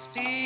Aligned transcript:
Speak 0.00 0.39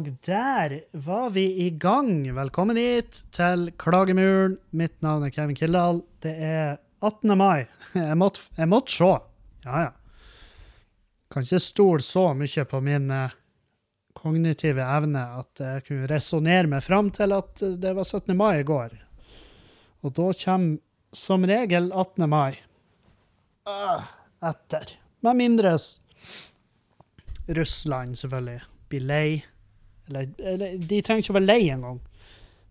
Og 0.00 0.06
der 0.24 0.72
var 0.96 1.30
vi 1.34 1.42
i 1.60 1.66
gang. 1.76 2.22
Velkommen 2.32 2.78
hit 2.80 3.18
til 3.36 3.66
Klagemuren. 3.76 4.54
Mitt 4.72 4.94
navn 5.04 5.26
er 5.26 5.32
Kevin 5.34 5.58
Kildahl. 5.58 6.00
Det 6.24 6.32
er 6.40 6.78
18. 7.04 7.34
mai. 7.36 7.66
Jeg 7.98 8.16
måtte, 8.16 8.46
jeg 8.56 8.70
måtte 8.70 8.94
se. 8.94 9.10
Ja, 9.66 9.82
ja. 9.82 9.90
Kan 11.28 11.44
ikke 11.44 11.60
stole 11.60 12.06
så 12.06 12.22
mye 12.32 12.64
på 12.70 12.80
min 12.86 13.12
eh, 13.12 13.36
kognitive 14.16 14.86
evne 14.86 15.26
at 15.42 15.64
jeg 15.66 15.84
kunne 15.90 16.08
resonnere 16.14 16.72
meg 16.72 16.86
fram 16.86 17.12
til 17.12 17.36
at 17.36 17.60
det 17.84 17.92
var 18.00 18.08
17. 18.08 18.32
mai 18.40 18.62
i 18.62 18.66
går. 18.72 18.96
Og 20.00 20.16
da 20.16 20.32
kommer 20.46 20.80
som 21.12 21.44
regel 21.44 21.92
18. 21.92 22.28
mai 22.30 22.56
øh, 23.68 24.10
etter. 24.48 24.96
Med 25.20 25.44
mindre 25.44 25.76
Russland 27.52 28.16
selvfølgelig 28.16 28.60
blir 28.88 29.08
lei. 29.12 29.40
Eller, 30.10 30.30
eller 30.52 30.78
de 30.78 31.00
trenger 31.06 31.24
ikke 31.24 31.34
å 31.34 31.38
være 31.38 31.48
lei 31.48 31.60
engang. 31.70 32.00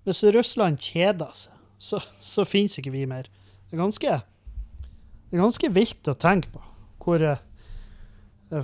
Hvis 0.08 0.24
Russland 0.36 0.80
kjeder 0.84 1.32
seg, 1.36 1.56
så, 1.80 2.02
så 2.20 2.46
finnes 2.48 2.76
ikke 2.80 2.94
vi 2.94 3.06
mer. 3.08 3.30
Det 3.70 3.78
er 3.78 3.84
ganske, 3.84 4.16
det 5.30 5.38
er 5.38 5.44
ganske 5.44 5.70
vilt 5.72 6.10
å 6.12 6.18
tenke 6.20 6.52
på. 6.52 6.64
Hvor 7.00 7.24
eh, 7.24 7.44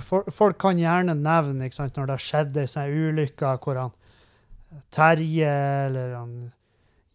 for, 0.02 0.28
Folk 0.34 0.58
kan 0.60 0.80
gjerne 0.80 1.16
nevne 1.18 1.68
ikke 1.68 1.80
sant, 1.80 1.96
når 1.96 2.08
det 2.08 2.16
har 2.18 2.26
skjedd 2.26 2.60
ei 2.60 2.68
sånn 2.70 2.92
ulykke 3.08 3.54
hvor 3.64 3.80
han 3.80 3.94
Terje 4.92 5.52
eller 5.86 6.16
han 6.18 6.34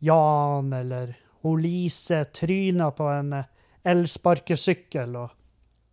Jan 0.01 0.71
eller 0.73 1.13
hun 1.43 1.61
Lise 1.61 2.23
tryner 2.33 2.93
på 2.97 3.09
en 3.11 3.33
eh, 3.37 3.49
elsparkesykkel 3.91 5.17
og 5.19 5.33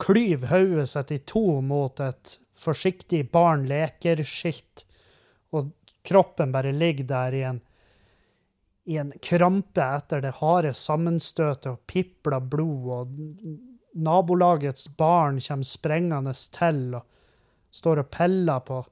klyver 0.00 0.53
hodet 0.53 0.89
sitt 0.93 1.12
i 1.12 1.19
to 1.27 1.61
mot 1.65 2.00
et 2.00 2.37
forsiktig 2.59 3.25
barn 3.34 3.67
leker-skilt 3.69 4.84
og 5.53 5.73
kroppen 6.09 6.53
bare 6.53 6.73
ligger 6.73 7.09
der 7.09 7.37
i 7.37 7.43
en, 7.49 7.61
i 8.89 8.99
en 9.01 9.13
krampe 9.23 9.85
etter 9.85 10.23
det 10.25 10.37
harde 10.41 10.75
sammenstøtet 10.77 11.71
og 11.73 11.83
pipler 11.91 12.41
blod, 12.41 12.89
og 13.01 13.99
nabolagets 13.99 14.89
barn 14.97 15.41
kommer 15.45 15.69
sprengende 15.69 16.35
til 16.55 17.01
og 17.01 17.05
står 17.75 18.03
og 18.05 18.11
peller 18.15 18.61
på, 18.65 18.83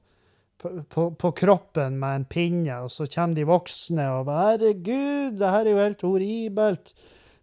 på, 0.61 1.09
på, 1.11 1.31
kroppen 1.37 1.97
med 1.99 2.21
en 2.21 2.25
pinne, 2.29 2.81
og 2.83 2.91
så 2.93 3.07
kommer 3.09 3.37
de 3.37 3.47
voksne 3.47 4.09
og 4.13 4.25
bare 4.29 4.57
'Herregud, 4.57 5.37
det 5.39 5.53
her 5.53 5.65
er 5.65 5.71
jo 5.71 5.83
helt 5.83 6.03
horribelt'. 6.03 6.93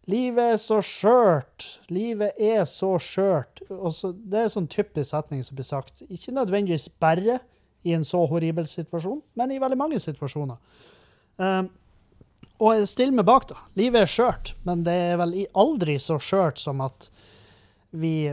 Livet 0.06 0.52
er 0.52 0.56
så 0.60 0.82
skjørt. 0.84 1.64
Livet 1.88 2.36
er 2.36 2.66
så 2.68 2.98
skjørt. 3.00 3.62
Det 3.64 4.36
er 4.36 4.42
en 4.42 4.52
sånn 4.52 4.68
typisk 4.68 5.08
setning 5.10 5.40
som 5.46 5.56
blir 5.56 5.64
sagt. 5.64 6.02
Ikke 6.12 6.34
nødvendigvis 6.36 6.90
bare 7.00 7.38
i 7.84 7.94
en 7.96 8.04
så 8.04 8.24
horribel 8.28 8.66
situasjon, 8.68 9.20
men 9.38 9.52
i 9.52 9.60
veldig 9.62 9.78
mange 9.78 10.00
situasjoner. 10.02 10.56
Um, 11.36 11.68
og 12.62 12.78
jeg 12.78 12.88
stiller 12.88 13.18
meg 13.18 13.26
bak, 13.28 13.48
da. 13.50 13.58
Livet 13.78 14.04
er 14.04 14.10
skjørt, 14.10 14.54
men 14.66 14.84
det 14.86 14.94
er 15.10 15.18
vel 15.20 15.36
aldri 15.58 15.98
så 16.00 16.20
skjørt 16.22 16.60
som 16.62 16.80
at 16.84 17.08
vi 17.94 18.32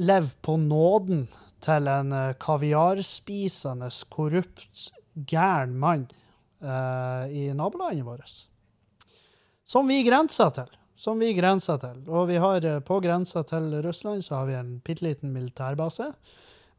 lever 0.00 0.34
på 0.42 0.56
nåden 0.60 1.26
til 1.62 1.88
en 1.90 2.14
eh, 2.16 2.34
kaviarspisende, 2.42 3.90
korrupt, 4.10 4.88
gæren 5.14 5.74
mann 5.78 6.06
uh, 6.64 7.28
i 7.28 7.50
nabolandet 7.54 8.06
vårt. 8.06 8.38
Som 9.68 9.90
vi 9.90 10.00
grenser 10.06 10.50
til. 10.56 10.70
Som 10.98 11.20
vi 11.22 11.34
grenser 11.36 11.78
til. 11.82 12.00
Og 12.08 12.30
vi 12.30 12.40
har 12.42 12.64
eh, 12.66 12.80
på 12.80 12.98
grensa 13.04 13.44
til 13.46 13.68
Russland 13.84 14.24
så 14.24 14.40
har 14.40 14.48
vi 14.48 14.56
en 14.58 14.72
bitte 14.84 15.04
liten 15.04 15.34
militærbase 15.34 16.12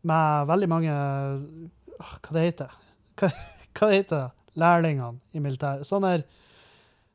med 0.03 0.49
veldig 0.49 0.69
mange 0.71 0.95
Hva 2.03 2.33
det 2.37 2.43
heter 2.47 2.71
Hva, 3.19 3.29
hva 3.73 3.89
det 3.89 3.97
heter 4.01 4.31
lærlingene 4.59 5.19
i 5.33 5.41
militæret? 5.43 5.87
Sånn 5.87 6.05
der 6.05 6.23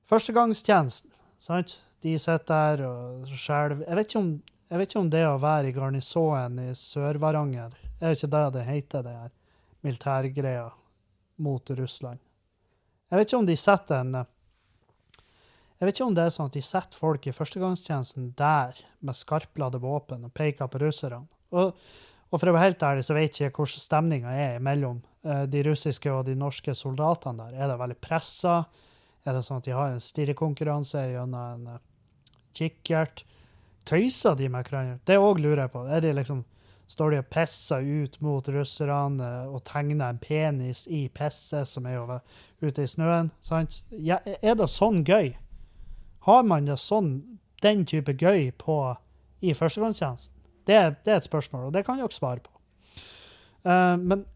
Førstegangstjenesten, 0.08 1.10
sant? 1.38 1.74
De 2.00 2.14
sitter 2.18 2.78
der 2.78 2.84
og 2.86 3.26
skjelver. 3.36 3.82
Jeg, 3.84 3.96
vet 3.98 4.06
ikke 4.08 4.20
om- 4.22 4.42
jeg 4.70 4.78
vet 4.78 4.88
ikke 4.88 5.00
om 5.00 5.10
det 5.10 5.24
å 5.26 5.38
være 5.42 5.68
i 5.68 5.72
garnisonen 5.76 6.58
i 6.62 6.72
Sør-Varanger 6.72 7.72
Er 8.00 8.14
ikke 8.14 8.30
det 8.30 8.52
det 8.54 8.64
heter, 8.64 9.02
det 9.02 9.12
her 9.12 9.30
militærgreia 9.82 10.70
mot 11.38 11.70
Russland? 11.70 12.18
Jeg 13.10 13.18
vet 13.18 13.26
ikke 13.28 13.38
om 13.38 13.46
de 13.46 13.56
setter 13.56 14.00
en 14.00 14.12
jeg 15.78 15.86
vet 15.86 15.94
ikke 15.94 16.06
om 16.08 16.14
det 16.14 16.24
er 16.24 16.30
sånn 16.34 16.46
at 16.46 16.56
de 16.56 16.60
setter 16.62 16.98
folk 16.98 17.26
i 17.26 17.30
førstegangstjenesten 17.32 18.32
der 18.34 18.74
med 19.00 19.14
skarpladde 19.14 19.78
våpen 19.78 20.24
og 20.24 20.32
peker 20.34 20.66
på 20.66 20.80
russerne. 20.82 21.28
Og, 21.54 21.76
og 22.28 22.40
for 22.40 22.50
å 22.50 22.54
være 22.54 22.68
helt 22.68 22.84
ærlig 22.84 23.06
så 23.08 23.16
vet 23.16 23.38
jeg 23.40 23.50
ikke 23.50 23.64
hvordan 23.64 23.84
stemninga 23.84 24.34
er 24.36 24.60
mellom 24.64 25.00
eh, 25.24 25.46
de 25.48 25.62
russiske 25.64 26.12
og 26.12 26.26
de 26.28 26.36
norske 26.36 26.74
soldatene 26.76 27.46
der. 27.46 27.56
Er 27.56 27.72
det 27.72 27.78
veldig 27.80 27.98
pressa? 28.04 28.58
Er 29.24 29.36
det 29.36 29.44
sånn 29.46 29.62
at 29.62 29.68
de 29.68 29.76
har 29.76 29.94
en 29.94 30.04
stirrekonkurranse 30.04 31.06
gjennom 31.14 31.40
en 31.40 31.72
eh, 31.74 31.80
kikkert? 32.58 33.24
Tøyser 33.88 34.36
de 34.36 34.50
med 34.52 34.68
hverandre? 34.68 35.00
Det 35.08 35.16
òg 35.16 35.40
lurer 35.40 35.64
jeg 35.64 35.72
på. 35.72 35.86
Er 35.88 36.04
de 36.04 36.12
liksom, 36.18 36.44
står 36.92 37.14
de 37.14 37.22
og 37.22 37.32
pisser 37.32 37.88
ut 38.04 38.20
mot 38.24 38.52
russerne 38.52 39.32
eh, 39.32 39.48
og 39.48 39.64
tegner 39.68 40.12
en 40.12 40.20
penis 40.20 40.84
i 40.92 41.06
pisset 41.08 41.68
som 41.70 41.88
er 41.88 42.00
over, 42.02 42.20
ute 42.60 42.84
i 42.84 42.90
snøen? 42.90 43.32
Sant? 43.40 43.82
Ja, 43.88 44.20
er 44.42 44.58
det 44.60 44.68
sånn 44.68 45.00
gøy? 45.00 45.32
Har 46.28 46.44
man 46.44 46.68
det 46.68 46.76
sånn, 46.82 47.22
den 47.64 47.88
type 47.88 48.12
gøy 48.20 48.50
på, 48.60 48.82
i 49.40 49.56
førstegangstjenesten? 49.56 50.37
Det, 50.68 50.78
det 51.04 51.12
er 51.14 51.20
et 51.20 51.28
spørsmål, 51.28 51.68
og 51.68 51.76
det 51.76 51.84
kan 51.86 52.00
dere 52.00 52.12
svare 52.12 52.44
på. 52.44 52.52
Uh, 53.66 53.96
men 53.98 54.26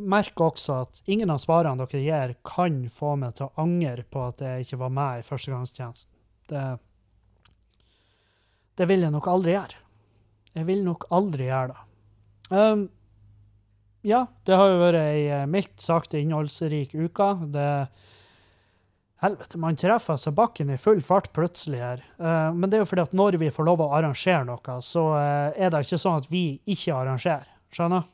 merk 0.00 0.38
også 0.40 0.76
at 0.84 1.02
ingen 1.10 1.30
av 1.32 1.40
svarene 1.42 1.86
dere 1.86 2.02
gir, 2.04 2.36
kan 2.46 2.82
få 2.92 3.16
meg 3.20 3.36
til 3.38 3.48
å 3.48 3.64
angre 3.64 4.04
på 4.06 4.22
at 4.28 4.42
jeg 4.44 4.66
ikke 4.66 4.80
var 4.84 4.94
med 4.94 5.20
i 5.20 5.26
førstegangstjenesten. 5.26 6.12
Det, 6.50 6.64
det 8.78 8.88
vil 8.90 9.06
jeg 9.06 9.14
nok 9.14 9.28
aldri 9.30 9.54
gjøre. 9.54 9.84
Jeg 10.56 10.66
vil 10.66 10.82
nok 10.86 11.06
aldri 11.14 11.46
gjøre 11.46 11.74
det. 11.74 11.84
Um, 12.50 12.88
ja, 14.06 14.24
det 14.48 14.56
har 14.56 14.70
jo 14.72 14.80
vært 14.80 15.02
ei 15.02 15.26
eh, 15.28 15.48
mildt 15.50 15.82
sagt 15.82 16.16
innholdsrik 16.16 16.94
uke. 16.96 17.28
Det 17.52 17.70
Helvete, 19.20 19.58
man 19.60 19.76
treffer 19.76 20.14
altså 20.14 20.30
bakken 20.32 20.70
i 20.72 20.78
full 20.80 21.02
fart 21.04 21.28
plutselig 21.36 21.82
her. 21.82 22.04
Uh, 22.16 22.54
men 22.56 22.70
det 22.70 22.78
er 22.78 22.84
jo 22.86 22.88
fordi 22.88 23.02
at 23.04 23.16
når 23.16 23.36
vi 23.42 23.50
får 23.52 23.66
lov 23.68 23.82
å 23.84 23.90
arrangere 23.98 24.46
noe, 24.48 24.76
så 24.84 25.02
uh, 25.12 25.50
er 25.52 25.72
det 25.72 25.82
ikke 25.84 25.98
sånn 26.00 26.22
at 26.22 26.30
vi 26.32 26.44
ikke 26.72 26.94
arrangerer. 26.96 27.50
Skjønner? 27.76 28.06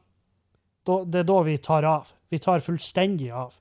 Da, 0.86 0.96
det 1.06 1.22
er 1.22 1.28
da 1.30 1.36
vi 1.46 1.54
tar 1.62 1.86
av. 1.86 2.10
Vi 2.32 2.42
tar 2.42 2.64
fullstendig 2.64 3.30
av. 3.30 3.54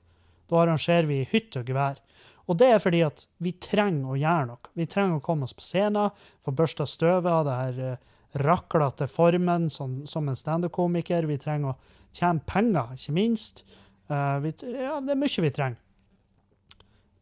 Da 0.50 0.58
arrangerer 0.64 1.06
vi 1.06 1.20
hytte 1.22 1.36
hytt 1.36 1.60
og 1.62 1.70
gevær. 1.70 2.02
Og 2.50 2.58
det 2.58 2.72
er 2.72 2.82
fordi 2.82 3.04
at 3.06 3.24
vi 3.42 3.54
trenger 3.62 4.10
å 4.10 4.18
gjøre 4.18 4.50
noe. 4.50 4.74
Vi 4.78 4.90
trenger 4.90 5.20
å 5.20 5.24
komme 5.30 5.46
oss 5.46 5.54
på 5.54 5.66
scenen, 5.66 6.18
få 6.42 6.54
børsta 6.54 6.86
støvet 6.86 7.30
av 7.30 7.46
det 7.46 7.56
her 7.62 7.80
uh, 7.94 8.20
raklete 8.42 9.06
formen 9.10 9.70
som, 9.70 10.00
som 10.06 10.26
en 10.26 10.38
standup-komiker. 10.38 11.30
Vi 11.30 11.38
trenger 11.42 11.76
å 11.76 11.78
tjene 12.10 12.42
penger, 12.46 12.94
ikke 12.98 13.14
minst. 13.14 13.62
Vi, 14.06 14.50
ja, 14.70 14.98
det 15.02 15.14
er 15.14 15.18
mye 15.18 15.42
vi 15.42 15.50
trenger. 15.54 15.80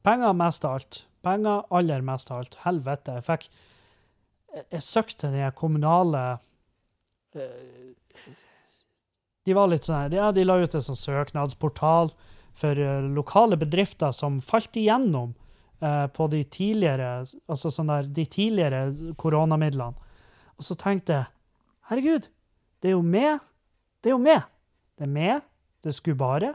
Penger 0.04 0.32
mest 0.36 0.64
av 0.64 0.78
alt. 0.78 1.06
Penger 1.24 1.64
aller 1.70 2.00
mest 2.04 2.30
av 2.30 2.42
alt. 2.42 2.58
Helvete. 2.64 3.18
Jeg 3.18 3.26
fikk 3.28 3.46
Jeg, 4.70 4.82
søkte 4.84 5.32
den 5.32 5.50
kommunale 5.58 6.38
eh, 7.34 7.94
De 9.44 9.54
var 9.56 9.70
litt 9.72 9.88
sånn 9.88 10.12
Ja, 10.14 10.30
de 10.32 10.44
la 10.44 10.60
ut 10.60 10.74
en 10.74 10.84
sånn 10.84 11.00
søknadsportal 11.00 12.12
for 12.54 12.78
eh, 12.78 13.08
lokale 13.16 13.58
bedrifter 13.58 14.12
som 14.14 14.38
falt 14.44 14.76
igjennom 14.76 15.32
eh, 15.80 16.06
på 16.06 16.28
de 16.30 16.44
tidligere 16.44 17.24
Altså 17.48 17.72
sånn 17.72 17.90
der 17.90 18.06
De 18.06 18.26
tidligere 18.28 19.14
koronamidlene. 19.18 19.96
Og 20.54 20.68
så 20.68 20.76
tenkte 20.78 21.16
jeg 21.16 21.30
Herregud, 21.88 22.28
det 22.80 22.92
er 22.92 22.94
jo 22.94 23.02
med. 23.02 23.40
Det 24.00 24.08
er 24.08 24.14
jo 24.14 24.22
med. 24.22 24.44
Det 24.96 25.04
er 25.04 25.10
med, 25.10 25.42
det 25.82 25.90
er 25.90 25.96
Skubare, 25.96 26.54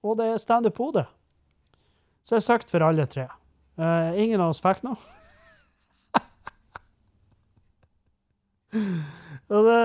og 0.00 0.16
det 0.16 0.30
er 0.32 0.38
Standup 0.40 0.78
Bodø. 0.78 1.02
Så 2.22 2.38
jeg 2.38 2.46
søkte 2.46 2.70
for 2.76 2.84
alle 2.86 3.06
tre. 3.10 3.26
Uh, 3.80 4.12
ingen 4.20 4.40
av 4.42 4.52
oss 4.52 4.62
fikk 4.62 4.82
noe. 4.86 4.98
og, 9.52 9.66
det, 9.66 9.80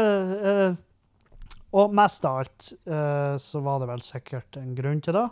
eh, 0.48 0.76
og 1.76 1.96
mest 1.98 2.24
av 2.28 2.38
alt 2.40 2.70
eh, 2.88 3.34
så 3.42 3.60
var 3.66 3.82
det 3.82 3.90
vel 3.90 4.04
sikkert 4.06 4.60
en 4.62 4.72
grunn 4.78 5.02
til 5.04 5.18
det. 5.18 5.28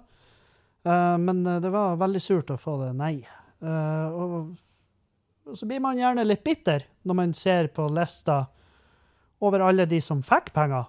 Men 0.86 1.40
det 1.64 1.70
var 1.74 1.96
veldig 1.98 2.20
surt 2.22 2.52
å 2.54 2.60
få 2.62 2.76
det 2.84 2.92
nei. 2.94 3.16
Og 3.66 4.52
så 5.58 5.66
blir 5.66 5.80
man 5.82 5.98
gjerne 5.98 6.26
litt 6.28 6.44
bitter 6.46 6.84
når 7.08 7.18
man 7.18 7.34
ser 7.34 7.72
på 7.74 7.88
lista 7.90 8.44
over 9.42 9.64
alle 9.66 9.88
de 9.90 9.98
som 10.04 10.22
fikk 10.22 10.52
penger. 10.54 10.86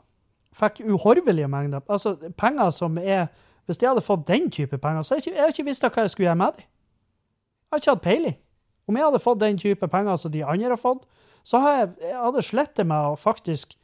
Fikk 0.57 0.83
uhorvelige 0.85 1.49
mengder. 1.49 1.81
Altså 1.89 2.17
penger 2.37 2.75
som 2.77 2.99
er 3.01 3.31
Hvis 3.67 3.81
jeg 3.83 3.91
hadde 3.91 4.05
fått 4.07 4.27
den 4.29 4.51
type 4.55 4.79
penger, 4.79 5.03
så 5.03 5.17
hadde 5.17 5.31
jeg 5.31 5.37
ikke, 5.37 5.49
ikke 5.55 5.69
visst 5.69 5.87
hva 5.87 6.05
jeg 6.05 6.13
skulle 6.13 6.29
gjøre 6.29 6.41
med 6.43 6.59
dem. 6.59 6.69
Jeg 7.67 7.75
har 7.75 7.83
ikke 7.83 7.95
hatt 7.97 8.05
peiling. 8.05 8.37
Om 8.87 8.99
jeg 8.99 9.09
hadde 9.09 9.23
fått 9.25 9.43
den 9.43 9.59
type 9.59 9.89
penger 9.91 10.21
som 10.23 10.33
de 10.33 10.45
andre 10.47 10.71
har 10.77 10.81
fått, 10.81 11.03
så 11.47 11.61
hadde 11.63 11.81
jeg, 11.81 11.91
jeg 12.07 12.23
hadde 12.23 12.47
slettet 12.47 12.89
meg 12.91 13.11
å 13.11 13.19
faktisk 13.19 13.75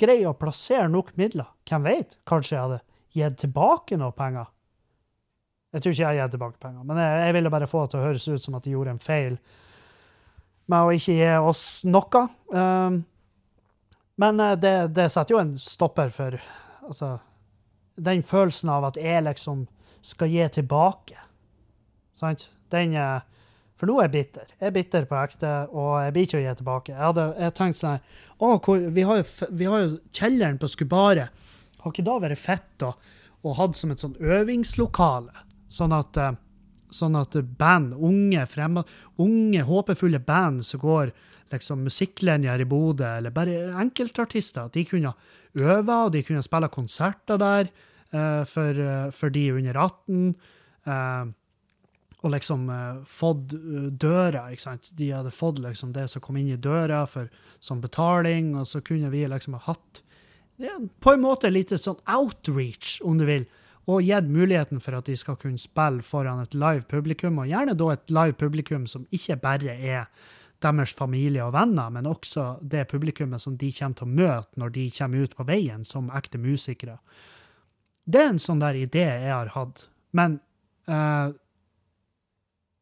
greie 0.00 0.28
å 0.28 0.36
plassere 0.36 0.88
nok 0.92 1.12
midler. 1.20 1.48
Hvem 1.68 1.84
vet? 1.88 2.16
Kanskje 2.28 2.56
jeg 2.56 2.64
hadde 2.66 2.80
gitt 3.16 3.38
tilbake 3.42 3.98
noe 4.00 4.14
penger. 4.16 4.48
Jeg 5.70 5.82
tror 5.82 5.94
ikke 5.94 6.02
jeg 6.02 6.10
har 6.10 6.18
gitt 6.18 6.34
tilbake 6.34 6.62
penger, 6.62 6.84
men 6.86 6.98
jeg, 6.98 7.18
jeg, 7.24 7.34
ville 7.36 7.52
bare 7.54 7.70
få 7.70 7.84
det 7.84 7.92
til 7.92 8.00
å 8.00 8.06
høres 8.08 8.28
ut 8.28 8.44
som 8.44 8.56
at 8.58 8.66
de 8.66 8.74
gjorde 8.74 8.94
en 8.96 9.02
feil 9.02 9.36
med 10.70 10.86
å 10.86 10.94
ikke 10.94 11.16
gi 11.16 11.30
oss 11.50 11.64
noe. 11.86 12.22
Um, 12.54 13.00
men 14.20 14.42
uh, 14.42 14.54
det, 14.58 14.74
det, 14.96 15.08
setter 15.12 15.36
jo 15.36 15.42
en 15.42 15.52
stopper 15.58 16.10
for 16.14 16.36
altså, 16.86 17.14
den 18.00 18.22
følelsen 18.26 18.72
av 18.72 18.88
at 18.90 19.00
jeg 19.00 19.24
liksom 19.26 19.66
skal 20.04 20.32
gi 20.32 20.46
tilbake. 20.56 21.18
Sant? 22.16 22.48
Den 22.72 22.96
uh, 22.96 23.20
For 23.80 23.88
nå 23.88 23.98
er 23.98 24.08
jeg 24.08 24.14
bitter. 24.16 24.50
Jeg 24.58 24.68
er 24.68 24.76
bitter 24.76 25.06
på 25.08 25.16
ekte, 25.20 25.52
og 25.72 25.94
jeg 26.04 26.14
blir 26.16 26.28
ikke 26.28 26.40
å 26.40 26.42
gi 26.44 26.56
tilbake. 26.58 26.92
Jeg 26.92 27.04
hadde 27.04 27.28
jeg 27.40 27.56
tenkt 27.56 27.80
sånn 27.80 27.96
her 27.96 28.28
hvor, 28.40 28.76
vi, 28.80 29.04
har 29.04 29.20
jo, 29.20 29.24
vi, 29.52 29.66
har 29.68 29.82
jo, 29.84 29.96
kjelleren 30.16 30.60
på 30.60 30.68
Skubaret. 30.72 31.48
Har 31.80 31.92
ikke 31.92 32.04
da 32.06 32.18
vært 32.20 32.40
fett 32.40 32.84
å, 32.84 32.94
å 33.44 33.56
ha 33.56 33.66
som 33.76 33.92
et 33.92 34.04
sånn 34.04 34.16
øvingslokale? 34.20 35.44
Sånn 35.72 35.92
at 35.96 36.20
uh, 36.20 36.32
sånn 36.94 37.18
at 37.18 37.36
band, 37.58 37.94
unge, 37.94 38.44
fremme, 38.50 38.84
unge, 39.22 39.62
håpefulle 39.66 40.20
band 40.26 40.64
som 40.66 40.82
går 40.82 41.12
liksom 41.50 41.84
musikklinjer 41.86 42.62
i 42.62 42.66
Bodø, 42.68 43.06
eller 43.18 43.34
bare 43.34 43.70
enkeltartister, 43.82 44.68
at 44.68 44.76
de 44.76 44.84
kunne 44.86 45.14
øve, 45.58 45.94
og 45.94 46.12
de 46.14 46.22
kunne 46.26 46.44
spille 46.46 46.70
konserter 46.70 47.40
der 47.40 47.70
for, 48.10 48.80
uh, 48.80 49.10
for, 49.14 49.30
de 49.30 49.44
under 49.54 49.76
18. 49.76 50.34
Uh, 50.88 51.30
og 52.20 52.34
liksom 52.34 52.66
fått 53.08 53.54
døra, 53.96 54.42
ikke 54.52 54.64
sant. 54.66 54.90
De 54.92 55.06
hadde 55.08 55.30
fått 55.32 55.56
liksom 55.62 55.94
det 55.94 56.04
som 56.12 56.20
kom 56.20 56.36
inn 56.36 56.50
i 56.52 56.58
døra 56.60 57.06
for, 57.08 57.30
som 57.64 57.80
betaling, 57.80 58.50
og 58.60 58.66
så 58.68 58.82
kunne 58.84 59.08
vi 59.08 59.22
liksom 59.24 59.56
ha 59.56 59.62
hatt 59.70 60.02
ja, 60.60 60.74
på 61.00 61.14
en 61.14 61.22
måte 61.24 61.48
litt 61.48 61.72
sånn 61.72 61.96
outreach, 62.04 62.98
om 63.08 63.16
du 63.16 63.24
vil 63.24 63.46
og 63.90 64.04
gitt 64.04 64.28
muligheten 64.28 64.80
for 64.82 64.98
at 64.98 65.08
de 65.08 65.16
skal 65.18 65.38
kunne 65.40 65.60
spille 65.60 66.04
foran 66.04 66.42
et 66.42 66.54
live 66.54 66.84
publikum, 66.90 67.40
og 67.40 67.48
gjerne 67.50 67.76
da 67.78 67.88
et 67.94 68.12
live 68.12 68.36
publikum 68.38 68.86
som 68.90 69.06
ikke 69.14 69.38
bare 69.40 69.74
er 69.74 70.06
deres 70.60 70.92
familie 70.92 71.44
og 71.46 71.54
venner, 71.56 71.88
men 71.90 72.06
også 72.06 72.58
det 72.60 72.86
publikummet 72.90 73.40
som 73.40 73.56
de 73.56 73.70
kommer 73.72 73.96
til 73.96 74.06
å 74.06 74.16
møte 74.20 74.60
når 74.60 74.74
de 74.76 74.86
kommer 74.98 75.24
ut 75.24 75.36
på 75.36 75.46
veien 75.48 75.86
som 75.88 76.10
ekte 76.14 76.38
musikere. 76.38 76.98
Det 78.10 78.22
er 78.22 78.32
en 78.32 78.42
sånn 78.42 78.62
der 78.62 78.78
idé 78.80 79.04
jeg 79.06 79.30
har 79.30 79.52
hatt, 79.54 79.84
men 80.16 80.38
uh, 80.90 81.30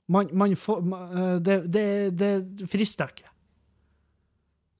man, 0.08 0.30
man 0.32 0.54
får, 0.56 0.80
man, 0.88 1.42
det, 1.44 1.58
det, 1.68 1.84
det, 2.16 2.30
frister 2.72 3.10
ikke 3.12 3.28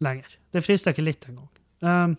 lenger. 0.04 0.38
Det 0.54 0.64
frister 0.64 0.94
ikke 0.94 1.04
litt 1.04 1.28
engang. 1.28 1.50
Um, 1.84 2.16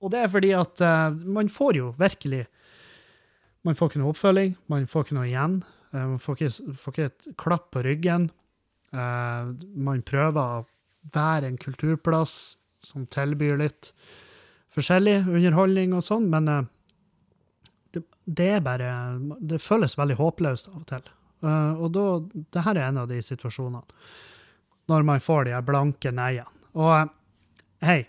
og 0.00 0.12
det 0.14 0.22
er 0.22 0.32
fordi 0.32 0.52
at 0.56 0.82
uh, 0.84 1.10
man 1.28 1.50
får 1.52 1.76
jo 1.76 1.90
virkelig 2.00 2.46
Man 3.60 3.76
får 3.76 3.90
ikke 3.90 4.00
noe 4.00 4.14
oppfølging, 4.14 4.54
man 4.72 4.86
får 4.88 5.02
ikke 5.04 5.14
noe 5.18 5.26
igjen. 5.28 5.58
Uh, 5.92 6.04
man 6.14 6.20
får 6.22 6.38
ikke, 6.38 6.76
får 6.80 6.94
ikke, 6.94 7.08
et 7.10 7.26
klapp 7.36 7.66
på 7.74 7.82
ryggen. 7.84 8.30
Uh, 8.94 9.52
man 9.76 10.00
prøver 10.00 10.40
å 10.40 10.62
være 11.12 11.50
en 11.50 11.58
kulturplass 11.60 12.54
som 12.80 13.04
tilbyr 13.12 13.60
litt 13.60 13.90
forskjellig 14.74 15.16
underholdning 15.26 15.94
og 15.96 16.04
sånn, 16.06 16.28
men 16.30 16.50
det, 17.92 18.04
det, 18.24 18.48
er 18.56 18.64
bare 18.64 18.90
Det 19.40 19.60
føles 19.62 19.98
veldig 19.98 20.18
håpløst 20.20 20.70
av 20.70 20.82
og 20.82 20.88
til. 20.90 21.10
og 21.46 21.88
da 21.94 22.06
det 22.54 22.66
her 22.66 22.78
er 22.78 22.88
en 22.88 23.02
av 23.04 23.10
de 23.10 23.20
situasjonene. 23.22 23.82
Når 24.90 25.06
man 25.06 25.22
får 25.22 25.48
de 25.48 25.62
blanke 25.66 26.12
nei-ene. 26.14 26.50
Og 26.78 27.10
hei, 27.82 28.04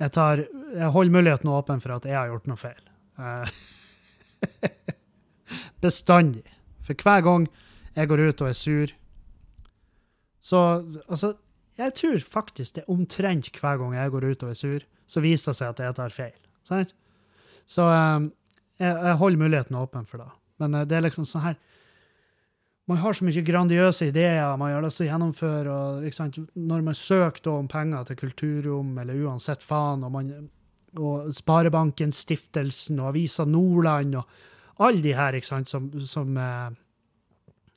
jeg, 0.00 0.12
tar, 0.14 0.44
jeg 0.74 0.94
holder 0.94 1.14
muligheten 1.14 1.52
åpen 1.52 1.82
for 1.82 1.96
at 1.96 2.06
jeg 2.08 2.18
har 2.18 2.30
gjort 2.30 2.48
noe 2.50 2.58
feil. 2.58 2.80
Bestandig. 5.84 6.46
For 6.86 7.04
hver 7.04 7.22
gang 7.26 7.46
jeg 7.94 8.10
går 8.10 8.24
ut 8.30 8.42
og 8.42 8.50
er 8.50 8.58
sur, 8.58 8.96
så 10.40 10.58
Altså, 11.06 11.34
jeg 11.78 11.94
tror 11.96 12.18
faktisk 12.24 12.76
det 12.76 12.82
er 12.84 12.92
omtrent 12.92 13.50
hver 13.60 13.78
gang 13.80 13.94
jeg 13.96 14.12
går 14.14 14.26
ut 14.30 14.44
og 14.44 14.52
er 14.52 14.58
sur, 14.58 14.84
så 15.06 15.22
viser 15.24 15.50
det 15.50 15.58
seg 15.60 15.72
at 15.72 15.82
jeg 15.84 15.96
tar 15.98 16.14
feil. 16.14 16.36
Sant? 16.68 16.94
Så 17.68 17.86
um, 17.86 18.30
jeg, 18.80 18.90
jeg, 18.90 19.16
holder 19.20 19.42
muligheten 19.42 19.78
åpen 19.78 20.06
for 20.08 20.22
det. 20.22 20.30
Men 20.62 20.74
uh, 20.76 20.84
det 20.88 20.98
er 20.98 21.06
liksom 21.06 21.28
sånn 21.28 21.46
her 21.50 21.58
man 22.90 22.98
har 22.98 23.14
så 23.14 23.22
mye 23.22 23.42
grandiøse 23.46 24.08
ideer 24.10 24.56
man 24.58 24.72
har 24.72 24.82
lyst 24.82 24.98
til 24.98 25.06
å 25.06 25.10
gjennomføre. 25.12 25.74
og 25.74 26.46
Når 26.58 26.80
man 26.82 26.96
søker 26.98 27.52
om 27.52 27.68
penger 27.70 28.08
til 28.08 28.18
kulturrom, 28.18 28.96
eller 28.98 29.20
uansett 29.28 29.62
faen, 29.62 30.02
og, 30.02 30.10
man, 30.10 30.48
og 30.98 31.28
Sparebanken, 31.36 32.10
Stiftelsen 32.10 32.98
og 32.98 33.12
Avisa 33.12 33.46
Nordland 33.46 34.16
og 34.18 34.82
alle 34.82 35.04
de 35.04 35.14
her 35.14 35.38
ikke 35.38 35.52
sant, 35.52 35.70
som, 35.70 35.86
som, 36.02 36.34
uh, 36.34 36.72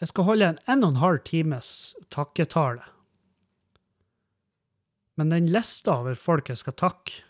jeg 0.02 0.10
skal 0.10 0.26
holde 0.26 0.46
en 0.50 0.58
en 0.70 0.84
og 0.84 0.92
en 0.92 1.00
halv 1.02 1.22
times 1.26 1.68
takketale 2.10 2.84
men 5.14 5.28
den 5.28 5.46
lista 5.46 5.98
over 6.00 6.16
folk 6.16 6.48
jeg 6.48 6.60
skal 6.62 6.76
takke, 6.78 7.20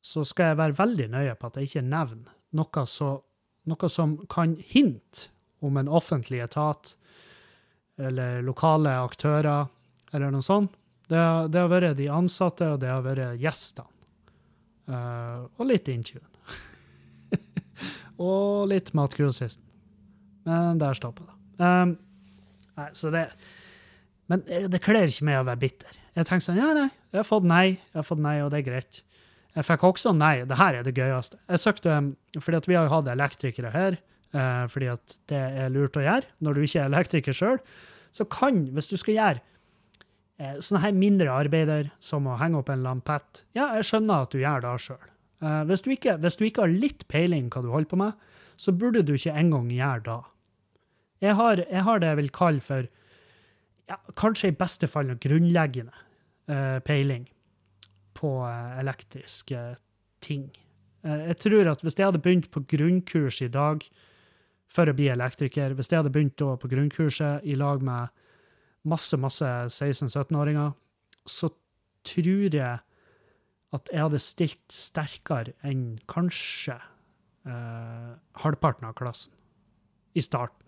så 0.00 0.24
skal 0.26 0.50
jeg 0.50 0.58
være 0.58 0.78
veldig 0.78 1.08
nøye 1.12 1.36
på 1.38 1.50
at 1.50 1.58
jeg 1.58 1.68
ikke 1.68 1.86
nevner 1.86 2.34
noe, 2.56 2.84
så, 2.88 3.10
noe 3.68 3.90
som 3.92 4.16
kan 4.32 4.56
hinte 4.72 5.28
om 5.64 5.76
en 5.76 5.90
offentlig 5.92 6.40
etat 6.42 6.94
eller 8.00 8.40
lokale 8.42 8.96
aktører 9.04 9.68
eller 10.10 10.32
noe 10.32 10.44
sånt. 10.44 10.72
Det, 11.10 11.20
det 11.52 11.60
har 11.60 11.70
vært 11.70 11.98
de 11.98 12.06
ansatte, 12.12 12.68
og 12.70 12.80
det 12.82 12.88
har 12.90 13.02
vært 13.04 13.40
gjestene. 13.42 13.88
Uh, 14.90 15.46
og 15.60 15.68
litt 15.70 15.88
Intune. 15.92 16.26
og 18.26 18.68
litt 18.70 18.90
Matgrossisten. 18.96 19.64
Men 20.48 20.80
der 20.80 20.96
stopper 20.98 21.28
det. 21.28 21.36
Um, 21.60 21.94
nei, 22.78 22.88
så 22.96 23.12
det 23.14 23.28
men 24.30 24.44
det 24.46 24.78
kler 24.78 25.10
ikke 25.10 25.26
meg 25.26 25.40
å 25.40 25.46
være 25.48 25.58
bitter. 25.58 25.96
Jeg 26.14 26.26
tenker 26.28 26.44
sånn, 26.44 26.60
ja, 26.60 26.68
nei, 26.76 26.86
jeg 27.10 27.18
har 27.18 27.26
fått 27.26 27.46
nei, 27.50 27.64
jeg 27.74 27.96
har 27.98 28.06
fått 28.06 28.20
nei, 28.22 28.36
og 28.44 28.52
det 28.52 28.60
er 28.60 28.66
greit. 28.68 29.00
Jeg 29.56 29.66
fikk 29.66 29.86
også 29.88 30.12
nei. 30.14 30.44
Det 30.46 30.58
her 30.60 30.78
er 30.78 30.86
det 30.86 30.92
gøyeste. 30.94 31.40
Jeg 31.50 31.58
søkte, 31.58 31.96
fordi 32.38 32.60
at 32.60 32.68
Vi 32.70 32.76
har 32.78 32.86
jo 32.86 32.92
hatt 32.92 33.10
elektrikere 33.10 33.72
her, 33.74 33.96
eh, 34.30 34.66
fordi 34.70 34.92
at 34.92 35.16
det 35.32 35.40
er 35.64 35.72
lurt 35.74 35.98
å 35.98 36.04
gjøre 36.04 36.30
når 36.38 36.54
du 36.54 36.60
ikke 36.62 36.84
er 36.84 36.92
elektriker 36.92 37.34
sjøl. 37.34 37.58
Så 38.14 38.28
kan, 38.30 38.68
hvis 38.70 38.86
du 38.92 38.94
skal 39.02 39.16
gjøre 39.16 39.42
Eh, 39.42 39.49
sånne 40.40 40.82
her 40.86 40.96
mindre 40.96 41.32
arbeider, 41.32 41.90
som 42.00 42.28
å 42.28 42.38
henge 42.40 42.60
opp 42.62 42.70
en 42.72 42.84
lampett, 42.84 43.44
ja, 43.56 43.74
jeg 43.76 43.88
skjønner 43.90 44.24
at 44.24 44.32
du 44.32 44.40
gjør 44.40 44.64
det 44.64 44.74
sjøl. 44.84 45.10
Eh, 45.40 45.62
hvis, 45.68 45.84
hvis 45.84 46.38
du 46.38 46.44
ikke 46.46 46.66
har 46.66 46.72
litt 46.72 47.06
peiling 47.08 47.48
hva 47.52 47.62
du 47.64 47.70
holder 47.72 47.90
på 47.90 48.00
med, 48.00 48.28
så 48.60 48.74
burde 48.76 49.04
du 49.06 49.14
ikke 49.16 49.36
engang 49.40 49.70
gjøre 49.72 50.04
det. 50.08 50.20
Jeg 51.24 51.36
har, 51.36 51.64
jeg 51.64 51.84
har 51.84 52.00
det 52.00 52.10
jeg 52.10 52.20
vil 52.20 52.32
kalle 52.32 52.64
for 52.64 52.88
ja, 53.90 53.98
kanskje 54.20 54.52
i 54.52 54.56
beste 54.56 54.88
fall 54.88 55.08
noe 55.08 55.20
grunnleggende 55.20 55.92
eh, 56.48 56.78
peiling 56.84 57.26
på 58.16 58.30
eh, 58.46 58.78
elektriske 58.80 59.64
ting. 60.24 60.46
Eh, 61.04 61.26
jeg 61.32 61.40
tror 61.44 61.72
at 61.72 61.84
hvis 61.84 61.98
jeg 61.98 62.08
hadde 62.08 62.22
begynt 62.22 62.50
på 62.52 62.64
grunnkurs 62.70 63.40
i 63.44 63.50
dag 63.52 63.84
for 64.70 64.88
å 64.88 64.96
bli 64.96 65.08
elektriker, 65.10 65.74
hvis 65.74 65.90
jeg 65.90 66.02
hadde 66.02 66.14
begynt 66.14 66.38
på 66.38 66.70
grunnkurset 66.70 67.48
i 67.48 67.56
lag 67.58 67.82
med 67.84 68.12
masse, 68.88 69.16
masse 69.20 69.48
16-17-åringer, 69.68 70.72
så 71.28 71.50
tror 72.06 72.56
jeg 72.56 72.78
at 73.70 73.92
jeg 73.92 74.02
hadde 74.02 74.22
stilt 74.22 74.74
sterkere 74.74 75.54
enn 75.66 76.00
kanskje 76.10 76.74
eh, 77.46 78.10
halvparten 78.42 78.88
av 78.88 78.96
klassen 78.98 79.36
i 80.16 80.24
starten. 80.24 80.58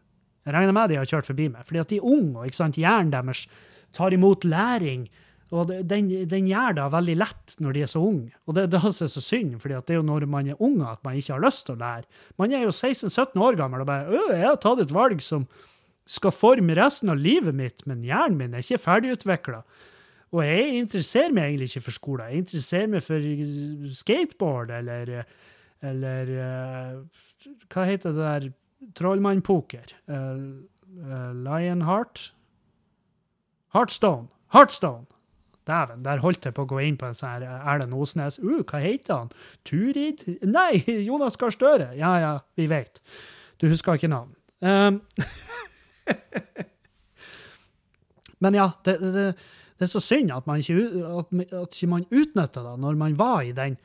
Jeg 0.46 0.54
regner 0.54 0.74
med 0.74 0.90
de 0.90 0.98
har 0.98 1.08
kjørt 1.08 1.28
forbi 1.30 1.48
meg, 1.50 1.66
fordi 1.66 1.82
at 1.82 1.90
de 1.90 1.98
er 1.98 2.06
unge, 2.06 2.36
og 2.38 2.48
ikke 2.48 2.58
sant, 2.58 2.78
hjernen 2.78 3.12
deres 3.14 3.44
tar 3.94 4.14
imot 4.14 4.46
læring. 4.46 5.06
Og 5.52 5.68
den, 5.68 6.08
den 6.30 6.46
gjør 6.48 6.78
det 6.78 6.86
veldig 6.94 7.16
lett 7.20 7.56
når 7.60 7.76
de 7.76 7.82
er 7.84 7.90
så 7.90 8.00
unge. 8.02 8.32
Og 8.48 8.56
det, 8.56 8.68
det 8.72 8.80
er 8.80 8.94
så 8.96 9.22
synd, 9.22 9.58
fordi 9.62 9.76
det 9.76 9.94
er 9.94 10.00
jo 10.00 10.06
når 10.06 10.26
man 10.30 10.48
er 10.48 10.62
ung 10.64 10.80
at 10.88 11.02
man 11.04 11.18
ikke 11.18 11.36
har 11.36 11.44
lyst 11.44 11.66
til 11.68 11.76
å 11.76 11.82
lære. 11.82 12.08
Man 12.40 12.54
er 12.54 12.64
jo 12.64 12.72
16-17 12.72 13.36
år 13.36 13.58
gammel 13.60 13.84
og 13.84 13.90
bare 13.90 14.08
øh, 14.08 14.32
'Jeg 14.32 14.48
har 14.48 14.58
tatt 14.62 14.82
et 14.82 14.94
valg 14.94 15.22
som 15.22 15.46
skal 16.06 16.34
forme 16.34 16.74
resten 16.78 17.12
av 17.12 17.20
livet 17.20 17.54
mitt, 17.54 17.84
men 17.86 18.04
hjernen 18.06 18.38
min 18.38 18.54
er 18.54 18.64
ikke 18.64 18.82
ferdigutvikla'. 18.82 19.62
Og 20.32 20.40
jeg 20.46 20.78
interesserer 20.80 21.32
meg 21.36 21.50
egentlig 21.50 21.68
ikke 21.68 21.84
for 21.84 21.96
skolen. 21.98 22.28
Jeg 22.30 22.44
interesserer 22.46 22.88
meg 22.88 23.02
for 23.04 23.92
skateboard 23.92 24.70
eller, 24.72 25.24
eller 25.84 26.32
Hva 27.68 27.84
heter 27.84 28.16
det 28.16 28.24
der 28.24 28.46
Trollmannpoker. 28.96 29.92
Uh, 30.08 30.64
uh, 31.04 31.32
Lionheart? 31.36 32.32
Heartstone. 33.74 34.28
Heartstone! 34.52 35.06
Dæven, 35.66 36.04
der 36.04 36.18
holdt 36.18 36.44
jeg 36.44 36.54
på 36.56 36.64
å 36.64 36.70
gå 36.72 36.80
inn 36.82 36.96
på 36.98 37.06
en 37.06 37.14
sånn 37.16 37.44
Erlend 37.46 37.94
Osnes. 37.94 38.40
Uh, 38.42 38.64
hva 38.66 38.80
heter 38.82 39.20
han? 39.20 39.30
Turid? 39.68 40.24
Nei, 40.42 40.82
Jonas 41.08 41.38
Gahr 41.40 41.54
Støre! 41.54 41.92
Ja 41.98 42.16
ja, 42.20 42.32
vi 42.58 42.66
vet. 42.72 43.00
Du 43.62 43.68
husker 43.70 44.00
ikke 44.00 44.10
navn. 44.10 44.34
Um, 44.62 45.00
Men 48.42 48.58
ja, 48.58 48.68
det, 48.84 48.96
det, 48.98 49.26
det, 49.36 49.86
er 49.86 49.90
så 49.90 50.02
synd 50.02 50.32
at 50.34 50.46
man 50.50 50.62
ikke, 50.62 50.74
at, 51.22 51.34
at 51.62 51.82
man 51.90 52.08
utnytta 52.10 52.64
det 52.64 52.76
når 52.82 52.98
man 52.98 53.14
var 53.18 53.42
i 53.46 53.52
den, 53.54 53.76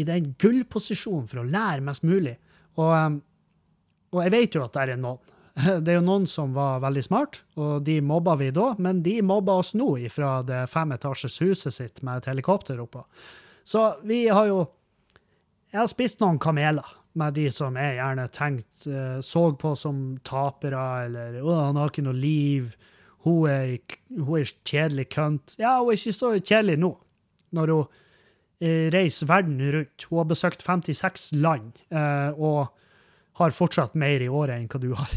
i 0.00 0.06
den 0.08 0.30
gullposisjonen 0.40 1.28
for 1.28 1.42
å 1.42 1.48
lære 1.48 1.84
mest 1.84 2.06
mulig. 2.08 2.38
Og 2.78 2.94
um, 2.94 3.18
og 4.14 4.24
jeg 4.24 4.34
vet 4.34 4.56
jo 4.56 4.64
at 4.64 4.76
det 4.76 4.86
er 4.86 5.00
noen. 5.00 5.34
Det 5.82 5.90
er 5.90 5.96
jo 5.96 6.06
noen 6.06 6.26
som 6.30 6.52
var 6.54 6.78
veldig 6.84 7.02
smart, 7.02 7.40
og 7.58 7.82
de 7.82 7.96
mobba 8.04 8.36
vi 8.38 8.52
da, 8.54 8.68
men 8.78 9.00
de 9.02 9.16
mobba 9.26 9.56
oss 9.58 9.72
nå 9.74 9.88
fra 10.14 10.36
det 10.46 10.60
femetasjes 10.70 11.40
huset 11.42 11.74
sitt 11.74 11.98
med 12.06 12.20
et 12.20 12.28
helikopter 12.30 12.78
oppå. 12.78 13.02
Så 13.66 13.96
vi 14.06 14.26
har 14.28 14.46
jo 14.46 14.66
Jeg 15.68 15.82
har 15.82 15.88
spist 15.90 16.22
noen 16.22 16.38
kameler 16.40 16.86
med 17.18 17.36
de 17.36 17.48
som 17.54 17.76
jeg 17.78 17.98
gjerne 17.98 18.26
tenkt 18.34 18.86
uh, 18.90 19.18
så 19.24 19.44
på 19.58 19.74
som 19.78 20.18
tapere, 20.26 20.84
eller 21.06 21.40
'Å, 21.42 21.58
han 21.68 21.80
har 21.80 21.92
ikke 21.92 22.06
noe 22.06 22.16
liv', 22.18 22.74
hun 23.26 23.48
er, 23.50 23.78
hun 24.14 24.38
er 24.38 24.52
kjedelig 24.64 25.08
kønt. 25.12 25.56
Ja, 25.58 25.78
hun 25.80 25.92
er 25.92 25.98
ikke 25.98 26.16
så 26.16 26.32
kjedelig 26.38 26.78
nå, 26.78 26.92
når 27.58 27.74
hun 27.74 27.86
uh, 27.88 28.86
reiser 28.94 29.30
verden 29.30 29.58
rundt. 29.74 30.06
Hun 30.10 30.22
har 30.22 30.30
besøkt 30.30 30.62
56 30.62 31.32
land, 31.36 31.72
uh, 31.90 32.30
og 32.38 32.68
har 33.38 33.54
fortsatt 33.54 33.98
mer 33.98 34.22
i 34.22 34.30
året 34.30 34.58
enn 34.58 34.70
hva 34.70 34.80
du 34.82 34.92
har. 34.98 35.12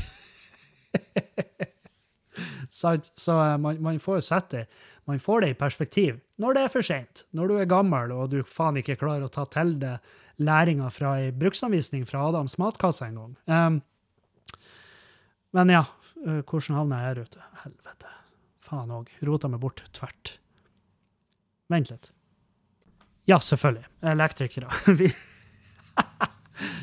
så, 2.69 2.95
så 3.15 3.37
eh, 3.45 3.57
man, 3.61 3.79
man, 3.83 3.99
får 3.99 4.21
sette 4.25 4.65
man 5.09 5.19
får 5.19 5.41
det 5.41 5.53
i 5.53 5.59
perspektiv 5.59 6.19
når 6.41 6.57
det 6.57 6.65
er 6.65 6.73
for 6.73 6.85
seint. 6.85 7.23
Når 7.37 7.49
du 7.49 7.59
er 7.59 7.69
gammel 7.69 8.13
og 8.15 8.31
du 8.33 8.41
faen 8.47 8.79
ikke 8.81 8.99
klarer 9.01 9.25
å 9.25 9.33
ta 9.33 9.45
til 9.49 9.75
deg 9.81 10.13
læringa 10.41 10.89
fra 10.93 11.15
ei 11.21 11.31
bruksanvisning 11.35 12.05
fra 12.09 12.25
Adams 12.29 12.57
matkasse 12.61 13.07
en 13.07 13.19
gang. 13.21 13.33
Um, 13.45 13.81
men 15.57 15.73
ja, 15.73 15.85
hvordan 16.21 16.77
havna 16.77 17.01
jeg 17.01 17.09
her 17.09 17.25
ute? 17.25 17.49
Helvete. 17.63 18.13
Faen 18.63 18.93
òg. 18.95 19.09
Rota 19.27 19.49
meg 19.51 19.61
bort 19.63 19.83
tvert. 19.95 20.37
Vent 21.71 21.91
litt. 21.91 22.11
Ja, 23.29 23.37
selvfølgelig. 23.43 23.87
Elektrikere. 24.13 24.71
Vi 24.99 25.11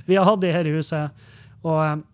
vi 0.09 0.17
har 0.17 0.25
hatt 0.25 0.41
de 0.41 0.53
her 0.53 0.65
i 0.65 0.73
huset, 0.73 1.25
og, 1.69 2.05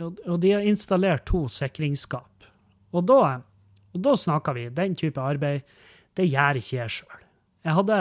og 0.00 0.38
de 0.40 0.52
har 0.54 0.64
installert 0.64 1.26
to 1.28 1.44
sikringsskap. 1.52 2.46
Og 2.94 3.04
da, 3.04 3.18
og 3.92 4.04
da 4.06 4.14
snakker 4.16 4.56
vi 4.56 4.68
den 4.72 4.94
type 4.98 5.20
arbeid. 5.20 5.66
Det 6.16 6.24
gjør 6.24 6.60
ikke 6.60 6.78
jeg 6.78 6.94
sjøl. 6.94 7.24
Jeg 7.66 7.76
hadde 7.76 7.98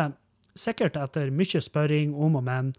sikkert 0.57 0.97
etter 0.99 1.33
mye 1.33 1.61
spørring 1.63 2.13
om 2.15 2.37
og 2.39 2.45
men, 2.47 2.73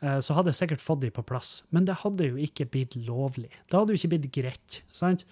eh, 0.00 0.20
så 0.20 0.34
hadde 0.34 0.52
jeg 0.52 0.62
sikkert 0.62 0.84
fått 0.84 1.02
de 1.04 1.10
på 1.10 1.24
plass. 1.26 1.62
Men 1.70 1.86
det 1.88 2.00
hadde 2.02 2.32
jo 2.32 2.36
ikke 2.36 2.68
blitt 2.70 2.96
lovlig. 2.96 3.50
Det 3.70 3.78
hadde 3.78 3.94
jo 3.94 4.00
ikke 4.00 4.14
blitt 4.16 4.32
greit. 4.34 4.82
sant? 4.92 5.24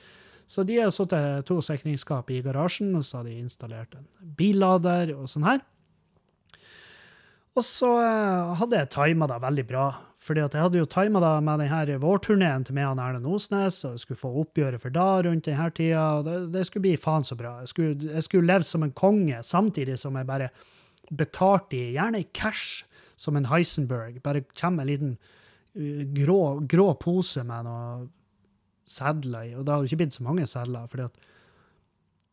Så 0.51 0.65
de 0.67 0.81
har 0.81 0.91
satt 0.91 1.13
to 1.47 1.61
sikringsskap 1.63 2.31
i 2.35 2.41
garasjen, 2.43 2.97
og 2.99 3.05
så 3.07 3.21
har 3.21 3.29
de 3.29 3.37
installert 3.39 3.95
en 3.95 4.09
billader 4.37 5.13
og 5.15 5.29
sånn 5.31 5.47
her. 5.47 5.61
Og 7.59 7.67
så 7.67 7.91
eh, 7.99 8.55
hadde 8.61 8.79
jeg 8.79 8.91
tima 8.95 9.29
det 9.31 9.41
veldig 9.43 9.67
bra. 9.69 9.89
Fordi 10.21 10.43
at 10.45 10.55
jeg 10.55 10.63
hadde 10.67 10.81
jo 10.83 10.89
tima 10.91 11.21
det 11.23 11.33
med 11.47 11.63
denne 11.63 12.01
vårturneen 12.03 12.67
til 12.67 12.77
meg 12.77 12.91
og 12.91 13.01
Erlend 13.01 13.29
Osnes, 13.31 13.79
og 13.89 13.95
jeg 13.95 14.03
skulle 14.03 14.21
få 14.21 14.33
oppgjøret 14.43 14.83
for 14.83 14.93
da 14.93 15.07
rundt 15.25 15.49
denne 15.49 15.71
tida. 15.73 16.03
og 16.19 16.27
det, 16.27 16.37
det, 16.53 16.67
skulle 16.69 16.85
bli 16.85 16.99
faen 17.01 17.25
så 17.25 17.39
bra. 17.39 17.55
Jeg 17.65 17.73
skulle, 17.73 18.11
jeg 18.19 18.27
skulle 18.27 18.51
leve 18.51 18.69
som 18.69 18.85
en 18.85 18.93
konge, 18.93 19.41
samtidig 19.47 19.97
som 19.99 20.19
jeg 20.21 20.29
bare 20.29 20.51
betalte 21.11 21.77
i, 21.77 21.93
gjerne 21.97 22.23
i 22.23 22.29
cash, 22.37 22.85
som 23.21 23.37
en 23.37 23.51
Heisenberg. 23.51 24.21
Bare 24.25 24.45
kommer 24.57 24.85
en 24.85 24.91
liten 24.91 25.15
uh, 25.77 26.03
grå, 26.17 26.41
grå, 26.71 26.89
pose 27.01 27.45
med 27.45 27.67
noe 27.69 28.09
sedler 28.91 29.51
i. 29.51 29.55
Og 29.55 29.65
det 29.65 29.75
hadde 29.75 29.91
ikke 29.91 30.03
blitt 30.03 30.19
så 30.19 30.27
mange 30.27 30.47
sedler, 30.51 30.87
fordi 30.91 31.09
at 31.09 31.25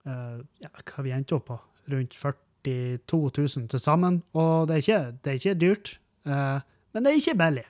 uh, 0.08 0.44
ja, 0.64 0.72
Hva 0.84 1.06
vi 1.06 1.16
endte 1.16 1.40
opp 1.40 1.50
på? 1.52 1.60
Rundt 1.92 2.16
42 2.16 3.32
000 3.38 3.72
til 3.72 3.82
sammen. 3.82 4.22
Og 4.34 4.68
det 4.68 4.78
er 4.78 4.86
ikke, 4.86 5.02
det 5.24 5.34
er 5.34 5.42
ikke 5.42 5.60
dyrt, 5.66 5.98
uh, 6.30 6.60
men 6.94 7.04
det 7.04 7.12
er 7.12 7.22
ikke 7.22 7.40
billig 7.40 7.68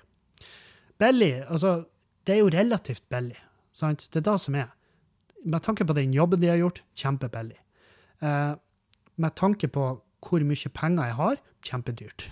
billig 0.98 1.46
Altså, 1.48 1.84
det 2.28 2.36
er 2.36 2.40
jo 2.40 2.52
relativt 2.52 3.04
billig. 3.10 3.38
Sant? 3.74 4.10
Det 4.14 4.20
er 4.20 4.32
det 4.32 4.40
som 4.42 4.56
er. 4.56 4.74
Med 5.46 5.64
tanke 5.64 5.86
på 5.86 5.94
den 5.94 6.14
jobben 6.14 6.42
de 6.42 6.50
har 6.50 6.58
gjort, 6.60 6.84
kjempebillig. 6.96 7.60
Uh, 8.22 8.58
med 9.16 9.36
tanke 9.36 9.68
på 9.68 10.02
hvor 10.27 10.43
mye 10.43 10.75
penger 10.75 11.10
jeg 11.10 11.19
har, 11.22 11.41
kjempedyrt. 11.67 12.27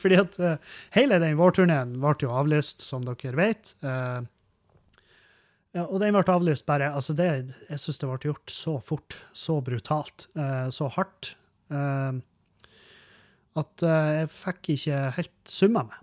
Fordi 0.00 0.18
at 0.20 0.38
uh, 0.42 0.56
hele 0.96 1.18
den 1.22 1.38
vårturneen 1.40 1.96
ble 2.02 2.14
jo 2.22 2.30
avlyst, 2.34 2.82
som 2.84 3.04
dere 3.06 3.34
vet. 3.38 3.74
Uh, 3.84 4.20
ja, 5.72 5.86
og 5.86 6.00
den 6.02 6.12
ble 6.12 6.24
avlyst 6.28 6.66
bare 6.68 6.90
altså 6.92 7.14
det, 7.16 7.28
Jeg 7.70 7.80
syns 7.80 7.98
det 8.02 8.08
ble 8.10 8.28
gjort 8.28 8.52
så 8.52 8.76
fort, 8.84 9.16
så 9.32 9.56
brutalt, 9.64 10.28
uh, 10.38 10.68
så 10.74 10.90
hardt, 10.98 11.36
at 11.72 13.84
jeg 13.84 14.28
fikk 14.28 14.68
ikke 14.74 14.96
helt 15.16 15.48
summa 15.48 15.86
meg. 15.86 16.00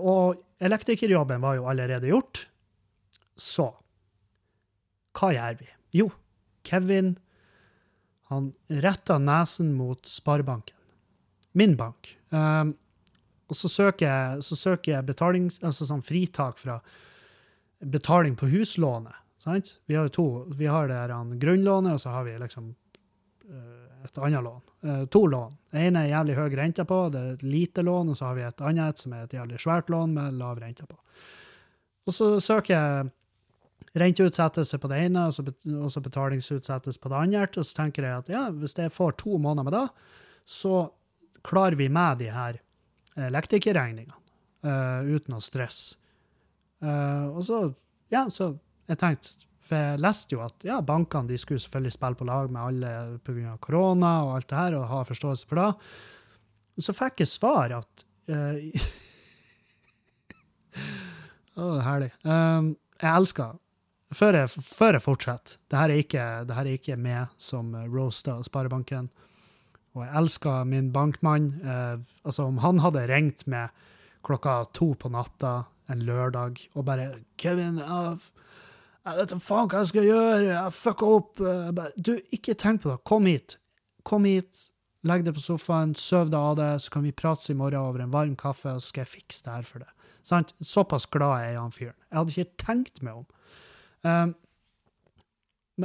Og 0.00 0.38
elektrikerjobben 0.64 1.42
var 1.42 1.58
jo 1.58 1.66
allerede 1.68 2.08
gjort. 2.08 2.46
Så 3.36 3.66
hva 5.18 5.28
gjør 5.34 5.58
vi? 5.60 5.68
Jo, 6.00 6.06
Kevin 6.64 7.18
han 8.34 8.52
retta 8.84 9.18
nesen 9.22 9.72
mot 9.76 10.06
Sparebanken. 10.06 10.76
Min 11.54 11.76
bank. 11.78 12.16
Um, 12.34 12.74
og 13.48 13.58
så 13.58 13.70
søker 13.70 14.08
jeg, 14.08 14.44
så 14.46 14.56
søker 14.58 14.96
jeg 14.96 15.50
altså 15.62 15.86
sånn 15.86 16.02
fritak 16.02 16.58
fra 16.58 16.78
betaling 17.84 18.34
på 18.40 18.48
huslånet. 18.50 19.14
Sant? 19.44 19.74
Vi 19.86 19.96
har 19.98 20.08
to. 20.08 20.46
Vi 20.56 20.66
har 20.66 20.88
det 20.88 20.96
her, 20.96 21.12
grunnlånet, 21.40 21.94
og 21.94 22.00
så 22.00 22.14
har 22.14 22.24
vi 22.24 22.36
liksom 22.40 22.70
uh, 22.72 24.04
et 24.06 24.18
annet 24.18 24.44
lån. 24.44 24.62
Uh, 24.84 25.02
to 25.12 25.26
lån. 25.30 25.58
Det 25.74 25.84
ene 25.88 26.04
er 26.04 26.14
jævlig 26.14 26.38
høy 26.38 26.56
rente 26.58 26.86
på, 26.88 27.00
det 27.12 27.20
er 27.20 27.34
et 27.34 27.44
lite 27.44 27.84
lån, 27.84 28.12
og 28.12 28.18
så 28.18 28.30
har 28.30 28.38
vi 28.38 28.46
et 28.48 28.64
annet 28.64 29.02
som 29.02 29.12
er 29.12 29.26
et 29.26 29.36
jævlig 29.36 29.60
svært 29.60 29.92
lån 29.92 30.16
med 30.16 30.40
lav 30.40 30.62
rente 30.62 30.88
på. 30.88 30.96
Og 32.04 32.16
så 32.16 32.34
søker 32.44 32.74
jeg 32.74 33.12
renteutsettelse 33.98 34.78
på 34.82 34.90
det 34.90 34.98
ene, 35.06 35.28
og 35.28 35.90
så, 35.92 36.02
betalingsutsettelse 36.02 37.00
på 37.00 37.12
det 37.12 37.20
andre. 37.20 37.46
Og 37.46 37.62
så 37.62 37.78
tenker 37.78 38.06
jeg 38.06 38.24
at 38.24 38.32
ja, 38.32 38.44
hvis 38.50 38.76
jeg 38.78 38.92
får 38.92 39.18
to 39.22 39.38
måneder 39.38 39.68
med 39.68 39.76
det, 39.76 39.86
så 40.44 40.88
klarer 41.46 41.78
vi 41.78 41.88
med 41.92 42.18
de 42.24 42.30
her 42.32 42.58
elektrikerregningene 43.14 44.16
uh, 44.66 45.06
uten 45.06 45.34
noe 45.34 45.44
stress. 45.44 45.94
Uh, 46.82 47.30
og 47.36 47.42
så, 47.46 47.60
ja, 48.12 48.26
så 48.32 48.54
jeg 48.90 49.00
tenkte 49.00 49.28
For 49.64 49.80
jeg 49.80 50.00
leste 50.02 50.34
jo 50.34 50.42
at 50.44 50.66
ja, 50.66 50.80
bankene 50.84 51.30
de 51.30 51.38
skulle 51.40 51.62
selvfølgelig 51.62 51.94
spille 51.94 52.18
på 52.20 52.26
lag 52.28 52.50
med 52.52 52.60
alle 52.60 53.18
pga. 53.24 53.54
korona 53.64 54.10
og 54.26 54.34
alt 54.34 54.48
det 54.50 54.58
her, 54.58 54.76
og 54.76 54.90
ha 54.90 54.98
forståelse 55.08 55.48
for 55.48 55.56
det. 55.60 55.70
Så 56.84 56.92
fikk 56.92 57.22
jeg 57.22 57.30
svar 57.32 57.72
at 57.78 58.04
uh, 58.28 58.58
Å, 61.54 61.64
herlig. 61.86 62.10
Um, 62.26 62.74
jeg 62.98 63.14
elsker 63.14 63.54
før 64.16 64.40
jeg, 64.40 64.64
før 64.74 64.96
jeg 64.98 65.04
fortsetter 65.04 65.58
det 65.70 65.78
her, 65.78 65.92
er 65.92 66.02
ikke, 66.02 66.24
det 66.48 66.56
er 66.60 66.70
ikke 66.72 66.96
meg 67.00 67.34
som 67.40 67.74
roaster 67.92 68.42
Sparebanken. 68.46 69.10
Og 69.94 70.02
jeg 70.02 70.14
elsker 70.18 70.64
min 70.66 70.90
bankmann. 70.94 71.52
Eh, 71.62 71.98
altså, 72.24 72.48
om 72.48 72.58
han 72.64 72.82
hadde 72.82 73.06
ringt 73.10 73.46
med 73.46 73.70
klokka 74.26 74.64
to 74.74 74.92
på 74.98 75.10
natta 75.12 75.64
en 75.92 76.00
lørdag 76.00 76.62
og 76.74 76.84
bare 76.84 77.10
'Kevin, 77.36 77.78
jeg, 77.78 78.18
jeg 79.04 79.16
vet 79.18 79.30
da 79.30 79.38
faen 79.38 79.68
hva 79.68 79.82
jeg 79.82 79.90
skal 79.92 80.08
gjøre. 80.08 80.38
Jeg 80.48 80.72
fucka 80.72 81.10
opp.' 81.18 81.42
Bare, 81.76 81.92
du, 81.96 82.16
ikke 82.32 82.54
tenk 82.54 82.82
på 82.82 82.90
det. 82.90 83.02
Kom 83.04 83.26
hit. 83.26 83.58
Kom 84.02 84.24
hit. 84.24 84.70
Legg 85.04 85.26
deg 85.26 85.36
på 85.36 85.44
sofaen, 85.44 85.92
søv 85.94 86.30
deg 86.32 86.40
av 86.40 86.56
det, 86.56 86.70
så 86.80 86.90
kan 86.90 87.04
vi 87.04 87.12
prate 87.12 87.52
i 87.52 87.56
morgen 87.56 87.76
over 87.76 88.00
en 88.00 88.12
varm 88.12 88.36
kaffe, 88.40 88.72
og 88.72 88.80
så 88.80 88.88
skal 88.88 89.04
jeg 89.04 89.12
fikse 89.12 89.44
det 89.44 89.52
her 89.52 89.66
for 89.68 89.84
deg. 89.84 89.90
Sant? 90.24 90.54
Såpass 90.64 91.04
glad 91.12 91.34
er 91.36 91.44
jeg 91.44 91.54
i 91.54 91.60
han 91.60 91.74
fyren. 91.76 91.98
Jeg 92.08 92.18
hadde 92.18 92.32
ikke 92.32 92.62
tenkt 92.64 93.02
meg 93.04 93.18
om. 93.20 93.26
Um, 94.04 94.34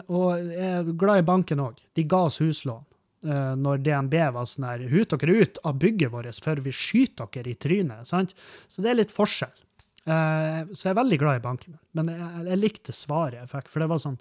og 0.06 0.44
jeg 0.44 0.70
er 0.70 0.92
glad 1.00 1.24
i 1.24 1.26
banken 1.26 1.64
òg. 1.64 1.80
De 1.98 2.06
ga 2.06 2.26
oss 2.28 2.40
huslån 2.44 2.84
uh, 3.26 3.56
når 3.58 3.82
DNB 3.86 4.16
var 4.36 4.46
sånn 4.50 4.68
her 4.68 4.84
Hut 4.92 5.16
dere 5.16 5.40
ut 5.42 5.60
av 5.66 5.80
bygget 5.82 6.14
vårt 6.14 6.44
før 6.46 6.62
vi 6.66 6.76
skyter 6.76 7.32
dere 7.34 7.54
i 7.54 7.58
trynet. 7.58 8.08
sant? 8.08 8.36
Så 8.68 8.86
det 8.86 8.92
er 8.92 9.02
litt 9.02 9.16
forskjell. 9.16 9.56
Uh, 10.06 10.70
så 10.74 10.88
jeg 10.88 10.94
er 10.94 11.02
veldig 11.02 11.20
glad 11.22 11.40
i 11.40 11.46
banken. 11.48 11.78
Men 11.98 12.14
jeg, 12.14 12.46
jeg 12.52 12.62
likte 12.62 12.96
svaret 12.96 13.42
jeg 13.42 13.52
fikk, 13.52 13.70
for 13.72 13.84
det 13.84 13.92
var 13.92 14.02
sånn 14.06 14.20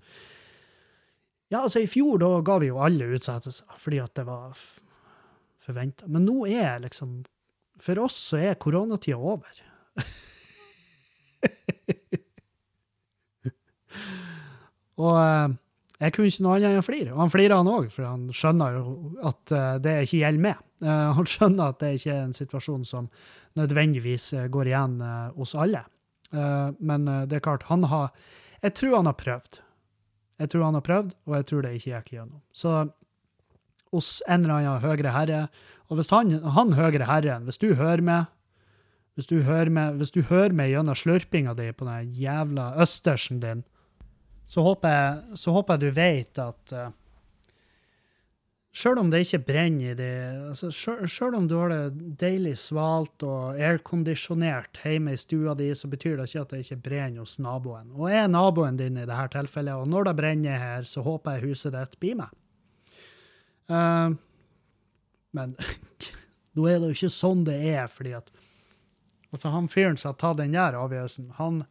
Ja, 1.48 1.62
altså, 1.62 1.80
i 1.80 1.88
fjor 1.90 2.20
da 2.20 2.32
ga 2.44 2.58
vi 2.62 2.70
jo 2.72 2.82
alle 2.84 3.08
utsettelser 3.16 3.80
fordi 3.80 4.02
at 4.04 4.14
det 4.18 4.26
var 4.28 4.56
forventa. 5.64 6.08
Men 6.08 6.24
nå 6.28 6.46
er 6.48 6.80
liksom 6.84 7.22
For 7.80 8.00
oss 8.02 8.16
så 8.32 8.40
er 8.42 8.58
koronatida 8.58 9.18
over. 9.20 9.60
Og 14.98 15.14
uh, 15.16 15.56
jeg 15.98 16.14
kunne 16.14 16.30
ikke 16.30 16.44
noe 16.46 16.56
annet 16.56 16.70
enn 16.70 16.82
å 16.82 16.86
flire. 16.86 17.12
Og 17.14 17.22
han 17.24 17.32
flirer, 17.32 17.56
han 17.58 17.70
òg, 17.70 17.88
for 17.94 18.06
han 18.06 18.26
skjønner 18.34 18.78
jo 18.78 18.96
at 19.30 19.54
uh, 19.54 19.76
det 19.82 19.94
ikke 20.06 20.22
gjelder 20.22 20.44
meg. 20.48 20.64
Uh, 20.84 21.10
han 21.18 21.30
skjønner 21.30 21.72
at 21.72 21.80
det 21.82 21.94
ikke 21.98 22.14
er 22.14 22.26
en 22.26 22.36
situasjon 22.36 22.84
som 22.88 23.08
nødvendigvis 23.58 24.30
går 24.54 24.70
igjen 24.70 25.00
hos 25.34 25.56
alle. 25.58 25.80
men 26.30 27.06
det 27.26 27.38
er 27.38 27.40
klart, 27.42 27.64
han 27.66 27.82
har 27.90 28.12
Jeg 28.62 28.74
tror 28.74 28.96
han 28.96 29.06
har 29.06 29.16
prøvd. 29.18 29.58
Jeg 30.38 30.50
tror 30.52 30.64
han 30.64 30.74
har 30.74 30.84
prøvd, 30.86 31.14
og 31.26 31.34
jeg 31.34 31.46
tror 31.48 31.62
det 31.62 31.72
ikke 31.74 31.90
gikk 31.90 32.12
gjennom. 32.12 32.40
Så 32.52 32.74
hos 33.90 34.22
en 34.28 34.44
eller 34.44 34.54
annen 34.54 34.84
høyere 34.84 35.14
herre 35.14 35.48
Og 35.88 35.96
hvis 35.98 36.10
han, 36.12 36.30
han 36.44 36.76
høyere 36.76 37.08
herren, 37.08 37.48
hvis 37.48 37.58
du 37.58 37.72
hører 37.74 38.04
meg 38.04 38.26
hvis 39.18 39.26
du 39.26 39.40
hører 39.42 39.66
meg, 39.74 39.96
hvis 39.98 40.12
du 40.14 40.20
hører 40.22 40.54
meg 40.54 40.70
gjennom 40.70 40.94
slurpinga 40.94 41.56
di 41.58 41.72
på 41.74 41.88
den 41.88 42.12
jævla 42.14 42.68
østersen 42.78 43.40
din, 43.42 43.64
så 44.48 44.64
håper 44.64 44.94
jeg, 44.94 45.38
så 45.42 45.52
håper 45.52 45.76
jeg 45.76 45.84
du 45.84 46.00
vet 46.00 46.40
at 46.40 46.74
uh, 46.76 46.88
Sjøl 48.78 49.00
om 49.00 49.08
det 49.10 49.24
ikke 49.24 49.40
brenner 49.48 49.90
i 49.90 49.96
det, 49.98 50.12
altså 50.52 50.68
Sjøl 50.70 51.34
om 51.34 51.48
du 51.50 51.56
har 51.58 51.72
det 51.72 52.12
deilig 52.20 52.52
svalt 52.60 53.24
og 53.26 53.56
airkondisjonert 53.58 54.78
hjemme 54.84 55.16
i 55.16 55.18
stua 55.18 55.56
di, 55.58 55.70
så 55.74 55.90
betyr 55.90 56.18
det 56.18 56.28
ikke 56.28 56.44
at 56.44 56.52
det 56.52 56.60
ikke 56.62 56.78
brenner 56.84 57.24
hos 57.24 57.38
naboen. 57.42 57.88
Og 57.96 58.12
er 58.12 58.28
naboen 58.30 58.78
din 58.78 59.00
i 59.00 59.06
dette 59.08 59.32
tilfellet, 59.34 59.74
og 59.74 59.90
når 59.90 60.10
det 60.10 60.14
brenner 60.20 60.62
her, 60.62 60.86
så 60.86 61.02
håper 61.02 61.38
jeg 61.38 61.48
huset 61.48 61.74
ditt 61.74 61.96
blir 61.98 62.20
med. 62.20 62.36
Uh, 63.72 64.14
men 65.34 65.56
nå 66.54 66.68
er 66.68 66.78
det 66.78 66.92
jo 66.92 66.98
ikke 67.00 67.16
sånn 67.16 67.42
det 67.48 67.58
er, 67.72 67.90
fordi 67.90 68.14
at 68.20 68.30
altså 69.32 69.52
han 69.56 69.72
fyren 69.72 69.98
som 69.98 70.12
har 70.12 70.20
tatt 70.22 70.38
den 70.44 70.54
der 70.54 70.78
avgjørelsen, 70.78 71.32
han 71.40 71.64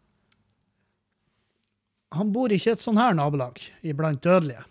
han 2.16 2.32
bor 2.32 2.54
ikke 2.54 2.72
i 2.72 2.76
et 2.76 2.84
sånn 2.84 3.00
her 3.00 3.16
nabolag 3.18 3.60
iblant 3.86 4.22
dødelige. 4.24 4.64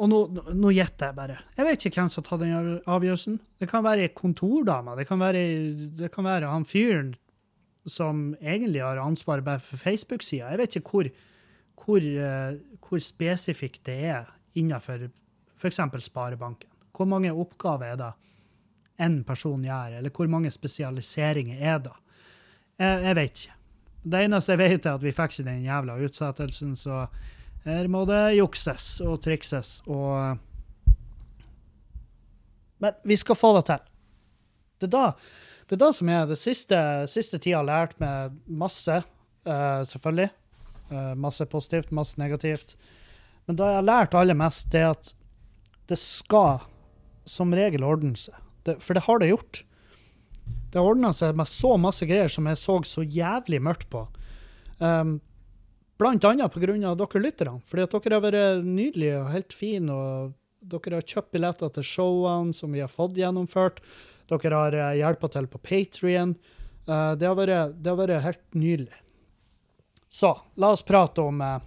Og 0.00 0.08
nå, 0.08 0.18
nå 0.56 0.70
gjetter 0.72 1.10
jeg 1.10 1.16
bare. 1.18 1.40
Jeg 1.58 1.66
vet 1.66 1.82
ikke 1.84 2.00
hvem 2.00 2.12
som 2.12 2.22
har 2.22 2.28
tatt 2.30 2.42
den 2.42 2.70
avgjørelsen. 2.88 3.34
Det 3.60 3.68
kan 3.68 3.84
være 3.84 4.12
kontordama. 4.16 4.94
Det 4.96 5.04
kan 5.08 5.20
være, 5.20 5.42
det 5.98 6.08
kan 6.14 6.24
være 6.24 6.48
han 6.48 6.64
fyren 6.68 7.10
som 7.88 8.30
egentlig 8.40 8.80
har 8.84 9.00
ansvaret 9.02 9.44
bare 9.44 9.60
for 9.64 9.80
Facebook-sida. 9.80 10.48
Jeg 10.52 10.60
vet 10.62 10.78
ikke 10.78 10.94
hvor, 10.94 11.10
hvor, 11.82 12.06
uh, 12.06 12.56
hvor 12.86 13.02
spesifikt 13.04 13.84
det 13.88 13.98
er 14.14 14.32
innenfor 14.56 15.08
f.eks. 15.60 15.80
Sparebanken. 16.06 16.70
Hvor 16.96 17.08
mange 17.08 17.32
oppgaver 17.32 17.92
er 17.92 18.00
det 18.00 18.10
én 19.00 19.22
person 19.24 19.62
gjør, 19.64 19.98
eller 20.00 20.12
hvor 20.12 20.28
mange 20.28 20.50
spesialiseringer 20.52 21.60
er 21.60 21.78
det? 21.84 21.96
Jeg, 22.80 23.04
jeg 23.04 23.16
vet 23.16 23.40
ikke. 23.44 23.59
Det 24.02 24.22
eneste 24.24 24.54
jeg 24.54 24.60
vet, 24.62 24.86
er 24.86 24.96
at 24.96 25.04
vi 25.04 25.12
fikk 25.12 25.34
ikke 25.34 25.48
den 25.50 25.64
jævla 25.66 25.98
utsettelsen, 26.00 26.72
så 26.78 27.04
her 27.66 27.88
må 27.92 28.06
det 28.08 28.38
jukses 28.38 28.86
og 29.04 29.20
trikses 29.24 29.80
og 29.90 30.38
Men 32.80 32.94
vi 33.04 33.16
skal 33.20 33.36
få 33.36 33.52
det 33.58 33.66
til. 33.68 33.80
Det 34.80 34.86
er 34.88 34.92
da, 34.94 35.06
det 35.68 35.76
er 35.76 35.80
da 35.82 35.90
som 35.92 36.08
er 36.08 36.22
det 36.30 36.38
siste, 36.40 36.78
siste 37.12 37.36
tida 37.36 37.58
har 37.58 37.66
lært 37.68 37.98
meg 38.00 38.38
masse, 38.48 38.94
uh, 39.44 39.82
selvfølgelig. 39.84 40.30
Uh, 40.88 41.12
masse 41.12 41.44
positivt, 41.44 41.92
masse 41.92 42.16
negativt. 42.16 42.72
Men 43.44 43.58
da 43.60 43.68
jeg 43.68 43.80
har 43.82 43.84
lært 43.84 44.16
aller 44.16 44.38
mest, 44.38 44.70
det 44.72 44.80
er 44.80 44.94
at 44.94 45.12
det 45.92 45.98
skal 46.00 46.64
som 47.28 47.52
regel 47.52 47.84
ordne 47.84 48.16
seg. 48.16 48.38
Det, 48.64 48.78
for 48.80 48.96
det 48.96 49.04
har 49.04 49.20
det 49.20 49.28
gjort. 49.34 49.60
Det 50.70 50.82
ordna 50.82 51.10
seg 51.14 51.34
med 51.38 51.50
så 51.50 51.74
masse 51.80 52.06
greier 52.06 52.30
som 52.30 52.46
jeg 52.46 52.58
så 52.60 52.78
så 52.86 53.02
jævlig 53.02 53.58
mørkt 53.62 53.88
på. 53.90 54.04
Um, 54.78 55.18
blant 55.98 56.24
annet 56.24 56.52
pga. 56.52 56.94
dere 56.94 57.22
lytterne. 57.22 57.60
Fordi 57.66 57.82
at 57.82 57.96
dere 57.96 58.14
har 58.14 58.24
vært 58.24 58.64
nydelige 58.64 59.18
og 59.20 59.32
helt 59.34 59.52
fine. 59.52 59.90
og 59.92 60.32
Dere 60.60 61.00
har 61.00 61.06
kjøpt 61.06 61.32
billetter 61.32 61.68
til 61.74 61.82
showene 61.82 62.54
som 62.54 62.72
vi 62.72 62.80
har 62.80 62.88
fått 62.88 63.18
gjennomført. 63.18 63.80
Dere 64.30 64.54
har 64.54 64.72
hjelpa 64.72 65.00
hjulpet 65.00 65.32
til 65.36 65.50
på 65.50 65.58
Patrion. 65.58 66.36
Uh, 66.86 67.12
det, 67.18 67.26
det, 67.26 67.90
har 67.90 67.98
vært 67.98 68.22
helt 68.24 68.46
nydelig. 68.54 69.02
Så 70.08 70.36
la 70.54 70.70
oss 70.74 70.86
prate 70.86 71.22
om 71.22 71.42
uh, 71.42 71.58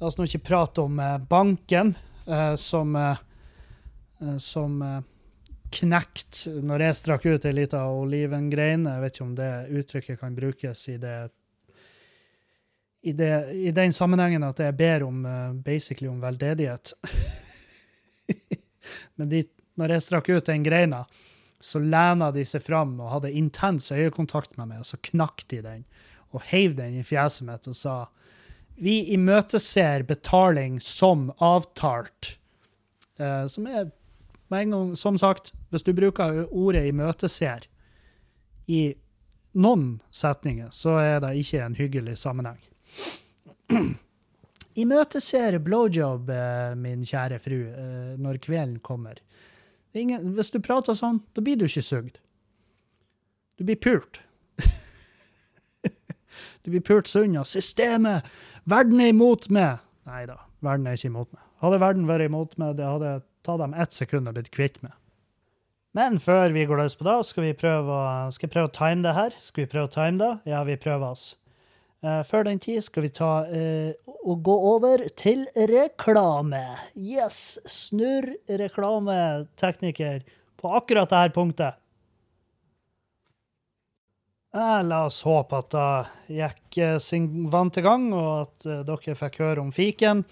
La 0.00 0.08
oss 0.08 0.16
nå 0.18 0.26
ikke 0.26 0.42
prate 0.44 0.82
om 0.82 0.98
uh, 0.98 1.18
banken 1.18 1.94
som 2.58 2.96
som 4.40 4.78
knekt 5.74 6.44
når 6.64 6.86
jeg 6.86 6.98
strakk 7.00 7.26
ut 7.26 7.46
ei 7.48 7.54
lita 7.54 7.82
olivengrein. 7.90 8.86
Jeg 8.88 9.02
vet 9.02 9.16
ikke 9.16 9.26
om 9.26 9.34
det 9.38 9.52
uttrykket 9.80 10.20
kan 10.20 10.36
brukes 10.36 10.86
i 10.92 10.98
det 11.02 11.16
i, 13.04 13.12
det, 13.12 13.30
i 13.52 13.70
den 13.76 13.92
sammenhengen 13.92 14.46
at 14.46 14.62
jeg 14.64 14.76
ber 14.78 15.02
om 15.04 15.26
uh, 15.28 15.52
basically 15.52 16.08
om 16.08 16.22
veldedighet. 16.22 16.94
Men 19.20 19.28
de, 19.28 19.42
når 19.76 19.92
jeg 19.92 20.04
strakk 20.06 20.30
ut 20.32 20.48
den 20.48 20.64
greina, 20.64 21.02
så 21.60 21.82
lena 21.82 22.30
de 22.32 22.46
seg 22.48 22.64
fram 22.64 22.96
og 23.02 23.10
hadde 23.12 23.34
intens 23.36 23.90
øyekontakt 23.92 24.56
med 24.56 24.70
meg, 24.70 24.80
og 24.80 24.88
så 24.88 25.00
knakk 25.10 25.44
de 25.52 25.60
den 25.64 25.84
og 26.34 26.42
heiv 26.48 26.78
den 26.78 26.96
i 26.98 27.04
fjeset 27.06 27.46
mitt 27.46 27.68
og 27.70 27.76
sa 27.78 27.98
vi 28.74 28.96
imøteser 29.14 30.02
betaling 30.08 30.80
som 30.82 31.28
avtalt. 31.44 32.34
Eh, 33.22 33.44
som 33.46 33.68
er 33.70 33.92
med 34.50 34.64
en 34.64 34.74
gang, 34.74 34.88
som 34.98 35.18
sagt, 35.18 35.52
hvis 35.74 35.86
du 35.86 35.94
bruker 35.96 36.44
ordet 36.50 36.86
'imøteser' 36.86 37.66
i 38.70 38.94
noen 39.54 40.00
setninger, 40.10 40.70
så 40.70 40.98
er 41.02 41.20
det 41.20 41.34
ikke 41.40 41.62
en 41.64 41.76
hyggelig 41.78 42.18
sammenheng. 42.18 42.60
Imøteser 44.74 45.58
blowjob, 45.62 46.30
eh, 46.30 46.74
min 46.74 47.04
kjære 47.06 47.38
fru, 47.38 47.60
eh, 47.70 48.14
når 48.18 48.40
kvelden 48.42 48.80
kommer. 48.82 49.20
Ingen, 49.94 50.34
hvis 50.34 50.50
du 50.50 50.58
prater 50.58 50.96
sånn, 50.98 51.20
da 51.34 51.42
blir 51.42 51.56
du 51.56 51.68
ikke 51.68 51.82
sugd. 51.82 52.18
Du 53.58 53.64
blir 53.64 53.78
pult. 53.78 54.18
du 56.64 56.72
blir 56.72 56.82
pult 56.82 57.06
sunn 57.06 57.38
av 57.38 57.46
systemet. 57.46 58.26
Verden 58.66 59.00
er 59.00 59.14
imot 59.14 59.46
meg. 59.54 59.78
Nei 60.10 60.24
da, 60.26 60.40
verden 60.60 60.90
er 60.90 60.98
ikke 60.98 61.12
imot 61.12 61.30
meg. 61.30 61.46
Hadde 61.62 61.80
verden 61.80 62.10
vært 62.10 62.26
imot 62.26 62.58
meg, 62.58 62.74
det 62.76 62.88
hadde 62.88 63.14
tatt 63.46 63.62
dem 63.62 63.78
ett 63.78 63.94
sekund 63.94 64.28
og 64.28 64.34
blitt 64.34 64.50
kvitt 64.50 64.82
med. 64.82 64.92
Men 65.94 66.18
før 66.18 66.50
vi 66.50 66.64
går 66.66 66.80
løs 66.82 66.96
på 66.98 67.06
det, 67.06 67.14
skal 67.28 67.44
vi 67.46 67.54
prøve, 67.54 67.96
skal 68.34 68.50
prøve 68.50 68.66
å 68.66 68.74
time 68.74 69.04
det 69.04 69.14
her. 69.14 69.34
Skal 69.44 69.62
vi 69.62 69.70
prøve 69.70 69.86
å 69.86 69.94
time 69.94 70.18
det? 70.18 70.30
Ja, 70.50 70.64
vi 70.66 70.74
prøver 70.80 71.14
oss. 71.14 71.36
Uh, 72.04 72.20
før 72.26 72.44
den 72.44 72.58
tid 72.60 72.82
skal 72.84 73.06
vi 73.06 73.12
ta 73.14 73.30
uh, 73.46 74.10
og 74.26 74.42
gå 74.44 74.56
over 74.74 75.06
til 75.16 75.46
reklame. 75.70 76.64
Yes! 76.98 77.60
Snurr 77.70 78.26
reklametekniker 78.50 80.26
på 80.60 80.74
akkurat 80.80 81.14
dette 81.14 81.32
punktet. 81.36 81.80
La 84.54 85.00
oss 85.06 85.22
håpe 85.26 85.58
at 85.58 85.72
det 85.74 86.36
gikk 86.36 86.76
eh, 86.78 86.98
sin 87.02 87.48
vante 87.50 87.82
gang, 87.82 88.04
og 88.14 88.28
at 88.44 88.66
dere 88.86 89.16
fikk 89.18 89.40
høre 89.42 89.64
om 89.64 89.72
fiken. 89.74 90.22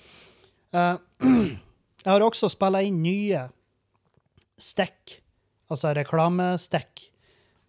Jeg 0.73 2.07
har 2.07 2.23
også 2.23 2.53
spilla 2.53 2.85
inn 2.87 3.01
nye 3.03 3.49
stikk, 4.63 5.22
altså 5.73 5.95
reklamestikk. 5.97 7.09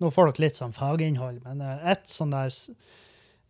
Nå 0.01 0.11
får 0.11 0.31
dere 0.31 0.45
litt 0.47 0.59
sånn 0.59 0.75
faginnhold, 0.75 1.41
men 1.45 1.63
eh, 1.63 1.87
et 1.93 2.09
sånn 2.11 2.35
der 2.35 2.53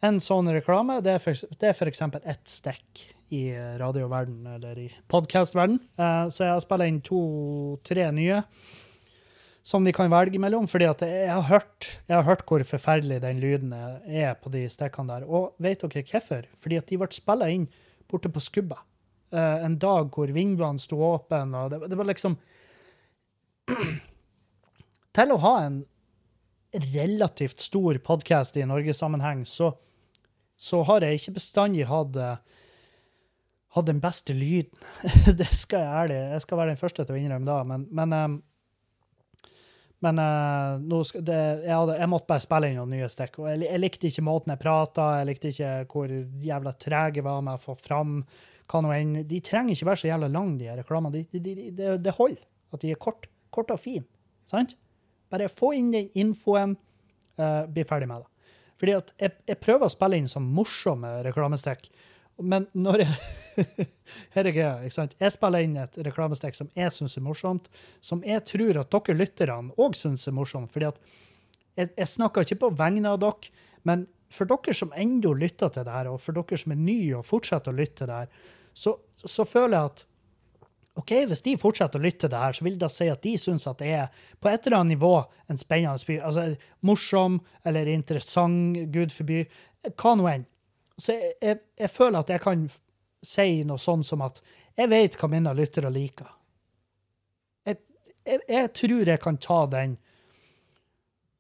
En 0.04 0.18
sånn 0.20 0.50
reklame, 0.52 0.98
det 1.00 1.14
er 1.16 1.22
for, 1.24 1.88
eksempel 1.88 2.20
ett 2.28 2.44
stikk 2.52 3.06
i 3.32 3.54
radioverden, 3.80 4.42
eller 4.58 4.82
i 4.82 4.90
podkastverden. 5.08 5.78
Eh, 5.96 6.26
så 6.28 6.44
jeg 6.44 6.52
har 6.52 6.64
spilt 6.66 6.88
inn 6.90 6.98
to-tre 7.08 8.10
nye 8.12 8.42
som 9.64 9.86
de 9.88 9.94
kan 9.96 10.12
velge 10.12 10.42
mellom. 10.44 10.68
fordi 10.68 10.90
jeg 10.90 11.30
har 11.32 11.48
hørt, 11.48 11.88
jeg 12.10 12.18
har 12.18 12.28
hørt 12.28 12.44
hvor 12.46 12.64
forferdelig 12.68 13.22
den 13.24 13.40
lyden 13.40 13.72
er 13.74 14.36
på 14.36 14.52
de 14.52 14.66
stikkene 14.68 15.08
der. 15.08 15.24
Og 15.24 15.56
vet 15.58 15.80
dere 15.80 16.04
hvorfor? 16.04 16.50
Fordi 16.60 16.82
at 16.82 16.92
de 16.92 17.00
ble 17.00 17.08
spilla 17.16 17.48
inn 17.50 17.70
borte 18.12 18.30
på 18.30 18.44
Skubba. 18.44 18.84
Eh, 19.32 19.66
en 19.66 19.80
dag 19.80 20.12
hvor 20.14 20.30
vinduene 20.30 20.82
sto 20.84 21.00
åpne, 21.00 21.48
og 21.58 21.72
det, 21.72 21.80
det 21.90 21.98
var 21.98 22.12
liksom 22.12 22.36
Til 25.14 25.34
å 25.34 25.42
ha 25.44 25.54
en 25.66 25.84
relativt 26.94 27.62
stor 27.62 28.00
podkast 28.02 28.58
i 28.58 28.66
Norgesammenheng, 28.66 29.44
så, 29.46 29.76
så 30.58 30.82
har 30.90 31.06
jeg 31.06 31.20
ikke 31.20 31.38
bestandig 31.38 31.86
hatt 31.90 32.18
hadde 33.74 33.90
den 33.90 34.02
beste 34.02 34.34
lyden. 34.38 34.74
det 35.40 35.50
skal 35.54 35.82
jeg 35.82 36.02
ærlig 36.02 36.18
Jeg 36.18 36.42
skal 36.46 36.60
være 36.60 36.74
den 36.74 36.82
første 36.82 37.06
til 37.06 37.16
å 37.16 37.22
innrømme 37.22 37.50
da, 37.50 37.62
men, 37.68 37.88
men 37.94 38.18
eh, 38.18 38.42
men 40.04 40.20
eh, 40.20 41.04
skal 41.08 41.24
det, 41.24 41.38
jeg, 41.64 41.72
hadde, 41.72 41.94
jeg 41.96 42.10
måtte 42.12 42.28
bare 42.28 42.44
spille 42.44 42.70
inn 42.70 42.76
noen 42.76 42.92
nye 42.92 43.08
stikk. 43.08 43.38
Jeg, 43.48 43.62
jeg 43.64 43.80
likte 43.80 44.10
ikke 44.10 44.26
måten 44.28 44.52
jeg 44.52 44.60
prata, 44.60 45.06
jeg 45.22 45.30
likte 45.30 45.54
ikke 45.54 45.70
hvor 45.94 46.12
jævla 46.44 46.74
treg 46.76 47.22
jeg 47.22 47.24
var 47.24 47.46
med 47.46 47.56
å 47.56 47.62
få 47.62 47.78
fram 47.80 48.18
hva 48.68 48.82
nå 48.84 48.92
enn. 48.92 49.14
De 49.30 49.40
trenger 49.46 49.78
ikke 49.78 49.88
være 49.88 50.02
så 50.02 50.10
jævla 50.10 50.28
lange, 50.34 50.58
de 50.60 50.76
reklamene. 50.76 51.22
Det 51.22 51.24
De, 51.32 51.40
de, 51.40 51.54
de, 51.56 51.70
det, 51.78 51.94
det 52.04 52.16
holder 52.18 52.44
at 52.76 52.84
de 52.84 52.92
er 52.92 53.00
kort, 53.00 53.30
kort 53.56 53.72
og 53.72 53.80
fine. 53.80 54.04
Sant? 54.50 54.76
Bare 55.34 55.50
få 55.50 55.74
inn 55.78 55.92
den 55.94 56.12
infoen, 56.20 56.78
uh, 57.42 57.64
bli 57.74 57.86
ferdig 57.90 58.10
med 58.12 58.22
det. 58.22 58.50
Fordi 58.82 58.98
at 59.00 59.14
jeg, 59.18 59.38
jeg 59.50 59.62
prøver 59.64 59.88
å 59.88 59.94
spille 59.94 60.20
inn 60.20 60.30
sånn 60.30 60.50
morsomme 60.54 61.16
reklamestikk, 61.26 61.88
men 62.42 62.68
når 62.74 63.06
jeg 63.06 63.16
Her 64.34 64.48
er 64.50 64.54
greia, 64.56 64.72
ikke 64.82 64.96
sant? 64.96 65.12
Jeg 65.22 65.36
spiller 65.36 65.62
inn 65.62 65.76
et 65.78 65.98
reklamestikk 66.08 66.56
som 66.58 66.70
jeg 66.78 66.90
syns 66.94 67.18
er 67.20 67.26
morsomt, 67.26 67.68
som 68.02 68.24
jeg 68.26 68.42
tror 68.50 68.80
at 68.82 68.90
dere 68.94 69.16
lytterne 69.20 69.76
òg 69.78 69.98
syns 69.98 70.26
er 70.30 70.34
morsomt. 70.34 70.72
fordi 70.74 70.90
at 70.90 70.98
jeg, 71.78 71.92
jeg 71.98 72.10
snakker 72.10 72.46
ikke 72.46 72.64
på 72.64 72.72
vegne 72.78 73.12
av 73.14 73.20
dere, 73.22 73.54
men 73.86 74.08
for 74.34 74.50
dere 74.50 74.74
som 74.78 74.94
ennå 74.98 75.36
lytter 75.38 75.70
til 75.74 75.86
det 75.86 75.94
her, 75.94 76.10
og 76.10 76.22
for 76.22 76.38
dere 76.38 76.58
som 76.60 76.74
er 76.74 76.82
nye 76.82 77.20
og 77.20 77.28
fortsetter 77.30 77.74
å 77.74 77.78
lytte 77.78 78.02
til 78.02 78.10
det 78.10 78.24
her, 78.24 78.50
så, 78.74 78.96
så 79.22 79.46
føler 79.46 79.78
jeg 79.78 79.92
at 79.92 80.06
OK, 80.94 81.12
hvis 81.26 81.42
de 81.42 81.56
fortsetter 81.58 81.98
å 81.98 82.04
lytte 82.04 82.28
til 82.28 82.32
det 82.36 82.40
her, 82.44 82.54
så 82.54 82.66
vil 82.68 82.76
det 82.78 82.90
si 82.94 83.08
at 83.10 83.24
de 83.26 83.34
syns 83.42 83.66
at 83.70 83.80
det 83.82 83.90
er 83.98 84.26
på 84.44 84.50
et 84.52 84.68
eller 84.68 84.84
annet 84.84 84.94
nivå 84.94 85.14
en 85.50 85.58
spennende 85.58 86.06
by. 86.06 86.20
Altså 86.22 86.44
morsom 86.86 87.40
eller 87.66 87.90
interessant, 87.90 88.78
gud 88.94 89.14
forby, 89.16 89.42
hva 89.90 90.14
nå 90.20 90.30
enn. 90.30 90.46
Så 91.02 91.16
jeg, 91.16 91.34
jeg, 91.42 91.62
jeg 91.82 91.90
føler 91.90 92.20
at 92.22 92.30
jeg 92.30 92.44
kan 92.44 92.68
si 93.26 93.64
noe 93.66 93.82
sånn 93.82 94.06
som 94.06 94.22
at 94.22 94.40
jeg 94.78 94.92
vet 94.92 95.18
hva 95.18 95.30
mine 95.34 95.56
lyttere 95.58 95.90
liker. 95.94 96.30
Jeg, 97.66 97.80
jeg, 98.46 98.70
tror 98.78 99.10
jeg 99.10 99.22
kan 99.24 99.42
ta 99.42 99.60
den. 99.74 99.98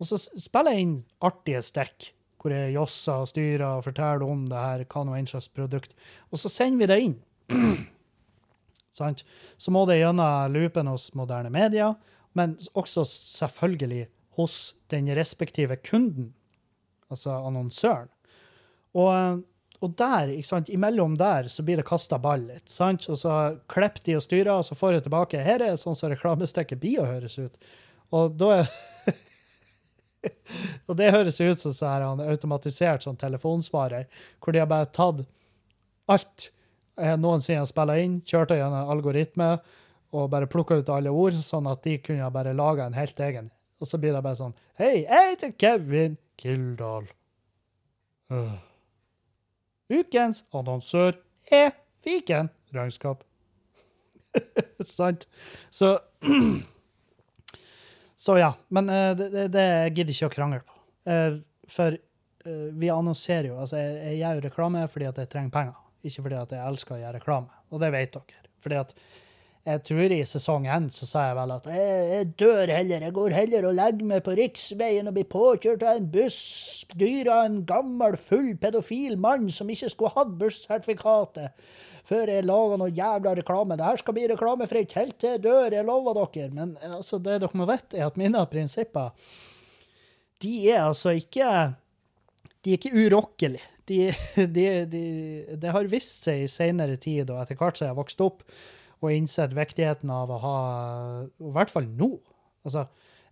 Og 0.02 0.10
så 0.10 0.18
spiller 0.18 0.74
jeg 0.74 0.88
inn 0.88 1.00
artige 1.24 1.62
stikk, 1.66 2.10
hvor 2.42 2.52
jeg 2.52 2.74
josser 2.74 3.22
og 3.22 3.30
styrer 3.30 3.68
og 3.70 3.86
forteller 3.86 4.26
om 4.26 4.48
det 4.50 4.66
her, 4.66 4.86
hva 4.90 5.06
nå 5.06 5.14
enn 5.16 5.30
slags 5.30 5.52
produkt. 5.54 5.94
Og 6.34 6.42
så 6.42 6.52
sender 6.52 6.82
vi 6.82 6.90
det 6.90 7.02
inn. 7.06 7.20
Sant? 8.94 9.24
Så 9.58 9.74
må 9.74 9.86
det 9.90 10.00
gjennom 10.00 10.54
loopen 10.54 10.90
hos 10.92 11.10
moderne 11.18 11.50
media, 11.54 11.94
men 12.38 12.56
også 12.78 13.06
selvfølgelig 13.10 14.06
hos 14.38 14.76
den 14.94 15.10
respektive 15.18 15.78
kunden, 15.86 16.32
altså 17.10 17.36
annonsøren. 17.48 18.10
Og, 18.98 19.42
og 19.82 19.96
der, 19.98 20.34
ikke 20.34 20.50
sant, 20.50 20.72
imellom 20.74 21.18
der, 21.18 21.50
så 21.50 21.66
blir 21.66 21.82
det 21.82 21.88
kasta 21.90 22.20
ball 22.22 22.46
litt. 22.50 22.70
sant? 22.70 23.06
Og 23.10 23.20
så 23.22 23.38
klipper 23.70 24.06
de 24.06 24.18
og 24.18 24.26
styrer, 24.26 24.54
og 24.56 24.66
så 24.68 24.78
får 24.78 24.98
de 24.98 25.04
tilbake 25.08 25.46
Her 25.46 25.66
er 25.66 25.78
sånn 25.80 25.98
som 25.98 26.14
reklamestikket 26.14 26.82
blir 26.82 27.02
å 27.02 27.10
høres 27.10 27.40
ut. 27.42 27.72
Og 28.14 28.36
da 28.38 28.58
er 28.62 28.74
Og 30.88 30.96
det 30.96 31.10
høres 31.12 31.36
ut 31.42 31.60
som 31.60 31.74
så 31.76 31.90
her, 31.90 32.06
han 32.06 32.22
automatisert 32.24 33.04
sånn 33.04 33.18
telefonsvarer, 33.20 34.06
hvor 34.40 34.56
de 34.56 34.62
har 34.62 34.70
bare 34.72 34.88
tatt 34.96 35.26
alt 36.12 36.46
jeg 37.00 37.20
noensinne 37.22 37.64
har 37.64 37.70
spilla 37.70 37.98
inn, 38.02 38.20
kjørte 38.28 38.58
gjennom 38.60 38.92
algoritme 38.94 39.50
og 40.14 40.30
bare 40.30 40.50
plukka 40.50 40.78
ut 40.78 40.92
alle 40.94 41.10
ord, 41.10 41.38
sånn 41.42 41.68
at 41.72 41.82
de 41.86 41.98
kunne 42.04 42.30
bare 42.34 42.54
laga 42.54 42.86
en 42.86 42.98
helt 42.98 43.20
egen. 43.26 43.50
Og 43.82 43.90
så 43.90 43.98
blir 44.00 44.14
det 44.16 44.22
bare 44.24 44.40
sånn 44.40 44.54
Hei, 44.80 45.04
jeg 45.04 45.32
heter 45.34 45.56
Kevin 45.60 46.18
Kildahl. 46.40 47.08
Uh. 48.32 48.56
Ukens 49.92 50.46
annonsør 50.56 51.18
er 51.52 51.74
Fiken 52.04 52.50
regnskap. 52.74 53.24
Sant? 54.98 55.28
Så 55.72 55.98
Så 58.24 58.38
ja. 58.40 58.54
Men 58.68 58.90
uh, 58.90 59.12
det, 59.18 59.48
det, 59.52 59.68
gidder 59.98 60.16
ikke 60.16 60.30
å 60.30 60.34
krangle 60.34 60.62
på. 60.64 60.78
Uh, 61.04 61.42
for 61.68 61.96
eh, 61.96 62.68
vi 62.76 62.90
annonserer 62.92 63.50
jo 63.50 63.58
Altså, 63.60 63.80
jeg, 63.80 64.18
jeg 64.20 64.20
gjør 64.20 64.42
reklame 64.46 64.84
fordi 64.92 65.08
at 65.08 65.20
jeg 65.20 65.30
trenger 65.32 65.52
penger, 65.52 65.76
ikke 66.04 66.26
fordi 66.26 66.40
at 66.40 66.56
jeg 66.56 66.68
elsker 66.70 66.96
å 66.96 67.02
gjøre 67.02 67.20
reklame. 67.20 67.62
Og 67.72 67.84
det 67.84 67.92
vet 67.96 68.16
dere. 68.16 68.42
Fordi 68.64 68.80
at 68.80 68.96
jeg 69.64 69.80
tror 69.88 70.12
i 70.12 70.20
sesong 70.28 70.66
én 70.68 70.90
så 70.92 71.08
sa 71.08 71.22
jeg 71.30 71.36
vel 71.38 71.54
at 71.56 71.68
jeg, 71.72 72.00
jeg 72.10 72.32
dør 72.42 72.72
heller. 72.74 73.06
Jeg 73.08 73.16
går 73.16 73.36
heller 73.38 73.68
og 73.70 73.78
legger 73.78 74.10
meg 74.10 74.26
på 74.26 74.36
riksveien 74.36 75.08
og 75.08 75.16
blir 75.16 75.30
påkjørt 75.32 75.86
av 75.88 76.02
en 76.02 76.10
buss 76.12 76.42
dyr 77.00 77.30
av 77.32 77.46
en 77.48 77.62
gammel, 77.70 78.18
full 78.20 78.52
pedofil 78.60 79.16
mann 79.24 79.48
som 79.48 79.72
ikke 79.72 79.92
skulle 79.94 80.12
hatt 80.18 80.36
bussertifikatet 80.42 81.64
før 82.04 82.34
jeg 82.34 82.44
laga 82.44 82.78
noe 82.82 82.92
jævla 82.92 83.38
reklame. 83.40 83.80
Det 83.80 83.88
her 83.88 84.02
skal 84.02 84.18
bli 84.18 84.28
reklamefritt 84.34 84.98
helt 85.00 85.16
til 85.22 85.38
jeg 85.38 85.46
dør, 85.46 85.72
jeg 85.72 85.88
lover 85.88 86.20
dere. 86.20 86.52
Men 86.52 86.76
altså, 86.90 87.22
det 87.24 87.40
dere 87.46 87.56
må 87.56 87.68
vite, 87.70 87.96
er 87.96 88.10
at 88.10 88.20
mine 88.20 88.44
prinsipper 88.52 89.16
de 90.44 90.58
er 90.74 90.82
altså 90.84 91.14
ikke 91.16 91.48
De 92.64 92.74
er 92.74 92.80
ikke 92.80 92.92
urokkelige. 92.96 93.64
De, 93.90 93.98
de, 94.56 94.68
de, 94.90 95.04
det 95.60 95.74
har 95.76 95.92
vist 95.92 96.28
seg 96.28 96.46
i 96.46 96.52
senere 96.52 97.00
tid, 97.02 97.30
og 97.30 97.42
etter 97.44 97.60
hvert 97.60 97.80
som 97.80 97.88
jeg 97.88 97.96
har 97.96 98.00
vokst 98.00 98.24
opp 98.24 98.46
og 99.04 99.12
innsett 99.12 99.52
viktigheten 99.56 100.12
av 100.16 100.32
å 100.32 100.38
ha 100.40 100.60
I 101.28 101.56
hvert 101.58 101.74
fall 101.74 101.90
nå. 101.92 102.14
Altså, 102.64 102.86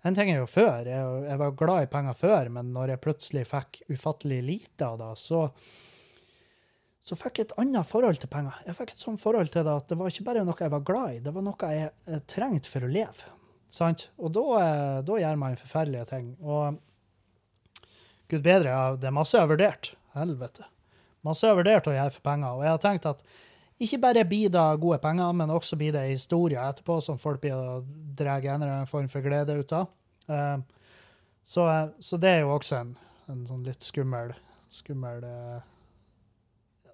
en 0.03 0.17
ting 0.17 0.33
er 0.33 0.41
jo 0.41 0.49
før. 0.49 0.89
Jeg, 0.89 1.21
jeg 1.29 1.39
var 1.39 1.55
glad 1.55 1.85
i 1.85 1.91
penger 1.93 2.17
før, 2.19 2.49
men 2.57 2.73
når 2.75 2.95
jeg 2.95 3.03
plutselig 3.05 3.45
fikk 3.47 3.79
ufattelig 3.93 4.41
lite 4.43 4.89
av 4.89 4.99
det, 4.99 5.13
så 5.21 5.45
så 7.01 7.17
fikk 7.17 7.39
jeg 7.39 7.47
et 7.47 7.53
annet 7.61 7.87
forhold 7.89 8.19
til 8.21 8.29
penger. 8.29 8.59
Jeg 8.67 8.77
fikk 8.77 8.91
et 8.93 9.01
sånt 9.01 9.21
forhold 9.21 9.49
til 9.49 9.65
det 9.65 9.73
at 9.73 9.87
det 9.89 9.97
var 9.97 10.11
ikke 10.11 10.25
bare 10.27 10.43
noe 10.45 10.61
jeg 10.61 10.73
var 10.73 10.83
glad 10.85 11.15
i, 11.15 11.21
det 11.25 11.33
var 11.33 11.45
noe 11.47 11.69
jeg, 11.73 11.87
jeg 12.13 12.25
trengte 12.29 12.69
for 12.69 12.85
å 12.85 12.91
leve. 12.91 13.31
Sant? 13.73 14.09
Og 14.21 14.33
da, 14.35 14.43
eh, 14.59 14.99
da 15.07 15.17
gjør 15.23 15.39
man 15.41 15.57
forferdelige 15.57 16.05
ting. 16.11 16.27
Og 16.43 16.77
gud 18.29 18.45
bedre, 18.45 18.75
det 19.01 19.09
er 19.09 19.15
masse 19.17 19.33
jeg 19.33 19.47
har 19.47 19.49
vurdert. 19.49 19.93
Helvete. 20.17 20.67
Masse 21.25 21.45
jeg 21.45 21.53
har 21.53 21.59
vurdert 21.61 21.87
å 21.87 21.95
gjøre 21.95 22.13
for 22.15 22.25
penger. 22.25 22.57
Og 22.57 22.65
jeg 22.65 22.73
har 22.73 22.83
tenkt 22.83 23.07
at 23.09 23.23
ikke 23.81 24.01
bare 24.01 24.25
blir 24.29 24.51
det 24.53 24.67
gode 24.81 24.99
penger, 25.01 25.31
men 25.33 25.53
også 25.53 25.77
blir 25.77 25.93
det 25.95 26.03
historier 26.11 26.61
etterpå 26.67 26.99
som 27.01 27.17
folk 27.21 27.41
blir 27.41 27.55
å 27.57 27.79
dra 28.17 28.37
en 28.39 28.61
eller 28.61 28.75
annen 28.75 28.89
form 28.89 29.09
for 29.09 29.25
glede 29.25 29.55
ut 29.57 29.73
av. 29.73 29.89
Eh, 30.27 30.57
Så, 31.43 31.63
så 31.99 32.17
det 32.21 32.29
er 32.29 32.39
jo 32.43 32.51
også 32.53 32.75
en, 32.77 32.89
en 33.33 33.39
sånn 33.49 33.63
litt 33.65 33.81
skummel, 33.81 34.29
skummel 34.69 35.23
eh, 35.25 35.63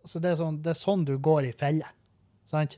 så 0.08 0.22
det 0.24 0.30
er, 0.32 0.38
sånn, 0.40 0.62
det 0.64 0.72
er 0.72 0.80
sånn 0.80 1.04
du 1.04 1.18
går 1.20 1.50
i 1.50 1.52
felle. 1.52 1.90
Sant? 2.48 2.78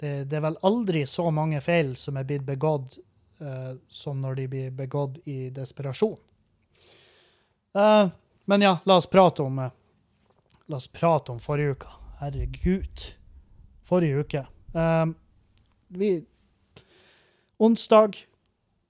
Det, 0.00 0.24
det 0.24 0.38
er 0.38 0.46
vel 0.46 0.56
aldri 0.64 1.02
så 1.04 1.28
mange 1.30 1.60
feil 1.60 1.92
som 2.00 2.16
er 2.16 2.24
blitt 2.24 2.46
begått 2.48 2.96
eh, 3.44 3.74
som 3.92 4.24
når 4.24 4.40
de 4.40 4.46
blir 4.54 4.70
begått 4.72 5.20
i 5.28 5.50
desperasjon. 5.52 6.16
Eh, 7.76 8.08
men 8.44 8.64
ja, 8.64 8.78
la 8.84 8.98
oss 9.00 9.06
prate 9.10 9.42
om 9.42 9.58
eh, 9.58 9.72
La 10.66 10.76
oss 10.76 10.86
prate 10.88 11.32
om 11.32 11.40
forrige 11.40 11.74
uke. 11.76 11.90
Herregud. 12.22 13.02
Forrige 13.84 14.22
uke. 14.24 14.46
Um, 14.72 15.10
vi 15.92 16.24
Onsdag 17.60 18.16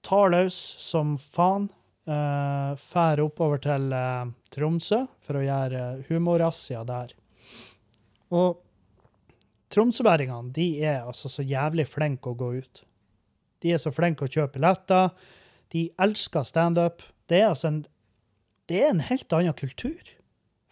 tar 0.01 0.31
løs 0.31 0.55
som 0.79 1.17
faen. 1.19 1.67
Uh, 2.05 2.77
Fær 2.77 3.19
oppover 3.23 3.59
til 3.59 3.89
uh, 3.91 4.29
Tromsø 4.53 5.01
for 5.25 5.39
å 5.39 5.43
gjøre 5.43 6.05
humorrazzia 6.07 6.83
der. 6.87 7.11
Og 8.31 8.61
tromsøværingene 9.73 10.53
de 10.53 10.67
er 10.85 11.01
altså 11.01 11.31
så 11.33 11.43
jævlig 11.43 11.87
flinke 11.89 12.31
å 12.31 12.37
gå 12.37 12.51
ut. 12.61 12.83
De 13.59 13.73
er 13.73 13.81
så 13.81 13.91
flinke 13.93 14.27
å 14.27 14.31
kjøpe 14.31 14.59
billetter. 14.59 15.11
De 15.73 15.87
elsker 16.01 16.45
standup. 16.45 17.01
Det 17.27 17.41
er 17.41 17.49
altså 17.49 17.71
en 17.71 17.81
det 18.69 18.81
er 18.81 18.91
en 18.91 19.03
helt 19.05 19.33
annen 19.33 19.53
kultur, 19.57 20.01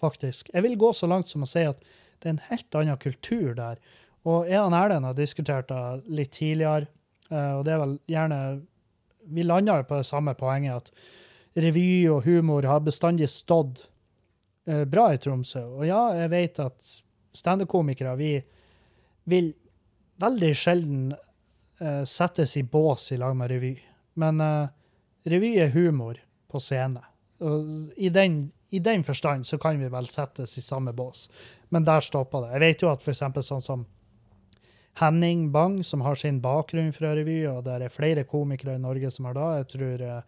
faktisk. 0.01 0.49
Jeg 0.53 0.65
vil 0.65 0.79
gå 0.79 0.93
så 0.97 1.09
langt 1.09 1.29
som 1.29 1.45
å 1.45 1.49
si 1.49 1.65
at 1.67 1.83
det 2.23 2.29
er 2.29 2.35
en 2.35 2.45
helt 2.49 2.77
annen 2.79 2.99
kultur 3.01 3.53
der. 3.57 3.81
Og 4.23 4.47
jeg 4.47 4.61
og 4.63 4.75
Erlend 4.77 5.05
har 5.05 5.17
diskutert 5.17 5.69
det 5.69 5.81
litt 6.07 6.31
tidligere, 6.35 6.87
eh, 7.29 7.51
og 7.57 7.65
det 7.67 7.75
er 7.75 7.83
vel 7.83 7.97
gjerne 8.11 8.39
Vi 9.23 9.43
landa 9.43 9.77
jo 9.79 9.85
på 9.87 10.01
det 10.01 10.07
samme 10.07 10.33
poenget, 10.35 10.75
at 10.83 11.61
revy 11.63 12.09
og 12.11 12.25
humor 12.25 12.65
har 12.67 12.81
bestandig 12.83 13.29
stått 13.31 13.85
eh, 14.67 14.83
bra 14.83 15.13
i 15.13 15.17
Tromsø. 15.17 15.61
Og 15.77 15.85
ja, 15.87 16.01
jeg 16.17 16.31
vet 16.33 16.59
at 16.59 16.89
standup-komikere, 17.31 18.17
vi 18.19 18.33
vil 19.31 19.53
veldig 20.19 20.51
sjelden 20.59 21.13
eh, 21.15 22.03
settes 22.03 22.57
i 22.59 22.65
bås 22.67 23.13
i 23.15 23.21
lag 23.21 23.31
med 23.39 23.53
revy. 23.53 23.71
Men 24.19 24.43
revy 25.23 25.55
er 25.63 25.71
humor 25.71 26.19
på 26.51 26.59
scene. 26.59 26.99
I 27.39 28.09
den, 28.13 28.51
i 28.69 28.79
den 28.79 29.03
forstand 29.03 29.47
så 29.47 29.57
kan 29.57 29.79
vi 29.79 29.89
vel 29.91 30.07
settes 30.09 30.57
i 30.57 30.61
samme 30.61 30.93
bås. 30.93 31.29
Men 31.69 31.85
der 31.85 32.01
stopper 32.05 32.45
det. 32.45 32.53
Jeg 32.53 32.63
vet 32.63 32.85
jo 32.85 32.91
at 32.91 33.01
f.eks. 33.01 33.23
sånn 33.47 33.65
som 33.65 33.85
Henning 35.01 35.47
Bang, 35.51 35.79
som 35.83 36.03
har 36.05 36.15
sin 36.15 36.37
bakgrunn 36.41 36.93
fra 36.93 37.15
revy, 37.17 37.39
og 37.49 37.63
det 37.65 37.79
er 37.81 37.93
flere 37.93 38.27
komikere 38.29 38.77
i 38.77 38.83
Norge 38.83 39.09
som 39.11 39.25
har 39.25 39.33
da, 39.33 39.47
Jeg 39.57 39.67
tror, 39.73 40.03
eh, 40.05 40.21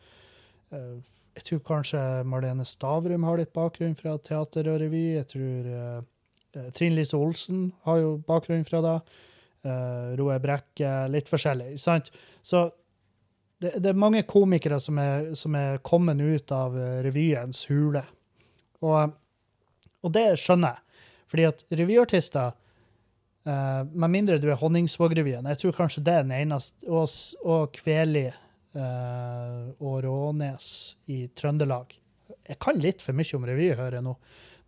eh, 0.73 0.95
jeg 1.37 1.43
tror 1.49 1.61
kanskje 1.67 2.01
Marlene 2.25 2.65
Stavrum 2.65 3.23
har 3.23 3.37
litt 3.37 3.53
bakgrunn 3.53 3.95
fra 3.95 4.17
teater 4.17 4.71
og 4.73 4.81
revy. 4.81 5.05
Jeg 5.19 5.27
tror 5.35 5.71
eh 5.71 6.03
Trine 6.75 6.95
Lise 6.95 7.17
Olsen 7.17 7.69
har 7.83 7.99
jo 8.01 8.15
bakgrunn 8.27 8.65
fra 8.67 8.81
det. 8.85 8.97
Uh, 9.65 10.13
Roe 10.19 10.37
Brekke, 10.39 10.91
litt 11.09 11.29
forskjellig. 11.29 11.79
sant? 11.81 12.11
Så 12.45 12.69
det, 13.61 13.71
det, 13.79 13.89
er 13.91 13.99
mange 13.99 14.23
komikere 14.27 14.79
som 14.83 14.99
er, 14.99 15.31
som 15.37 15.55
er 15.55 15.79
kommet 15.85 16.19
ut 16.21 16.51
av 16.51 16.75
revyens 17.05 17.65
hule. 17.71 18.03
Og, 18.83 19.15
og 20.03 20.13
det 20.15 20.27
skjønner 20.41 20.75
jeg. 20.75 20.81
Fordi 21.31 21.45
at 21.49 21.63
revyartister 21.73 22.53
eh, 23.47 23.81
med 23.91 24.13
mindre 24.13 24.37
du 24.41 24.49
er 24.51 24.59
Honningsvåg-revyen. 24.61 25.47
Jeg 25.51 25.61
tror 25.61 25.77
kanskje 25.79 26.03
det 26.05 26.13
er 26.13 26.27
den 26.27 26.35
eneste. 26.37 26.77
Og, 26.87 27.09
og 27.43 27.71
Kveli 27.75 28.27
eh, 28.29 29.61
og 29.79 29.97
Rånes 30.05 30.67
i 31.11 31.25
Trøndelag. 31.35 31.95
Jeg 32.45 32.61
kan 32.61 32.79
litt 32.81 33.01
for 33.01 33.17
mye 33.17 33.37
om 33.37 33.45
revy, 33.47 33.71
hører 33.73 33.99
jeg 33.99 34.05
nå. 34.05 34.15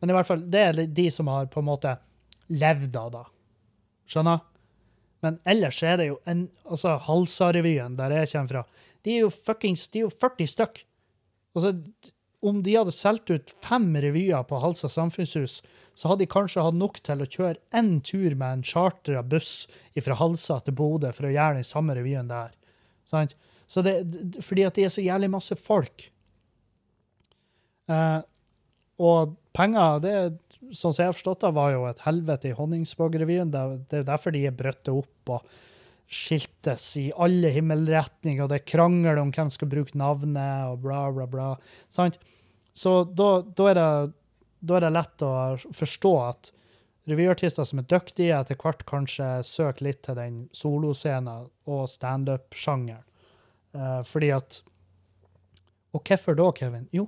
Men 0.02 0.12
i 0.12 0.18
hvert 0.18 0.30
fall, 0.30 0.44
det 0.50 0.62
er 0.62 0.84
de 1.00 1.08
som 1.14 1.30
har 1.32 1.50
på 1.52 1.62
en 1.62 1.70
måte 1.70 1.96
levd 2.54 2.98
av 2.98 3.14
det. 3.14 3.26
Skjønner? 4.08 4.44
Men 5.26 5.40
ellers 5.50 5.80
er 5.84 5.98
det 6.00 6.12
jo 6.12 6.20
en, 6.30 6.46
altså 6.68 6.98
Halsa-revyen, 7.08 7.98
der 7.98 8.14
jeg 8.14 8.32
kommer 8.34 8.54
fra, 8.54 8.84
de 9.06 9.16
er 9.16 9.26
jo 9.26 9.34
fuckings 9.34 9.88
de 9.94 10.04
er 10.04 10.08
jo 10.08 10.14
40 10.14 10.52
stykk. 10.52 10.84
Altså, 11.58 11.74
om 12.46 12.60
de 12.64 12.76
hadde 12.78 12.94
solgt 12.94 13.32
ut 13.34 13.54
fem 13.66 13.88
revyer 14.04 14.44
på 14.46 14.60
Halsa 14.62 14.90
samfunnshus, 14.94 15.62
så 15.98 16.12
hadde 16.12 16.26
de 16.26 16.30
kanskje 16.30 16.62
hatt 16.62 16.78
nok 16.78 17.00
til 17.06 17.24
å 17.24 17.30
kjøre 17.34 17.58
én 17.80 17.98
tur 18.06 18.36
med 18.38 18.60
en 18.60 18.66
chartra 18.68 19.24
buss 19.26 19.66
fra 19.98 20.18
Halsa 20.20 20.60
til 20.62 20.78
Bodø 20.78 21.12
for 21.16 21.30
å 21.30 21.34
gjøre 21.34 21.60
den 21.60 21.68
samme 21.68 21.98
revyen 21.98 22.30
der. 22.30 22.54
Sant? 23.10 23.34
Så 23.68 23.82
det, 23.84 23.98
fordi 24.46 24.68
at 24.68 24.78
det 24.78 24.86
er 24.88 24.94
så 24.94 25.04
jævlig 25.04 25.32
masse 25.34 25.58
folk. 25.60 26.06
Eh, 27.92 28.20
og 29.02 29.34
penger, 29.58 30.00
det, 30.04 30.16
sånn 30.76 30.94
som 30.94 31.02
jeg 31.02 31.12
har 31.12 31.16
forstått 31.16 31.46
det, 31.46 31.54
var 31.56 31.72
jo 31.74 31.88
et 31.90 32.04
helvete 32.06 32.52
i 32.52 32.58
Honningsvåg-revyen. 32.58 33.52
Det, 33.54 33.64
det, 33.92 34.02
er 34.02 34.08
derfor 34.08 34.36
de 34.36 34.44
er 34.50 34.56
brøtte 34.56 34.94
opp 34.96 35.34
og 35.38 35.58
skiltes 36.08 36.86
i 37.02 37.10
alle 37.20 37.52
himmelretninger, 37.52 38.44
og 38.44 38.52
det 38.52 38.62
er 38.62 38.70
krangel 38.72 39.20
om 39.20 39.34
hvem 39.36 39.50
skal 39.52 39.72
bruke 39.72 39.98
navnet, 40.00 40.70
og 40.72 40.84
bla, 40.86 41.02
bla, 41.16 41.28
bla. 41.28 41.48
Sant? 41.92 42.20
Så 42.78 43.02
da, 43.10 43.42
da, 43.42 43.68
er 43.72 43.80
det, 43.80 43.90
da, 44.62 44.78
er 44.78 44.86
det, 44.86 44.94
lett 44.96 45.26
å 45.26 45.34
forstå 45.76 46.14
at 46.22 46.52
revyartister 47.08 47.68
som 47.68 47.82
er 47.82 47.90
dyktige, 47.90 48.38
etter 48.38 48.60
hvert 48.60 48.86
kanskje 48.88 49.28
søker 49.48 49.88
litt 49.88 50.02
til 50.06 50.18
den 50.20 50.40
soloscenen 50.56 51.48
og 51.68 51.86
standup-sjangeren. 51.92 53.04
Uh, 53.76 54.02
fordi 54.08 54.32
at 54.34 54.62
Og 55.96 56.02
hvorfor 56.08 56.36
da, 56.38 56.52
Kevin? 56.56 56.88
Jo, 56.94 57.08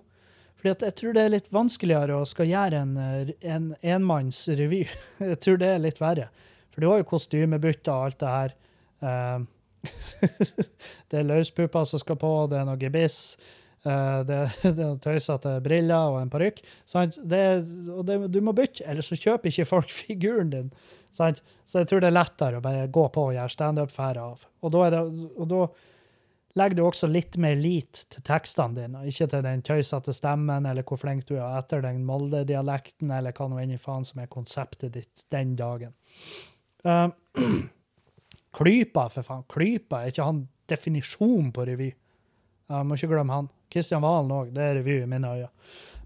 fordi 0.60 0.90
jeg 0.90 0.96
tror 1.00 1.16
det 1.16 1.22
er 1.24 1.32
litt 1.32 1.54
vanskeligere 1.56 2.18
å 2.20 2.26
skal 2.28 2.50
gjøre 2.50 2.82
en, 2.84 2.98
en 3.40 3.70
enmannsrevy. 3.80 4.82
jeg 5.32 5.40
tror 5.40 5.62
det 5.62 5.70
er 5.72 5.86
litt 5.86 6.02
verre. 6.02 6.28
For 6.74 6.84
du 6.84 6.90
har 6.92 7.00
jo 7.00 7.08
kostymebytter 7.08 7.94
og 7.94 8.10
alt 8.10 8.20
det 8.20 8.34
her. 8.34 8.58
Uh, 9.00 9.48
det 11.10 11.22
er 11.22 11.30
løspupper 11.30 11.88
som 11.88 12.02
skal 12.02 12.20
på, 12.20 12.34
det 12.52 12.60
er 12.60 12.68
noe 12.68 12.80
gebiss. 12.82 13.38
Uh, 13.88 14.20
det, 14.28 14.40
er 14.68 14.76
noen 14.76 15.00
tøysete 15.00 15.56
briller 15.64 16.12
og 16.12 16.20
en 16.26 16.34
parykk. 16.34 16.60
Og 17.00 18.04
det, 18.08 18.18
du 18.28 18.42
må 18.44 18.56
bytte, 18.58 18.84
ellers 18.84 19.14
så 19.14 19.20
kjøper 19.20 19.54
ikke 19.54 19.70
folk 19.70 19.96
figuren 19.96 20.52
din. 20.52 20.74
Så 21.16 21.32
jeg 21.32 21.88
tror 21.90 22.04
det 22.04 22.12
er 22.12 22.20
lettere 22.20 22.60
å 22.60 22.66
bare 22.66 22.90
gå 22.92 23.06
på 23.16 23.30
og 23.30 23.38
gjøre 23.38 23.56
standup-fære 23.56 24.28
av. 24.28 24.44
Og 24.60 24.76
da, 24.76 24.84
er 24.86 24.98
det, 24.98 25.30
og 25.40 25.48
da, 25.50 25.64
legger 26.58 26.80
du 26.80 26.84
også 26.86 27.10
litt 27.10 27.38
mer 27.42 27.58
lit 27.60 28.04
til 28.10 28.24
tekstene 28.26 28.78
dine, 28.78 29.04
ikke 29.10 29.28
til 29.32 29.44
den 29.46 29.62
tøysete 29.66 30.14
stemmen 30.16 30.66
eller 30.70 30.86
hvor 30.88 31.00
flink 31.02 31.28
du 31.30 31.36
er 31.38 31.60
etter 31.60 31.84
den 31.86 32.02
Molde-dialekten, 32.08 33.12
eller 33.14 33.36
hva 33.36 33.50
nå 33.50 33.60
enn 33.62 33.76
i 33.76 33.82
faen 33.82 34.08
som 34.08 34.22
er 34.24 34.32
konseptet 34.32 34.96
ditt 34.98 35.26
den 35.34 35.56
dagen. 35.60 35.94
Uh, 36.86 37.10
Klypa, 38.58 39.06
for 39.14 39.26
faen. 39.26 39.46
Klypa 39.52 40.02
er 40.02 40.14
ikke 40.14 40.26
han 40.26 40.48
definisjon 40.70 41.52
på 41.54 41.66
revy. 41.70 41.90
Jeg 42.70 42.86
må 42.86 42.98
ikke 42.98 43.12
glemme 43.14 43.36
han. 43.36 43.52
Kristian 43.70 44.02
Valen 44.02 44.34
òg. 44.34 44.50
Det 44.54 44.66
er 44.66 44.80
revy 44.80 45.00
i 45.04 45.10
mine 45.10 45.30
øyne. 45.36 45.52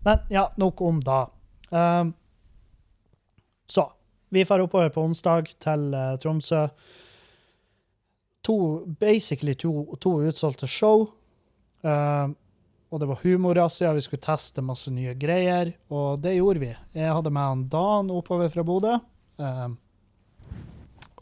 Men 0.04 0.28
ja, 0.32 0.50
nok 0.60 0.82
om 0.84 1.00
da. 1.04 1.22
Uh, 1.72 2.12
så 3.72 3.88
vi 4.34 4.44
drar 4.44 4.64
oppover 4.66 4.92
på 4.92 5.04
onsdag 5.08 5.54
til 5.64 5.88
uh, 5.96 6.16
Tromsø. 6.20 6.66
To, 8.44 8.56
basically 9.00 9.56
to, 9.56 9.96
to 10.04 10.18
utsolgte 10.28 10.68
show. 10.68 11.08
Uh, 11.84 12.34
og 12.94 13.00
det 13.02 13.08
var 13.10 13.22
humorrazzia, 13.24 13.94
vi 13.96 14.04
skulle 14.06 14.22
teste 14.22 14.62
masse 14.62 14.92
nye 14.94 15.16
greier, 15.18 15.72
og 15.90 16.20
det 16.22 16.36
gjorde 16.36 16.62
vi. 16.62 16.74
Jeg 16.94 17.14
hadde 17.16 17.32
med 17.34 17.48
han 17.48 17.64
Dan 17.72 18.12
oppover 18.14 18.52
fra 18.54 18.66
Bodø. 18.68 18.98
Uh, 19.40 19.72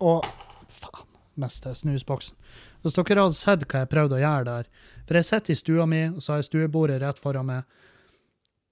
og 0.01 0.25
faen, 0.67 1.07
miste 1.39 1.71
snusboksen. 1.77 2.35
Hvis 2.81 2.97
dere 2.97 3.23
hadde 3.23 3.37
sett 3.37 3.63
hva 3.69 3.83
jeg 3.83 3.91
prøvde 3.91 4.17
å 4.17 4.21
gjøre 4.23 4.45
der 4.47 4.69
For 5.05 5.19
jeg 5.19 5.27
sitter 5.27 5.53
i 5.53 5.59
stua 5.59 5.85
mi, 5.85 6.01
og 6.09 6.19
så 6.19 6.33
har 6.33 6.41
jeg 6.41 6.49
stuebordet 6.49 6.99
rett 7.03 7.21
foran 7.21 7.47
meg. 7.47 7.79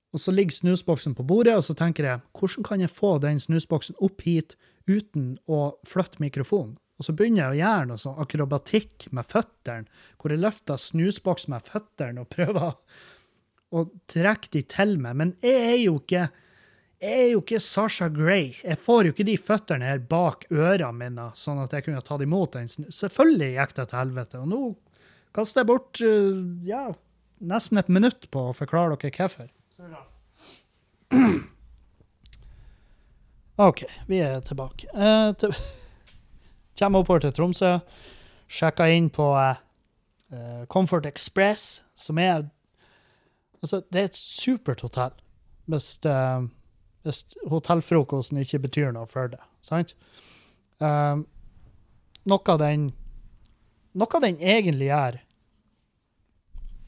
Og 0.09 0.21
så 0.23 0.33
ligger 0.33 0.57
snusboksen 0.57 1.13
på 1.15 1.23
bordet, 1.23 1.53
og 1.55 1.63
så 1.63 1.75
tenker 1.77 2.07
jeg 2.07 2.21
hvordan 2.39 2.65
kan 2.65 2.81
jeg 2.81 2.89
få 2.89 3.17
den 3.21 3.39
snusboksen 3.39 3.99
opp 4.01 4.25
hit 4.25 4.57
uten 4.89 5.35
å 5.45 5.75
flytte 5.88 6.21
mikrofonen? 6.23 6.79
Og 6.99 7.07
så 7.07 7.15
begynner 7.15 7.45
jeg 7.45 7.53
å 7.53 7.59
gjøre 7.62 7.88
noe 7.88 8.01
sånn 8.01 8.19
akrobatikk 8.19 9.07
med 9.15 9.27
føttene, 9.31 9.88
hvor 10.19 10.33
jeg 10.33 10.43
løfter 10.43 10.81
snusboks 10.83 11.47
med 11.51 11.63
føttene 11.67 12.25
og 12.25 12.31
prøver 12.33 12.75
å 13.71 13.85
trekke 14.12 14.51
de 14.51 14.62
til 14.67 14.97
meg. 14.99 15.15
Men 15.15 15.33
jeg 15.45 15.57
er 15.71 15.79
jo 15.79 15.95
ikke 16.01 16.27
jeg 16.99 17.15
er 17.15 17.29
jo 17.31 17.39
ikke 17.39 17.62
Sasha 17.63 18.09
Gray. 18.12 18.49
Jeg 18.59 18.75
får 18.83 19.05
jo 19.07 19.12
ikke 19.13 19.23
de 19.29 19.38
føttene 19.39 19.88
her 19.88 20.01
bak 20.03 20.43
ørene 20.51 20.91
mine, 20.91 21.29
sånn 21.39 21.62
at 21.63 21.71
jeg 21.71 21.85
kunne 21.85 22.01
tatt 22.03 22.25
imot 22.25 22.57
den. 22.57 22.67
Selvfølgelig 22.67 23.53
gikk 23.53 23.75
det 23.77 23.85
til 23.88 23.99
helvete. 24.01 24.41
Og 24.43 24.49
nå 24.51 24.59
kaster 25.38 25.62
jeg 25.62 25.69
bort 25.69 26.01
uh, 26.03 26.41
ja, 26.67 26.89
nesten 27.39 27.79
et 27.79 27.88
minutt 27.95 28.27
på 28.33 28.49
å 28.49 28.57
forklare 28.57 28.99
dere 28.99 29.15
hvorfor. 29.15 29.47
OK, 33.69 33.85
vi 34.12 34.19
er 34.23 34.43
tilbake. 34.43 34.91
Uh, 34.91 35.31
til 35.39 35.55
Kommer 36.80 37.04
oppover 37.04 37.26
til 37.26 37.34
Tromsø. 37.36 37.74
Sjekka 38.50 38.88
inn 38.89 39.10
på 39.13 39.26
uh, 39.36 39.60
Comfort 40.72 41.06
Express, 41.10 41.84
som 41.96 42.18
er 42.18 42.48
Altså, 43.60 43.82
det 43.92 44.00
er 44.00 44.06
et 44.08 44.15
supert 44.15 44.80
hotell. 44.86 45.12
Hvis 45.68 45.98
uh, 46.08 46.48
hvis 47.04 47.24
hotellfrokosten 47.50 48.39
ikke 48.42 48.62
betyr 48.65 48.92
noe 48.96 49.08
for 49.10 49.32
det. 49.32 49.39
Sant? 49.65 49.96
Um, 50.80 51.26
noe 52.30 52.56
den 52.62 52.89
noe 54.00 54.22
den 54.24 54.38
egentlig 54.38 54.89
gjør 54.92 55.20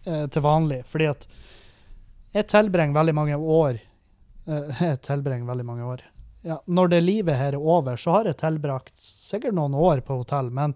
uh, 0.08 0.26
til 0.32 0.46
vanlig, 0.46 0.82
fordi 0.88 1.10
at 1.12 1.28
jeg 2.36 2.48
tilbringer 2.52 2.96
veldig 2.96 3.16
mange 3.16 3.38
år 3.38 3.80
uh, 4.48 4.82
Jeg 4.92 5.02
tilbringer 5.08 5.48
veldig 5.48 5.68
mange 5.68 5.88
år. 5.88 6.06
Ja, 6.42 6.58
når 6.66 6.94
det 6.94 7.02
livet 7.06 7.38
her 7.38 7.54
er 7.54 7.62
over, 7.62 7.98
så 8.02 8.16
har 8.16 8.30
jeg 8.30 8.40
tilbrakt 8.42 8.96
sikkert 8.98 9.54
noen 9.54 9.76
år 9.78 10.02
på 10.06 10.18
hotell, 10.24 10.50
men 10.54 10.76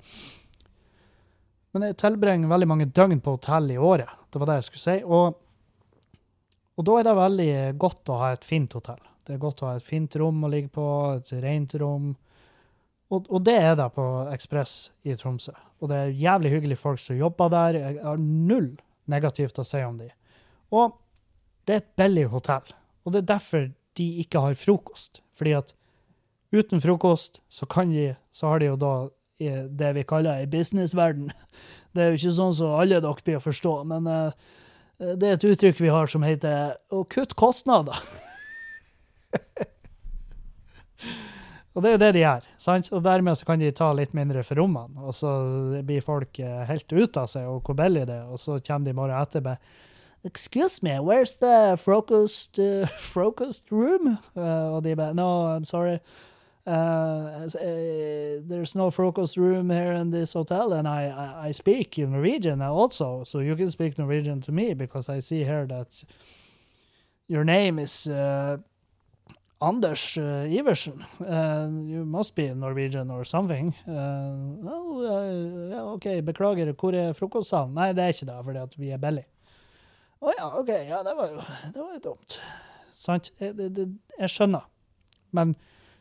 men 1.75 1.89
jeg 1.89 1.97
tilbringer 1.99 2.47
veldig 2.47 2.67
mange 2.71 2.85
døgn 2.87 3.19
på 3.19 3.33
hotell 3.35 3.65
i 3.73 3.75
året. 3.75 4.07
Det 4.31 4.39
var 4.39 4.47
det 4.47 4.53
jeg 4.61 4.67
skulle 4.69 4.83
si. 4.85 4.93
Og, 5.03 5.33
og 6.79 6.85
da 6.87 6.93
er 6.95 7.03
det 7.03 7.15
veldig 7.17 7.55
godt 7.83 8.11
å 8.13 8.19
ha 8.21 8.29
et 8.31 8.47
fint 8.47 8.71
hotell. 8.77 9.01
Det 9.27 9.35
er 9.35 9.41
godt 9.41 9.63
å 9.63 9.67
ha 9.67 9.73
et 9.75 9.83
fint 9.83 10.15
rom 10.21 10.45
å 10.47 10.51
ligge 10.53 10.71
på, 10.71 10.85
et 11.17 11.33
rent 11.43 11.75
rom. 11.81 12.13
Og, 13.11 13.27
og 13.27 13.43
det 13.43 13.57
er 13.59 13.75
det 13.75 13.89
på 13.91 14.05
Ekspress 14.31 14.77
i 15.03 15.17
Tromsø. 15.19 15.51
Og 15.83 15.91
det 15.91 15.99
er 15.99 16.15
jævlig 16.15 16.53
hyggelige 16.53 16.79
folk 16.79 17.03
som 17.03 17.19
jobber 17.19 17.51
der. 17.51 17.81
Jeg 17.81 17.99
har 18.05 18.23
null 18.23 18.71
negativt 19.11 19.59
å 19.59 19.67
si 19.67 19.83
om 19.83 19.99
de. 19.99 20.07
Og 20.71 20.95
det 21.67 21.75
er 21.75 21.83
et 21.83 21.93
billig 21.99 22.29
hotell. 22.31 22.71
Og 23.03 23.11
det 23.11 23.25
er 23.25 23.31
derfor 23.35 23.67
de 23.99 24.07
ikke 24.23 24.47
har 24.47 24.55
frokost. 24.63 25.19
Fordi 25.35 25.55
at 25.57 25.73
uten 26.55 26.81
frokost 26.81 27.41
så, 27.49 27.65
kan 27.65 27.89
de, 27.91 28.15
så 28.31 28.47
har 28.51 28.59
de 28.59 28.71
jo 28.71 28.77
da 28.79 28.93
i 29.37 29.49
det 29.67 29.93
vi 29.97 30.03
kaller 30.07 30.41
i 30.43 30.47
businessverden. 30.47 31.31
Det 31.95 32.03
er 32.03 32.11
jo 32.11 32.19
ikke 32.19 32.35
sånn 32.35 32.55
som 32.57 32.73
alle 32.75 32.99
dere 32.99 33.23
blir 33.23 33.37
å 33.39 33.43
forstå, 33.43 33.73
men 33.87 34.07
uh, 34.11 34.31
det 35.15 35.27
er 35.29 35.37
et 35.37 35.45
uttrykk 35.47 35.77
vi 35.79 35.91
har 35.93 36.07
som 36.11 36.25
heter 36.27 36.75
å 36.91 37.05
kutte 37.07 37.37
kostnader. 37.39 37.95
og 41.71 41.79
det 41.79 41.87
er 41.87 41.95
jo 41.95 42.01
det 42.03 42.11
de 42.17 42.23
gjør. 42.25 42.43
sant? 42.59 42.91
Og 42.91 42.99
dermed 43.05 43.39
så 43.39 43.47
kan 43.47 43.63
de 43.63 43.71
ta 43.71 43.93
litt 43.95 44.11
mindre 44.11 44.43
for 44.43 44.59
rommene, 44.59 44.99
og 45.07 45.15
så 45.15 45.31
blir 45.87 46.03
folk 46.03 46.35
uh, 46.43 46.67
helt 46.67 46.91
ute 46.91 47.23
av 47.23 47.31
seg 47.31 47.47
og 47.47 47.63
hvor 47.63 47.79
billig 47.79 48.03
det 48.11 48.17
er, 48.25 48.27
og 48.27 48.43
så 48.43 48.59
kommer 48.59 48.91
de 48.91 48.97
morgenen 48.99 49.23
etterpå. 49.23 49.55
Excuse 50.25 50.81
me, 50.81 50.99
where's 50.99 51.35
the 51.35 51.77
focused, 51.79 52.57
uh, 52.57 52.87
focused 52.99 53.71
room? 53.71 54.17
og 54.35 54.83
de 54.83 54.95
bare 54.95 55.13
No, 55.13 55.55
I'm 55.55 55.63
sorry. 55.63 55.99
Uh, 56.67 57.47
uh, 57.55 58.41
there's 58.47 58.73
no 58.73 58.89
frokost 58.89 59.37
room 59.37 59.69
here 59.69 59.91
in 59.91 60.09
this 60.09 60.33
hotel, 60.33 60.73
and 60.73 60.87
I, 60.87 61.03
I, 61.03 61.47
I, 61.47 61.51
speak 61.51 61.99
Norwegian 61.99 62.59
also, 62.59 63.23
so 63.23 63.37
you 63.37 63.55
can 63.55 63.69
speak 63.69 63.99
Norwegian 63.99 64.41
to 64.41 64.51
me 64.51 64.73
because 64.73 65.07
I 65.07 65.19
see 65.19 65.43
here 65.43 65.67
that 65.67 66.03
your 67.27 67.43
name 67.43 67.77
is 67.77 68.07
uh, 68.07 68.57
Anders 69.61 70.17
uh, 70.17 70.47
Iversen. 70.49 71.05
and 71.19 71.87
you 71.87 72.03
must 72.03 72.33
be 72.33 72.51
Norwegian 72.51 73.11
or 73.11 73.25
something. 73.25 73.75
Uh, 73.87 74.67
oh, 74.67 75.69
ja, 75.69 75.85
OK, 75.93 76.21
beklager, 76.23 76.73
hvor 76.73 76.95
er 76.95 77.13
frokostsalen? 77.13 77.75
Nei, 77.75 77.93
det 77.93 78.03
er 78.03 78.07
ikke 78.07 78.25
det, 78.25 78.43
fordi 78.43 78.81
vi 78.81 78.89
er 78.89 78.97
billige. 78.97 79.34
Å 80.25 80.33
ja, 80.33 80.47
OK, 80.57 80.71
ja, 80.89 81.03
det 81.05 81.13
var 81.17 81.33
jo, 81.33 81.41
det 81.73 81.81
var 81.81 81.91
jo 81.93 82.03
dumt. 82.09 82.37
Sant? 82.95 83.29
Jeg, 83.41 83.53
jeg 84.17 84.31
skjønner. 84.31 84.65
Men 85.35 85.53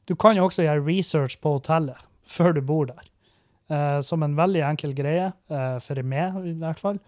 du 0.09 0.15
kan 0.21 0.37
jo 0.39 0.47
også 0.47 0.65
gjøre 0.65 0.85
research 0.87 1.37
på 1.43 1.57
hotellet 1.59 2.01
før 2.29 2.57
du 2.57 2.63
bor 2.65 2.89
der. 2.89 3.05
Uh, 3.73 4.01
som 4.05 4.23
en 4.25 4.37
veldig 4.37 4.61
enkel 4.67 4.93
greie, 4.97 5.31
uh, 5.53 5.79
for 5.81 6.01
meg 6.05 6.37
i 6.45 6.53
hvert 6.61 6.81
fall, 6.81 7.01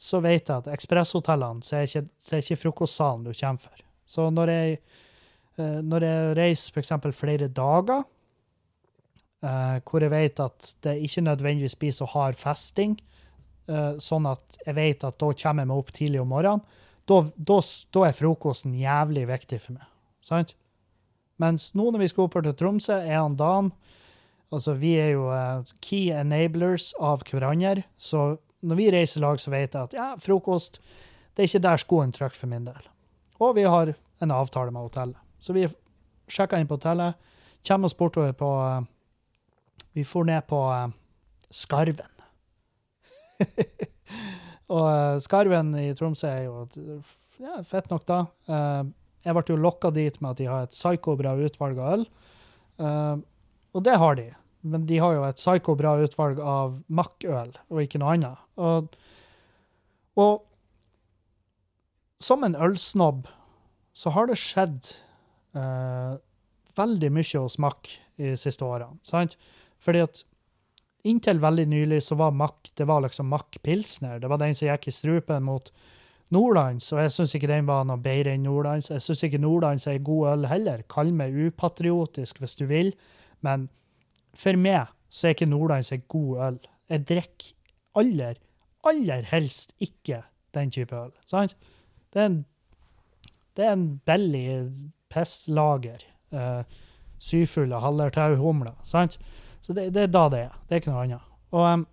så 0.00 0.22
vet 0.24 0.48
jeg 0.48 0.62
at 0.62 0.70
ekspresshotellene 0.72 1.64
så 1.64 1.76
er 1.76 1.88
ikke, 1.88 2.06
så 2.24 2.36
er 2.36 2.44
ikke 2.44 2.60
frokostsalen 2.62 3.26
du 3.26 3.34
kommer 3.34 3.66
for. 3.66 3.82
Så 4.08 4.28
når 4.32 4.52
jeg, 4.54 4.78
uh, 5.60 5.80
når 5.84 6.06
jeg 6.08 6.38
reiser 6.40 6.76
f.eks. 6.76 6.96
flere 7.16 7.48
dager, 7.48 8.08
hvor 9.40 10.04
jeg 10.04 10.12
vet 10.12 10.40
at 10.44 10.66
det 10.84 10.98
ikke 11.00 11.22
nødvendigvis 11.24 11.78
blir 11.80 11.94
så 11.96 12.04
hard 12.12 12.36
festing, 12.36 12.98
sånn 14.02 14.26
at 14.26 14.56
jeg 14.66 14.74
vet 14.76 15.04
at 15.06 15.18
da 15.20 15.28
kommer 15.42 15.62
jeg 15.62 15.70
meg 15.70 15.82
opp 15.82 15.92
tidlig 15.94 16.22
om 16.22 16.32
morgenen, 16.32 16.64
da, 17.10 17.20
da, 17.36 17.58
da 17.94 18.02
er 18.06 18.16
frokosten 18.16 18.74
jævlig 18.78 19.26
viktig 19.30 19.58
for 19.62 19.76
meg. 19.78 19.86
Sant? 20.24 20.54
Mens 21.40 21.70
nå 21.78 21.88
når 21.90 22.04
vi 22.04 22.10
skal 22.10 22.26
oppover 22.26 22.50
til 22.50 22.58
Tromsø, 22.60 22.98
er 23.00 23.18
han 23.22 23.38
Dan 23.40 23.72
Altså, 24.50 24.74
vi 24.74 24.96
er 24.98 25.12
jo 25.12 25.28
uh, 25.30 25.62
key 25.78 26.10
enablers 26.10 26.88
av 26.98 27.22
hverandre, 27.22 27.84
så 27.94 28.32
når 28.66 28.78
vi 28.80 28.88
reiser 28.90 29.22
lag, 29.22 29.38
så 29.38 29.52
vet 29.52 29.76
jeg 29.76 29.86
at 29.86 29.94
ja, 29.94 30.08
frokost 30.18 30.80
det 31.36 31.44
er 31.44 31.46
ikke 31.46 31.62
der 31.62 31.78
skoen 31.78 32.10
trykker 32.12 32.40
for 32.40 32.50
min 32.50 32.66
del. 32.66 32.88
Og 33.38 33.54
vi 33.56 33.68
har 33.70 33.92
en 33.94 34.34
avtale 34.34 34.74
med 34.74 34.88
hotellet. 34.88 35.20
Så 35.38 35.54
vi 35.54 35.68
sjekka 36.26 36.58
inn 36.58 36.66
på 36.66 36.80
hotellet, 36.80 37.14
kommer 37.62 37.86
oss 37.86 37.94
bortover 37.94 38.34
på 38.34 38.50
uh, 38.58 38.82
Vi 39.94 40.02
får 40.04 40.26
ned 40.26 40.46
på 40.50 40.58
Skarven. 41.50 42.19
og 44.76 45.22
Skarven 45.24 45.72
i 45.80 45.88
Tromsø 45.98 46.28
er 46.30 46.44
jo 46.46 46.66
ja, 47.40 47.60
fett 47.66 47.90
nok, 47.92 48.04
da. 48.08 48.20
Jeg 49.24 49.36
ble 49.36 49.44
jo 49.48 49.58
lokka 49.60 49.90
dit 49.94 50.16
med 50.20 50.32
at 50.32 50.40
de 50.40 50.48
har 50.48 50.66
et 50.66 50.74
psyko-bra 50.74 51.34
utvalg 51.40 51.80
av 51.80 51.96
øl. 51.98 52.04
Uh, 52.80 53.16
og 53.76 53.84
det 53.86 53.96
har 54.00 54.16
de, 54.18 54.26
men 54.66 54.86
de 54.88 55.00
har 55.00 55.14
jo 55.14 55.24
et 55.26 55.40
psyko-bra 55.40 55.94
utvalg 56.04 56.40
av 56.42 56.78
makkøl 56.92 57.52
og 57.70 57.82
ikke 57.82 58.00
noe 58.02 58.14
annet. 58.16 58.40
Og, 58.60 58.96
og 60.20 60.34
som 62.20 62.44
en 62.44 62.56
ølsnobb 62.58 63.28
så 63.96 64.12
har 64.14 64.28
det 64.28 64.38
skjedd 64.40 64.90
eh, 65.56 66.18
veldig 66.78 67.10
mye 67.14 67.42
hos 67.42 67.58
Mack 67.62 67.94
de 68.20 68.34
siste 68.38 68.64
årene. 68.64 69.00
sant? 69.06 69.36
Fordi 69.80 70.04
at 70.04 70.22
inntil 71.08 71.40
veldig 71.40 71.66
nylig 71.70 72.02
så 72.04 72.16
var 72.18 72.34
Mack 72.36 72.70
det 72.76 72.86
var 72.88 73.02
liksom 73.04 73.28
Mack 73.32 73.58
Pilsner. 73.62 74.18
Det 74.20 74.28
var 74.30 74.40
den 74.42 74.54
som 74.54 74.68
gikk 74.68 74.88
i 74.90 74.94
strupen 74.94 75.46
mot 75.46 75.70
Nordlands, 76.30 76.92
og 76.94 77.00
jeg 77.02 77.10
syns 77.14 77.34
ikke 77.34 77.50
den 77.50 77.66
var 77.66 77.86
noe 77.88 77.98
bedre 78.02 78.36
enn 78.36 78.44
Nordlands. 78.46 78.92
Jeg 78.92 79.02
syns 79.02 79.24
ikke 79.26 79.40
Nordlands 79.42 79.88
er 79.90 79.98
god 80.06 80.28
øl 80.32 80.46
heller. 80.50 80.84
Kall 80.92 81.10
meg 81.16 81.34
upatriotisk 81.34 82.38
hvis 82.38 82.54
du 82.60 82.68
vil, 82.70 82.92
men 83.42 83.66
for 84.38 84.58
meg 84.58 84.92
så 85.10 85.26
er 85.26 85.34
ikke 85.34 85.50
Nordlands 85.50 85.90
en 85.94 86.04
god 86.12 86.44
øl. 86.46 86.60
Jeg 86.90 87.06
drikker 87.08 87.50
aller, 87.98 88.38
aller 88.86 89.26
helst 89.32 89.74
ikke 89.82 90.22
den 90.54 90.70
type 90.70 90.94
øl. 90.94 91.10
Sant? 91.26 91.56
Det 92.14 92.22
er 92.22 92.30
en, 92.30 92.38
det 93.58 93.66
er 93.66 93.74
en 93.74 93.90
billig 94.06 94.46
pisslager. 95.10 96.06
Uh, 96.30 96.62
syfulle 97.20 97.80
hallertauhumler. 97.82 98.78
Sant? 98.86 99.18
Så 99.60 99.76
det, 99.76 99.90
det, 99.94 100.06
er 100.08 100.12
da 100.12 100.28
det 100.32 100.44
er. 100.48 100.60
Det 100.66 100.76
er 100.76 100.82
ikke 100.82 100.92
noe 100.92 101.06
annet. 101.06 101.32
Og 101.54 101.66
um, 101.66 101.86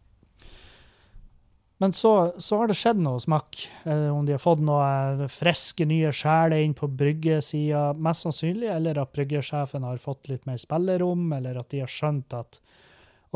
men 1.77 1.93
så, 1.93 2.33
så, 2.37 2.57
har 2.57 2.69
det 2.69 2.77
skjedd 2.77 2.97
noe 3.05 3.21
smakk. 3.21 3.59
Eh, 3.85 4.07
om 4.09 4.25
de 4.25 4.33
har 4.33 4.41
fått 4.41 4.63
noe 4.65 4.85
eh, 4.85 5.27
friske, 5.29 5.85
nye 5.85 6.09
sjeler 6.15 6.63
inn 6.65 6.73
på 6.77 6.89
bryggesida, 6.89 7.91
mest 7.93 8.25
sannsynlig, 8.25 8.71
eller 8.73 8.97
at 8.97 9.13
bryggesjefen 9.13 9.85
har 9.85 10.01
fått 10.01 10.31
litt 10.31 10.47
mer 10.49 10.57
spillerom, 10.61 11.29
eller 11.37 11.59
at 11.61 11.69
de 11.73 11.83
har 11.83 11.91
skjønt 11.91 12.33
at 12.33 12.57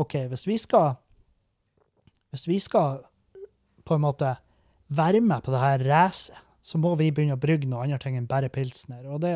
OK, 0.02 0.24
hvis 0.32 0.46
vi 0.48 0.58
skal 0.58 0.96
Hvis 2.32 2.46
vi 2.48 2.56
skal 2.64 3.02
på 3.84 3.94
en 3.94 4.00
måte 4.06 4.30
være 4.88 5.20
med 5.20 5.42
på 5.44 5.52
det 5.52 5.60
her 5.60 5.82
racet, 5.84 6.38
så 6.62 6.78
må 6.78 6.94
vi 6.96 7.10
begynne 7.12 7.36
å 7.36 7.42
brygge 7.42 7.68
noe 7.68 7.82
annet 7.84 8.06
enn 8.06 8.26
bare 8.26 8.48
pilsner. 8.48 9.04
Og 9.10 9.20
det, 9.20 9.34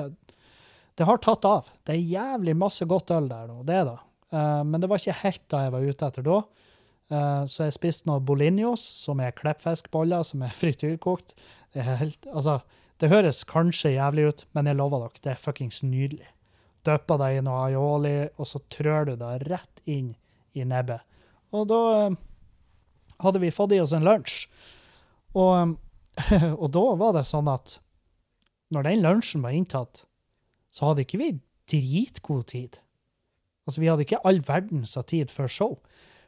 det 0.97 1.05
har 1.05 1.19
tatt 1.21 1.45
av. 1.45 1.69
Det 1.85 1.93
er 1.93 2.13
jævlig 2.15 2.55
masse 2.57 2.87
godt 2.89 3.11
øl 3.13 3.29
der 3.29 3.51
nå, 3.51 3.61
det. 3.69 3.83
Uh, 3.85 4.06
men 4.35 4.83
det 4.83 4.89
var 4.91 4.99
ikke 4.99 5.21
helt 5.21 5.43
da 5.53 5.61
jeg 5.63 5.73
var 5.75 5.85
ute 5.87 6.07
etter 6.11 6.25
da. 6.27 6.41
Uh, 7.07 7.47
så 7.47 7.69
jeg 7.69 7.77
spiste 7.77 8.09
noe 8.09 8.23
bolinjos, 8.27 8.83
som 9.05 9.21
er 9.23 9.35
kleppfiskboller 9.37 10.25
som 10.27 10.43
er 10.43 10.55
frityrkokt. 10.61 11.37
Det, 11.75 11.85
er 11.85 12.01
helt, 12.01 12.27
altså, 12.33 12.61
det 13.03 13.13
høres 13.13 13.45
kanskje 13.47 13.95
jævlig 13.95 14.31
ut, 14.31 14.47
men 14.57 14.71
jeg 14.71 14.79
lover 14.81 15.05
dere, 15.05 15.23
det 15.23 15.35
er 15.35 15.43
fuckings 15.43 15.83
nydelig. 15.87 16.27
Dypper 16.87 17.21
deg 17.23 17.39
i 17.39 17.45
noe 17.47 17.67
aioli, 17.69 18.17
og 18.39 18.51
så 18.51 18.63
trør 18.73 19.11
du 19.11 19.17
det 19.21 19.33
rett 19.47 19.83
inn 19.91 20.15
i 20.57 20.67
nebbet. 20.67 21.03
Og 21.55 21.69
da 21.71 21.81
uh, 22.11 22.19
hadde 23.23 23.43
vi 23.43 23.55
fått 23.55 23.77
i 23.77 23.81
oss 23.83 23.95
en 23.97 24.07
lunsj. 24.07 24.47
Og, 25.37 25.77
og, 26.63 26.69
da 26.75 26.85
var 26.99 27.15
det 27.19 27.27
sånn 27.29 27.51
at 27.53 27.79
når 28.75 28.89
den 28.89 29.05
lunsjen 29.05 29.45
var 29.47 29.55
inntatt, 29.55 30.03
så 30.75 30.91
hadde 30.91 31.07
ikke 31.07 31.21
vi 31.23 31.31
dritgod 31.71 32.49
tid. 32.51 32.81
Altså, 33.67 33.83
vi 33.83 33.91
hadde 33.91 34.07
ikke 34.07 34.23
all 34.25 34.41
verdens 34.47 34.97
av 34.99 35.09
tid 35.11 35.33
før 35.35 35.51
show. 35.51 35.73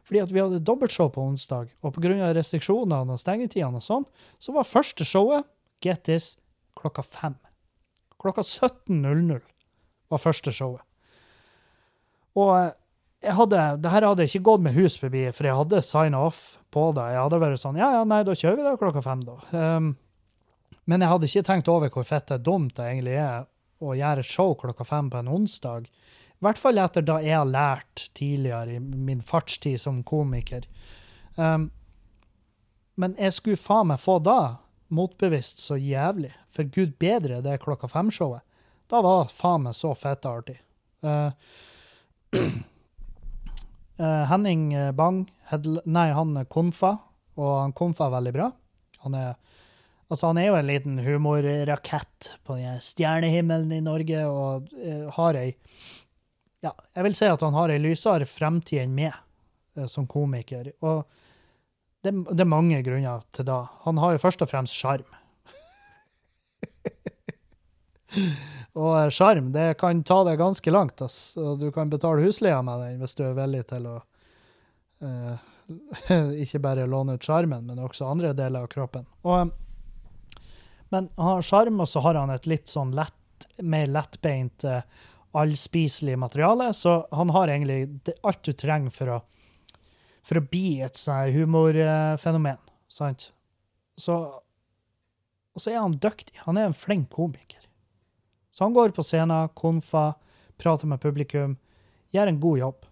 Fordi 0.09 0.23
at 0.25 0.33
vi 0.33 0.41
hadde 0.41 0.63
dobbeltshow 0.65 1.11
på 1.13 1.23
onsdag, 1.23 1.71
og 1.85 1.95
pga. 1.95 2.33
restriksjonene 2.33 3.13
og 3.13 3.21
stengetidene 3.21 3.81
og 3.81 3.85
sånn, 3.85 4.07
så 4.41 4.55
var 4.57 4.69
første 4.69 5.05
showet, 5.05 5.47
get 5.85 6.05
this, 6.09 6.37
klokka 6.79 7.05
fem. 7.05 7.37
Klokka 8.19 8.43
17.00 8.43 9.43
var 10.09 10.23
første 10.23 10.55
showet. 10.55 10.83
Og 12.39 12.55
eh, 12.57 12.73
jeg 13.29 13.35
hadde, 13.35 13.63
det 13.83 13.93
her 13.93 14.07
hadde 14.07 14.27
ikke 14.29 14.45
gått 14.47 14.65
med 14.65 14.77
hus 14.79 14.97
forbi, 14.99 15.25
for 15.35 15.49
jeg 15.49 15.59
hadde 15.59 15.85
signa 15.85 16.23
off 16.29 16.43
på 16.75 16.89
det. 16.97 17.07
Jeg 17.13 17.23
hadde 17.25 17.41
vært 17.43 17.63
sånn 17.63 17.79
Ja, 17.81 17.91
ja, 17.99 18.03
nei, 18.07 18.23
da 18.27 18.37
kjører 18.39 18.61
vi 18.61 18.67
da 18.67 18.75
klokka 18.79 19.03
fem, 19.03 19.25
da. 19.27 19.39
Um, 19.53 19.93
men 20.89 21.03
jeg 21.03 21.13
hadde 21.13 21.29
ikke 21.29 21.47
tenkt 21.51 21.71
over 21.73 21.91
hvor 21.93 22.07
fett 22.07 22.31
det 22.31 22.45
dumt 22.47 22.77
det 22.79 22.87
egentlig 22.87 23.17
er 23.21 23.49
å 23.85 23.95
gjøre 23.99 24.23
et 24.25 24.31
show 24.31 24.55
klokka 24.59 24.87
fem 24.87 25.11
på 25.11 25.21
en 25.21 25.33
onsdag 25.35 25.91
i 26.39 26.47
hvert 26.47 26.61
fall 26.61 26.79
etter 26.79 27.03
da 27.03 27.17
jeg 27.19 27.35
har 27.35 27.49
lært 27.51 28.05
tidligere 28.15 28.77
i 28.77 28.79
min 28.79 29.25
fartstid 29.27 29.81
som 29.83 30.05
komiker. 30.07 30.69
Um, 31.35 31.71
men 32.95 33.17
jeg 33.19 33.35
skulle 33.35 33.59
faen 33.59 33.91
meg 33.91 33.99
få 34.03 34.21
da 34.23 34.59
motbevisst 34.95 35.65
så 35.65 35.75
jævlig. 35.79 36.31
For 36.55 36.71
gud 36.71 36.95
bedre 37.03 37.41
det 37.43 37.59
klokka 37.65 37.91
fem-showet. 37.91 38.45
Da 38.87 39.03
var 39.03 39.27
det 39.27 39.35
faen 39.35 39.67
meg 39.67 39.75
så 39.75 39.91
fett 39.99 40.31
artig. 40.31 40.61
Uh, 41.03 41.35
uh, 43.99 44.25
Henning 44.31 44.71
Bang, 44.95 45.25
nei, 45.91 46.09
han 46.15 46.39
Konfa, 46.47 46.95
og 47.35 47.55
han 47.65 47.75
Konfa 47.75 48.07
er 48.07 48.15
veldig 48.15 48.35
bra. 48.39 48.53
Han 49.03 49.19
er, 49.19 49.35
altså 50.07 50.31
han 50.31 50.39
er 50.39 50.53
jo 50.53 50.59
en 50.63 50.71
liten 50.71 51.03
humorrakett 51.03 52.37
på 52.47 52.63
stjernehimmelen 52.83 53.75
i 53.75 53.83
Norge 53.83 54.27
og 54.31 54.71
uh, 54.79 55.09
har 55.19 55.43
ei 55.43 55.51
ja, 56.65 56.73
jeg 56.97 57.07
vil 57.07 57.15
si 57.19 57.29
at 57.31 57.43
han 57.45 57.55
har 57.55 57.71
ei 57.71 57.81
lysere 57.83 58.27
fremtid 58.29 58.83
enn 58.83 58.95
meg 58.97 59.13
eh, 59.13 59.87
som 59.91 60.07
komiker. 60.11 60.73
Og 60.83 61.05
det, 62.03 62.13
det, 62.31 62.43
er 62.43 62.51
mange 62.51 62.83
grunner 62.87 63.23
til 63.35 63.45
det. 63.49 63.63
Han 63.85 63.99
har 64.03 64.15
jo 64.15 64.23
først 64.23 64.43
og 64.45 64.51
fremst 64.51 64.75
sjarm. 64.79 65.09
Og 68.79 68.93
eh, 68.95 69.11
sjarm, 69.15 69.53
det 69.55 69.79
kan 69.81 70.03
ta 70.07 70.23
deg 70.27 70.41
ganske 70.41 70.71
langt, 70.75 71.03
ass. 71.05 71.35
Du 71.35 71.71
kan 71.75 71.91
betale 71.93 72.25
husleia 72.27 72.63
med 72.67 72.83
den 72.85 73.03
hvis 73.03 73.17
du 73.19 73.23
er 73.27 73.39
villig 73.39 73.65
til 73.71 73.87
å 73.91 73.97
uh, 75.05 75.37
ikke 76.43 76.63
bare 76.65 76.87
låne 76.87 77.19
ut 77.19 77.25
sjarmen, 77.25 77.67
men 77.67 77.83
også 77.83 78.09
andre 78.09 78.33
deler 78.37 78.65
av 78.65 78.71
kroppen. 78.73 79.07
Og, 79.29 79.51
men 80.89 81.11
han 81.17 81.31
har 81.33 81.43
sjarm, 81.45 81.81
og 81.85 81.89
så 81.91 82.03
har 82.07 82.19
han 82.19 82.33
et 82.33 82.49
litt 82.49 82.69
sånn 82.71 82.95
lett, 82.97 83.15
mer 83.63 83.87
lettbeint, 83.91 84.65
eh, 84.65 84.83
allspiselig 85.33 86.19
materiale, 86.19 86.73
så 86.75 87.07
han 87.13 87.31
har 87.31 87.49
egentlig 87.49 88.15
alt 88.23 88.43
du 88.45 88.53
trenger 88.53 88.95
for 88.95 89.13
å, 89.13 89.19
for 90.25 90.41
å 90.41 90.47
bli 90.49 90.81
et 90.85 90.99
sånn 90.99 91.23
her 91.23 91.35
humorfenomen, 91.37 92.61
sant? 92.89 93.31
Så, 93.99 94.17
og 95.53 95.63
så 95.63 95.73
er 95.73 95.83
han 95.83 95.97
dyktig. 95.97 96.37
Han 96.47 96.59
er 96.59 96.69
en 96.69 96.77
flink 96.77 97.11
komiker. 97.15 97.65
Så 98.55 98.65
han 98.65 98.77
går 98.77 98.95
på 98.95 99.05
scenen, 99.07 99.51
konfa, 99.59 100.13
prater 100.59 100.91
med 100.91 101.03
publikum, 101.03 101.57
gjør 102.15 102.31
en 102.31 102.41
god 102.43 102.63
jobb. 102.63 102.89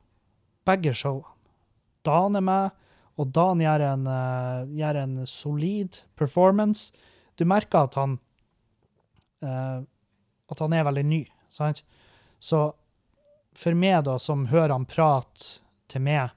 Begge 0.66 0.92
showene. 0.98 1.32
Dan 2.06 2.38
er 2.38 2.44
med, 2.44 2.74
og 3.16 3.32
Dan 3.34 3.62
gjør 3.62 3.82
en, 3.82 4.06
eh, 4.06 4.76
gjør 4.78 4.98
en 5.02 5.18
solid 5.26 5.98
performance. 6.18 6.92
Du 7.38 7.44
merker 7.48 7.86
at 7.86 7.96
han 7.98 8.18
uh, 9.42 9.82
at 10.50 10.62
han 10.62 10.74
er 10.76 10.86
veldig 10.86 11.04
ny, 11.06 11.22
sant? 11.52 11.82
Så 12.46 12.60
for 13.56 13.74
meg, 13.74 14.04
da, 14.06 14.18
som 14.22 14.46
hører 14.52 14.74
han 14.76 14.86
prate 14.88 15.58
til 15.90 16.04
meg 16.06 16.28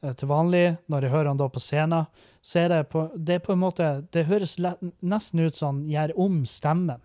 eh, 0.00 0.14
til 0.16 0.30
vanlig, 0.30 0.78
når 0.88 1.06
jeg 1.06 1.14
hører 1.14 1.32
han 1.32 1.40
da 1.40 1.48
på 1.52 1.62
scenen, 1.62 2.08
så 2.42 2.64
er 2.64 2.72
det 2.72 2.80
på, 2.92 3.04
det 3.14 3.36
er 3.36 3.44
på 3.44 3.54
en 3.54 3.62
måte 3.62 3.88
Det 4.14 4.24
høres 4.30 4.56
lett, 4.58 4.80
nesten 4.98 5.42
ut 5.44 5.58
som 5.58 5.82
han 5.82 5.90
gjør 5.90 6.14
om 6.24 6.40
stemmen. 6.48 7.02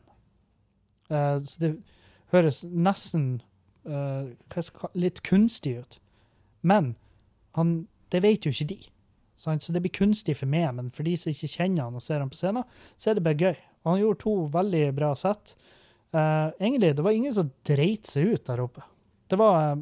Uh, 1.07 1.37
så 1.45 1.61
det 1.61 1.69
høres 2.33 2.63
nesten 2.67 3.27
uh, 3.87 4.33
litt 4.97 5.21
kunstig 5.27 5.77
ut. 5.83 5.99
Men 6.65 6.95
han, 7.55 7.85
det 8.11 8.23
vet 8.25 8.47
jo 8.47 8.51
ikke 8.51 8.71
de. 8.73 8.79
Sant? 9.37 9.63
Så 9.63 9.75
det 9.75 9.83
blir 9.85 9.93
kunstig 9.93 10.39
for 10.39 10.49
meg, 10.49 10.71
men 10.75 10.89
for 10.91 11.07
de 11.07 11.13
som 11.19 11.31
ikke 11.31 11.51
kjenner 11.53 11.85
han 11.85 11.95
og 11.99 12.03
ser 12.03 12.23
han 12.23 12.33
på 12.33 12.39
scenen, 12.39 12.65
så 12.97 13.11
er 13.11 13.19
det 13.19 13.27
bare 13.27 13.39
gøy. 13.39 13.61
Og 13.85 13.93
han 13.93 14.01
gjorde 14.01 14.23
to 14.25 14.35
veldig 14.57 14.85
bra 14.97 15.13
sett. 15.15 15.53
Eh, 16.16 16.47
egentlig, 16.60 16.95
det 16.95 17.03
var 17.03 17.12
ingen 17.12 17.34
som 17.34 17.49
dreit 17.68 18.08
seg 18.08 18.34
ut 18.34 18.45
der 18.47 18.64
oppe. 18.64 18.84
Det 19.28 19.39
var 19.39 19.76
uh, 19.76 19.82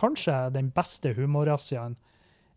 kanskje 0.00 0.34
den 0.54 0.70
beste 0.72 1.12
humorrazziaen 1.18 1.98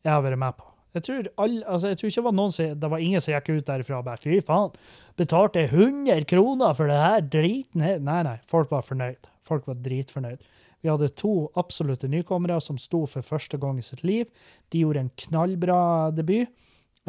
jeg 0.06 0.14
har 0.14 0.24
vært 0.24 0.40
med 0.40 0.56
på. 0.56 0.70
Jeg 0.96 1.04
tror, 1.04 1.26
all, 1.44 1.56
altså, 1.68 1.90
jeg 1.92 2.00
tror 2.00 2.10
ikke 2.10 2.22
det 2.22 2.28
var 2.30 2.36
noen 2.38 2.54
som, 2.56 2.76
det 2.80 2.90
var 2.94 3.02
ingen 3.04 3.24
som 3.24 3.34
gikk 3.34 3.50
ut 3.52 3.68
derifra 3.68 3.98
og 4.00 4.06
bare 4.08 4.22
fy 4.24 4.38
faen, 4.48 4.78
betalte 5.20 5.66
100 5.66 6.24
kroner 6.30 6.78
for 6.78 6.88
det 6.88 7.00
her 7.02 7.26
driten 7.34 7.84
her. 7.84 7.98
Nei, 8.00 8.22
nei, 8.24 8.38
folk 8.48 8.72
var 8.72 8.86
fornøyd. 8.88 9.28
Folk 9.46 9.68
var 9.68 9.82
dritfornøyd. 9.84 10.46
Vi 10.86 10.92
hadde 10.92 11.12
to 11.20 11.50
absolutte 11.60 12.08
nykommere 12.08 12.62
som 12.64 12.80
sto 12.80 13.04
for 13.10 13.26
første 13.26 13.60
gang 13.60 13.82
i 13.82 13.84
sitt 13.84 14.06
liv. 14.08 14.30
De 14.72 14.86
gjorde 14.86 15.04
en 15.04 15.12
knallbra 15.26 15.82
debut. 16.16 16.48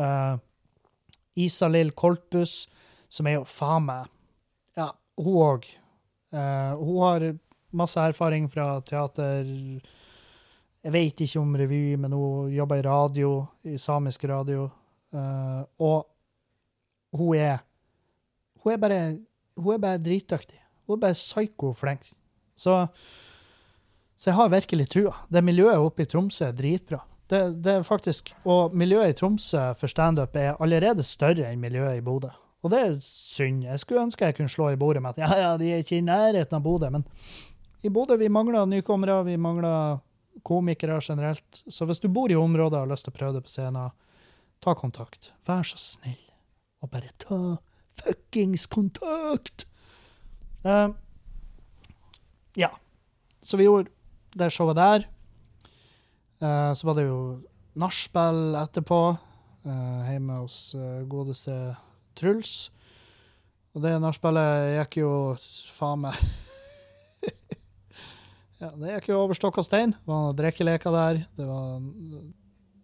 Uh, 0.01 0.41
Isalill 1.39 1.93
Koltbuss, 1.95 2.65
som 3.13 3.29
er 3.29 3.39
jo 3.39 3.47
faen 3.47 3.87
meg 3.87 4.11
hun 5.17 5.37
òg. 5.47 5.67
hun 6.79 6.99
har 7.03 7.25
masse 7.77 8.01
erfaring 8.01 8.49
fra 8.51 8.81
teater. 8.87 9.47
Jeg 10.87 10.95
vet 10.95 11.23
ikke 11.25 11.41
om 11.43 11.55
revy, 11.59 11.97
men 11.99 12.15
hun 12.15 12.53
jobber 12.55 12.81
i 12.81 12.87
radio, 12.87 13.31
i 13.67 13.79
samisk 13.81 14.25
radio. 14.31 14.69
Eh, 15.15 15.63
og 15.83 16.07
hun 17.17 17.37
er 17.37 17.65
Hun 18.67 18.73
er 18.73 18.79
bare, 18.83 19.19
hun 19.57 19.75
er 19.75 19.79
bare 19.79 19.99
dritdyktig. 20.03 20.59
Hun 20.87 20.97
er 20.97 21.01
bare 21.01 21.15
psyko 21.15 21.73
flink. 21.73 22.09
Så, 22.57 22.87
så 24.17 24.31
jeg 24.31 24.35
har 24.35 24.49
virkelig 24.51 24.89
trua. 24.91 25.13
Det 25.31 25.45
miljøet 25.45 25.79
oppe 25.79 26.03
i 26.03 26.09
Tromsø 26.11 26.49
er 26.49 26.57
dritbra. 26.57 26.99
Det, 27.31 27.63
det 27.63 27.73
er 27.73 27.87
faktisk, 27.87 28.35
Og 28.45 28.75
miljøet 28.75 29.15
i 29.15 29.19
Tromsø 29.21 29.73
for 29.79 29.87
standup 29.87 30.35
er 30.35 30.59
allerede 30.59 31.03
større 31.07 31.47
enn 31.47 31.63
miljøet 31.63 32.01
i 32.01 32.03
Bodø. 32.03 32.33
Og 32.67 32.73
det 32.73 32.81
er 32.83 32.97
synd. 33.05 33.63
Jeg 33.63 33.79
skulle 33.79 34.03
ønske 34.03 34.27
jeg 34.27 34.35
kunne 34.35 34.51
slå 34.51 34.73
i 34.73 34.79
bordet 34.81 35.03
med 35.05 35.15
at 35.15 35.23
ja, 35.23 35.29
ja, 35.39 35.53
de 35.61 35.71
er 35.71 35.85
ikke 35.85 36.01
i 36.01 36.07
nærheten 36.07 36.59
av 36.59 36.65
Bodø. 36.65 36.91
Men 36.91 37.07
i 37.87 37.93
Bodø 37.93 38.17
vi 38.19 38.33
mangler 38.33 38.67
nykommere, 38.67 39.21
vi 39.29 39.37
mangler 39.39 40.01
komikere 40.47 40.99
generelt. 41.03 41.63
Så 41.69 41.87
hvis 41.87 42.03
du 42.03 42.09
bor 42.11 42.31
i 42.31 42.39
området 42.39 42.75
og 42.75 42.87
har 42.87 42.91
lyst 42.91 43.07
til 43.07 43.15
å 43.15 43.19
prøve 43.19 43.39
det 43.39 43.45
på 43.47 43.55
scenen, 43.55 43.95
ta 44.65 44.75
kontakt. 44.75 45.31
Vær 45.47 45.67
så 45.69 45.79
snill, 45.79 46.21
og 46.83 46.91
bare 46.91 47.15
ta 47.23 47.39
fuckings 47.97 48.67
kontakt! 48.67 49.69
Uh, 50.67 50.91
ja. 52.59 52.73
Så 53.47 53.61
vi 53.61 53.69
gjorde 53.69 53.93
det 54.35 54.51
showet 54.51 54.81
der. 54.81 55.07
Uh, 56.43 56.75
så 56.75 56.89
var 56.89 56.99
det 56.99 57.07
jo 57.07 57.21
nachspiel 57.79 58.59
etterpå, 58.59 59.01
uh, 59.69 60.09
hjemme 60.11 60.43
hos 60.43 60.75
godeste 61.07 61.55
Truls. 62.17 62.55
Og 63.77 63.85
det 63.85 63.93
nachspielet 64.01 64.73
gikk 64.81 65.03
jo 65.03 65.13
faen 65.77 66.07
meg 66.07 66.17
Ja, 68.63 68.71
det 68.73 68.95
gikk 68.95 69.11
jo 69.11 69.21
over 69.21 69.37
stokk 69.37 69.61
og 69.61 69.67
stein. 69.67 69.93
Det 69.93 70.09
var 70.09 70.37
drikkeleker 70.39 70.95
der. 70.95 71.23
Det 71.37 71.45
var 71.45 71.81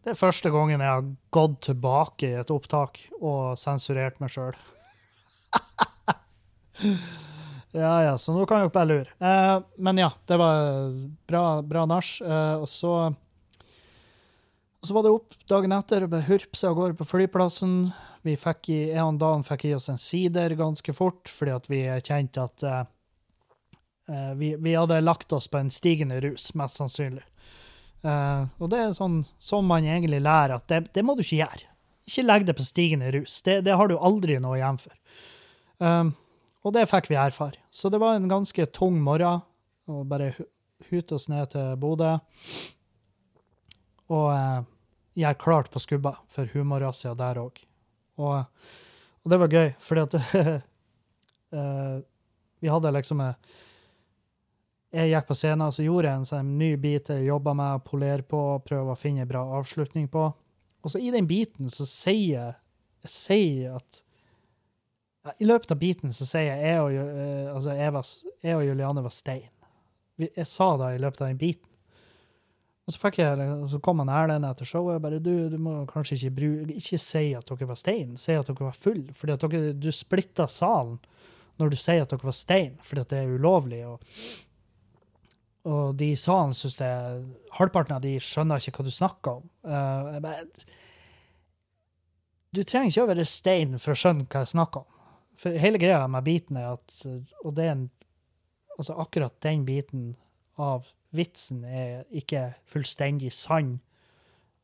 det 0.02 0.10
er 0.10 0.18
første 0.18 0.50
gangen 0.50 0.82
jeg 0.82 0.90
har 0.90 1.04
gått 1.30 1.60
tilbake 1.68 2.26
i 2.26 2.38
et 2.40 2.48
opptak 2.50 2.98
og 3.20 3.54
sensurert 3.56 4.16
meg 4.18 4.32
sjøl. 4.34 4.56
ja, 7.84 7.92
ja, 8.08 8.16
så 8.18 8.34
nå 8.34 8.42
kan 8.50 8.64
dere 8.64 8.72
bare 8.74 8.90
lure. 8.90 9.14
Eh, 9.22 9.58
men 9.78 10.00
ja, 10.02 10.08
det 10.26 10.40
var 10.42 10.90
bra, 11.30 11.44
bra 11.62 11.84
nach. 11.86 12.16
Eh, 12.18 12.56
og 12.58 12.66
så 12.70 13.12
så 14.82 14.96
var 14.96 15.04
det 15.06 15.12
opp 15.14 15.36
dagen 15.46 15.70
etter 15.76 16.02
og 16.02 16.10
bare 16.10 16.26
hurpse 16.26 16.66
av 16.66 16.74
gårde 16.74 16.98
på 16.98 17.06
flyplassen. 17.06 17.92
Vi 18.22 18.36
fikk 18.38 18.68
i, 18.70 18.80
en 18.92 19.18
dag 19.18 19.42
fikk 19.46 19.64
i 19.66 19.74
oss 19.74 19.88
en 19.90 19.98
sider 19.98 20.54
ganske 20.58 20.94
fort, 20.94 21.28
fordi 21.28 21.54
at 21.56 21.68
vi 21.70 21.82
kjente 22.06 22.44
at 22.46 22.62
eh, 22.62 22.84
eh, 24.08 24.32
vi, 24.38 24.54
vi 24.62 24.76
hadde 24.78 25.00
lagt 25.02 25.32
oss 25.34 25.50
på 25.50 25.58
en 25.58 25.72
stigende 25.74 26.20
rus, 26.22 26.52
mest 26.58 26.78
sannsynlig. 26.78 27.24
Uh, 28.02 28.48
og 28.58 28.72
det 28.72 28.80
er 28.82 28.94
sånn 28.96 29.20
som 29.38 29.68
man 29.70 29.84
egentlig 29.86 30.18
lærer 30.24 30.56
at 30.56 30.64
det, 30.66 30.80
det 30.90 31.04
må 31.06 31.14
du 31.14 31.20
ikke 31.22 31.44
gjøre. 31.44 31.68
Ikke 32.10 32.24
legg 32.24 32.46
det 32.48 32.56
på 32.58 32.66
stigende 32.66 33.12
rus. 33.14 33.36
Det, 33.46 33.60
det 33.62 33.76
har 33.78 33.90
du 33.90 33.94
aldri 33.94 34.40
noe 34.42 34.56
igjen 34.58 34.80
for. 34.82 34.96
Um, 35.78 36.10
og 36.66 36.74
det 36.74 36.88
fikk 36.90 37.12
vi 37.12 37.18
erfare. 37.18 37.62
Så 37.70 37.90
det 37.94 38.00
var 38.02 38.18
en 38.18 38.26
ganske 38.30 38.66
tung 38.74 38.98
morgen. 39.02 39.44
Og 39.90 40.06
bare 40.10 40.32
hute 40.90 41.14
oss 41.14 41.28
ned 41.30 41.52
til 41.54 41.76
Bodø. 41.78 42.16
Og 44.10 44.26
uh, 44.34 44.66
gjøre 45.18 45.38
klart 45.38 45.70
på 45.70 45.82
skubba 45.82 46.16
for 46.30 46.50
humorrazzia 46.54 47.14
der 47.18 47.38
òg. 47.42 47.62
Og, 48.20 48.38
og 49.22 49.32
det 49.32 49.38
var 49.40 49.54
gøy, 49.56 49.68
fordi 49.80 50.04
at 50.04 50.16
uh, 51.56 52.00
vi 52.62 52.70
hadde 52.70 52.92
liksom 52.94 53.22
Jeg 54.92 55.08
gikk 55.08 55.28
på 55.28 55.36
scenen, 55.38 55.72
så 55.72 55.84
gjorde 55.84 56.08
jeg 56.10 56.20
en 56.20 56.28
sånn 56.28 56.54
ny 56.60 56.74
bit 56.76 57.08
jeg 57.08 57.24
jobba 57.26 57.54
med 57.56 57.78
å 57.78 57.84
polere 57.84 58.24
på, 58.28 58.40
prøve 58.66 58.92
å 58.92 58.98
finne 58.98 59.24
en 59.24 59.30
bra 59.30 59.42
avslutning 59.58 60.08
på. 60.12 60.26
Og 60.82 60.92
så 60.92 61.00
i 61.00 61.12
den 61.14 61.28
biten 61.30 61.70
så 61.72 61.86
sier 61.88 62.32
jeg, 62.34 62.54
jeg 63.06 63.14
sier 63.14 63.78
at 63.78 64.02
ja, 65.22 65.32
I 65.38 65.46
løpet 65.46 65.72
av 65.72 65.78
biten 65.78 66.12
så 66.14 66.26
sier 66.26 66.50
jeg 66.50 66.66
jeg 66.66 66.82
og, 66.82 66.96
eh, 66.98 67.48
altså 67.54 67.76
jeg, 67.78 68.04
jeg 68.42 68.58
og 68.58 68.64
Juliane 68.66 69.04
var 69.04 69.14
stein. 69.14 69.50
Jeg 70.18 70.46
sa 70.50 70.74
det 70.80 70.96
i 70.96 71.02
løpet 71.02 71.22
av 71.22 71.30
den 71.30 71.40
biten. 71.40 71.71
Og 72.82 72.94
så, 72.94 72.98
fikk 72.98 73.20
jeg, 73.20 73.48
så 73.70 73.78
kom 73.78 74.02
han 74.02 74.10
Erlend 74.10 74.46
etter 74.48 74.66
showet 74.66 74.98
og 74.98 75.04
bare 75.04 75.20
du, 75.22 75.30
du 75.52 75.58
må 75.62 75.84
kanskje 75.90 76.16
ikke 76.16 76.36
bruke 76.40 76.78
Ikke 76.80 76.98
si 76.98 77.28
at 77.38 77.46
dere 77.46 77.68
var 77.70 77.78
stein, 77.78 78.16
si 78.18 78.34
at 78.34 78.48
dere 78.48 78.66
var 78.66 78.78
full. 78.78 79.04
Fordi 79.14 79.72
du 79.78 79.90
splitta 79.94 80.48
salen 80.50 80.98
når 81.60 81.70
du 81.70 81.76
sier 81.78 82.02
at 82.02 82.10
dere 82.10 82.26
var 82.26 82.34
stein, 82.34 82.78
fordi 82.82 83.04
at 83.04 83.12
det 83.12 83.20
er 83.22 83.34
ulovlig. 83.36 83.82
Og, 83.86 84.02
og 85.70 85.94
de 86.00 86.10
i 86.10 86.18
salen 86.18 86.56
syns 86.58 86.80
det 86.80 86.90
Halvparten 87.54 87.98
av 87.98 88.02
de 88.02 88.16
skjønner 88.24 88.58
ikke 88.58 88.80
hva 88.80 88.86
du 88.88 88.94
snakker 88.94 89.38
om. 89.38 89.50
Uh, 89.62 90.14
jeg 90.16 90.24
bare, 90.24 90.70
du 92.52 92.62
trenger 92.64 92.90
ikke 92.90 93.04
å 93.04 93.10
være 93.12 93.28
stein 93.28 93.78
for 93.78 93.94
å 93.94 94.00
skjønne 94.02 94.26
hva 94.26 94.42
jeg 94.42 94.54
snakker 94.56 94.82
om. 94.82 94.88
For 95.40 95.62
hele 95.62 95.78
greia 95.80 96.02
med 96.10 96.26
biten 96.26 96.58
er 96.60 96.74
at 96.74 96.98
Og 97.42 97.54
det 97.56 97.64
er 97.64 97.76
en 97.76 97.90
Altså 98.78 98.94
akkurat 98.96 99.34
den 99.44 99.66
biten 99.68 100.04
av 100.56 100.86
vitsen 101.12 101.64
er 101.64 102.04
ikke 102.10 102.50
fullstendig 102.68 103.32
sann. 103.36 103.76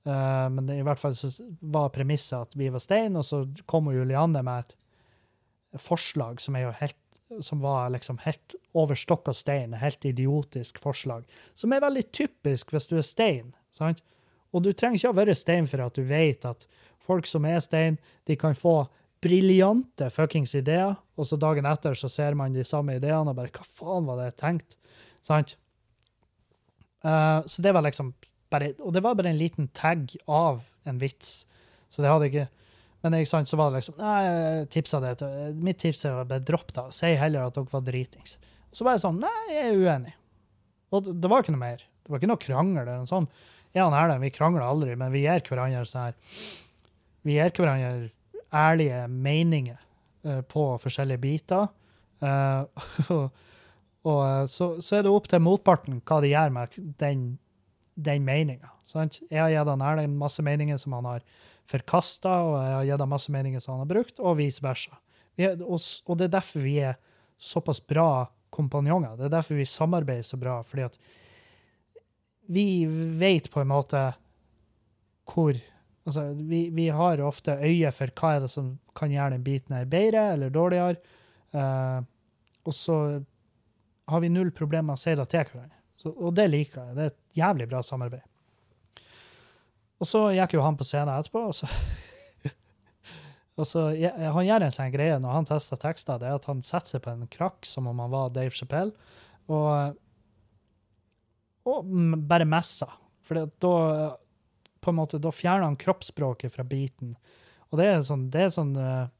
Uh, 0.08 0.48
men 0.54 0.68
det, 0.68 0.78
i 0.80 0.86
hvert 0.86 1.00
fall 1.00 1.16
så 1.18 1.30
var 1.60 1.92
premisset 1.92 2.48
at 2.48 2.56
vi 2.58 2.70
var 2.72 2.82
stein, 2.82 3.18
og 3.18 3.26
så 3.28 3.42
kom 3.68 3.90
Julianne 3.92 4.42
med 4.46 4.68
et 4.68 5.82
forslag 5.84 6.40
som 6.40 6.56
helt 6.56 6.96
som 7.40 7.60
var 7.60 7.90
liksom 7.90 8.18
helt 8.24 8.54
over 8.72 8.96
stokk 8.96 9.28
og 9.28 9.36
stein, 9.36 9.74
helt 9.76 10.04
idiotisk 10.04 10.78
forslag. 10.80 11.26
Som 11.54 11.72
er 11.72 11.84
veldig 11.84 12.06
typisk 12.12 12.72
hvis 12.72 12.88
du 12.88 12.96
er 12.98 13.06
stein. 13.06 13.54
sant? 13.72 14.00
Og 14.52 14.64
du 14.64 14.72
trenger 14.72 14.96
ikke 14.96 15.12
å 15.12 15.18
være 15.18 15.36
stein 15.36 15.68
for 15.68 15.84
at 15.84 15.96
du 15.96 16.06
vet 16.08 16.46
at 16.48 16.64
folk 17.04 17.28
som 17.28 17.44
er 17.48 17.60
stein, 17.64 17.98
de 18.24 18.36
kan 18.36 18.56
få 18.56 18.86
briljante 19.22 20.08
fuckings 20.14 20.54
ideer, 20.54 20.94
og 21.18 21.26
så 21.26 21.36
dagen 21.40 21.66
etter 21.66 21.96
så 21.98 22.08
ser 22.12 22.36
man 22.38 22.54
de 22.54 22.64
samme 22.64 22.96
ideene 22.96 23.32
og 23.32 23.36
bare 23.36 23.50
Hva 23.52 23.66
faen 23.66 24.06
var 24.06 24.20
det 24.20 24.30
jeg 24.30 24.38
tenkte? 24.44 24.78
Sant? 25.26 25.56
Eh, 27.04 27.40
så 27.46 27.62
det 27.62 27.72
var 27.74 27.84
liksom 27.86 28.12
bare 28.50 28.72
Og 28.82 28.92
det 28.92 29.02
var 29.04 29.14
bare 29.14 29.30
en 29.30 29.38
liten 29.38 29.68
tagg 29.76 30.14
av 30.26 30.62
en 30.88 30.98
vits, 30.98 31.44
så 31.88 32.02
det 32.02 32.10
hadde 32.10 32.30
ikke 32.30 32.46
Men 33.04 33.14
ikke 33.14 33.30
sant, 33.30 33.50
så 33.50 33.58
var 33.60 33.70
det 33.70 33.82
liksom 33.82 33.98
Nei, 34.00 34.64
tipsa 34.72 34.98
det 35.04 35.28
Mitt 35.54 35.78
tips 35.78 36.04
er 36.08 36.16
å 36.16 36.24
bare 36.26 36.42
droppet 36.42 36.74
det. 36.74 36.86
Si 36.96 37.12
heller 37.14 37.46
at 37.46 37.54
dere 37.54 37.70
var 37.70 37.84
dritings. 37.86 38.38
Så 38.72 38.84
var 38.86 38.96
jeg 38.96 39.04
sånn 39.04 39.20
Nei, 39.22 39.36
jeg 39.52 39.68
er 39.68 39.78
uenig. 39.78 40.14
Og 40.90 41.12
det- 41.12 41.30
var 41.30 41.44
ikke 41.44 41.54
noe 41.54 41.62
mer. 41.62 41.84
Det 42.02 42.10
var 42.10 42.18
ikke 42.18 42.30
noe 42.32 42.42
krangel 42.42 42.82
eller 42.82 43.02
noe 43.04 43.10
sånt. 43.10 43.30
Ja, 43.76 43.84
han 43.88 43.94
er 43.94 44.08
det. 44.08 44.20
vi 44.24 44.30
krangler 44.34 44.64
aldri, 44.64 44.96
men 44.96 45.12
vi 45.12 45.26
gir 45.26 45.44
hverandre 45.44 45.84
sånn 45.86 46.08
her 46.08 46.14
Vi 47.24 47.36
gir 47.36 47.50
hverandre 47.52 48.10
ærlige 48.54 49.02
meninger 49.12 49.78
uh, 50.24 50.40
på 50.48 50.64
forskjellige 50.80 51.20
biter. 51.20 51.68
Eh, 52.22 52.64
og 54.06 54.22
eh, 54.24 54.46
så, 54.50 54.70
så 54.84 54.98
er 54.98 55.06
det 55.06 55.12
opp 55.12 55.28
til 55.30 55.42
motparten 55.42 56.00
hva 56.06 56.20
de 56.22 56.32
gjør 56.32 56.54
med 56.54 56.78
den, 57.00 57.28
den 57.94 58.24
meninga. 58.26 58.72
Jeg 58.88 59.40
har 59.40 59.52
gitt 59.52 59.72
han 59.72 59.84
Erlend 59.84 60.18
masse 60.20 60.44
meninger 60.44 60.80
som 60.80 60.96
han 60.98 61.08
har 61.08 61.24
forkasta, 61.68 62.34
og 62.46 62.56
jeg 62.62 62.74
har 62.76 62.88
gitt 62.92 63.04
han 63.04 63.12
masse 63.12 63.34
meninger 63.34 63.64
som 63.64 63.76
han 63.76 63.84
har 63.84 63.92
brukt, 63.92 64.20
og 64.22 64.38
vice 64.40 64.64
versa. 64.64 65.00
Er, 65.38 65.58
og, 65.62 65.80
og 66.06 66.18
det 66.18 66.28
er 66.28 66.36
derfor 66.38 66.64
vi 66.64 66.78
er 66.82 66.98
såpass 67.38 67.80
bra 67.84 68.26
kompanjonger. 68.54 69.16
Det 69.18 69.28
er 69.28 69.34
derfor 69.36 69.58
vi 69.58 69.68
samarbeider 69.68 70.26
så 70.26 70.38
bra, 70.40 70.60
fordi 70.66 70.86
at 70.88 70.98
vi 72.48 72.86
vet 73.20 73.50
på 73.52 73.62
en 73.62 73.74
måte 73.74 74.06
hvor 75.28 75.58
Altså, 76.08 76.30
vi, 76.32 76.70
vi 76.72 76.86
har 76.88 77.20
ofte 77.20 77.58
øye 77.60 77.90
for 77.92 78.08
hva 78.16 78.30
er 78.32 78.38
det 78.40 78.48
som 78.48 78.70
kan 78.96 79.10
gjøre 79.12 79.34
den 79.34 79.42
biten 79.44 79.74
her 79.76 79.84
bedre 79.84 80.22
eller 80.32 80.48
dårligere. 80.48 80.94
Uh, 81.52 82.00
og 82.64 82.72
så 82.72 82.96
har 84.08 84.22
vi 84.24 84.30
null 84.32 84.50
problemer 84.54 84.90
med 84.90 84.98
å 84.98 85.02
si 85.02 85.14
det 85.16 85.28
til 85.32 85.46
hverandre. 85.52 85.76
Og 86.08 86.34
det 86.34 86.46
liker 86.48 86.80
jeg. 86.80 86.96
Det 86.96 87.04
er 87.04 87.12
et 87.12 87.40
jævlig 87.40 87.66
bra 87.70 87.82
samarbeid. 87.84 88.24
Og 89.98 90.06
så 90.06 90.28
gikk 90.36 90.54
jo 90.54 90.62
han 90.62 90.78
på 90.78 90.86
scenen 90.86 91.10
etterpå, 91.16 91.48
og 91.50 91.56
så 91.58 91.68
Og 93.58 93.66
så, 93.66 93.88
jeg, 93.98 94.12
Han 94.14 94.46
gjør 94.46 94.64
en 94.68 94.74
sånn 94.74 94.92
greie 94.94 95.16
når 95.18 95.34
han 95.34 95.48
tester 95.48 95.80
tekster, 95.82 96.20
det 96.20 96.28
er 96.28 96.36
at 96.38 96.46
han 96.46 96.60
setter 96.62 96.94
seg 96.94 97.02
på 97.02 97.10
en 97.10 97.26
krakk 97.32 97.66
som 97.66 97.88
om 97.90 97.98
han 98.04 98.12
var 98.12 98.30
Dave 98.30 98.54
Chappelle, 98.54 98.94
og, 99.50 99.96
og 101.66 101.88
bare 102.30 102.46
messer. 102.46 102.92
For 103.26 103.48
da 103.60 103.72
på 104.78 104.92
en 104.92 104.98
måte, 105.00 105.18
da 105.18 105.32
fjerner 105.34 105.66
han 105.66 105.80
kroppsspråket 105.80 106.54
fra 106.54 106.64
biten. 106.64 107.16
Og 107.72 107.80
det 107.80 107.88
er 107.88 108.04
sånn, 108.06 108.28
det 108.32 108.46
er 108.46 108.54
sånn 108.54 108.76
eh, 108.78 109.10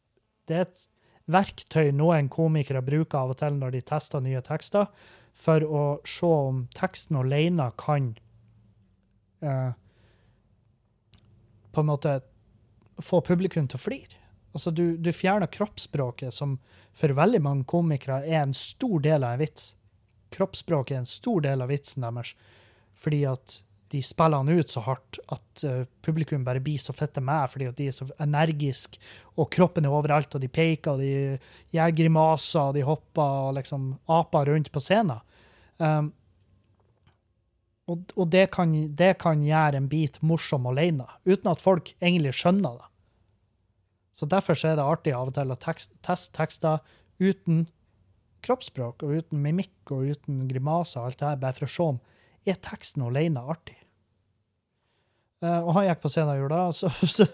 Det 0.49 0.57
er 0.57 0.63
et 0.65 0.85
verktøy 1.29 1.93
noen 1.93 2.31
komikere 2.33 2.83
bruker 2.85 3.21
av 3.21 3.35
og 3.35 3.41
til 3.43 3.59
når 3.61 3.77
de 3.77 3.83
tester 3.91 4.23
nye 4.25 4.41
tekster, 4.45 4.89
for 5.37 5.63
å 5.63 5.83
se 6.09 6.27
om 6.27 6.65
teksten 6.75 7.19
alene 7.21 7.69
kan 7.79 8.11
eh, 9.45 9.71
på 11.73 11.85
en 11.85 11.91
måte 11.93 12.19
få 12.99 13.21
publikum 13.23 13.69
til 13.69 13.79
å 13.79 13.85
flire. 13.85 14.17
Altså, 14.57 14.73
du, 14.75 14.97
du 14.97 15.13
fjerner 15.15 15.51
kroppsspråket, 15.53 16.35
som 16.35 16.57
for 16.97 17.15
veldig 17.15 17.41
mange 17.45 17.69
komikere 17.71 18.25
er 18.27 18.41
en 18.41 18.57
stor 18.57 18.99
del 19.05 19.23
av 19.23 19.37
en 19.37 19.45
vits. 19.45 19.75
Kroppsspråket 20.35 20.97
er 20.97 21.03
en 21.05 21.09
stor 21.09 21.45
del 21.45 21.63
av 21.63 21.71
vitsen 21.71 22.03
deres, 22.03 22.33
fordi 22.99 23.23
at 23.31 23.61
de 23.93 24.03
spiller 24.05 24.43
han 24.43 24.49
ut 24.53 24.73
så 24.73 24.83
hardt 24.85 25.19
at 25.33 25.65
uh, 25.65 25.87
publikum 26.05 26.45
bare 26.45 26.63
blir 26.65 26.81
så 26.81 26.93
fette 26.97 27.23
med 27.25 27.49
fordi 27.53 27.69
at 27.71 27.79
de 27.79 27.89
er 27.89 27.97
så 27.97 28.09
energiske, 28.21 29.01
og 29.39 29.49
kroppen 29.55 29.87
er 29.87 29.95
overalt, 29.95 30.35
og 30.35 30.43
de 30.43 30.51
peker, 30.51 30.97
og 30.97 31.01
de 31.01 31.39
gjør 31.75 31.97
grimaser, 32.03 32.69
og 32.69 32.77
de 32.77 32.85
hopper 32.87 33.49
og 33.49 33.57
liksom 33.59 33.93
aper 34.19 34.53
rundt 34.53 34.71
på 34.75 34.83
scenen. 34.83 35.23
Um, 35.79 36.13
og 37.89 38.13
og 38.19 38.29
det, 38.29 38.51
kan, 38.53 38.75
det 38.93 39.15
kan 39.23 39.41
gjøre 39.41 39.81
en 39.81 39.89
bit 39.89 40.19
morsom 40.21 40.67
alene, 40.69 41.07
uten 41.25 41.49
at 41.49 41.65
folk 41.65 41.95
egentlig 42.03 42.35
skjønner 42.37 42.77
det. 42.83 42.89
Så 44.19 44.27
derfor 44.27 44.59
så 44.59 44.73
er 44.73 44.79
det 44.79 44.85
artig 44.85 45.15
av 45.15 45.31
og 45.31 45.37
til 45.37 45.55
å 45.55 45.57
tekst, 45.63 45.93
teste 46.05 46.35
tekster 46.37 46.83
uten 47.23 47.69
kroppsspråk, 48.45 49.03
og 49.07 49.23
uten 49.23 49.41
mimikk 49.43 49.95
og 49.95 50.13
uten 50.13 50.45
grimaser, 50.51 51.01
og 51.01 51.11
alt 51.13 51.21
det 51.21 51.29
her, 51.31 51.43
bare 51.43 51.57
for 51.57 51.69
å 51.69 51.73
se 51.73 51.89
om 51.95 52.01
er 52.47 52.59
teksten 52.63 53.05
alene 53.07 53.43
artig. 53.43 53.77
Uh, 55.45 55.61
og 55.63 55.73
han 55.77 55.87
gikk 55.87 56.03
på 56.03 56.11
scenen 56.11 56.39
gjorde 56.41 56.59
det, 56.59 56.77
så, 56.79 56.91
så, 57.17 57.27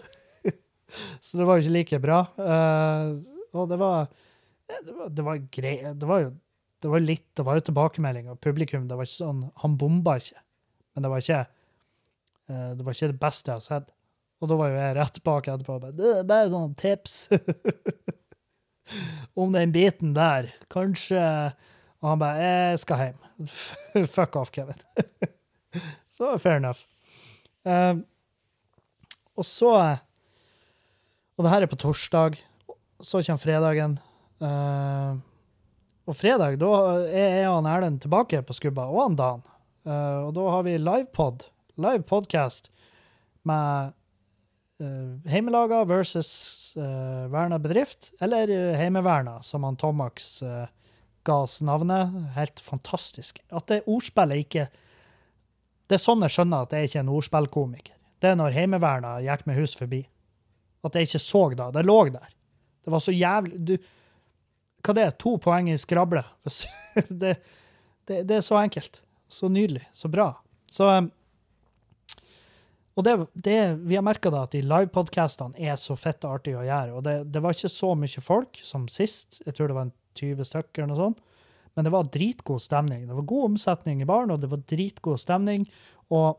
så 1.24 1.40
det 1.40 1.48
var 1.48 1.58
jo 1.58 1.64
ikke 1.64 1.76
like 1.78 2.00
bra. 2.04 2.20
Uh, 2.36 3.20
og 3.54 3.68
det 3.70 3.80
var 3.80 4.08
det 4.64 4.94
var, 4.96 5.10
det 5.12 5.24
var 5.24 5.42
grei, 5.52 5.76
det 5.92 6.08
var 6.08 6.24
jo 6.24 6.32
det 6.84 6.90
var 6.92 7.00
litt, 7.00 7.24
det 7.32 7.44
var 7.46 7.56
jo 7.56 7.64
tilbakemelding 7.64 8.26
av 8.28 8.40
publikum. 8.44 8.88
Det 8.88 8.96
var 8.98 9.08
ikke 9.08 9.16
sånn, 9.16 9.44
Han 9.62 9.76
bomba 9.80 10.18
ikke, 10.20 10.42
men 10.92 11.06
det 11.06 11.10
var 11.12 11.22
ikke 11.22 11.42
uh, 11.48 12.72
det 12.76 12.84
var 12.84 12.96
ikke 12.96 13.12
det 13.14 13.20
beste 13.22 13.52
jeg 13.52 13.62
har 13.62 13.64
sett. 13.64 13.94
Og 14.42 14.50
da 14.50 14.58
var 14.60 14.68
jo 14.68 14.76
jeg 14.76 14.96
rett 14.98 15.20
bak 15.24 15.48
etterpå 15.48 15.78
bare 15.80 16.24
bare 16.28 16.50
sånn 16.52 16.74
tips 16.76 17.14
om 19.40 19.54
den 19.54 19.72
biten 19.72 20.12
der. 20.16 20.50
Kanskje 20.72 21.22
Og 22.04 22.10
han 22.12 22.20
bare 22.20 22.40
Jeg 22.44 22.80
skal 22.82 23.00
hjem. 23.00 23.20
Fuck 24.16 24.36
off, 24.36 24.52
Kevin. 24.52 24.76
så 26.16 26.36
fair 26.38 26.60
enough. 26.60 26.84
Eh, 27.64 27.96
og 29.34 29.46
så 29.48 29.70
Og 31.34 31.46
det 31.46 31.50
her 31.50 31.64
er 31.64 31.72
på 31.72 31.80
torsdag. 31.80 32.36
Så 33.00 33.24
kommer 33.24 33.40
fredagen. 33.42 33.96
Uh, 34.38 35.16
og 36.04 36.16
fredag, 36.18 36.58
da 36.60 36.70
er 37.08 37.40
jeg 37.40 37.48
og 37.48 37.66
Erlend 37.66 37.98
tilbake 38.04 38.42
på 38.44 38.54
Skubba, 38.54 38.84
og 38.86 39.00
han 39.00 39.16
Dan. 39.18 39.42
Uh, 39.88 40.28
og 40.28 40.30
da 40.36 40.44
har 40.52 40.62
vi 40.66 40.76
livepod, 40.78 41.46
live 41.80 42.04
podcast, 42.06 42.70
med 43.42 43.94
uh, 44.84 45.16
heimelaga 45.30 45.82
versus 45.88 46.30
uh, 46.76 47.26
verna 47.32 47.58
bedrift, 47.58 48.12
eller 48.22 48.52
uh, 48.52 48.76
heimeverna, 48.78 49.40
som 49.42 49.66
han 49.66 49.80
Tomax 49.80 50.42
uh, 50.44 50.68
navnet. 51.26 52.14
Helt 52.34 52.60
fantastisk. 52.60 53.40
At 53.50 53.68
det 53.68 53.84
ordspillet 53.86 54.44
ikke 54.44 54.68
Det 55.84 55.98
er 55.98 56.00
sånn 56.00 56.22
jeg 56.24 56.32
skjønner 56.32 56.64
at 56.64 56.72
jeg 56.72 56.88
ikke 56.88 56.98
er 56.98 57.02
en 57.04 57.12
ordspillkomiker. 57.12 57.96
Det 58.20 58.30
er 58.30 58.38
når 58.40 58.54
Heimeverna 58.56 59.18
gikk 59.20 59.42
med 59.44 59.58
hus 59.58 59.74
forbi. 59.76 59.98
At 60.84 60.94
jeg 60.96 61.08
ikke 61.08 61.20
så 61.20 61.42
det. 61.52 61.66
Det 61.74 61.82
lå 61.84 61.98
der. 62.08 62.30
Det 62.84 62.92
var 62.92 63.02
så 63.04 63.12
jævlig 63.12 63.58
du, 63.58 63.74
Hva 64.84 64.94
det 64.96 65.04
er 65.04 65.12
To 65.20 65.36
poeng 65.36 65.68
i 65.68 65.76
skrable. 65.80 66.22
det, 67.08 67.36
det, 68.08 68.22
det 68.24 68.38
er 68.38 68.40
så 68.40 68.56
enkelt. 68.62 69.02
Så 69.28 69.48
nydelig. 69.52 69.84
Så 69.92 70.08
bra. 70.08 70.30
Så 70.72 70.88
um, 70.88 71.10
og 72.94 73.02
det, 73.02 73.14
det, 73.34 73.58
vi 73.82 73.96
har 73.98 74.04
merka 74.06 74.30
at 74.38 74.54
de 74.54 74.62
livepodkastene 74.62 75.58
er 75.58 75.74
så 75.80 75.96
fette 75.98 76.30
artige 76.30 76.60
å 76.60 76.66
gjøre. 76.66 76.94
Og 76.94 77.02
det, 77.06 77.16
det 77.34 77.42
var 77.42 77.56
ikke 77.56 77.72
så 77.72 77.90
mye 77.98 78.22
folk 78.22 78.60
som 78.62 78.86
sist. 78.92 79.40
Jeg 79.42 79.56
tror 79.56 79.70
det 79.70 79.78
var 79.78 79.88
en 79.88 79.96
20 80.20 80.48
stykker 80.48 80.82
eller 80.82 80.92
noe 80.92 81.02
sånt. 81.02 81.22
Men 81.74 81.86
det 81.86 81.92
var 81.94 82.10
dritgod 82.14 82.62
stemning. 82.62 83.06
Det 83.08 83.16
var 83.16 83.26
god 83.30 83.44
omsetning 83.50 84.02
i 84.02 84.08
baren, 84.08 84.30
og 84.30 84.42
det 84.42 84.50
var 84.52 84.62
dritgod 84.70 85.18
stemning. 85.20 85.66
Og, 86.14 86.38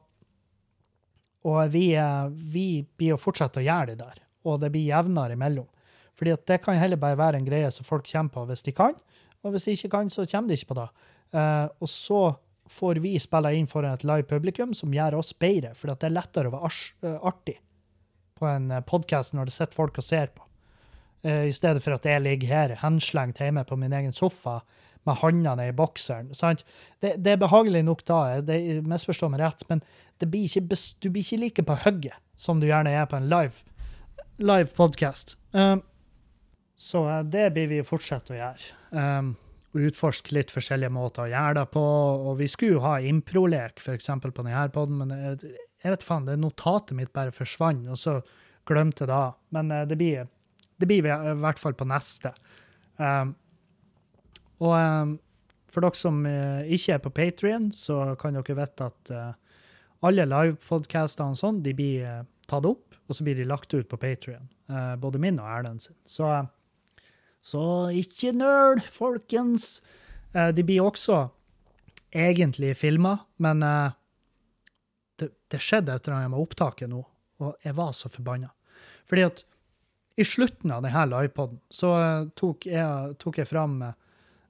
og 1.44 1.74
vi, 1.74 1.90
eh, 2.00 2.28
vi 2.32 2.68
blir 2.98 3.16
å 3.16 3.22
fortsette 3.22 3.60
å 3.60 3.66
gjøre 3.66 3.92
det 3.92 4.00
der. 4.00 4.22
Og 4.48 4.62
det 4.64 4.72
blir 4.72 4.88
jevnere 4.88 5.36
imellom. 5.36 5.68
Fordi 6.16 6.32
at 6.32 6.46
det 6.48 6.62
kan 6.64 6.80
heller 6.80 7.00
bare 7.02 7.20
være 7.20 7.42
en 7.42 7.48
greie 7.48 7.68
som 7.74 7.88
folk 7.88 8.08
kommer 8.08 8.32
på 8.32 8.46
hvis 8.48 8.64
de 8.64 8.76
kan. 8.76 8.96
Og 9.44 9.52
hvis 9.54 9.68
de 9.68 9.76
ikke 9.76 9.92
kan, 9.98 10.10
så 10.10 10.24
kommer 10.30 10.50
de 10.50 10.58
ikke 10.60 10.72
på 10.72 10.80
det. 10.80 10.88
Uh, 11.36 11.68
og 11.84 11.92
så 11.92 12.22
får 12.72 13.02
vi 13.04 13.18
spille 13.22 13.52
inn 13.58 13.68
foran 13.70 13.94
et 13.98 14.06
live 14.08 14.26
publikum 14.30 14.74
som 14.74 14.94
gjør 14.94 15.20
oss 15.20 15.34
bedre, 15.38 15.74
for 15.78 15.92
det 15.92 16.08
er 16.08 16.16
lettere 16.16 16.50
å 16.50 16.56
være 16.56 16.72
eh, 17.06 17.20
artig 17.22 17.60
på 18.36 18.48
en 18.50 18.72
podkast 18.88 19.36
når 19.38 19.50
det 19.50 19.54
sitter 19.56 19.78
folk 19.78 20.00
og 20.02 20.06
ser 20.06 20.32
på. 20.34 20.42
Eh, 21.26 21.48
I 21.50 21.54
stedet 21.56 21.84
for 21.84 21.98
at 21.98 22.06
jeg 22.06 22.22
ligger 22.22 22.52
her 22.54 22.76
henslengt 22.84 23.42
hjemme 23.42 23.66
på 23.66 23.78
min 23.82 23.94
egen 23.94 24.14
sofa 24.14 24.60
med 25.06 25.20
håndene 25.22 25.70
i 25.70 25.76
bokseren. 25.76 26.32
Det, 27.02 27.16
det 27.22 27.36
er 27.36 27.42
behagelig 27.42 27.84
nok 27.86 28.04
da, 28.10 28.42
det 28.42 28.60
misforstår 28.86 29.34
meg 29.34 29.44
rett, 29.44 29.66
men 29.70 29.84
blir 30.22 30.46
ikke, 30.48 30.78
du 31.02 31.10
blir 31.12 31.26
ikke 31.26 31.42
like 31.42 31.66
på 31.66 31.80
hugget 31.86 32.18
som 32.40 32.62
du 32.62 32.68
gjerne 32.68 32.94
er 32.94 33.06
på 33.10 33.20
en 33.20 33.30
live, 33.30 33.66
live 34.38 34.74
podkast. 34.78 35.38
så 36.76 37.02
eh, 37.10 37.24
det 37.24 37.50
blir 37.56 37.70
vi 37.72 37.82
fortsette 37.86 38.34
å 38.34 38.40
gjøre. 38.40 38.72
Um, 38.92 39.36
og 39.76 39.90
utforske 39.90 40.32
litt 40.36 40.54
forskjellige 40.56 40.94
måter 40.96 41.26
å 41.26 41.32
gjøre 41.32 41.60
det 41.60 41.66
på. 41.74 41.84
Og 42.30 42.38
vi 42.40 42.48
skulle 42.48 42.78
jo 42.78 42.84
ha 42.86 42.96
improlek, 43.04 43.82
f.eks. 43.84 44.10
på 44.24 44.32
denne 44.38 44.68
poden, 44.74 45.02
men 45.02 45.14
jeg, 45.16 45.56
jeg 45.84 45.96
vet 45.96 46.06
faen, 46.08 46.28
det 46.28 46.38
notatet 46.40 46.96
mitt 46.98 47.12
bare 47.16 47.36
forsvant, 47.36 47.90
og 47.92 48.00
så 48.00 48.20
glemte 48.66 49.04
jeg 49.04 49.12
det. 49.12 49.26
Men 49.56 49.72
eh, 49.72 49.86
det 49.90 50.00
blir, 50.00 50.30
det 50.78 50.88
blir 50.90 51.06
vi 51.06 51.12
i 51.12 51.36
hvert 51.42 51.62
fall 51.62 51.76
på 51.78 51.88
neste. 51.88 52.32
Um, 52.98 53.34
og 54.64 54.76
um, 54.76 55.16
for 55.72 55.84
dere 55.84 56.00
som 56.00 56.22
uh, 56.24 56.64
ikke 56.72 56.96
er 56.96 57.04
på 57.04 57.14
Patrion, 57.16 57.70
så 57.76 58.16
kan 58.20 58.38
dere 58.38 58.58
vite 58.58 58.90
at 58.90 59.12
uh, 59.12 59.62
alle 60.08 60.28
livepodkastene 60.30 61.36
og 61.36 61.40
sånn, 61.40 61.62
de 61.66 61.76
blir, 61.76 62.06
uh, 62.08 62.24
tatt 62.48 62.68
opp, 62.68 62.96
og 63.06 63.18
så 63.18 63.26
blir 63.28 63.38
de 63.40 63.48
lagt 63.48 63.74
ut 63.74 63.88
på 63.90 64.00
Patrion. 64.02 64.48
både 64.98 65.20
min 65.22 65.38
og 65.38 65.46
Erlend 65.46 65.82
sin. 65.82 65.96
Så, 66.10 66.26
så 67.42 67.62
ikke 67.94 68.32
nøl, 68.34 68.82
folkens. 68.82 69.84
de 70.34 70.64
blir 70.66 70.82
også 70.82 71.20
egentlig 72.10 72.72
filma, 72.78 73.20
men 73.38 73.62
det, 73.62 75.30
det 75.54 75.62
skjedde 75.62 75.94
et 75.94 76.08
eller 76.08 76.18
annet 76.18 76.34
med 76.34 76.42
opptaket 76.42 76.90
nå, 76.90 77.04
og 77.46 77.54
jeg 77.62 77.78
var 77.78 77.94
så 77.94 78.10
forbanna. 78.10 78.50
Fordi 79.06 79.28
at 79.28 79.46
i 80.16 80.26
slutten 80.26 80.72
av 80.72 80.84
denne 80.86 81.06
livepoden 81.12 81.60
så 81.74 81.92
tok 82.40 82.68
jeg, 82.70 83.16
tok 83.20 83.42
jeg 83.42 83.50
fram 83.50 83.82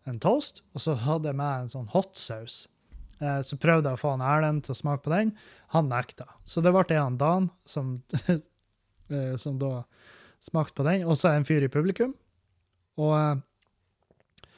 en 0.05 0.20
toast, 0.22 0.61
og 0.76 0.84
så 0.84 0.93
hadde 1.01 1.32
jeg 1.32 1.39
med 1.39 1.66
en 1.66 1.72
sånn 1.72 1.91
hotsaus. 1.93 2.66
Eh, 3.24 3.39
så 3.47 3.57
prøvde 3.61 3.89
jeg 3.89 3.97
å 3.97 4.01
få 4.01 4.13
han 4.16 4.26
Erlend 4.26 4.66
til 4.66 4.76
å 4.76 4.80
smake 4.80 5.05
på 5.05 5.13
den. 5.13 5.34
Han 5.76 5.89
nekta. 5.91 6.28
Så 6.47 6.63
det 6.63 6.74
ble 6.76 6.84
det 6.89 6.99
han 6.99 7.18
Dan 7.22 7.49
som, 7.70 7.95
eh, 8.30 9.34
som 9.41 9.59
da 9.61 9.86
smakte 10.43 10.78
på 10.80 10.88
den. 10.88 11.05
Og 11.07 11.18
så 11.20 11.34
en 11.34 11.47
fyr 11.47 11.66
i 11.66 11.72
publikum. 11.72 12.13
Og 13.01 13.16
eh, 13.18 14.51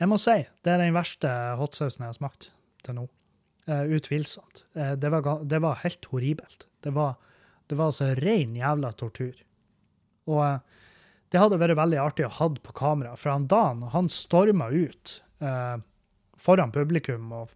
jeg 0.00 0.10
må 0.10 0.20
si, 0.20 0.38
det 0.64 0.74
er 0.74 0.82
den 0.84 0.96
verste 0.96 1.30
hotsausen 1.60 2.04
jeg 2.04 2.12
har 2.12 2.18
smakt 2.18 2.50
til 2.86 3.00
nå. 3.00 3.06
Utvilsomt. 3.66 4.60
Det 4.76 5.08
var, 5.10 5.40
det 5.42 5.58
var 5.58 5.80
helt 5.80 6.04
horribelt. 6.12 6.68
Det 6.86 6.92
var, 6.94 7.16
det 7.66 7.74
var 7.74 7.88
altså 7.90 8.12
ren 8.20 8.52
jævla 8.54 8.92
tortur. 8.94 9.40
Og 10.26 10.60
det 11.32 11.42
hadde 11.42 11.58
vært 11.60 11.78
veldig 11.78 12.00
artig 12.02 12.26
å 12.26 12.34
ha 12.38 12.48
på 12.50 12.74
kamera, 12.76 13.16
for 13.18 13.34
han 13.34 13.48
Dan 13.50 13.82
han 13.92 14.10
storma 14.12 14.68
ut 14.70 15.20
eh, 15.42 15.76
foran 16.38 16.74
publikum 16.74 17.32
og 17.34 17.54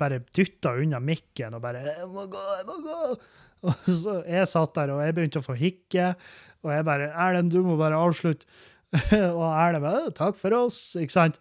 bare 0.00 0.22
dytta 0.34 0.74
unna 0.80 1.00
mikken 1.02 1.54
og 1.54 1.62
bare 1.62 1.84
'Jeg 1.86 2.08
må 2.10 2.26
gå, 2.30 2.42
jeg 2.58 2.66
må 2.66 2.76
gå!' 2.86 3.16
Og 3.70 3.84
så 3.86 4.14
Jeg 4.26 4.48
satt 4.50 4.74
der, 4.74 4.90
og 4.90 5.02
jeg 5.04 5.14
begynte 5.14 5.38
å 5.38 5.46
få 5.46 5.54
hikke, 5.54 6.14
og 6.62 6.72
jeg 6.74 6.84
bare 6.84 7.12
'Erlend, 7.12 7.52
du 7.52 7.62
må 7.62 7.76
bare 7.78 7.98
avslutte'. 7.98 8.46
og 9.38 9.46
Erlend 9.46 9.84
bare 9.86 10.10
'Takk 10.10 10.38
for 10.38 10.50
oss', 10.50 10.96
ikke 10.98 11.14
sant? 11.14 11.38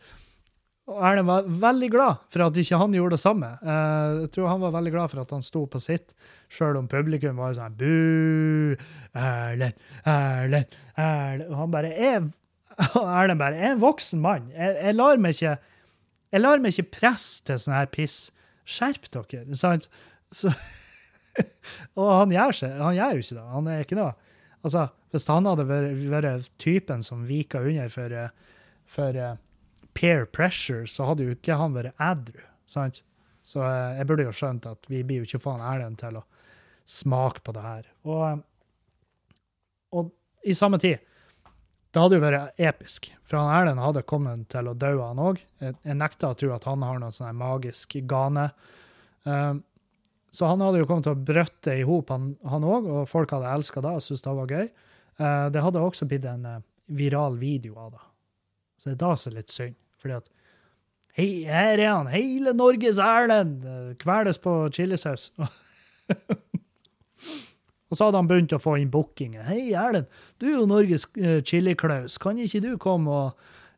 Og 0.91 0.99
Erlend 1.07 1.29
var 1.29 1.47
veldig 1.63 1.89
glad 1.93 2.23
for 2.33 2.43
at 2.45 2.57
ikke 2.59 2.79
han 2.81 2.95
gjorde 2.95 3.15
det 3.15 3.23
samme. 3.23 3.49
Eh, 3.61 4.19
jeg 4.25 4.31
tror 4.35 4.49
han 4.51 4.63
var 4.63 4.75
veldig 4.75 4.93
glad 4.93 5.11
for 5.13 5.23
at 5.23 5.33
han 5.35 5.45
sto 5.45 5.63
på 5.71 5.79
sitt, 5.83 6.15
sjøl 6.51 6.79
om 6.79 6.89
publikum 6.91 7.39
var 7.39 7.55
sånn 7.55 7.77
Bu! 7.79 8.75
Erlend, 9.15 9.87
Erlend, 10.07 10.77
Erlend 10.99 11.57
han 11.61 11.73
bare 11.73 11.91
er 11.95 12.29
Erlend 12.81 13.39
bare 13.39 13.59
er 13.59 13.73
en 13.75 13.83
voksen 13.83 14.21
mann. 14.23 14.49
Jeg, 14.55 14.77
jeg, 14.79 14.97
lar 14.97 15.21
meg 15.21 15.37
ikke 15.37 15.57
jeg 16.31 16.41
lar 16.41 16.63
meg 16.63 16.73
ikke 16.75 16.99
presse 16.99 17.43
til 17.47 17.59
sånn 17.59 17.75
her 17.75 17.89
piss. 17.91 18.31
Skjerp 18.67 19.09
dere, 19.11 19.57
sant? 19.59 19.89
Så, 20.31 20.51
og 21.99 22.11
han 22.21 22.33
gjør, 22.33 22.55
seg, 22.55 22.75
han 22.79 22.95
gjør 22.97 23.17
jo 23.17 23.25
ikke 23.25 23.37
det. 23.37 23.47
Han 23.55 23.71
er 23.71 23.85
ikke 23.85 23.99
noe 23.99 24.13
Altså, 24.61 24.83
hvis 25.09 25.23
han 25.25 25.47
hadde 25.49 25.63
vært, 25.65 26.01
vært 26.11 26.49
typen 26.61 27.01
som 27.01 27.23
vika 27.25 27.63
under 27.65 27.87
for, 27.89 28.13
for 28.85 29.17
peer 29.97 30.25
pressure, 30.25 30.87
så 30.87 31.09
hadde 31.09 31.27
jo 31.27 31.35
ikke 31.35 31.57
han 31.59 31.75
vært 31.77 31.97
ædru. 32.01 32.43
sant? 32.69 33.01
Så 33.43 33.63
eh, 33.65 33.97
jeg 33.99 34.07
burde 34.09 34.27
jo 34.27 34.35
skjønt 34.35 34.67
at 34.69 34.89
vi 34.91 35.03
blir 35.05 35.21
jo 35.21 35.29
ikke 35.29 35.43
faen 35.43 35.63
Erlend 35.65 35.99
til 36.01 36.19
å 36.19 36.25
smake 36.89 37.43
på 37.45 37.55
det 37.55 37.63
her. 37.65 37.87
Og, 38.07 38.21
eh, 38.27 39.39
og 39.97 40.11
i 40.47 40.57
samme 40.57 40.79
tid 40.81 41.01
det 41.91 41.99
hadde 41.99 42.15
jo 42.15 42.23
vært 42.23 42.61
episk, 42.61 43.09
for 43.27 43.41
han 43.41 43.51
Erlend 43.51 43.83
hadde 43.83 44.05
kommet 44.07 44.45
til 44.53 44.69
å 44.71 44.75
dø, 44.79 44.93
han 45.01 45.19
òg. 45.19 45.41
Jeg, 45.59 45.75
jeg 45.83 45.97
nekter 45.99 46.29
å 46.29 46.37
tro 46.39 46.53
at 46.55 46.67
han 46.69 46.85
har 46.87 47.01
noe 47.01 47.11
sånn 47.11 47.35
magisk 47.35 47.97
gane. 48.07 48.45
Um, 49.27 49.59
så 50.31 50.47
han 50.47 50.63
hadde 50.63 50.79
jo 50.79 50.87
kommet 50.87 51.03
til 51.03 51.17
å 51.17 51.25
brøtte 51.27 51.75
i 51.75 51.83
hop, 51.83 52.13
han 52.13 52.63
òg, 52.63 52.87
og 52.87 53.09
folk 53.11 53.33
hadde 53.35 53.51
elska 53.51 53.83
det 53.83 53.91
og 53.91 54.05
syntes 54.05 54.23
det 54.23 54.37
var 54.37 54.55
gøy. 54.55 54.71
Uh, 55.19 55.49
det 55.51 55.65
hadde 55.65 55.83
også 55.83 56.07
blitt 56.07 56.29
en 56.31 56.47
uh, 56.47 56.61
viral 56.95 57.35
video 57.41 57.75
av 57.83 57.91
det. 57.97 58.05
Så 58.81 58.89
det 58.89 58.95
er 58.95 59.01
da 59.03 59.11
som 59.13 59.29
er 59.29 59.35
litt 59.37 59.51
synd. 59.53 59.75
Fordi 60.01 60.15
at 60.17 60.31
Hei, 61.11 61.43
her 61.43 61.75
er 61.75 61.89
han! 61.91 62.07
Hele 62.07 62.53
Norges 62.55 62.95
Erlend! 63.03 63.65
Kveles 63.99 64.39
på 64.41 64.71
chilisaus. 64.73 65.27
og 67.91 67.93
så 67.97 68.07
hadde 68.07 68.15
han 68.15 68.29
begynt 68.29 68.55
å 68.55 68.61
få 68.63 68.77
inn 68.79 68.93
bookinger. 68.93 69.43
Hei, 69.43 69.73
Erlend, 69.75 70.07
du 70.39 70.47
er 70.47 70.55
jo 70.55 70.69
Norges 70.71 71.03
uh, 71.19 71.43
chili-klaus. 71.43 72.15
Kan 72.23 72.39
ikke 72.39 72.63
du 72.63 72.79
komme 72.81 73.11
og 73.11 73.27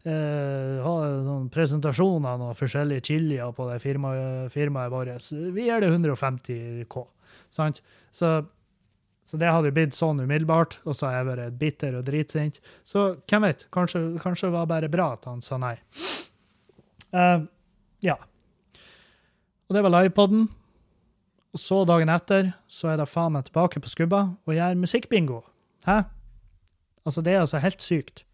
uh, 0.06 0.78
ha 0.86 0.94
noen 1.26 1.50
presentasjon 1.52 2.30
av 2.30 2.54
forskjellige 2.60 3.08
chilier 3.10 3.50
på 3.58 3.66
det 3.72 3.82
firmaet, 3.82 4.54
firmaet 4.54 4.94
vårt? 4.94 5.26
Vi 5.58 5.66
gir 5.68 5.82
det 5.82 5.90
150 5.90 6.86
K. 6.94 6.96
Sant? 7.50 7.82
Så 8.14 8.46
så 9.24 9.40
det 9.40 9.52
hadde 9.52 9.70
jo 9.72 9.76
blitt 9.78 9.96
sånn 9.96 10.20
umiddelbart, 10.20 10.78
og 10.84 10.98
så 10.98 11.08
har 11.08 11.22
jeg 11.22 11.28
vært 11.30 11.60
bitter 11.60 11.96
og 11.96 12.04
dritsint. 12.08 12.60
Så 12.84 13.06
hvem 13.30 13.48
vet? 13.48 13.64
Kanskje, 13.74 14.02
kanskje 14.20 14.50
det 14.50 14.56
var 14.58 14.68
bare 14.68 14.92
bra 14.92 15.14
at 15.16 15.30
han 15.30 15.40
sa 15.46 15.60
nei. 15.62 15.78
Uh, 17.16 17.46
ja. 18.04 18.18
Og 19.70 19.78
det 19.78 19.86
var 19.86 19.96
livepoden. 19.96 20.50
Og 21.54 21.62
så 21.62 21.84
dagen 21.88 22.12
etter 22.12 22.52
så 22.68 22.92
er 22.92 23.00
det 23.00 23.08
faen 23.12 23.36
meg 23.38 23.48
tilbake 23.48 23.80
på 23.80 23.92
skubba 23.92 24.26
og 24.44 24.58
gjør 24.58 24.76
musikkbingo. 24.82 25.40
Hæ? 25.88 26.02
Altså, 27.06 27.24
det 27.24 27.36
er 27.36 27.44
altså 27.46 27.64
helt 27.64 27.84
sykt 27.84 28.26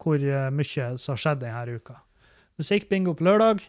hvor 0.00 0.20
uh, 0.20 0.48
mye 0.52 0.86
som 1.00 1.14
har 1.14 1.20
skjedd 1.20 1.42
denne 1.42 1.80
uka. 1.80 1.98
Musikkbingo 2.60 3.12
på 3.16 3.24
lørdag, 3.24 3.64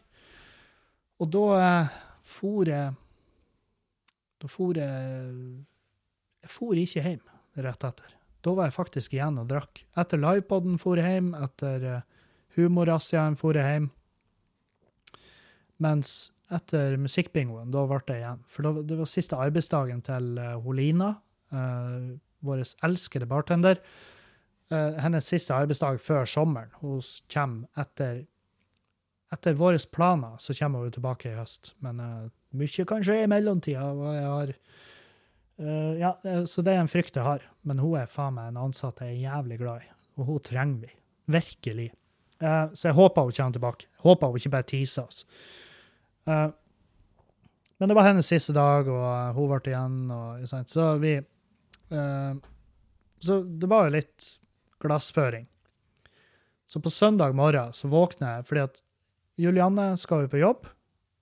og 1.20 1.32
da 1.32 1.48
uh, 1.56 1.98
for 2.24 2.68
jeg 2.68 2.98
Da 4.42 4.48
for 4.50 4.74
jeg 4.74 5.66
jeg 6.42 6.52
for 6.54 6.78
ikke 6.78 7.04
hjem 7.06 7.22
rett 7.62 7.86
etter. 7.88 8.18
Da 8.42 8.54
var 8.58 8.70
jeg 8.70 8.78
faktisk 8.78 9.16
igjen 9.16 9.38
og 9.42 9.50
drakk. 9.52 9.84
Etter 10.00 10.22
livepoden 10.22 10.80
for 10.82 10.98
jeg 10.98 11.18
hjem, 11.18 11.34
etter 11.38 11.84
uh, 11.86 12.30
humorrazziaen 12.58 13.38
for 13.40 13.58
jeg 13.58 13.76
hjem. 13.76 13.90
Mens 15.82 16.32
etter 16.52 16.98
musikkbingoen, 17.02 17.70
da 17.74 17.86
ble 17.90 18.02
jeg 18.08 18.24
igjen. 18.24 18.42
For 18.50 18.82
det 18.82 18.98
var 18.98 19.10
siste 19.10 19.40
arbeidsdagen 19.40 20.02
til 20.06 20.34
uh, 20.42 20.58
Holina, 20.66 21.14
uh, 21.54 22.10
vår 22.42 22.66
elskede 22.88 23.30
bartender. 23.30 23.82
Uh, 24.72 24.98
hennes 25.04 25.28
siste 25.28 25.54
arbeidsdag 25.54 26.02
før 26.02 26.26
sommeren. 26.30 26.74
Hun 26.82 27.02
kommer 27.32 27.84
etter 27.84 28.26
etter 29.32 29.56
våre 29.56 29.80
planer 29.92 30.36
så 30.44 30.54
kommer 30.58 30.84
hun 30.84 30.92
tilbake 30.92 31.32
i 31.32 31.38
høst. 31.38 31.74
Men 31.84 32.02
uh, 32.04 32.32
mye 32.58 32.88
kan 32.88 33.04
skje 33.06 33.22
i 33.24 33.30
mellomtida. 33.32 33.86
og 33.94 34.16
jeg 34.16 34.26
har 34.28 34.54
Uh, 35.62 36.00
ja, 36.00 36.20
eh, 36.24 36.44
så 36.46 36.64
det 36.66 36.74
er 36.74 36.82
en 36.82 36.90
frykt 36.90 37.18
jeg 37.18 37.26
har. 37.26 37.44
Men 37.68 37.82
hun 37.82 38.00
er 38.00 38.10
faen 38.10 38.34
meg 38.38 38.50
en 38.50 38.64
ansatt 38.64 39.04
jeg 39.04 39.14
er 39.14 39.28
jævlig 39.28 39.60
glad 39.62 39.84
i. 39.86 39.92
Og 40.18 40.30
hun 40.30 40.40
trenger 40.46 40.88
vi. 40.88 40.96
Virkelig. 41.32 41.92
Uh, 42.42 42.72
så 42.74 42.90
jeg 42.90 42.98
håper 42.98 43.28
hun 43.28 43.38
kommer 43.38 43.58
tilbake. 43.58 43.92
Håper 44.02 44.32
hun 44.32 44.42
ikke 44.42 44.56
bare 44.56 44.70
teaser 44.72 45.06
oss. 45.06 45.22
Uh, 46.26 46.50
men 47.78 47.90
det 47.90 47.98
var 47.98 48.10
hennes 48.10 48.28
siste 48.30 48.54
dag, 48.54 48.90
og 48.90 49.38
hun 49.38 49.50
ble 49.50 49.62
igjen. 49.72 50.02
Og, 50.14 50.50
så 50.70 50.92
vi 51.02 51.16
Så 53.22 53.40
det 53.42 53.70
var 53.70 53.88
jo 53.88 53.96
litt 53.96 54.28
glassføring. 54.82 55.48
Så 56.70 56.80
på 56.80 56.94
søndag 56.94 57.34
morgen 57.36 57.74
så 57.74 57.90
våkner 57.90 58.38
jeg 58.38 58.46
fordi 58.48 58.62
at 58.62 58.78
Julianne 59.42 59.88
skal 59.98 60.24
jo 60.24 60.30
på 60.30 60.40
jobb, 60.40 60.70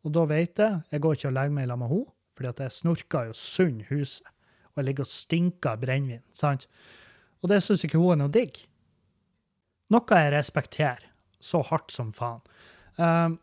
og 0.04 0.14
da 0.14 0.26
vet 0.28 0.60
jeg 0.60 0.82
Jeg 0.92 1.02
går 1.02 1.16
ikke 1.16 1.28
og 1.32 1.34
legger 1.38 1.56
meg 1.56 1.68
sammen 1.70 1.88
med 1.88 1.96
henne 1.96 2.19
fordi 2.40 2.54
at 2.54 2.62
jeg 2.64 2.72
snorker 2.78 3.28
jo 3.28 3.34
sunn 3.36 3.82
huset, 3.90 4.24
og 4.72 4.80
jeg 4.80 4.88
ligger 4.88 5.04
og 5.04 5.12
stinker 5.12 5.80
brennevin. 5.82 6.24
sant? 6.32 6.70
Og 7.44 7.52
det 7.52 7.58
syns 7.66 7.84
ikke 7.84 8.00
hun 8.00 8.14
er 8.14 8.22
noe 8.22 8.32
digg. 8.32 8.62
Noe 9.92 10.20
jeg 10.22 10.32
respekterer 10.32 11.10
så 11.44 11.60
hardt 11.68 11.92
som 11.92 12.14
faen. 12.16 12.40
Um, 12.96 13.36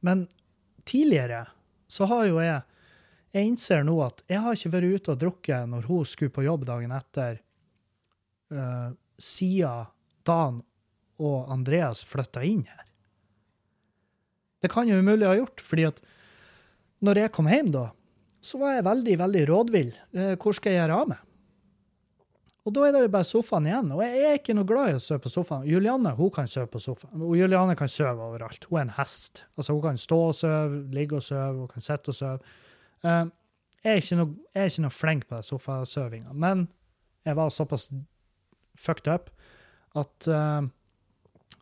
men 0.00 0.24
tidligere 0.88 1.42
så 1.88 2.08
har 2.08 2.24
jo 2.28 2.40
jeg 2.40 2.62
Jeg 3.36 3.50
innser 3.50 3.82
nå 3.84 3.98
at 4.00 4.22
jeg 4.30 4.40
har 4.40 4.54
ikke 4.56 4.70
vært 4.72 4.96
ute 4.96 5.12
og 5.12 5.18
drukket 5.20 5.68
når 5.68 5.88
hun 5.90 6.04
skulle 6.08 6.32
på 6.32 6.46
jobb 6.46 6.62
dagen 6.64 6.92
etter, 6.94 7.42
uh, 8.48 8.94
siden 9.20 9.90
Dan 10.24 10.62
og 11.20 11.50
Andreas 11.52 12.00
flytta 12.06 12.40
inn 12.48 12.62
her. 12.64 12.86
Det 14.62 14.70
kan 14.72 14.88
jo 14.88 14.96
umulig 14.96 15.28
ha 15.28 15.34
gjort, 15.36 15.60
fordi 15.60 15.84
at 15.90 16.00
når 17.04 17.22
jeg 17.24 17.32
kom 17.36 17.48
hjem, 17.50 17.70
da, 17.74 17.88
så 18.44 18.60
var 18.60 18.76
jeg 18.76 18.86
veldig, 18.86 19.16
veldig 19.20 19.46
rådvill. 19.50 19.94
Eh, 20.16 20.34
hvor 20.40 20.56
skal 20.56 20.72
jeg 20.72 20.80
gjøre 20.82 21.00
av 21.02 21.10
meg? 21.12 21.22
Og 22.66 22.74
da 22.74 22.82
er 22.82 22.94
det 22.96 23.00
jo 23.04 23.10
bare 23.14 23.26
sofaen 23.26 23.66
igjen. 23.68 23.92
Og 23.94 24.00
jeg 24.02 24.22
er 24.26 24.38
ikke 24.40 24.54
noe 24.58 24.66
glad 24.66 24.90
i 24.90 24.96
å 24.98 25.02
sove 25.02 25.22
på 25.22 25.30
sofaen. 25.30 25.66
Julianne 25.70 26.12
hun 26.18 26.32
kan 26.34 26.48
sove 26.50 26.66
på 26.72 26.80
sofaen. 26.82 27.22
Og 27.22 27.36
Julianne 27.38 27.76
kan 27.78 27.90
sove 27.90 28.24
overalt. 28.26 28.66
Hun 28.66 28.80
er 28.80 28.88
en 28.88 28.96
hest. 28.96 29.44
Altså 29.54 29.76
Hun 29.76 29.84
kan 29.84 30.00
stå 30.02 30.18
og 30.32 30.34
sove, 30.34 30.80
ligge 30.94 31.20
og 31.20 31.22
sove, 31.22 31.60
hun 31.62 31.70
kan 31.70 31.84
sitte 31.86 32.10
og 32.10 32.18
sove. 32.18 32.56
Uh, 33.06 33.28
jeg, 33.86 34.02
er 34.02 34.18
noe, 34.18 34.34
er 34.50 34.66
ikke 34.66 34.82
noe 34.82 34.96
flink 34.96 35.28
på 35.30 35.38
sofasøvinga, 35.46 36.34
men 36.34 36.64
jeg 37.26 37.38
var 37.38 37.52
såpass 37.54 37.86
fucked 38.74 39.06
up 39.12 39.30
at 39.96 40.26
uh, 40.26 40.66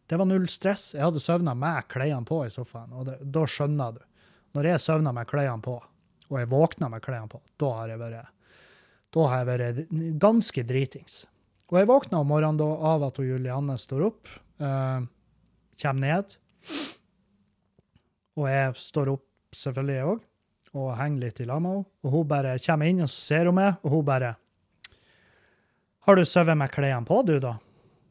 det 0.08 0.18
var 0.20 0.28
null 0.30 0.48
stress. 0.48 0.94
Jeg 0.96 1.04
hadde 1.04 1.20
søvna 1.20 1.52
med 1.58 1.84
klærne 1.92 2.24
på 2.28 2.40
i 2.46 2.52
sofaen, 2.52 2.96
og 2.96 3.10
det, 3.10 3.18
da 3.34 3.44
skjønner 3.44 3.98
du. 3.98 4.00
Når 4.54 4.70
jeg 4.70 4.82
søvner 4.84 5.14
med 5.14 5.26
klærne 5.26 5.62
på, 5.62 5.74
og 6.30 6.38
jeg 6.38 6.50
våkner 6.50 6.92
med 6.92 7.02
klærne 7.02 7.30
på, 7.30 7.40
da 7.60 7.72
har 7.80 7.92
jeg 7.92 8.02
vært 8.02 8.32
Da 9.14 9.26
har 9.30 9.42
jeg 9.42 9.46
vært 9.46 9.92
ganske 10.18 10.62
dritings. 10.66 11.24
Og 11.70 11.78
jeg 11.78 11.88
våkner 11.88 12.20
om 12.20 12.28
morgenen 12.28 12.58
da 12.58 12.66
av 12.92 13.04
at 13.06 13.18
hun 13.18 13.28
Julianne 13.28 13.76
står 13.78 14.08
opp, 14.08 14.28
eh, 14.58 15.06
kommer 15.82 16.02
ned. 16.02 16.34
Og 18.34 18.48
jeg 18.50 18.74
står 18.82 19.12
opp 19.14 19.54
selvfølgelig, 19.54 19.94
jeg 19.94 20.08
òg, 20.10 20.24
og 20.74 20.96
henger 20.98 21.22
litt 21.22 21.40
i 21.40 21.46
lag 21.46 21.62
med 21.62 21.70
henne. 21.70 21.86
Og 22.02 22.10
hun 22.10 22.28
bare 22.28 22.58
kommer 22.58 22.90
inn, 22.90 23.04
og 23.06 23.10
ser 23.10 23.46
hun 23.46 23.54
meg, 23.54 23.78
og 23.82 23.90
hun 23.90 24.04
bare 24.04 24.36
'Har 26.04 26.16
du 26.16 26.24
sovet 26.24 26.56
med 26.56 26.70
klærne 26.70 27.06
på, 27.06 27.24
du, 27.24 27.40
da?' 27.40 27.58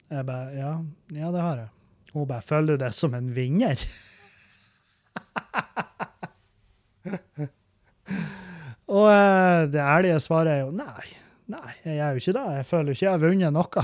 Jeg 0.10 0.26
bare 0.26 0.56
ja, 0.56 0.84
ja, 1.10 1.32
det 1.32 1.42
har 1.42 1.58
jeg. 1.58 1.70
Hun 2.14 2.28
bare 2.28 2.42
'Føler 2.42 2.68
du 2.68 2.78
det 2.78 2.94
som 2.94 3.14
en 3.14 3.36
vinner?' 3.36 3.86
og 8.98 9.08
uh, 9.10 9.64
det 9.72 9.82
ærlige 9.82 10.20
svaret 10.24 10.58
er 10.58 10.64
jo 10.64 10.72
nei. 10.76 11.10
Nei, 11.52 11.72
jeg 11.84 11.98
gjør 11.98 12.14
jo 12.14 12.22
ikke 12.22 12.36
det. 12.38 12.46
Jeg 12.58 12.68
føler 12.70 12.96
ikke 12.96 13.06
jeg 13.06 13.12
har 13.12 13.24
vunnet 13.24 13.54
noe. 13.56 13.84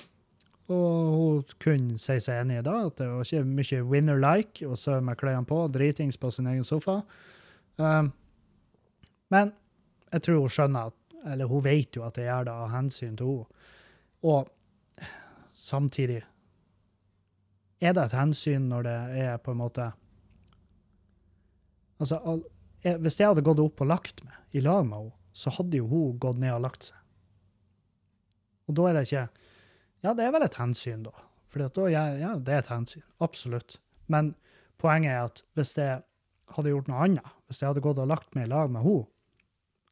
og 0.70 1.10
hun 1.16 1.42
kunne 1.62 1.98
si 2.00 2.16
seg 2.22 2.44
enig 2.44 2.60
i 2.60 2.64
det, 2.66 2.76
at 2.86 3.02
det 3.02 3.08
var 3.10 3.26
ikke 3.26 3.44
mye 3.58 3.82
winner-like 3.90 4.68
å 4.68 4.78
sove 4.78 5.02
med 5.04 5.18
klærne 5.20 5.48
på, 5.48 5.60
dritings 5.72 6.18
på 6.20 6.30
sin 6.34 6.48
egen 6.50 6.66
sofa. 6.66 7.00
Um, 7.76 8.12
men 9.30 9.52
jeg 10.10 10.24
tror 10.26 10.42
hun 10.42 10.52
skjønner 10.52 10.90
at 10.90 10.96
Eller 11.30 11.44
hun 11.44 11.60
vet 11.60 11.96
jo 11.96 12.02
at 12.06 12.16
jeg 12.16 12.24
gjør 12.24 12.46
det 12.48 12.52
av 12.52 12.70
hensyn 12.72 13.16
til 13.16 13.26
henne. 13.28 13.66
Og 14.24 14.48
samtidig 15.52 16.22
er 17.80 17.92
det 17.92 18.04
et 18.06 18.14
hensyn 18.16 18.70
når 18.70 18.86
det 18.86 18.94
er 19.26 19.36
på 19.36 19.52
en 19.52 19.60
måte 19.60 19.90
Altså, 22.00 22.20
hvis 22.80 23.18
jeg 23.20 23.28
hadde 23.28 23.44
gått 23.44 23.60
opp 23.62 23.82
og 23.84 23.90
lagt 23.90 24.22
meg 24.24 24.56
i 24.56 24.62
lag 24.64 24.86
med 24.86 24.96
henne, 24.98 25.16
så 25.36 25.52
hadde 25.54 25.78
jo 25.78 25.86
hun 25.86 26.18
gått 26.20 26.40
ned 26.42 26.56
og 26.56 26.64
lagt 26.64 26.88
seg. 26.88 26.96
Og 28.70 28.76
da 28.78 28.88
er 28.88 28.98
det 28.98 29.06
ikke 29.08 29.28
Ja, 30.00 30.14
det 30.16 30.24
er 30.24 30.32
vel 30.32 30.46
et 30.46 30.56
hensyn, 30.56 31.02
da. 31.04 31.12
For 31.50 31.90
ja, 31.90 32.04
det 32.40 32.52
er 32.54 32.62
et 32.62 32.70
hensyn. 32.70 33.02
Absolutt. 33.20 33.76
Men 34.08 34.32
poenget 34.80 35.12
er 35.12 35.26
at 35.28 35.42
hvis 35.58 35.74
jeg 35.76 36.00
hadde 36.54 36.72
gjort 36.72 36.88
noe 36.88 37.02
annet, 37.04 37.34
hvis 37.50 37.60
jeg 37.60 37.68
hadde 37.68 37.82
gått 37.84 38.00
og 38.00 38.08
lagt 38.08 38.32
meg 38.34 38.48
i 38.48 38.52
lag 38.52 38.70
med 38.72 38.86
henne, 38.86 39.08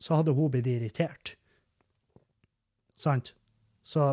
så 0.00 0.20
hadde 0.20 0.32
hun 0.32 0.50
blitt 0.54 0.70
irritert. 0.70 1.34
Sant? 2.98 3.34
Så, 3.82 4.06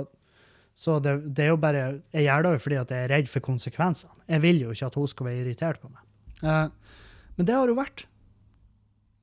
så 0.77 0.97
det, 0.99 1.15
det, 1.37 1.45
er 1.45 1.53
jo 1.53 1.61
bare 1.61 1.85
Jeg 2.13 2.25
gjør 2.25 2.45
det 2.45 2.51
jo 2.53 2.61
fordi 2.65 2.77
at 2.81 2.91
jeg 2.93 3.05
er 3.05 3.13
redd 3.13 3.31
for 3.31 3.45
konsekvensene. 3.45 4.25
Jeg 4.27 4.43
vil 4.43 4.61
jo 4.65 4.75
ikke 4.75 4.89
at 4.89 4.99
hun 4.99 5.11
skal 5.11 5.29
være 5.29 5.45
irritert 5.45 5.81
på 5.81 5.91
meg. 5.93 6.03
Uh, 6.43 6.67
men 7.35 7.47
det 7.47 7.55
har 7.55 7.71
hun 7.71 7.79
vært. 7.79 8.05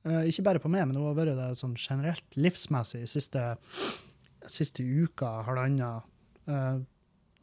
Uh, 0.03 0.23
ikke 0.27 0.45
bare 0.45 0.61
på 0.63 0.71
meg, 0.71 0.85
men 0.87 0.97
hun 0.99 1.09
har 1.09 1.17
vært 1.17 1.37
det 1.39 1.51
sånn 1.59 1.77
generelt 1.79 2.35
livsmessig 2.35 3.05
siste, 3.09 3.43
siste 4.51 4.83
uka, 4.83 5.29
halvannen. 5.47 6.03
Uh, 6.49 6.83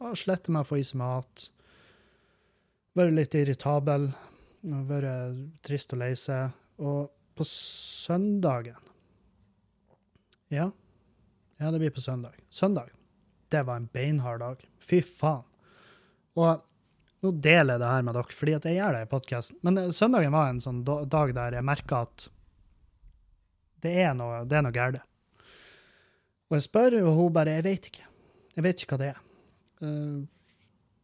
har 0.01 0.19
slettet 0.19 0.51
meg 0.53 0.65
å 0.65 0.69
få 0.69 0.81
i 0.81 0.85
seg 0.85 1.01
mat. 1.01 1.47
Vært 2.97 3.17
litt 3.17 3.37
irritabel. 3.37 4.11
Vært 4.61 5.41
trist 5.65 5.95
og 5.95 6.01
lei 6.03 6.11
seg. 6.19 6.53
Og 6.81 7.09
på 7.37 7.45
søndagen 7.47 8.89
Ja, 10.51 10.71
ja, 11.61 11.69
det 11.71 11.79
blir 11.79 11.93
på 11.93 12.01
søndag. 12.01 12.33
Søndag. 12.49 12.89
Det 13.53 13.61
var 13.67 13.77
en 13.77 13.89
beinhard 13.93 14.41
dag. 14.41 14.63
Fy 14.81 15.01
faen. 15.05 15.45
Og 16.33 16.63
nå 17.21 17.31
deler 17.37 17.75
jeg 17.75 17.81
det 17.83 17.89
her 17.93 18.05
med 18.05 18.17
dere, 18.17 18.35
fordi 18.37 18.53
at 18.57 18.67
jeg 18.67 18.77
gjør 18.79 18.95
det 18.97 19.01
i 19.05 19.09
podkasten. 19.11 19.57
Men 19.65 19.77
eh, 19.77 19.89
søndagen 19.93 20.33
var 20.33 20.49
en 20.49 20.61
sånn 20.63 20.83
dag 20.85 21.33
der 21.37 21.57
jeg 21.57 21.67
merka 21.67 22.03
at 22.07 22.27
det 23.81 23.93
er 24.03 24.13
noe, 24.17 24.43
det 24.49 24.61
noe 24.61 24.73
galt. 24.75 25.01
Og 26.51 26.57
jeg 26.57 26.65
spør, 26.67 26.97
og 27.05 27.15
hun 27.15 27.33
bare 27.33 27.55
'Jeg 27.55 27.63
vet 27.63 27.85
ikke'. 27.87 28.07
Jeg 28.55 28.63
vet 28.63 28.81
ikke 28.81 28.97
hva 28.97 28.99
det 28.99 29.11
er. 29.13 29.19
Uh, 29.81 30.27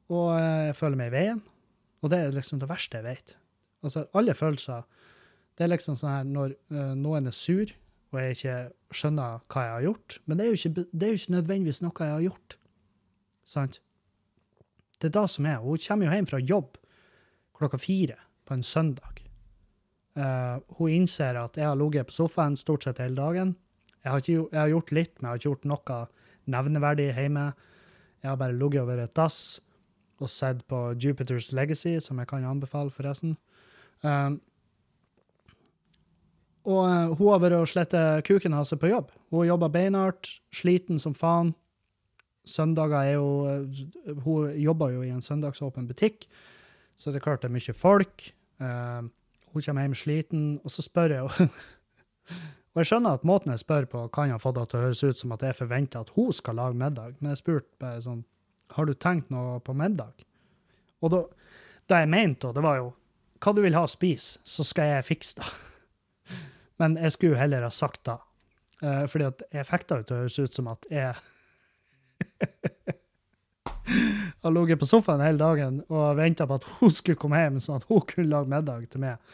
og 0.10 0.28
jeg 0.36 0.76
føler 0.76 0.98
meg 1.00 1.08
i 1.08 1.16
veien. 1.16 1.42
Og 2.04 2.12
det 2.12 2.20
er 2.20 2.36
liksom 2.36 2.60
det 2.60 2.70
verste 2.70 3.00
jeg 3.00 3.06
vet. 3.06 3.38
Altså, 3.84 4.06
alle 4.14 4.34
følelser 4.34 4.84
Det 5.58 5.64
er 5.64 5.72
liksom 5.72 5.96
sånn 5.98 6.12
her 6.12 6.24
når 6.24 6.52
uh, 6.70 6.94
noen 6.94 7.26
er 7.26 7.34
sur, 7.34 7.66
og 8.14 8.20
jeg 8.22 8.36
ikke 8.36 8.58
skjønner 8.94 9.40
hva 9.50 9.64
jeg 9.64 9.74
har 9.74 9.86
gjort. 9.88 10.20
Men 10.26 10.38
det 10.38 10.46
er 10.46 10.52
jo 10.52 10.60
ikke, 10.60 10.86
er 11.02 11.08
jo 11.08 11.18
ikke 11.18 11.34
nødvendigvis 11.34 11.82
noe 11.82 12.06
jeg 12.06 12.14
har 12.14 12.22
gjort. 12.22 12.58
Sant? 13.46 13.80
Det 14.98 15.10
er 15.10 15.16
det 15.20 15.28
som 15.30 15.46
er. 15.46 15.62
Hun 15.62 15.78
kommer 15.82 16.08
jo 16.08 16.18
hjem 16.18 16.30
fra 16.30 16.40
jobb 16.42 16.78
klokka 17.58 17.80
fire 17.82 18.18
på 18.46 18.54
en 18.54 18.64
søndag. 18.64 19.24
Uh, 20.18 20.58
hun 20.80 20.90
innser 20.90 21.38
at 21.38 21.58
jeg 21.58 21.68
har 21.68 21.78
ligget 21.78 22.10
på 22.10 22.16
sofaen 22.16 22.58
stort 22.58 22.86
sett 22.86 23.02
hele 23.02 23.18
dagen. 23.18 23.56
Jeg 24.04 24.12
har, 24.12 24.22
ikke, 24.24 24.48
jeg 24.52 24.60
har, 24.60 24.72
gjort 24.72 24.94
litt, 24.96 25.14
men 25.18 25.28
jeg 25.28 25.30
har 25.30 25.40
ikke 25.40 25.50
gjort 25.50 25.68
noe 25.70 26.02
nevneverdig 26.48 27.08
hjemme. 27.12 27.46
Jeg 28.24 28.32
har 28.32 28.40
bare 28.40 28.56
ligget 28.58 28.82
over 28.82 29.02
et 29.04 29.16
dass 29.18 29.60
og 30.18 30.30
sett 30.34 30.64
på 30.66 30.96
Jupiters 30.98 31.52
Legacy, 31.54 32.00
som 32.02 32.18
jeg 32.18 32.30
kan 32.32 32.46
anbefale, 32.48 32.90
forresten. 32.90 33.36
Um, 34.02 34.40
og 36.66 36.82
uh, 36.82 37.14
hun 37.20 37.30
har 37.36 37.44
vært 37.44 37.60
og 37.60 37.70
slettet 37.70 38.26
kuken 38.26 38.56
hans 38.58 38.74
på 38.74 38.90
jobb. 38.90 39.12
Hun 39.30 39.46
jobber 39.46 39.70
beinhardt, 39.70 40.32
sliten 40.56 40.98
som 41.00 41.14
faen. 41.14 41.54
Søndager 42.48 42.98
er 42.98 43.16
jo 43.18 43.30
uh, 43.46 44.18
Hun 44.24 44.54
jobber 44.58 44.96
jo 44.96 45.04
i 45.06 45.12
en 45.14 45.24
søndagsåpen 45.24 45.88
butikk, 45.90 46.28
så 46.98 47.12
det 47.12 47.22
er 47.22 47.28
klart 47.28 47.44
det 47.44 47.52
er 47.52 47.58
mye 47.58 47.76
folk. 47.78 48.30
Uh, 48.62 49.08
hun 49.54 49.66
kommer 49.66 49.86
hjem 49.86 49.98
sliten, 49.98 50.46
og 50.64 50.74
så 50.74 50.86
spør 50.86 51.16
jeg 51.16 51.34
henne 51.38 51.52
Og 52.78 52.84
jeg 52.84 52.92
skjønner 52.92 53.16
at 53.18 53.24
måten 53.26 53.50
jeg 53.50 53.64
spør 53.64 53.88
på, 53.90 54.02
kan 54.14 54.30
ha 54.30 54.36
fått 54.38 54.60
det 54.60 54.68
til 54.70 54.78
å 54.78 54.82
høres 54.84 55.00
ut 55.02 55.18
som 55.18 55.32
at 55.34 55.42
jeg 55.42 55.58
forventer 55.58 56.04
at 56.04 56.12
hun 56.14 56.28
skal 56.36 56.60
lage 56.60 56.78
middag, 56.78 57.16
men 57.18 57.32
jeg 57.34 57.40
spurte 57.40 57.82
bare 57.82 58.04
sånn 58.06 58.20
Har 58.76 58.86
du 58.86 58.94
tenkt 58.94 59.32
noe 59.34 59.56
på 59.66 59.74
middag? 59.74 60.14
Og 61.02 61.10
da, 61.10 61.24
det 61.90 62.04
jeg 62.04 62.12
mente, 62.14 62.52
det 62.54 62.62
var 62.62 62.78
jo 62.78 62.92
Hva 63.42 63.56
du 63.58 63.64
vil 63.66 63.78
ha 63.80 63.82
å 63.88 63.90
spise, 63.90 64.44
så 64.46 64.66
skal 64.66 64.92
jeg 64.92 65.08
fikse 65.08 65.42
det. 65.42 65.50
Men 66.82 67.00
jeg 67.02 67.16
skulle 67.16 67.42
heller 67.42 67.66
ha 67.66 67.74
sagt 67.74 68.04
det. 68.06 68.20
Uh, 68.84 69.06
fordi 69.10 69.26
at 69.32 69.42
jeg 69.54 69.70
fikk 69.72 69.88
det 69.90 70.00
til 70.04 70.14
å 70.14 70.22
høres 70.22 70.38
ut 70.38 70.58
som 70.58 70.70
at 70.70 70.86
jeg 70.94 71.16
har 74.44 74.54
ligget 74.54 74.80
på 74.80 74.90
sofaen 74.90 75.24
hele 75.24 75.42
dagen 75.42 75.80
og 75.88 76.18
venta 76.20 76.48
på 76.48 76.60
at 76.60 76.68
hun 76.78 76.94
skulle 76.94 77.20
komme 77.20 77.40
hjem, 77.42 77.60
sånn 77.64 77.82
at 77.82 77.88
hun 77.90 78.04
kunne 78.08 78.32
lage 78.32 78.52
middag 78.52 78.86
til 78.92 79.04
meg. 79.04 79.34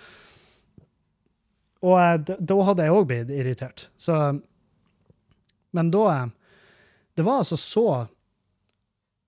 Og 1.84 1.98
uh, 2.00 2.18
da 2.24 2.58
hadde 2.70 2.88
jeg 2.88 2.96
òg 2.96 3.10
blitt 3.10 3.34
irritert. 3.34 3.88
Så 4.00 4.16
Men 5.74 5.90
da 5.92 6.04
uh, 6.08 6.28
Det 7.18 7.24
var 7.26 7.42
altså 7.42 7.58
så 7.58 8.08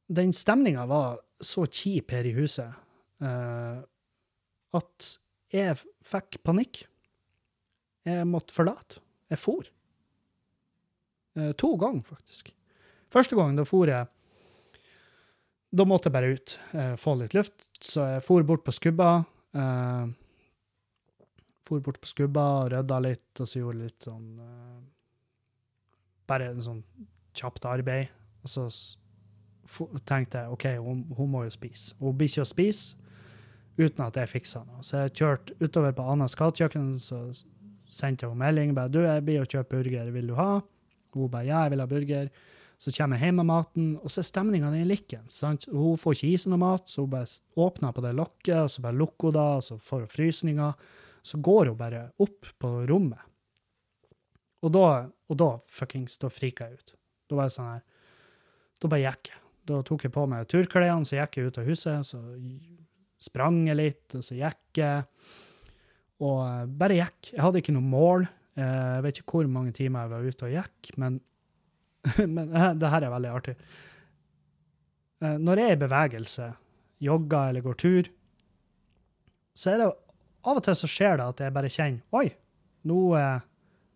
Den 0.07 0.33
stemninga 0.33 0.85
var 0.85 1.19
så 1.41 1.65
kjip 1.65 2.11
her 2.15 2.25
i 2.25 2.35
huset 2.37 2.81
at 4.75 5.19
jeg 5.55 5.77
fikk 6.03 6.37
panikk. 6.43 6.83
Jeg 8.05 8.27
måtte 8.29 8.53
forlate. 8.53 8.99
Jeg 9.31 9.39
for. 9.41 9.63
Eh, 11.35 11.51
to 11.51 11.77
ganger, 11.77 12.01
faktisk. 12.01 12.53
Første 13.15 13.37
gangen 13.37 13.55
da 13.55 13.63
for 13.67 13.87
jeg 13.87 14.11
Da 15.75 15.85
måtte 15.87 16.07
jeg 16.07 16.15
bare 16.15 16.35
ut, 16.35 16.59
eh, 16.73 16.93
få 16.95 17.17
litt 17.19 17.33
luft. 17.35 17.65
Så 17.83 18.05
jeg 18.07 18.23
for 18.23 18.43
bort 18.47 18.63
på 18.63 18.71
skubba. 18.71 19.25
Eh, 19.53 20.05
for 21.67 21.81
bort 21.83 21.99
på 21.99 22.07
skubba 22.07 22.69
rydda 22.71 22.99
litt, 23.03 23.41
og 23.41 23.47
så 23.49 23.59
gjorde 23.59 23.81
litt 23.81 24.07
sånn 24.07 24.39
eh, 24.39 24.77
Bare 26.29 26.47
en 26.53 26.63
sånn 26.63 26.83
kjapt 27.35 27.67
arbeid. 27.67 28.07
Og 28.45 28.49
så 28.49 28.69
tenkte 30.05 30.45
jeg 30.45 30.53
OK, 30.53 30.65
hun, 30.79 31.03
hun 31.17 31.31
må 31.33 31.43
jo 31.43 31.51
spise. 31.53 31.93
Hun 31.99 32.15
blir 32.17 32.31
ikke 32.31 32.45
å 32.45 32.49
spise 32.49 32.95
uten 33.77 34.05
at 34.05 34.15
jeg 34.15 34.31
fikser 34.31 34.63
noe. 34.65 34.83
Så 34.85 35.03
jeg 35.03 35.15
kjørte 35.19 35.57
utover 35.59 35.95
på 35.97 36.05
Annas 36.07 36.37
gatekjøkken, 36.39 36.93
så 37.01 37.27
sendte 37.91 38.29
hun 38.29 38.39
melding 38.39 38.73
bare, 38.77 38.91
du, 38.91 39.01
jeg 39.03 39.23
blir 39.25 39.43
og 39.43 39.51
kjøper 39.51 39.83
burger, 39.83 40.11
vil 40.15 40.31
du 40.31 40.35
ha? 40.39 40.61
Hun 41.15 41.31
bare 41.31 41.49
ja, 41.49 41.63
jeg 41.65 41.75
vil 41.75 41.83
ha 41.83 41.89
burger. 41.89 42.29
Så 42.81 42.91
kommer 42.91 43.17
jeg 43.17 43.29
hjem 43.29 43.39
med 43.39 43.47
maten, 43.49 43.91
og 44.01 44.11
så 44.11 44.21
er 44.21 44.27
stemninga 44.27 44.71
likens. 44.85 45.37
Hun 45.69 45.99
får 45.99 46.17
ikke 46.17 46.31
i 46.31 46.39
seg 46.41 46.51
noe 46.51 46.61
mat, 46.61 46.89
så 46.91 47.05
hun 47.05 47.13
bare 47.13 47.29
åpner 47.55 47.95
på 47.95 48.03
det 48.03 48.13
lokket, 48.17 48.57
og 48.65 48.71
så 48.73 48.83
bare 48.83 48.99
lukker 48.99 49.31
hun 49.31 49.37
det, 49.37 49.47
og 49.59 49.63
så 49.63 49.77
får 49.79 50.03
hun 50.03 50.11
frysninger. 50.11 50.91
Så 51.25 51.39
går 51.41 51.71
hun 51.71 51.79
bare 51.79 52.03
opp 52.21 52.51
på 52.61 52.73
rommet. 52.89 53.23
Og 54.65 54.73
da, 54.73 54.85
og 55.29 55.39
da 55.39 55.49
fuckings, 55.71 56.19
da 56.21 56.29
frika 56.33 56.67
jeg 56.69 56.81
ut. 56.81 56.95
Da 57.29 57.37
var 57.37 57.49
jeg 57.49 57.55
sånn 57.55 57.71
her 57.71 57.83
Da 58.81 58.89
bare 58.91 59.05
gikk 59.07 59.31
jeg. 59.31 59.41
Da 59.65 59.81
tok 59.85 60.05
jeg 60.05 60.13
på 60.13 60.25
meg 60.29 60.45
turklærne, 60.51 61.07
så 61.07 61.17
gikk 61.17 61.39
jeg 61.39 61.49
ut 61.49 61.59
av 61.61 61.69
huset, 61.69 62.05
så 62.05 62.19
sprang 63.21 63.63
jeg 63.69 63.79
litt, 63.79 64.05
og 64.13 64.25
så 64.25 64.37
gikk 64.37 64.81
jeg. 64.81 65.05
Og 66.25 66.41
eh, 66.45 66.65
bare 66.79 66.99
gikk. 66.99 67.31
Jeg 67.33 67.43
hadde 67.43 67.61
ikke 67.63 67.73
noe 67.75 67.87
mål. 67.87 68.27
Eh, 68.55 68.91
jeg 68.97 69.05
vet 69.07 69.21
ikke 69.21 69.39
hvor 69.39 69.49
mange 69.51 69.73
timer 69.75 70.05
jeg 70.05 70.13
var 70.13 70.27
ute 70.29 70.49
og 70.49 70.53
gikk, 70.59 70.91
men, 71.01 71.17
men 72.35 72.53
eh, 72.53 72.71
det 72.79 72.91
her 72.93 73.07
er 73.07 73.13
veldig 73.15 73.33
artig. 73.33 73.57
Når 75.25 75.57
jeg 75.57 75.71
er 75.71 75.77
i 75.77 75.79
bevegelse, 75.79 76.47
jogger 77.01 77.49
eller 77.49 77.63
går 77.65 77.77
tur, 77.81 78.09
så 79.57 79.71
er 79.71 79.79
det 79.79 79.87
av 80.45 80.59
og 80.59 80.65
til 80.67 80.75
så 80.77 80.89
skjer 80.91 81.15
det 81.17 81.27
at 81.31 81.41
jeg 81.41 81.53
bare 81.55 81.71
kjenner 81.71 82.19
Oi, 82.19 82.27
nå, 82.85 82.99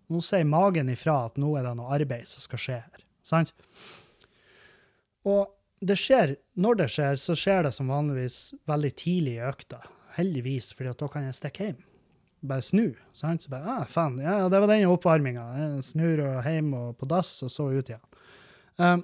Nå 0.09 0.21
sier 0.25 0.47
magen 0.47 0.89
ifra 0.89 1.19
at 1.27 1.35
nå 1.37 1.51
er 1.59 1.67
det 1.67 1.75
noe 1.77 1.91
arbeid 1.93 2.25
som 2.25 2.41
skal 2.41 2.61
skje 2.63 2.77
her. 2.79 3.03
Sant? 3.21 3.51
Og 5.27 5.51
det 5.85 5.99
skjer, 5.99 6.33
når 6.59 6.79
det 6.81 6.87
skjer, 6.95 7.19
så 7.19 7.35
skjer 7.37 7.67
det 7.67 7.73
som 7.75 7.91
vanligvis 7.91 8.39
veldig 8.69 8.91
tidlig 8.99 9.35
i 9.37 9.45
økta. 9.45 9.83
Heldigvis, 10.17 10.71
for 10.73 10.89
da 10.89 11.11
kan 11.11 11.27
jeg 11.27 11.37
stikke 11.37 11.69
hjem. 11.69 11.83
Bare 12.41 12.63
snu. 12.63 12.95
sant? 13.13 13.43
Så 13.43 13.51
bare, 13.51 13.67
ah, 13.67 13.85
faen, 13.85 14.19
ja, 14.23 14.47
Det 14.49 14.59
var 14.59 14.67
den 14.67 14.87
oppvarminga. 14.87 15.81
Snur 15.83 16.21
og 16.23 16.43
hjem 16.47 16.73
og 16.73 16.97
på 16.97 17.09
dass, 17.09 17.33
og 17.43 17.51
så 17.51 17.67
ut 17.71 17.89
igjen. 17.89 18.05
Um, 18.79 19.03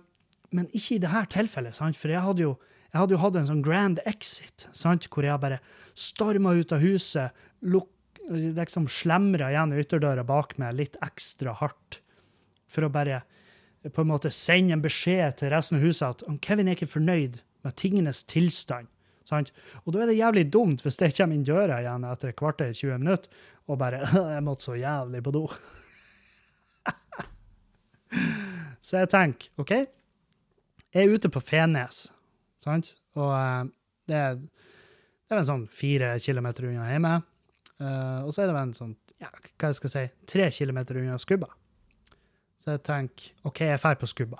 men 0.56 0.70
ikke 0.72 0.96
i 0.96 1.04
dette 1.04 1.26
tilfellet, 1.36 1.76
sant? 1.76 1.98
for 2.00 2.14
jeg 2.14 2.24
hadde 2.24 2.46
jo 2.46 2.56
jeg 2.96 3.02
hadde 3.02 3.12
jo 3.12 3.20
hatt 3.20 3.36
en 3.36 3.48
sånn 3.50 3.64
grand 3.64 3.98
exit, 4.08 4.70
sant? 4.72 5.10
hvor 5.12 5.26
jeg 5.28 5.42
bare 5.44 5.60
storma 6.00 6.54
ut 6.56 6.72
av 6.72 6.80
huset, 6.80 7.36
liksom 7.60 8.88
slemra 8.88 9.50
igjen 9.52 9.76
ytterdøra 9.76 10.24
bak 10.24 10.56
meg 10.62 10.78
litt 10.78 10.96
ekstra 11.04 11.58
hardt, 11.60 12.00
for 12.72 12.88
å 12.88 12.94
bare 12.94 13.26
på 13.92 14.02
en 14.02 14.14
måte 14.14 14.32
sende 14.32 14.78
en 14.78 14.86
beskjed 14.86 15.42
til 15.42 15.52
resten 15.52 15.82
av 15.82 15.84
huset 15.84 16.24
at 16.24 16.40
Kevin 16.46 16.72
er 16.72 16.78
ikke 16.78 16.94
fornøyd 16.96 17.42
med 17.68 17.76
tingenes 17.76 18.24
tilstand. 18.32 18.88
Sant? 19.26 19.51
Og 19.84 19.93
da 19.93 20.03
er 20.03 20.11
det 20.11 20.19
jævlig 20.19 20.45
dumt 20.53 20.84
hvis 20.86 20.99
jeg 21.01 21.15
kommer 21.17 21.38
inn 21.38 21.47
døra 21.47 21.80
igjen 21.82 22.05
etter 22.05 22.32
et 22.32 22.38
kvarter 22.38 22.73
20 22.73 22.99
minutter 23.01 23.30
og 23.65 23.80
bare 23.82 24.03
'Jeg 24.34 24.43
måtte 24.45 24.67
så 24.67 24.78
jævlig 24.78 25.23
på 25.26 25.34
do'. 25.34 25.55
så 28.86 29.01
jeg 29.01 29.09
tenker 29.09 29.49
OK, 29.57 29.71
jeg 29.71 31.03
er 31.03 31.13
ute 31.13 31.30
på 31.30 31.41
Fenes, 31.41 32.11
sant? 32.61 32.93
Og 33.17 33.32
uh, 33.32 33.65
det, 34.07 34.15
er, 34.15 34.38
det 34.38 35.34
er 35.34 35.41
en 35.41 35.49
sånn 35.49 35.67
fire 35.71 36.13
kilometer 36.21 36.69
unna 36.69 36.91
hjemme. 36.91 37.15
Uh, 37.82 38.21
og 38.23 38.32
så 38.32 38.43
er 38.43 38.51
det 38.51 38.61
en 38.61 38.78
sånn, 38.78 38.93
ja, 39.19 39.32
hva 39.32 39.71
jeg 39.71 39.80
skal 39.80 39.91
si, 39.91 40.03
tre 40.30 40.49
kilometer 40.53 41.01
unna 41.01 41.17
Skubba. 41.19 41.49
Så 42.61 42.76
jeg 42.76 42.86
tenker 42.86 43.34
OK, 43.45 43.61
jeg 43.61 43.82
drar 43.82 43.97
på 44.01 44.07
skubba. 44.09 44.39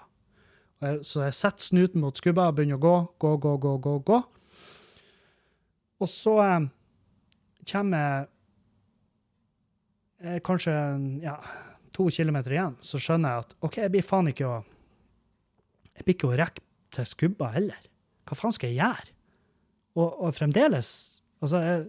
Så 1.06 1.22
jeg 1.24 1.36
setter 1.38 1.62
snuten 1.62 2.02
mot 2.02 2.18
skubba 2.18 2.48
og 2.50 2.58
begynner 2.58 2.80
å 2.80 2.84
gå, 2.84 2.96
gå, 3.22 3.36
gå, 3.42 3.52
gå, 3.62 3.76
gå. 3.84 3.94
gå. 4.06 4.18
Og 6.04 6.10
så 6.12 6.36
eh, 6.44 6.68
kommer 7.72 8.28
jeg 10.26 10.42
kanskje 10.46 10.74
ja, 11.22 11.36
to 11.96 12.08
kilometer 12.12 12.56
igjen, 12.56 12.78
så 12.84 13.00
skjønner 13.02 13.36
jeg 13.36 13.46
at 13.46 13.54
OK, 13.66 13.78
jeg 13.84 13.94
blir 13.94 14.06
faen 14.06 14.32
ikke 14.32 14.48
å 14.48 14.64
Jeg 15.96 16.04
blir 16.04 16.16
ikke 16.18 16.28
å 16.28 16.36
rekke 16.36 16.64
til 16.92 17.06
skubba 17.08 17.54
heller. 17.54 17.84
Hva 18.28 18.36
faen 18.36 18.56
skal 18.56 18.74
jeg 18.74 18.82
gjøre? 18.82 19.14
Og, 19.96 20.10
og 20.28 20.34
fremdeles 20.36 20.90
altså 21.40 21.62
jeg, 21.64 21.86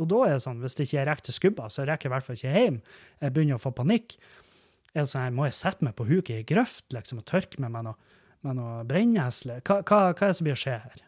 Og 0.00 0.08
da 0.08 0.22
er 0.24 0.38
det 0.38 0.44
sånn, 0.46 0.62
hvis 0.62 0.76
det 0.78 0.86
ikke 0.86 1.00
er 1.02 1.08
rekker 1.10 1.26
til 1.28 1.36
skubba, 1.36 1.68
så 1.68 1.84
rekker 1.84 2.08
jeg 2.08 2.10
i 2.10 2.14
hvert 2.14 2.26
fall 2.26 2.38
ikke 2.38 2.54
hjem. 2.56 2.78
Jeg 3.20 3.34
begynner 3.34 3.58
å 3.58 3.62
få 3.62 3.74
panikk 3.76 4.16
Jeg, 4.16 5.04
det 5.04 5.06
jeg 5.12 5.36
Må 5.36 5.44
jeg 5.48 5.58
sette 5.58 5.84
meg 5.84 5.96
på 5.98 6.08
huk 6.08 6.32
i 6.32 6.38
ei 6.40 6.48
grøft 6.48 6.92
liksom, 6.96 7.20
og 7.20 7.28
tørke 7.28 7.60
meg 7.60 7.74
med 7.74 7.90
noe, 7.90 8.18
med 8.46 8.56
noe 8.60 8.82
brennesle? 8.88 9.60
Hva, 9.60 9.82
hva, 9.82 10.00
hva, 10.12 10.22
er 10.22 10.32
det 10.32 10.38
som 10.38 10.48
blir 10.48 10.56
å 10.56 10.62
skje 10.62 10.78
her? 10.86 11.04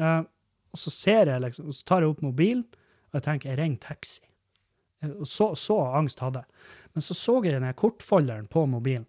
Uh, 0.00 0.22
og 0.70 0.78
så 0.78 0.92
ser 0.94 1.30
jeg 1.32 1.42
liksom, 1.44 1.70
og 1.70 1.76
så 1.76 1.86
tar 1.88 2.04
jeg 2.04 2.12
opp 2.12 2.22
mobilen 2.24 2.66
og 3.10 3.18
jeg 3.18 3.26
tenker 3.26 3.50
jeg 3.50 3.58
ringer 3.58 3.82
taxi. 3.82 4.22
Så, 5.24 5.54
så, 5.56 5.78
angst 5.96 6.20
hadde 6.20 6.42
jeg. 6.42 6.60
Men 6.94 7.04
så 7.04 7.16
så 7.16 7.38
jeg 7.44 7.56
den 7.56 7.74
kortfolderen 7.74 8.46
på 8.52 8.66
mobilen. 8.68 9.06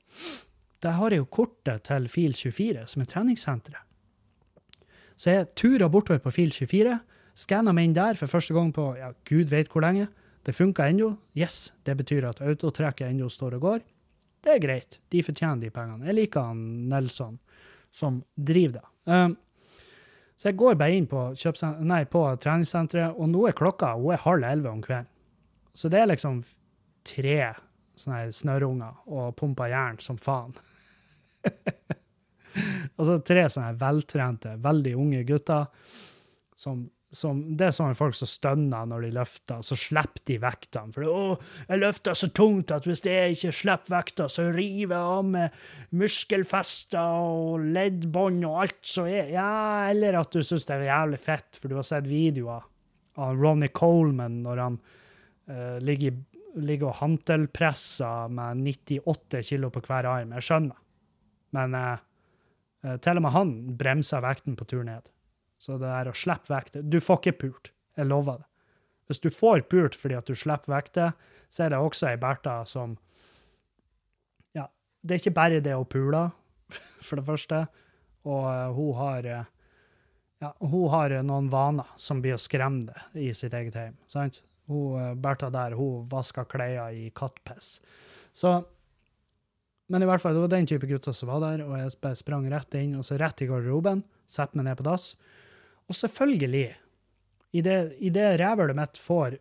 Der 0.81 0.95
har 0.97 1.13
jeg 1.13 1.21
jo 1.21 1.29
kortet 1.29 1.83
til 1.85 2.07
Fil24, 2.09 2.85
som 2.89 3.03
er 3.03 3.09
treningssenteret. 3.11 3.87
Så 5.19 5.35
jeg 5.35 5.49
turer 5.53 5.91
bortover 5.91 6.23
på 6.23 6.33
Fil24, 6.33 6.95
skanner 7.37 7.75
meg 7.77 7.89
inn 7.89 7.97
der 7.97 8.17
for 8.17 8.31
første 8.31 8.55
gang 8.55 8.71
på 8.73 8.87
ja, 8.97 9.11
gud 9.29 9.51
vet 9.51 9.69
hvor 9.69 9.85
lenge. 9.85 10.07
Det 10.41 10.55
funka 10.57 10.87
ennå. 10.89 11.11
Yes, 11.37 11.69
det 11.85 11.93
betyr 11.99 12.25
at 12.31 12.41
autotrekket 12.41 13.11
ennå 13.11 13.29
står 13.29 13.59
og 13.59 13.67
går. 13.67 13.83
Det 14.41 14.55
er 14.55 14.63
greit. 14.63 14.97
De 15.13 15.21
fortjener 15.21 15.61
de 15.61 15.69
pengene. 15.69 16.07
Jeg 16.09 16.17
liker 16.17 16.49
han 16.49 16.63
Nelson 16.89 17.37
som 17.93 18.23
driver 18.33 18.79
det. 18.79 18.87
Um, 19.11 19.35
så 20.41 20.49
jeg 20.49 20.57
går 20.57 20.73
bare 20.73 20.95
inn 20.97 21.05
på, 21.05 21.19
nei, 21.85 21.99
på 22.09 22.21
treningssenteret, 22.41 23.13
og 23.13 23.27
nå 23.29 23.43
er 23.45 23.53
klokka 23.53 23.91
hun 23.93 24.15
er 24.15 24.23
halv 24.23 24.45
elleve 24.47 24.71
om 24.71 24.79
kvelden. 24.81 25.09
Så 25.77 25.91
det 25.93 25.99
er 26.01 26.07
liksom 26.09 26.39
tre 27.05 27.35
sånne 28.01 28.31
snørrunger 28.33 29.03
og 29.05 29.35
pumper 29.37 29.69
jern 29.69 29.99
som 30.01 30.17
faen. 30.17 30.55
altså 32.97 33.19
tre 33.21 33.45
sånne 33.53 33.75
veltrente, 33.83 34.55
veldig 34.65 34.95
unge 35.03 35.21
gutter 35.29 35.69
som 36.57 36.81
som, 37.11 37.41
det 37.59 37.67
er 37.67 37.73
sånne 37.75 37.95
folk 37.99 38.15
som 38.15 38.29
stønner 38.29 38.87
når 38.87 39.05
de 39.05 39.09
løfter, 39.17 39.63
så 39.67 39.75
slipper 39.75 40.23
de 40.29 40.37
vektene. 40.39 40.93
For 40.95 41.03
'Å, 41.03 41.23
jeg 41.67 41.81
løfter 41.81 42.15
så 42.15 42.29
tungt 42.31 42.71
at 42.71 42.87
hvis 42.87 43.03
jeg 43.03 43.35
ikke 43.35 43.51
slipper 43.57 43.95
vekta, 43.97 44.29
så 44.31 44.47
river 44.55 44.95
jeg 44.95 45.11
av 45.17 45.25
med 45.27 45.59
muskelfester 45.91 47.27
og 47.27 47.67
leddbånd 47.75 48.47
og 48.47 48.57
alt 48.63 48.79
som 48.93 49.11
er 49.11 49.31
Ja, 49.31 49.89
eller 49.91 50.21
at 50.21 50.31
du 50.31 50.39
syns 50.39 50.65
det 50.65 50.79
er 50.79 50.87
jævlig 50.87 51.19
fett, 51.19 51.59
for 51.59 51.67
du 51.67 51.75
har 51.75 51.87
sett 51.87 52.07
videoer 52.07 52.63
av 53.19 53.35
Ronny 53.35 53.67
Coleman 53.75 54.41
når 54.45 54.57
han 54.63 54.79
uh, 55.51 55.77
ligger, 55.83 56.15
ligger, 56.55 56.93
og 56.93 56.99
hantelpresser 57.03 58.31
med 58.31 58.63
98 58.63 59.43
kilo 59.51 59.69
på 59.69 59.83
hver 59.83 60.07
arm. 60.07 60.31
Jeg 60.39 60.47
skjønner. 60.47 60.79
Men 61.51 61.75
uh, 61.75 61.97
til 63.03 63.19
og 63.19 63.25
med 63.27 63.35
han 63.35 63.57
bremser 63.77 64.23
vekten 64.23 64.55
på 64.55 64.65
tur 64.71 64.87
ned. 64.87 65.11
Så 65.61 65.77
det 65.77 65.89
er 65.93 66.09
å 66.09 66.15
slippe 66.17 66.49
vekter 66.49 66.81
Du 66.81 66.97
får 67.03 67.21
ikke 67.21 67.37
pult. 67.45 67.71
Jeg 67.99 68.09
lover 68.09 68.41
det. 68.41 68.47
Hvis 69.11 69.21
du 69.21 69.29
får 69.33 69.65
pult 69.69 69.97
fordi 69.99 70.17
at 70.17 70.27
du 70.29 70.37
slipper 70.37 70.71
vekter, 70.71 71.15
så 71.51 71.65
er 71.65 71.73
det 71.73 71.81
også 71.83 72.11
ei 72.11 72.19
Bertha 72.21 72.61
som 72.69 72.95
Ja, 74.57 74.69
det 75.03 75.15
er 75.15 75.23
ikke 75.23 75.37
bare 75.37 75.63
det 75.63 75.75
å 75.75 75.87
pule, 75.87 76.29
for 77.05 77.19
det 77.19 77.27
første. 77.27 77.65
Og 78.23 78.45
uh, 78.45 78.69
hun 78.77 78.93
har 78.99 79.27
uh, 79.27 79.49
ja, 80.41 80.53
hun 80.63 80.87
har 80.93 81.13
noen 81.25 81.49
vaner 81.53 81.89
som 82.01 82.21
blir 82.21 82.37
å 82.37 82.41
skremme 82.41 82.87
det 82.87 83.25
i 83.27 83.33
sitt 83.37 83.53
eget 83.53 83.77
hjem. 83.77 83.97
sant? 84.09 84.41
Hun, 84.71 84.95
uh, 84.95 85.11
Bertha 85.19 85.51
der, 85.53 85.75
hun 85.77 86.07
vasker 86.09 86.47
klær 86.49 86.95
i 86.95 87.09
kattpiss. 87.13 87.79
Så 88.33 88.61
Men 89.91 90.05
i 90.05 90.07
hvert 90.07 90.23
fall, 90.23 90.37
det 90.37 90.45
var 90.45 90.51
den 90.53 90.69
type 90.69 90.87
gutter 90.87 91.11
som 91.11 91.27
var 91.27 91.41
der, 91.43 91.65
og 91.67 91.75
jeg 91.75 92.15
sprang 92.15 92.45
rett 92.47 92.79
inn, 92.79 92.93
og 92.95 93.03
så 93.03 93.17
rett 93.19 93.41
i 93.43 93.47
garderoben, 93.49 94.05
setter 94.23 94.55
meg 94.55 94.69
ned 94.69 94.77
på 94.79 94.85
dass. 94.87 95.09
Og 95.91 95.97
selvfølgelig, 95.97 96.65
i 97.51 97.61
det, 97.65 97.77
i 97.99 98.09
det 98.15 98.27
rævhølet 98.39 98.77
mitt 98.77 98.99
får 99.01 99.35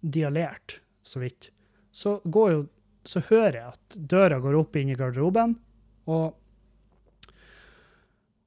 dialert 0.00 0.78
så 1.04 1.20
vidt, 1.20 1.50
så, 1.92 2.18
jo, 2.24 2.62
så 3.04 3.20
hører 3.28 3.58
jeg 3.58 3.74
at 3.74 3.98
døra 4.10 4.38
går 4.40 4.56
opp 4.62 4.78
inn 4.80 4.92
i 4.94 4.96
garderoben, 4.96 5.58
og, 6.08 6.38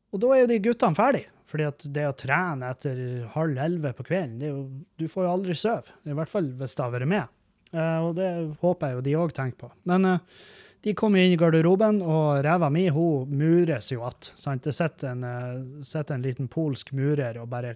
og 0.10 0.24
da 0.24 0.34
er 0.34 0.44
jo 0.44 0.50
de 0.50 0.64
guttene 0.66 0.98
ferdige. 0.98 1.30
Fordi 1.52 1.66
at 1.68 1.84
det 1.92 2.04
å 2.08 2.16
trene 2.16 2.70
etter 2.72 3.00
halv 3.34 3.58
elleve 3.60 3.92
på 3.98 4.06
kvelden, 4.08 4.40
jo, 4.40 4.62
du 4.96 5.10
får 5.12 5.26
jo 5.26 5.32
aldri 5.34 5.56
sove. 5.60 5.92
I 6.08 6.16
hvert 6.16 6.32
fall 6.32 6.48
hvis 6.56 6.78
det 6.78 6.86
har 6.86 6.94
vært 6.94 7.12
med. 7.12 7.34
Uh, 7.76 7.98
og 8.08 8.14
det 8.16 8.30
håper 8.62 8.88
jeg 8.88 8.98
jo 8.98 9.04
de 9.04 9.16
òg 9.20 9.34
tenker 9.36 9.66
på. 9.66 9.72
Men 9.92 10.08
uh, 10.08 10.46
de 10.82 10.94
kommer 10.98 11.22
inn 11.22 11.36
i 11.36 11.38
garderoben, 11.38 12.02
og 12.02 12.42
ræva 12.46 12.70
mi 12.74 12.88
hun 12.90 13.30
mures 13.38 13.92
jo 13.92 14.02
igjen. 14.02 14.62
Det 14.66 14.74
sitter 14.74 15.12
en, 15.12 15.24
uh, 15.24 15.84
sitter 15.86 16.18
en, 16.18 16.26
liten 16.26 16.50
polsk 16.50 16.94
murer 16.98 17.38
og 17.42 17.50
bare, 17.52 17.76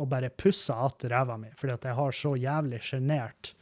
og 0.00 0.08
bare 0.08 0.32
pusser 0.32 0.78
igjen 0.78 1.12
ræva 1.12 1.36
mi, 1.40 1.52
fordi 1.58 1.76
at 1.76 1.88
jeg 1.90 1.98
har 1.98 2.16
så 2.16 2.36
jævlig 2.40 2.80
sjenert 2.88 3.54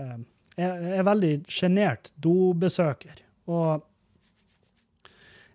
uh, 0.00 0.16
Jeg 0.56 0.94
er 1.00 1.02
veldig 1.02 1.32
sjenert 1.50 2.12
dobesøker. 2.22 3.20
Og 3.50 3.82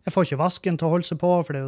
jeg 0.04 0.14
får 0.14 0.28
ikke 0.28 0.44
vasken 0.44 0.78
til 0.78 0.90
å 0.90 0.94
holde 0.94 1.08
seg 1.08 1.22
på, 1.22 1.32
for 1.48 1.56
det, 1.56 1.62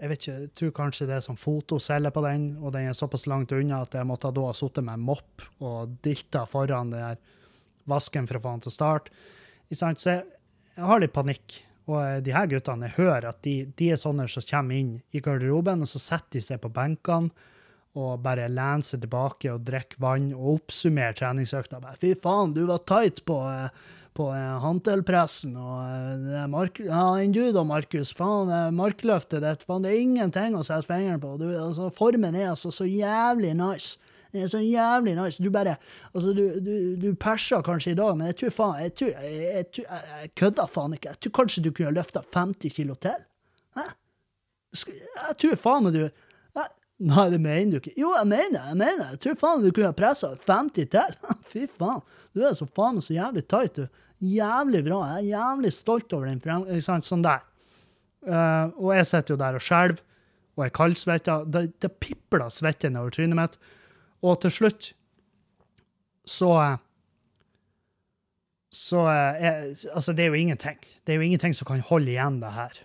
jeg 0.00 0.16
ikke, 0.16 0.32
jeg 0.32 0.52
tror 0.56 0.70
kanskje 0.78 1.06
det 1.10 1.18
er 1.18 1.24
sånn 1.26 1.38
fotoceller 1.38 2.12
på 2.14 2.22
den, 2.24 2.54
og 2.62 2.72
den 2.72 2.88
er 2.88 2.96
såpass 2.96 3.26
langt 3.28 3.52
unna 3.52 3.82
at 3.84 3.94
jeg 3.98 4.08
måtte 4.08 4.32
da 4.32 4.46
ha 4.48 4.54
sittet 4.56 4.86
med 4.86 4.96
en 4.96 5.04
mopp 5.10 5.44
og 5.60 5.98
dilta 6.02 6.46
foran 6.48 6.94
den 6.94 7.20
vasken 7.90 8.26
for 8.26 8.38
å 8.38 8.42
få 8.42 8.54
den 8.54 8.64
til 8.64 8.72
å 8.72 8.78
starte. 8.78 9.20
Så 9.70 9.92
jeg, 10.08 10.24
har 10.80 11.02
litt 11.02 11.14
panikk. 11.14 11.60
Og 11.90 11.98
eh, 12.02 12.18
de 12.24 12.34
her 12.34 12.50
guttene, 12.50 12.90
jeg 12.90 12.98
hører 12.98 13.30
at 13.30 13.40
de, 13.46 13.54
de, 13.78 13.92
er 13.94 14.00
sånne 14.00 14.26
som 14.30 14.46
kommer 14.48 14.78
inn 14.78 14.92
i 15.14 15.22
garderoben, 15.22 15.84
og 15.84 15.90
så 15.90 16.02
setter 16.02 16.38
de 16.38 16.44
seg 16.44 16.62
på 16.62 16.72
benkene 16.74 17.30
og 17.98 18.20
bare 18.22 18.44
lener 18.46 18.86
seg 18.86 19.00
tilbake 19.02 19.50
og 19.50 19.64
drikker 19.66 19.98
vann 19.98 20.28
og 20.36 20.60
oppsummerer 20.60 21.16
treningsøkta. 21.18 21.80
Bare, 21.82 21.98
'Fy 21.98 22.12
faen, 22.14 22.52
du 22.54 22.62
var 22.68 22.84
tight 22.86 23.24
på, 23.26 23.38
eh, 23.50 23.66
på 24.14 24.28
eh, 24.30 24.60
hantelpressen.' 24.62 25.56
Og 25.58 26.78
ja, 26.86 27.02
du 27.34 27.42
da, 27.50 27.64
Markus? 27.66 28.14
Faen, 28.14 28.52
markløftet 28.78 29.42
ditt, 29.42 29.66
faen, 29.66 29.82
det 29.82 29.90
er 29.90 30.04
ingenting 30.04 30.54
å 30.54 30.62
sette 30.62 30.86
fingeren 30.86 31.22
på. 31.22 31.34
Du, 31.42 31.48
altså, 31.50 31.90
formen 31.90 32.38
er 32.38 32.52
altså 32.52 32.70
så 32.70 32.86
jævlig 32.86 33.56
nice. 33.58 33.98
Det 34.32 34.42
er 34.44 34.46
så 34.52 34.60
jævlig 34.62 35.16
nice. 35.18 35.42
Du 35.42 35.50
bare 35.50 35.76
Altså, 36.14 36.32
du, 36.36 36.44
du, 36.62 36.72
du 37.02 37.08
perser 37.18 37.62
kanskje 37.66 37.92
i 37.92 37.98
dag, 37.98 38.16
men 38.16 38.26
jeg 38.30 38.36
tror 38.40 38.50
faen 38.56 38.82
Jeg, 38.84 38.94
tror, 38.94 39.08
jeg, 39.08 39.32
jeg, 39.42 39.66
jeg, 39.78 40.02
jeg 40.22 40.30
kødder 40.38 40.66
faen 40.70 40.94
ikke. 40.96 41.08
Jeg 41.14 41.20
tror 41.26 41.36
kanskje 41.40 41.64
du 41.66 41.70
kunne 41.74 41.94
løfta 41.96 42.22
50 42.34 42.74
kilo 42.76 42.94
til. 42.94 43.16
Hæ? 43.78 43.86
Jeg 44.74 45.36
tror 45.42 45.56
faen 45.60 45.88
meg 45.88 45.96
du 45.98 46.04
Nei, 47.00 47.22
det 47.32 47.38
mener 47.40 47.70
du 47.72 47.76
ikke. 47.78 47.94
Jo, 47.96 48.10
jeg 48.12 48.26
mener 48.28 48.58
jeg 48.68 48.76
mener 48.76 49.06
Jeg 49.14 49.20
tror 49.24 49.36
faen 49.40 49.62
du 49.64 49.70
kunne 49.72 49.94
pressa 49.96 50.34
50 50.36 50.90
til. 50.92 51.14
Fy 51.50 51.62
faen. 51.80 52.02
Du 52.36 52.42
er 52.44 52.52
så 52.58 52.66
faen 52.76 53.00
så 53.00 53.14
jævlig 53.16 53.46
tight, 53.48 53.78
du. 53.80 53.86
Jævlig 54.20 54.82
bra. 54.84 54.98
Jeg 55.14 55.22
er 55.22 55.30
jævlig 55.38 55.70
stolt 55.72 56.12
over 56.12 56.28
den. 56.28 56.42
frem- 56.44 56.66
Ikke 56.68 56.84
sant? 56.84 57.08
Sånn 57.08 57.24
der. 57.24 57.40
Uh, 58.20 58.68
og 58.76 58.90
jeg 58.98 59.06
sitter 59.08 59.32
jo 59.32 59.38
der 59.40 59.56
og 59.56 59.64
skjelver 59.64 60.02
og 60.58 60.66
er 60.66 60.74
kaldsvetta. 60.76 61.38
Det, 61.48 61.62
det 61.80 61.88
pipler 62.04 62.52
svette 62.52 62.90
nedover 62.92 63.16
trynet 63.16 63.38
mitt. 63.38 63.56
Og 64.26 64.40
til 64.42 64.52
slutt 64.52 64.90
så 66.28 66.50
eh, 66.62 66.76
Så 68.70 69.00
eh, 69.08 69.46
er, 69.48 69.72
Altså, 69.94 70.12
det 70.12 70.24
er 70.24 70.30
jo 70.30 70.38
ingenting. 70.38 70.78
Det 71.04 71.12
er 71.12 71.18
jo 71.18 71.26
ingenting 71.26 71.56
som 71.56 71.66
kan 71.66 71.80
holde 71.80 72.12
igjen 72.12 72.38
det 72.42 72.52
her. 72.54 72.76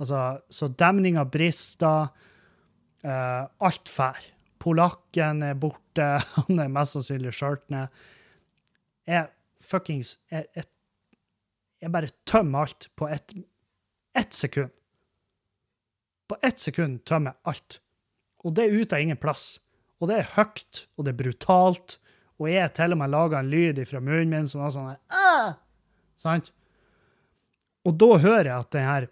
Altså, 0.00 0.40
så 0.50 0.68
demninga 0.68 1.24
brister. 1.24 2.10
Uh, 3.00 3.46
alt 3.64 3.88
fær. 3.88 4.18
Polakken 4.60 5.40
er 5.42 5.54
borte, 5.56 6.04
han 6.36 6.58
er 6.60 6.72
mest 6.72 6.92
sannsynlig 6.92 7.32
skjørt 7.32 7.62
ned. 7.72 7.88
Jeg 9.08 9.30
fuckings 9.64 10.18
Jeg, 10.28 10.44
jeg, 10.56 10.66
jeg 11.80 11.92
bare 11.94 12.10
tømmer 12.28 12.66
alt 12.66 12.90
på 12.96 13.08
ett 13.08 13.32
ett 14.12 14.34
sekund. 14.34 14.68
På 16.28 16.36
ett 16.42 16.60
sekund 16.60 17.00
tømmer 17.08 17.32
jeg 17.32 17.52
alt. 17.54 17.80
Og 18.44 18.54
det 18.56 18.66
er 18.66 18.76
ut 18.82 18.92
av 18.92 19.00
ingen 19.00 19.20
plass. 19.20 19.60
Og 20.00 20.08
det 20.08 20.16
er 20.20 20.30
høyt, 20.36 20.86
og 20.96 21.04
det 21.04 21.12
er 21.12 21.20
brutalt. 21.20 21.88
Og 22.40 22.46
jeg 22.48 22.72
til 22.76 22.90
og 22.94 22.98
med 23.02 23.12
laga 23.12 23.34
en 23.40 23.52
lyd 23.52 23.76
fra 23.88 24.00
munnen 24.00 24.32
min 24.32 24.48
som 24.48 24.60
var 24.64 24.72
sånn! 24.72 24.96
Sant? 26.20 26.46
Og 27.88 27.92
da 28.00 28.10
hører 28.20 28.46
jeg 28.48 28.56
at 28.56 28.74
den 28.76 28.88
her 28.88 29.04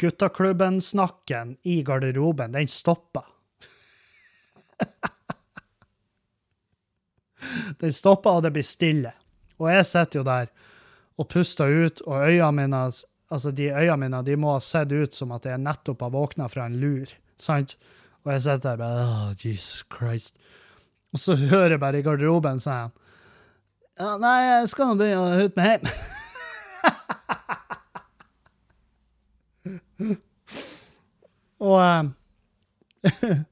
guttaklubben-snakken 0.00 1.46
i 1.68 1.76
garderoben, 1.84 2.52
den 2.54 2.68
stopper. 2.70 3.26
den 7.80 7.92
stopper, 7.92 8.30
og 8.38 8.42
det 8.46 8.52
blir 8.56 8.66
stille. 8.66 9.12
Og 9.60 9.66
jeg 9.72 9.84
sitter 9.88 10.18
jo 10.20 10.24
der 10.28 10.46
og 11.20 11.28
puster 11.28 11.68
ut, 11.68 12.00
og 12.06 12.24
øynene 12.24 12.52
mine 12.56 12.82
altså 13.30 13.50
de 13.52 13.68
øynene 13.70 14.00
mine 14.04 14.22
de 14.26 14.36
må 14.40 14.52
ha 14.56 14.60
sett 14.64 14.92
ut 14.92 15.14
som 15.14 15.32
at 15.36 15.46
jeg 15.46 15.60
nettopp 15.60 16.00
har 16.06 16.14
våkna 16.14 16.48
fra 16.48 16.66
en 16.66 16.80
lur. 16.80 17.08
sant? 17.40 17.76
Og 18.24 18.32
jeg 18.32 18.42
sitter 18.42 18.70
der 18.70 18.76
bare 18.80 19.02
oh, 19.06 19.30
Jesus 19.36 19.84
Christ. 19.92 20.34
Og 21.12 21.18
så 21.18 21.36
hører 21.36 21.70
jeg 21.74 21.80
bare 21.82 21.98
i 21.98 22.02
garderoben 22.06 22.60
sånn 22.62 22.90
ja, 24.00 24.16
Nei, 24.20 24.40
jeg 24.46 24.68
skal 24.72 24.86
nå 24.88 24.94
begynne 25.00 25.20
å 25.20 25.38
hute 25.40 25.56
meg 25.58 25.66
hjem. 25.74 25.86
Og 31.60 31.78
eh, 31.84 32.04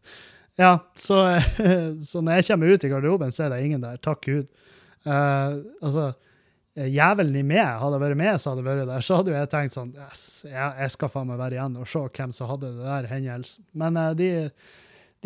Ja, 0.59 0.73
så, 0.99 1.39
så 2.11 2.21
når 2.21 2.33
jeg 2.41 2.47
kommer 2.49 2.73
ut 2.73 2.85
i 2.85 2.89
garderoben, 2.91 3.33
så 3.33 3.45
er 3.45 3.51
det 3.53 3.61
ingen 3.63 3.85
der. 3.85 3.97
Takk 4.03 4.25
Gud. 4.27 4.47
Uh, 5.07 5.63
altså, 5.79 6.13
jævelen 6.87 7.41
i 7.41 7.45
meg 7.47 7.81
hadde 7.83 7.99
vært 8.03 8.19
med, 8.21 8.37
så 8.41 8.53
hadde 8.53 8.67
vært 8.67 8.87
der, 8.87 9.05
så 9.05 9.19
hadde 9.21 9.35
jeg 9.35 9.51
tenkt 9.53 9.75
sånn 9.75 9.91
yes, 9.97 10.27
jeg, 10.47 10.69
jeg 10.83 10.95
skal 10.95 11.11
faen 11.13 11.31
meg 11.31 11.41
være 11.41 11.59
igjen 11.59 11.81
og 11.81 11.91
se 11.91 12.05
hvem 12.07 12.37
som 12.37 12.53
hadde 12.53 12.71
det 12.77 12.87
der 12.87 13.11
hendelsen. 13.11 13.67
Men 13.83 13.99
uh, 13.99 14.13
de, 14.19 14.31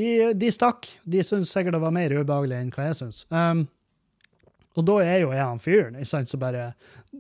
de, 0.01 0.09
de 0.39 0.51
stakk. 0.55 0.89
De 1.05 1.23
syntes 1.27 1.53
sikkert 1.53 1.77
det 1.77 1.85
var 1.85 1.95
mer 1.95 2.15
ubehagelig 2.17 2.59
enn 2.59 2.75
hva 2.75 2.89
jeg 2.89 3.01
syns. 3.03 3.25
Um, 3.29 3.67
og 4.73 4.87
da 4.89 4.99
er 5.05 5.19
jo 5.21 5.33
jeg 5.35 5.45
han 5.45 5.61
fyren 5.61 5.97
ikke 6.01 6.09
sant, 6.09 6.31
som 6.33 6.41
bare 6.41 6.71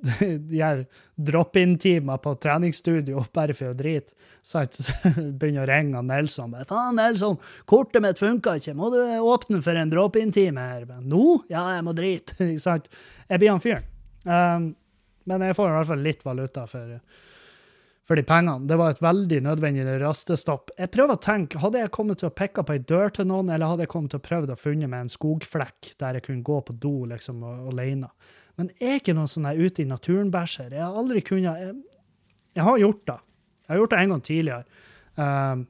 gjør 0.62 0.84
drop-in-timer 1.20 2.20
på 2.24 2.34
treningsstudio 2.40 3.26
bare 3.36 3.56
for 3.56 3.72
å 3.72 3.76
drite. 3.76 4.16
Begynner 5.38 5.62
å 5.62 5.68
ringe 5.68 6.00
Nelson. 6.02 6.50
Bare, 6.50 6.66
'Faen, 6.66 6.96
Nelson, 6.98 7.36
kortet 7.68 8.02
mitt 8.02 8.18
funka 8.18 8.56
ikke. 8.58 8.74
Må 8.78 8.88
du 8.94 8.98
åpne 9.20 9.60
for 9.62 9.78
en 9.78 9.92
drop-in-time 9.92 10.64
her?' 10.72 10.88
'Nå? 11.04 11.42
Ja, 11.52 11.68
jeg 11.76 11.84
må 11.86 11.94
drite.' 11.94 12.38
Ikke 12.50 12.64
sant? 12.64 12.88
Jeg 13.28 13.42
blir 13.42 13.52
han 13.52 13.62
fyren. 13.62 13.91
Um, 14.24 14.72
men 15.30 15.44
jeg 15.46 15.56
får 15.58 15.70
i 15.70 15.76
hvert 15.76 15.90
fall 15.92 16.04
litt 16.04 16.24
valuta 16.26 16.64
for, 16.70 16.94
for 18.08 18.18
de 18.18 18.24
pengene. 18.26 18.66
Det 18.68 18.78
var 18.78 18.94
et 18.94 19.02
veldig 19.04 19.40
nødvendig 19.46 19.86
rastestopp. 20.02 20.72
Jeg 20.78 20.90
prøver 20.94 21.16
å 21.16 21.22
tenke, 21.22 21.60
Hadde 21.62 21.82
jeg 21.82 21.94
kommet 21.94 22.22
til 22.22 22.30
å 22.30 22.34
pekke 22.34 22.64
på 22.66 22.76
ei 22.76 22.82
dør 22.82 23.14
til 23.14 23.28
noen, 23.30 23.52
eller 23.52 23.70
hadde 23.70 23.86
jeg 23.86 23.92
kommet 23.94 24.14
til 24.14 24.22
å 24.22 24.26
prøvd 24.26 24.54
å 24.54 24.60
funne 24.60 24.90
meg 24.90 25.06
en 25.06 25.12
skogflekk 25.12 25.92
der 26.02 26.18
jeg 26.18 26.26
kunne 26.28 26.46
gå 26.46 26.60
på 26.66 26.78
do 26.82 26.94
liksom, 27.12 27.42
alene? 27.70 28.10
Men 28.60 28.72
jeg 28.76 28.88
er 28.90 29.00
ikke 29.00 29.16
noen 29.16 29.30
sånn 29.30 29.48
ute 29.56 29.84
i 29.84 29.88
naturen-bæsjer. 29.88 30.74
Jeg 30.74 30.84
har 30.84 30.98
aldri 30.98 31.22
kunnet 31.24 31.62
jeg, 31.62 31.76
jeg 32.58 32.66
har 32.66 32.80
gjort 32.82 33.04
det. 33.08 33.20
Jeg 33.62 33.72
har 33.72 33.80
gjort 33.80 33.94
det 33.94 34.00
en 34.02 34.12
gang 34.12 34.24
tidligere. 34.26 34.80
Um, 35.12 35.62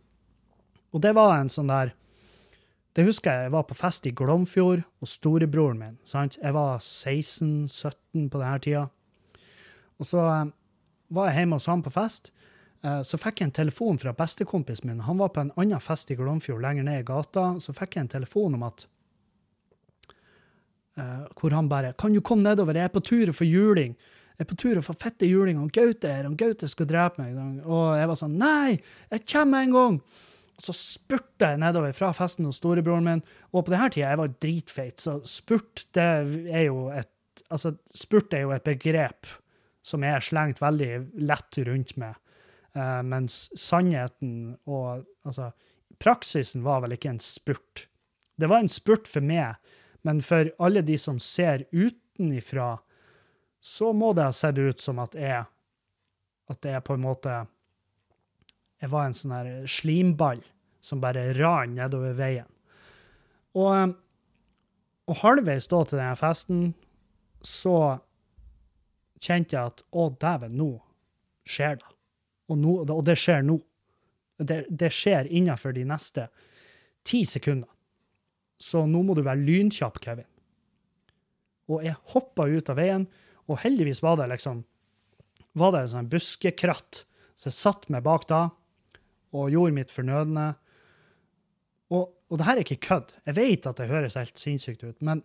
og 0.92 1.02
det 1.04 1.12
var 1.16 1.36
en 1.36 1.50
sånn 1.52 1.70
der 1.70 1.92
Det 2.92 3.06
husker 3.06 3.32
jeg 3.32 3.46
jeg 3.46 3.52
var 3.54 3.64
på 3.64 3.76
fest 3.76 4.06
i 4.06 4.12
Glomfjord 4.12 4.82
og 5.00 5.08
storebroren 5.08 5.78
min. 5.80 5.98
sant? 6.04 6.36
Jeg 6.42 6.52
var 6.52 6.78
16-17 6.78 8.28
på 8.28 8.40
denne 8.40 8.58
tida. 8.60 8.86
Og 9.98 10.06
så 10.06 10.20
eh, 10.28 10.50
var 11.08 11.30
jeg 11.30 11.40
hjemme 11.40 11.56
hos 11.56 11.68
han 11.72 11.84
på 11.84 11.92
fest. 11.94 12.32
Eh, 12.84 13.00
så 13.08 13.20
fikk 13.20 13.40
jeg 13.40 13.48
en 13.48 13.54
telefon 13.62 14.00
fra 14.02 14.12
bestekompisen 14.16 14.90
min. 14.90 15.04
Han 15.06 15.20
var 15.22 15.32
på 15.32 15.40
en 15.40 15.52
annen 15.56 15.80
fest 15.80 16.12
i 16.12 16.18
Glomfjord 16.18 16.60
lenger 16.60 16.84
ned 16.84 17.00
i 17.00 17.06
gata. 17.08 17.46
Så 17.64 17.72
fikk 17.76 17.96
jeg 17.96 18.06
en 18.06 18.16
telefon 18.18 18.58
om 18.58 18.66
at 18.68 18.84
eh, 20.98 21.22
Hvor 21.32 21.56
han 21.56 21.68
bare 21.68 21.92
'Kan 21.92 22.12
du 22.12 22.20
komme 22.20 22.42
nedover? 22.42 22.74
Jeg 22.74 22.84
er 22.84 22.88
på 22.88 23.00
tur 23.00 23.32
for 23.32 23.44
juling.' 23.44 23.96
Jeg 24.38 24.48
er 24.48 24.54
på 24.54 24.56
tur 24.56 24.80
for 24.80 24.96
fette 24.98 25.26
juling. 25.26 25.58
Han 25.58 25.68
Gaute 25.68 26.08
er 26.08 26.16
her. 26.16 26.24
Han 26.24 26.36
Gaute 26.36 26.68
skal 26.68 26.86
drepe 26.86 27.22
meg. 27.22 27.64
Og 27.64 27.96
jeg 27.96 28.08
var 28.08 28.16
sånn 28.16 28.36
'Nei, 28.36 28.80
jeg 29.10 29.26
kommer 29.26 29.62
en 29.62 29.72
gang!' 29.72 30.00
Så 30.60 30.74
spurte 30.76 31.52
jeg 31.52 31.60
nedover 31.62 31.94
fra 31.96 32.12
festen 32.16 32.46
hos 32.48 32.60
storebroren 32.60 33.06
min. 33.06 33.22
Og 33.52 33.64
på 33.64 33.72
denne 33.72 33.88
tida 33.92 34.12
jeg 34.12 34.20
var 34.20 34.34
dritfeit, 34.44 35.00
så 35.00 35.18
spurt 35.28 35.86
det 35.96 36.08
er 36.52 36.68
jo 36.68 36.88
et 36.92 37.08
Altså, 37.48 37.70
spurt 37.96 38.34
er 38.36 38.42
jo 38.44 38.50
et 38.52 38.64
begrep 38.64 39.24
som 39.84 40.04
er 40.04 40.20
slengt 40.20 40.60
veldig 40.60 40.90
lett 41.24 41.56
rundt 41.64 41.94
med. 41.96 42.18
Uh, 42.76 43.00
mens 43.08 43.46
sannheten 43.58 44.52
og 44.68 45.06
altså, 45.24 45.48
praksisen 46.00 46.60
var 46.64 46.82
vel 46.84 46.94
ikke 46.96 47.14
en 47.14 47.22
spurt. 47.24 47.86
Det 48.36 48.50
var 48.52 48.60
en 48.62 48.70
spurt 48.72 49.08
for 49.08 49.24
meg, 49.24 49.56
men 50.04 50.20
for 50.24 50.52
alle 50.62 50.84
de 50.84 50.98
som 51.00 51.18
ser 51.20 51.64
utenifra, 51.72 52.76
så 53.64 53.92
må 53.96 54.12
det 54.16 54.28
ha 54.28 54.36
sett 54.36 54.60
ut 54.60 54.80
som 54.80 55.00
at 55.02 55.16
jeg 55.16 55.44
at 56.52 56.62
det 56.64 56.76
er 56.76 56.84
på 56.84 56.96
en 56.96 57.04
måte 57.04 57.32
Jeg 58.82 58.90
var 58.90 59.06
en 59.06 59.14
sånn 59.14 59.66
slimball 59.70 60.42
som 60.82 61.00
bare 61.02 61.30
rant 61.38 61.76
nedover 61.76 62.16
veien. 62.18 62.48
Og, 63.54 63.92
og 65.06 65.20
halvveis 65.22 65.68
da 65.70 65.82
til 65.86 66.00
denne 66.00 66.18
festen 66.18 66.72
så 67.46 67.76
kjente 69.22 69.54
jeg 69.54 69.70
at 69.70 69.84
å, 69.94 70.08
dæven, 70.18 70.56
nå 70.58 70.72
skjer 71.46 71.78
det. 71.78 71.92
Og, 72.50 72.58
nå, 72.58 72.74
og 72.82 73.04
det 73.06 73.16
skjer 73.20 73.44
nå. 73.46 73.60
Det, 74.42 74.64
det 74.66 74.90
skjer 74.94 75.30
innenfor 75.30 75.74
de 75.76 75.84
neste 75.86 76.26
ti 77.06 77.22
sekunder. 77.28 77.70
Så 78.62 78.82
nå 78.86 79.02
må 79.06 79.14
du 79.14 79.22
være 79.26 79.42
lynkjapp, 79.42 80.00
Kevin. 80.02 80.26
Og 81.70 81.84
jeg 81.86 81.98
hoppa 82.14 82.48
ut 82.50 82.70
av 82.72 82.78
veien, 82.78 83.06
og 83.46 83.60
heldigvis 83.62 84.02
var 84.02 84.18
det 84.18 84.28
liksom 84.32 84.64
var 85.58 85.74
det 85.74 85.84
en 85.84 85.92
sånn 85.92 86.10
buskekratt, 86.10 87.02
så 87.36 87.50
jeg 87.50 87.58
satt 87.58 87.88
meg 87.92 88.04
bak 88.06 88.24
da 88.30 88.46
og 89.32 89.52
gjorde 89.52 89.76
mitt 89.76 89.92
fornødne. 89.92 90.46
Og, 91.92 92.08
og 92.28 92.38
det 92.40 92.46
her 92.46 92.58
er 92.58 92.64
ikke 92.64 92.88
kødd. 92.88 93.12
Jeg 93.28 93.36
vet 93.36 93.68
at 93.68 93.80
det 93.80 93.90
høres 93.90 94.18
helt 94.20 94.40
sinnssykt 94.40 94.84
ut, 94.84 94.98
men 95.04 95.24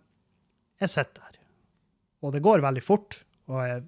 jeg 0.80 0.92
sitter 0.92 1.22
der. 1.22 1.40
Og 2.24 2.34
det 2.34 2.42
går 2.44 2.64
veldig 2.64 2.82
fort, 2.82 3.20
og 3.48 3.62
jeg 3.62 3.82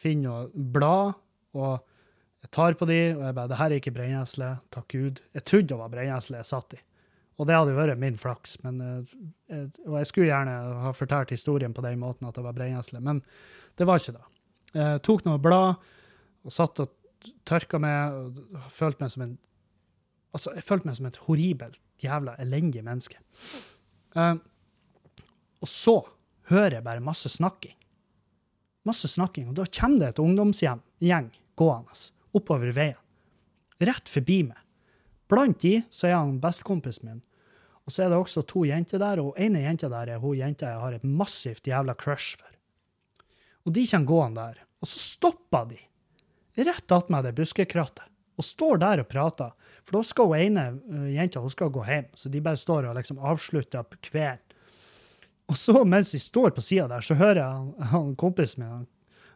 finner 0.00 0.30
noen 0.30 0.68
blad, 0.72 1.18
og 1.56 1.72
jeg 2.40 2.52
tar 2.56 2.76
på 2.78 2.88
de, 2.88 3.00
og 3.18 3.24
jeg 3.26 3.36
bare 3.36 3.50
Det 3.50 3.58
her 3.60 3.70
er 3.70 3.82
ikke 3.82 3.96
brennesle, 3.96 4.54
takk 4.72 4.94
Gud. 4.94 5.20
Jeg 5.36 5.44
trodde 5.44 5.72
det 5.74 5.80
var 5.80 5.92
brennesle 5.92 6.40
jeg 6.40 6.48
satt 6.48 6.78
i. 6.78 6.80
Og 7.40 7.48
det 7.48 7.56
hadde 7.56 7.76
vært 7.76 8.00
min 8.00 8.18
flaks. 8.20 8.58
Men, 8.64 8.80
eh, 8.80 9.66
og 9.86 9.98
jeg 10.00 10.08
skulle 10.08 10.28
gjerne 10.28 10.56
ha 10.84 10.92
fortalt 10.96 11.32
historien 11.32 11.74
på 11.76 11.84
den 11.84 12.00
måten 12.00 12.28
at 12.28 12.36
det 12.36 12.44
var 12.44 12.56
brennesle, 12.56 13.00
men 13.00 13.22
det 13.76 13.88
var 13.88 14.00
ikke 14.00 14.16
det. 14.16 14.26
Jeg 14.76 15.02
tok 15.04 15.24
noen 15.26 15.42
blad 15.42 15.80
og 16.44 16.54
satt 16.54 16.80
og 16.84 16.92
tørka 17.48 17.80
meg 17.82 18.16
og 18.16 18.68
følte 18.74 19.04
meg 19.04 19.14
som 19.14 19.26
en 19.28 19.38
Altså, 20.30 20.52
jeg 20.54 20.62
følte 20.62 20.86
meg 20.86 20.94
som 20.94 21.06
et 21.08 21.16
horribelt, 21.24 21.80
jævla 21.98 22.36
elendig 22.38 22.84
menneske. 22.86 23.16
Uh, 24.14 24.36
og 25.58 25.66
så 25.66 25.94
hører 26.52 26.76
jeg 26.76 26.84
bare 26.86 27.02
masse 27.02 27.26
snakking. 27.28 27.74
Masse 28.86 29.10
snakking. 29.10 29.48
Og 29.50 29.56
da 29.58 29.66
kommer 29.66 30.04
det 30.04 30.12
et 30.12 30.22
ungdomsgjeng 30.22 31.32
gående 31.58 31.98
oppover 32.30 32.70
veien. 32.76 33.00
Rett 33.82 34.06
forbi 34.12 34.44
meg. 34.46 34.62
Blant 35.30 35.58
de 35.62 35.80
så 35.90 36.06
er 36.10 36.18
han 36.18 36.38
bestekompisen 36.42 37.08
min. 37.08 37.20
Og 37.86 37.94
så 37.94 38.04
er 38.04 38.12
det 38.12 38.18
også 38.20 38.44
to 38.46 38.62
jenter 38.68 39.00
der, 39.02 39.18
og 39.22 39.38
ene 39.40 39.64
jenta 39.64 39.88
der 39.90 40.14
er 40.14 40.22
hun 40.22 40.38
jenta 40.38 40.68
jeg 40.70 40.82
har 40.82 40.94
et 40.94 41.06
massivt 41.06 41.66
jævla 41.66 41.96
crush 41.98 42.38
for. 42.38 42.50
Og 43.66 43.74
de 43.74 43.86
kommer 43.90 44.06
gående 44.06 44.44
der. 44.46 44.66
Og 44.80 44.88
så 44.88 44.98
stopper 44.98 45.64
de 45.72 45.80
rett 46.56 46.92
attmed 46.92 47.24
det 47.24 47.36
buskekrattet. 47.38 48.04
og 48.40 48.44
står 48.44 48.78
der 48.80 49.00
og 49.02 49.08
prater. 49.08 49.50
For 49.84 49.92
da 49.98 50.02
skal 50.06 50.26
hun 50.30 50.38
ene 50.38 50.80
uh, 50.88 51.08
jenta 51.12 51.40
hun 51.42 51.50
skal 51.52 51.72
gå 51.74 51.82
hjem, 51.84 52.06
så 52.16 52.28
de 52.32 52.40
bare 52.40 52.56
står 52.56 52.88
og 52.88 52.96
liksom 52.96 53.18
avslutter 53.20 53.84
kvelden. 54.00 54.40
Og 55.50 55.56
så, 55.58 55.84
mens 55.84 56.12
de 56.14 56.18
står 56.22 56.50
på 56.54 56.62
sida 56.62 56.86
der, 56.88 57.00
så 57.02 57.14
hører 57.18 57.42
jeg 57.42 57.50
han, 57.50 57.74
han 57.90 58.16
kompisen 58.16 58.62
min 58.62 58.70
han, 58.70 58.86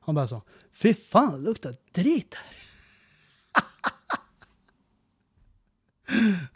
han 0.07 0.17
bare 0.17 0.31
sånn 0.31 0.45
Fy 0.75 0.93
faen, 0.95 1.41
det 1.41 1.49
lukter 1.49 1.75
drit 1.97 2.35
her. 2.39 2.55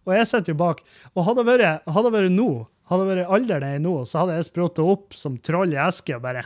og 0.07 0.15
jeg 0.15 0.27
sitter 0.31 0.53
jo 0.55 0.63
bak. 0.63 0.79
Og 1.15 1.25
hadde 1.27 1.43
det 1.43 1.51
vært, 1.51 1.91
hadde 1.91 2.15
vært 2.15 2.35
nå, 2.35 2.51
hadde 2.89 3.05
det 3.05 3.17
vært 3.17 3.33
alderen 3.37 3.69
jeg 3.69 3.81
er 3.81 3.85
nå, 3.85 3.95
så 4.09 4.23
hadde 4.23 4.37
jeg 4.39 4.49
sprutt 4.49 4.81
opp 4.83 5.17
som 5.19 5.37
troll 5.45 5.75
i 5.75 5.81
eske 5.83 6.17
og 6.17 6.25
bare 6.25 6.45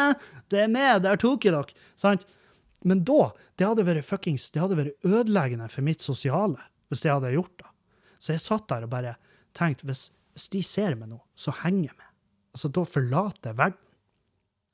Det 0.50 0.64
er 0.64 0.72
meg, 0.72 1.02
der 1.04 1.20
tok 1.20 1.46
jeg 1.46 1.54
dere! 1.54 1.84
Sant? 2.00 2.26
Men 2.84 3.04
da, 3.08 3.30
det 3.56 3.66
hadde 3.68 3.86
vært 3.86 4.06
fuckings, 4.06 4.50
det 4.52 4.60
hadde 4.60 4.76
vært 4.78 5.06
ødeleggende 5.08 5.70
for 5.72 5.86
mitt 5.86 6.04
sosiale 6.04 6.60
hvis 6.92 7.04
jeg 7.06 7.16
hadde 7.16 7.32
gjort 7.32 7.54
det. 7.62 7.70
Så 8.20 8.34
jeg 8.34 8.42
satt 8.44 8.68
der 8.70 8.84
og 8.86 8.92
bare 8.92 9.14
tenkte 9.56 9.88
hvis, 9.88 10.08
hvis 10.36 10.50
de 10.52 10.60
ser 10.66 10.98
meg 10.98 11.10
nå, 11.10 11.18
så 11.36 11.54
henger 11.62 11.88
jeg 11.90 11.96
med. 11.96 12.10
Altså, 12.54 12.70
da 12.76 12.84
forlater 12.86 13.50
jeg 13.50 13.58
verden. 13.58 13.80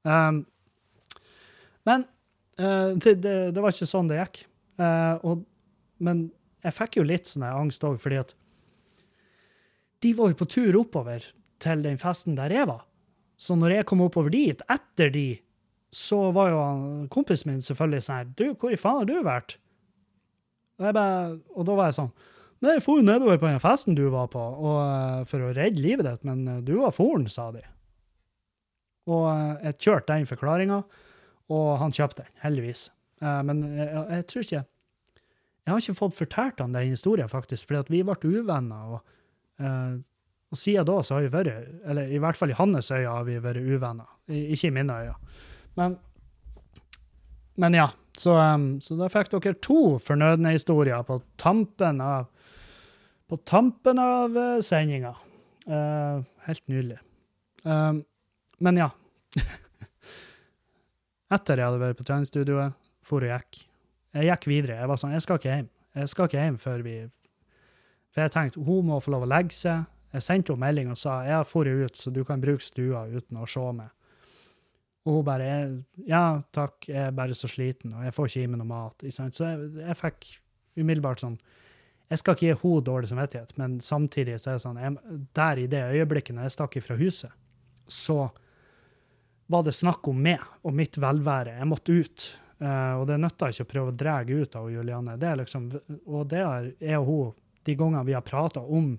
Um, 0.03 0.43
men 1.89 2.05
uh, 2.61 2.93
det, 2.97 3.17
det, 3.25 3.35
det, 3.55 3.63
var 3.63 3.75
ikke 3.75 3.89
sånn 3.89 4.11
det 4.11 4.21
gikk. 4.21 4.43
Uh, 4.81 5.17
og, 5.27 5.47
men 6.05 6.27
jeg 6.65 6.77
fikk 6.77 7.01
jo 7.01 7.07
litt 7.07 7.31
sånn 7.31 7.47
angst 7.49 7.85
òg, 7.87 7.99
fordi 8.03 8.21
at 8.21 8.35
de 10.01 10.13
var 10.17 10.33
jo 10.33 10.39
på 10.41 10.49
tur 10.49 10.79
oppover 10.81 11.25
til 11.61 11.83
den 11.85 12.01
festen 12.01 12.37
der 12.39 12.53
jeg 12.53 12.69
var. 12.69 12.85
Så 13.41 13.57
når 13.57 13.79
jeg 13.79 13.89
kom 13.89 14.03
oppover 14.05 14.33
dit, 14.33 14.61
etter 14.69 15.13
de, 15.13 15.27
så 15.95 16.19
var 16.35 16.53
jo 16.53 16.61
kompisen 17.11 17.51
min 17.51 17.65
selvfølgelig 17.65 18.05
sånn 18.07 18.21
her 18.21 18.29
Du, 18.39 18.45
hvor 18.55 18.71
i 18.71 18.79
faen 18.79 19.01
har 19.03 19.09
du 19.09 19.17
vært? 19.27 19.57
Og, 20.79 20.87
bare, 20.95 21.39
og 21.57 21.67
da 21.67 21.79
var 21.79 21.91
jeg 21.91 21.99
sånn 21.99 22.13
Nei, 22.61 22.75
jeg 22.77 22.85
for 22.85 23.01
nedover 23.01 23.39
på 23.41 23.49
den 23.49 23.63
festen 23.63 23.97
du 23.97 24.03
var 24.13 24.27
på, 24.29 24.41
og, 24.41 24.75
uh, 24.85 25.23
for 25.29 25.41
å 25.41 25.53
redde 25.57 25.81
livet 25.81 26.05
ditt, 26.05 26.27
men 26.29 26.43
uh, 26.45 26.59
du 26.61 26.75
var 26.83 26.93
foren, 26.93 27.25
sa 27.33 27.47
de. 27.55 27.63
Og 29.09 29.23
uh, 29.25 29.55
jeg 29.65 29.79
kjørte 29.87 30.13
den 30.13 30.29
forklaringa, 30.29 30.83
og 31.57 31.71
han 31.81 31.95
kjøpte 31.97 32.27
den, 32.27 32.35
heldigvis. 32.43 32.91
men 33.49 33.65
jeg, 33.65 33.89
jeg, 33.89 34.27
tror 34.29 34.45
ikke 34.45 34.61
Jeg 34.61 35.73
har 35.73 35.81
ikke 35.81 35.97
fått 36.03 36.19
fortalt 36.19 36.61
han 36.61 36.77
den 36.77 36.93
historien, 36.93 37.33
faktisk, 37.33 37.65
fordi 37.69 37.97
vi 37.97 38.03
ble 38.05 38.37
uvenner. 38.41 38.93
og 38.99 40.05
og 40.51 40.59
siden 40.59 40.87
da 40.89 40.97
så 41.07 41.17
har 41.17 41.25
vi 41.25 41.33
vært, 41.33 41.67
eller 41.87 42.11
i 42.11 42.19
hvert 42.19 42.39
fall 42.39 42.51
i 42.51 42.57
hans 42.59 42.91
øyne 42.91 43.13
har 43.13 43.27
vi 43.27 43.37
vært 43.43 43.63
uvenner. 43.63 44.09
Ikke 44.27 44.71
i 44.71 44.75
mine 44.75 44.97
øyne. 45.05 45.35
Men, 45.79 45.97
men 47.61 47.77
ja. 47.79 47.91
Så, 48.21 48.35
så, 48.85 48.97
da 48.99 49.09
fikk 49.09 49.31
dere 49.33 49.57
to 49.65 49.97
fornødne 50.03 50.53
historier 50.53 51.05
på 51.07 51.21
tampen 51.41 52.03
av 52.05 52.27
på 53.31 53.39
tampen 53.47 54.01
av 54.03 54.35
uh, 54.35 54.59
sendinga. 54.67 55.13
Uh, 55.71 56.19
helt 56.49 56.65
nydelig. 56.67 56.97
Men 57.63 58.81
ja. 58.81 58.89
Etter 61.37 61.63
jeg 61.63 61.69
hadde 61.69 61.79
vært 61.79 62.01
på 62.01 62.07
treningsstudioet, 62.09 62.75
for 63.07 63.23
og 63.23 63.31
gikk. 63.31 63.61
Jeg 64.19 64.27
gikk 64.33 64.49
videre. 64.51 64.81
Jeg 64.81 64.91
var 64.91 64.99
sånn, 64.99 65.15
jeg 65.15 65.23
skal 65.23 65.39
ikke 65.39 65.55
hjem. 65.55 65.71
Jeg 66.01 66.11
skal 66.11 66.27
ikke 66.27 66.43
hjem 66.43 66.59
før 66.59 66.83
vi 66.83 66.97
for 68.11 68.25
jeg 68.25 68.35
tenkte 68.35 68.65
hun 68.67 68.89
må 68.89 68.99
få 69.03 69.15
lov 69.15 69.27
å 69.27 69.31
legge 69.31 69.55
seg. 69.55 69.87
Jeg 70.11 70.27
sendte 70.27 70.55
henne 70.55 70.65
melding 70.65 70.91
og 70.91 70.99
sa 70.99 71.21
jeg 71.27 71.37
har 71.37 71.47
dratt 71.47 71.85
ut, 71.85 71.99
så 71.99 72.11
du 72.11 72.25
kan 72.27 72.43
bruke 72.43 72.65
stua 72.67 73.05
uten 73.07 73.39
å 73.39 73.47
se 73.47 73.67
meg. 73.77 73.93
Og 75.07 75.21
hun 75.21 75.25
bare 75.27 75.49
Ja, 76.09 76.43
takk, 76.53 76.89
jeg 76.89 77.09
er 77.09 77.17
bare 77.17 77.37
så 77.39 77.49
sliten, 77.51 77.95
og 77.97 78.05
jeg 78.05 78.15
får 78.17 78.31
ikke 78.31 78.43
i 78.43 78.51
meg 78.51 78.61
noe 78.61 78.71
mat. 78.71 79.07
Så 79.09 79.29
jeg, 79.47 79.71
jeg 79.81 79.99
fikk 80.01 80.29
umiddelbart 80.81 81.25
sånn 81.25 81.39
Jeg 82.11 82.21
skal 82.21 82.37
ikke 82.37 82.47
gi 82.47 82.59
henne 82.59 82.85
dårlig 82.91 83.11
samvittighet, 83.13 83.57
men 83.61 83.81
samtidig 83.85 84.39
så 84.43 84.53
er 84.53 84.59
det 84.59 84.65
sånn 84.67 84.81
jeg, 84.83 85.19
Der 85.37 85.63
i 85.63 85.67
det 85.71 85.83
øyeblikket 85.95 86.37
når 86.37 86.49
jeg 86.49 86.57
stakk 86.57 86.79
ifra 86.81 86.99
huset, 86.99 87.35
så 87.91 88.29
var 89.51 89.67
det 89.67 89.75
snakk 89.75 90.07
om 90.11 90.19
meg 90.23 90.43
og 90.63 90.75
mitt 90.79 90.99
velvære. 91.01 91.57
Jeg 91.59 91.67
måtte 91.67 91.95
ut. 91.97 92.27
Uh, 92.61 93.01
og 93.01 93.07
det 93.09 93.17
nytta 93.19 93.49
ikke 93.51 93.65
å 93.65 93.71
prøve 93.71 93.91
å 93.91 93.97
dra 93.97 94.19
ut 94.21 94.57
av 94.59 94.69
Juliane. 94.71 95.17
Det 95.19 95.27
er 95.31 95.39
liksom, 95.41 95.71
og 96.05 96.27
det 96.31 96.43
er 96.45 96.69
jeg 96.77 97.01
og 97.01 97.09
hun 97.09 97.39
de 97.67 97.75
gangene 97.77 98.05
vi 98.07 98.15
har 98.17 98.25
prata 98.25 98.61
om 98.61 98.93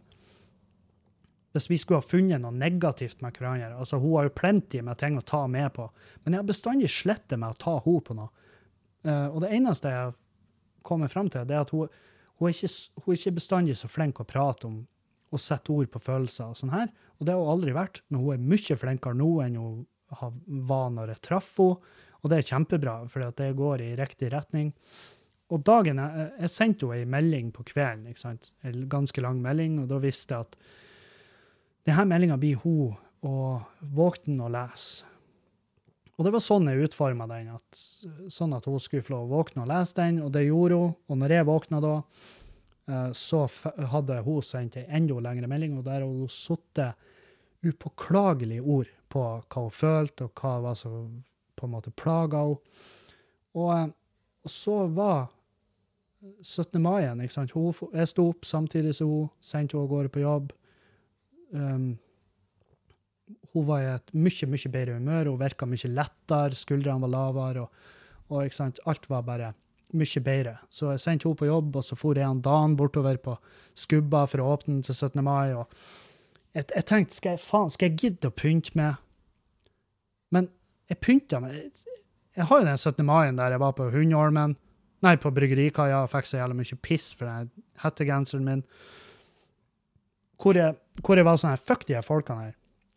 hvis 1.52 1.68
vi 1.70 1.80
skulle 1.82 1.99
ha 1.99 2.08
funnet 2.08 2.41
noe 2.43 2.56
negativt 2.56 3.22
med 3.24 3.36
hverandre. 3.36 3.74
altså 3.76 3.99
Hun 3.99 4.16
har 4.16 4.30
jo 4.30 4.36
plenty 4.38 4.82
med 4.86 4.99
ting 5.02 5.18
å 5.20 5.26
ta 5.28 5.43
med 5.52 5.74
på, 5.76 5.89
men 6.24 6.34
jeg 6.34 6.43
har 6.43 6.47
bestandig 6.47 6.91
slettet 6.93 7.39
med 7.39 7.52
å 7.52 7.60
ta 7.60 7.76
henne 7.84 8.06
på 8.08 8.16
noe. 8.18 8.32
Uh, 9.02 9.28
og 9.34 9.41
det 9.43 9.52
eneste 9.58 9.91
jeg 9.91 10.14
kommer 10.88 11.12
frem 11.12 11.30
til, 11.34 11.43
det 11.49 11.58
er 11.58 11.66
at 11.66 11.74
hun, 11.74 11.89
hun, 12.39 12.47
er 12.47 12.56
ikke, 12.56 12.72
hun 13.04 13.14
er 13.14 13.20
ikke 13.20 13.38
bestandig 13.39 13.78
så 13.80 13.89
flink 13.91 14.22
å 14.22 14.28
prate 14.30 14.70
om 14.70 14.82
og 15.32 15.39
sette 15.39 15.72
ord 15.72 15.88
på 15.91 16.02
følelser 16.04 16.52
og 16.52 16.60
sånn 16.60 16.74
her. 16.74 16.91
Og 17.20 17.28
det 17.28 17.34
har 17.34 17.41
hun 17.41 17.54
aldri 17.54 17.74
vært, 17.76 18.02
men 18.10 18.24
hun 18.24 18.36
er 18.36 18.45
mye 18.52 18.78
flinkere 18.80 19.18
nå 19.18 19.30
enn 19.45 19.58
hun 19.62 19.86
var 20.68 20.89
når 20.91 21.14
jeg 21.14 21.24
traff 21.28 21.54
henne. 21.62 21.97
Og 22.22 22.30
det 22.30 22.38
er 22.38 22.49
kjempebra, 22.52 22.99
for 23.10 23.32
det 23.34 23.47
går 23.58 23.82
i 23.82 23.95
riktig 23.97 24.28
retning. 24.30 24.68
Og 25.52 25.64
dagen 25.66 25.97
jeg, 25.97 26.26
jeg 26.43 26.54
sendte 26.54 26.89
henne 26.91 26.99
ei 27.02 27.10
melding 27.10 27.49
på 27.56 27.66
kvelden, 27.72 28.12
en 28.12 28.84
ganske 28.91 29.24
lang 29.24 29.39
melding, 29.41 29.80
og 29.82 29.88
da 29.89 29.97
visste 30.04 30.36
jeg 30.38 30.49
at 30.49 30.60
denne 31.88 32.06
meldinga 32.10 32.38
blir 32.42 32.60
hun 32.64 32.94
og 33.26 33.88
våkne 33.94 34.46
og 34.46 34.54
lese. 34.54 35.08
Og 36.18 36.26
det 36.28 36.34
var 36.36 36.44
sånn 36.44 36.68
jeg 36.70 36.86
utforma 36.86 37.26
den, 37.32 37.48
at, 37.56 37.80
sånn 38.30 38.54
at 38.54 38.68
hun 38.70 38.82
skulle 38.84 39.06
få 39.06 39.24
våkne 39.30 39.64
og 39.64 39.72
lese 39.72 39.98
den, 39.98 40.20
og 40.22 40.30
det 40.36 40.44
gjorde 40.46 40.78
hun. 40.78 40.94
Og 41.10 41.18
når 41.18 41.34
jeg 41.34 41.48
våkna 41.48 41.80
da, 41.82 41.94
eh, 42.92 43.10
så 43.18 43.40
hadde 43.94 44.20
hun 44.28 44.46
sendt 44.46 44.78
ei 44.78 44.86
enda 45.00 45.18
lengre 45.26 45.50
melding, 45.50 45.80
og 45.80 45.88
der 45.88 46.04
hadde 46.04 46.12
hun 46.12 46.30
sittet 46.30 47.10
upåklagelige 47.66 48.62
ord 48.62 48.92
på 49.10 49.24
hva 49.24 49.66
hun 49.66 49.74
følte, 49.74 50.28
og 50.28 50.44
hva 50.44 50.56
var 50.68 50.78
som 50.78 51.24
på 51.58 51.66
en 51.66 51.74
måte 51.74 51.94
plaga 51.98 52.44
henne. 52.46 52.78
Og, 53.58 53.70
eh, 53.80 53.90
og 54.46 54.54
så 54.60 54.78
var 54.94 55.32
17. 56.44 56.78
mai 56.82 57.02
igjen. 57.02 57.22
jeg 57.22 58.08
sto 58.08 58.28
opp 58.30 58.46
samtidig 58.46 58.94
som 58.96 59.10
hun, 59.10 59.30
sendte 59.42 59.78
henne 59.78 59.90
av 59.90 59.90
gårde 59.90 60.14
på 60.14 60.22
jobb. 60.22 60.54
Um, 61.52 61.97
hun 63.52 63.66
var 63.68 63.82
i 63.84 63.89
et 63.91 64.14
mye 64.16 64.47
mye 64.47 64.72
bedre 64.72 64.99
humør, 64.99 65.32
hun 65.32 65.41
virka 65.41 65.68
mye 65.68 65.91
lettere, 65.91 66.56
skuldrene 66.56 67.04
var 67.04 67.12
lavere. 67.12 67.66
og, 67.66 67.89
og? 68.32 68.78
Alt 68.88 69.10
var 69.10 69.28
bare 69.28 69.54
mye 69.97 70.24
bedre. 70.24 70.56
Så 70.70 70.91
jeg 70.93 71.04
sendte 71.04 71.28
henne 71.28 71.39
på 71.39 71.49
jobb, 71.49 71.76
og 71.76 71.84
så 71.84 71.97
for 71.99 72.18
jeg 72.18 72.28
en 72.28 72.41
Dan 72.41 72.78
bortover 72.80 73.20
på 73.20 73.36
Skubba 73.76 74.26
for 74.30 74.43
å 74.43 74.54
åpne 74.56 74.82
til 74.84 74.95
17. 74.95 75.24
mai. 75.24 75.54
og 75.54 75.68
jeg, 76.54 76.66
jeg 76.76 76.86
tenkte 76.86 77.16
skal 77.16 77.36
jeg, 77.36 77.43
faen, 77.43 77.72
skal 77.72 77.89
jeg 77.89 77.99
gidde 77.99 78.32
å 78.32 78.36
pynte 78.36 78.76
med 78.76 78.95
Men 80.32 80.49
jeg 80.89 80.99
pynta 80.99 81.39
meg. 81.43 81.56
Jeg, 81.56 81.99
jeg 82.36 82.47
har 82.47 82.62
jo 82.62 82.68
den 82.68 82.78
17. 82.78 83.06
mai 83.06 83.32
der 83.36 83.56
jeg 83.56 83.64
var 83.64 83.76
på 83.76 83.90
Hundormen. 83.91 84.56
Nei, 85.02 85.15
på 85.18 85.32
bryggerikaia 85.34 86.03
og 86.03 86.11
fikk 86.11 86.30
så 86.30 86.40
jævlig 86.40 86.61
mye 86.61 86.78
piss 86.84 87.11
for 87.18 87.28
den 87.28 87.49
hettegenseren 87.82 88.45
min. 88.45 88.65
Hvor 90.41 90.57
jeg, 90.57 90.77
hvor 91.01 91.19
jeg 91.19 91.27
var 91.27 91.38
sånn 91.38 91.53
her 91.53 91.61
Fuck 91.61 91.85
de 91.89 91.97
her 91.97 92.05
folkene 92.05 92.47
her. 92.47 92.55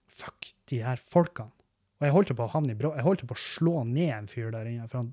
Fuck 0.08 0.52
de 0.70 0.80
her 0.84 1.00
folkene. 1.00 1.52
Og 2.00 2.06
jeg 2.08 2.14
holdt 2.14 2.32
på 2.36 2.46
å 2.46 2.52
havne 2.52 2.74
i 2.74 2.78
brå. 2.78 2.92
Jeg 2.96 3.06
holdt 3.06 3.26
på 3.28 3.36
å 3.36 3.40
slå 3.40 3.82
ned 3.88 4.12
en 4.12 4.30
fyr 4.30 4.50
der 4.52 4.68
inne, 4.68 4.88
for 4.90 5.02
han, 5.02 5.12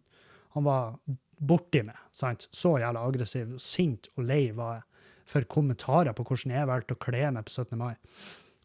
han 0.56 0.66
var 0.66 0.96
borti 1.42 1.84
meg. 1.88 2.00
sant? 2.16 2.48
Så 2.54 2.78
jævla 2.82 3.04
aggressiv, 3.08 3.54
sint 3.62 4.10
og 4.16 4.26
lei 4.30 4.50
var 4.56 4.80
jeg 4.80 4.88
for 5.32 5.48
kommentarer 5.48 6.16
på 6.18 6.26
hvordan 6.28 6.54
jeg 6.56 6.68
valgte 6.68 6.98
å 6.98 7.00
kle 7.00 7.24
meg 7.32 7.48
på 7.48 7.54
17. 7.54 7.78
mai. 7.80 7.94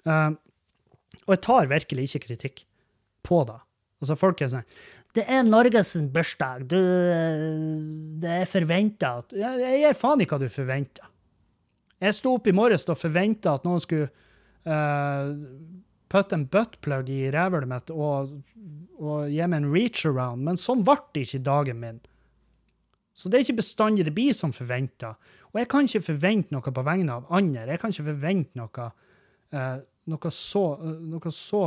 Um, 0.06 0.38
og 1.26 1.34
jeg 1.36 1.42
tar 1.46 1.70
virkelig 1.70 2.08
ikke 2.08 2.24
kritikk 2.26 2.64
på 3.26 3.42
det. 3.46 3.58
Altså, 4.02 4.16
folk 4.18 4.42
er 4.42 4.52
sånn 4.52 4.70
det 5.16 5.24
er 5.32 5.46
Norges 5.46 5.94
bursdag. 6.12 6.66
Du, 6.68 6.76
det 8.20 8.32
er 8.42 8.50
forventa 8.50 9.14
at 9.22 9.30
Jeg 9.32 9.78
gir 9.80 9.96
faen 9.96 10.20
i 10.20 10.26
hva 10.28 10.36
du 10.42 10.44
forventer. 10.52 11.08
Jeg 12.02 12.16
sto 12.18 12.34
opp 12.36 12.48
i 12.48 12.54
morges 12.56 12.84
og 12.92 12.98
forventa 13.00 13.54
at 13.56 13.64
noen 13.64 13.80
skulle 13.80 14.10
uh, 14.68 15.32
putte 16.12 16.36
en 16.36 16.44
buttplug 16.52 17.08
i 17.12 17.30
rævhølet 17.32 17.70
mitt 17.70 17.92
og, 17.94 18.36
og, 19.00 19.30
gi 19.32 19.40
meg 19.48 19.62
en 19.62 19.72
reach 19.72 20.04
around, 20.08 20.44
men 20.44 20.60
sånn 20.60 20.84
ble 20.86 20.98
det 21.16 21.24
ikke 21.26 21.42
dagen 21.46 21.80
min. 21.80 22.02
Så 23.16 23.32
det 23.32 23.38
er 23.38 23.46
ikke 23.46 23.62
bestandig 23.62 24.04
det 24.04 24.12
blir 24.16 24.36
som 24.36 24.52
forventa. 24.52 25.14
Og 25.54 25.62
jeg 25.62 25.70
kan 25.72 25.88
ikke 25.88 26.04
forvente 26.10 26.52
noe 26.52 26.74
på 26.76 26.84
vegne 26.84 27.14
av 27.16 27.30
andre. 27.32 27.64
Jeg 27.70 27.80
kan 27.80 27.94
ikke 27.94 28.10
forvente 28.10 28.60
noe, 28.60 28.88
uh, 29.56 29.76
noe 30.12 30.32
så, 30.36 30.64
noe 31.00 31.32
så 31.32 31.62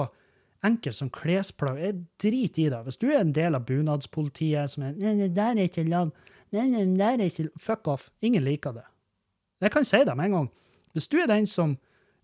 enkelt 0.66 0.96
som 0.96 1.10
klesplagg. 1.14 1.82
Jeg 1.82 1.98
driter 2.22 2.62
i 2.68 2.70
det. 2.70 2.84
Hvis 2.86 3.02
du 3.02 3.08
er 3.10 3.24
en 3.24 3.34
del 3.34 3.58
av 3.58 3.66
bunadspolitiet 3.66 4.76
som 4.76 4.86
er 4.86 4.94
nei, 5.00 5.16
det 5.24 5.32
der 5.38 5.58
er 5.58 5.72
ikke 5.72 5.88
lov. 5.90 6.14
Nei, 6.54 6.68
nei, 6.70 6.86
der 7.00 7.18
er 7.18 7.30
ikke 7.30 7.50
Fuck 7.62 7.90
off. 7.90 8.10
Ingen 8.26 8.46
liker 8.46 8.78
det. 8.78 8.86
Jeg 9.60 9.74
kan 9.74 9.86
si 9.88 10.00
det 10.06 10.16
med 10.16 10.30
en 10.30 10.38
gang. 10.38 10.50
Hvis 10.96 11.10
du 11.12 11.20
er 11.20 11.30
den 11.30 11.48
som 11.48 11.78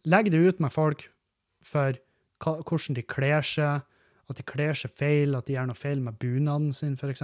legger 0.07 0.31
det 0.31 0.43
ut 0.45 0.63
med 0.63 0.73
folk 0.73 1.07
for 1.65 1.97
hvordan 2.43 2.97
de 2.97 3.03
kler 3.05 3.45
seg, 3.45 3.83
at 4.29 4.39
de 4.39 4.45
kler 4.47 4.77
seg 4.77 4.93
feil, 4.97 5.35
at 5.37 5.47
de 5.47 5.55
gjør 5.55 5.69
noe 5.69 5.77
feil 5.77 6.01
med 6.03 6.17
bunaden 6.21 6.71
sin, 6.73 6.95
f.eks., 6.97 7.23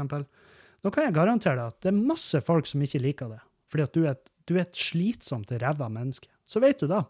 da 0.82 0.90
kan 0.90 1.06
jeg 1.06 1.14
garantere 1.14 1.60
deg 1.60 1.74
at 1.74 1.84
det 1.86 1.92
er 1.92 2.06
masse 2.10 2.42
folk 2.46 2.66
som 2.70 2.82
ikke 2.82 3.02
liker 3.04 3.30
det. 3.36 3.42
fordi 3.70 3.84
at 3.84 3.94
du 3.94 4.04
er 4.04 4.12
et, 4.12 4.32
du 4.50 4.56
er 4.58 4.64
et 4.66 4.76
slitsomt 4.76 5.52
ræva 5.62 5.88
menneske. 5.90 6.28
Så 6.46 6.60
vet 6.60 6.82
du 6.82 6.90
da. 6.90 7.06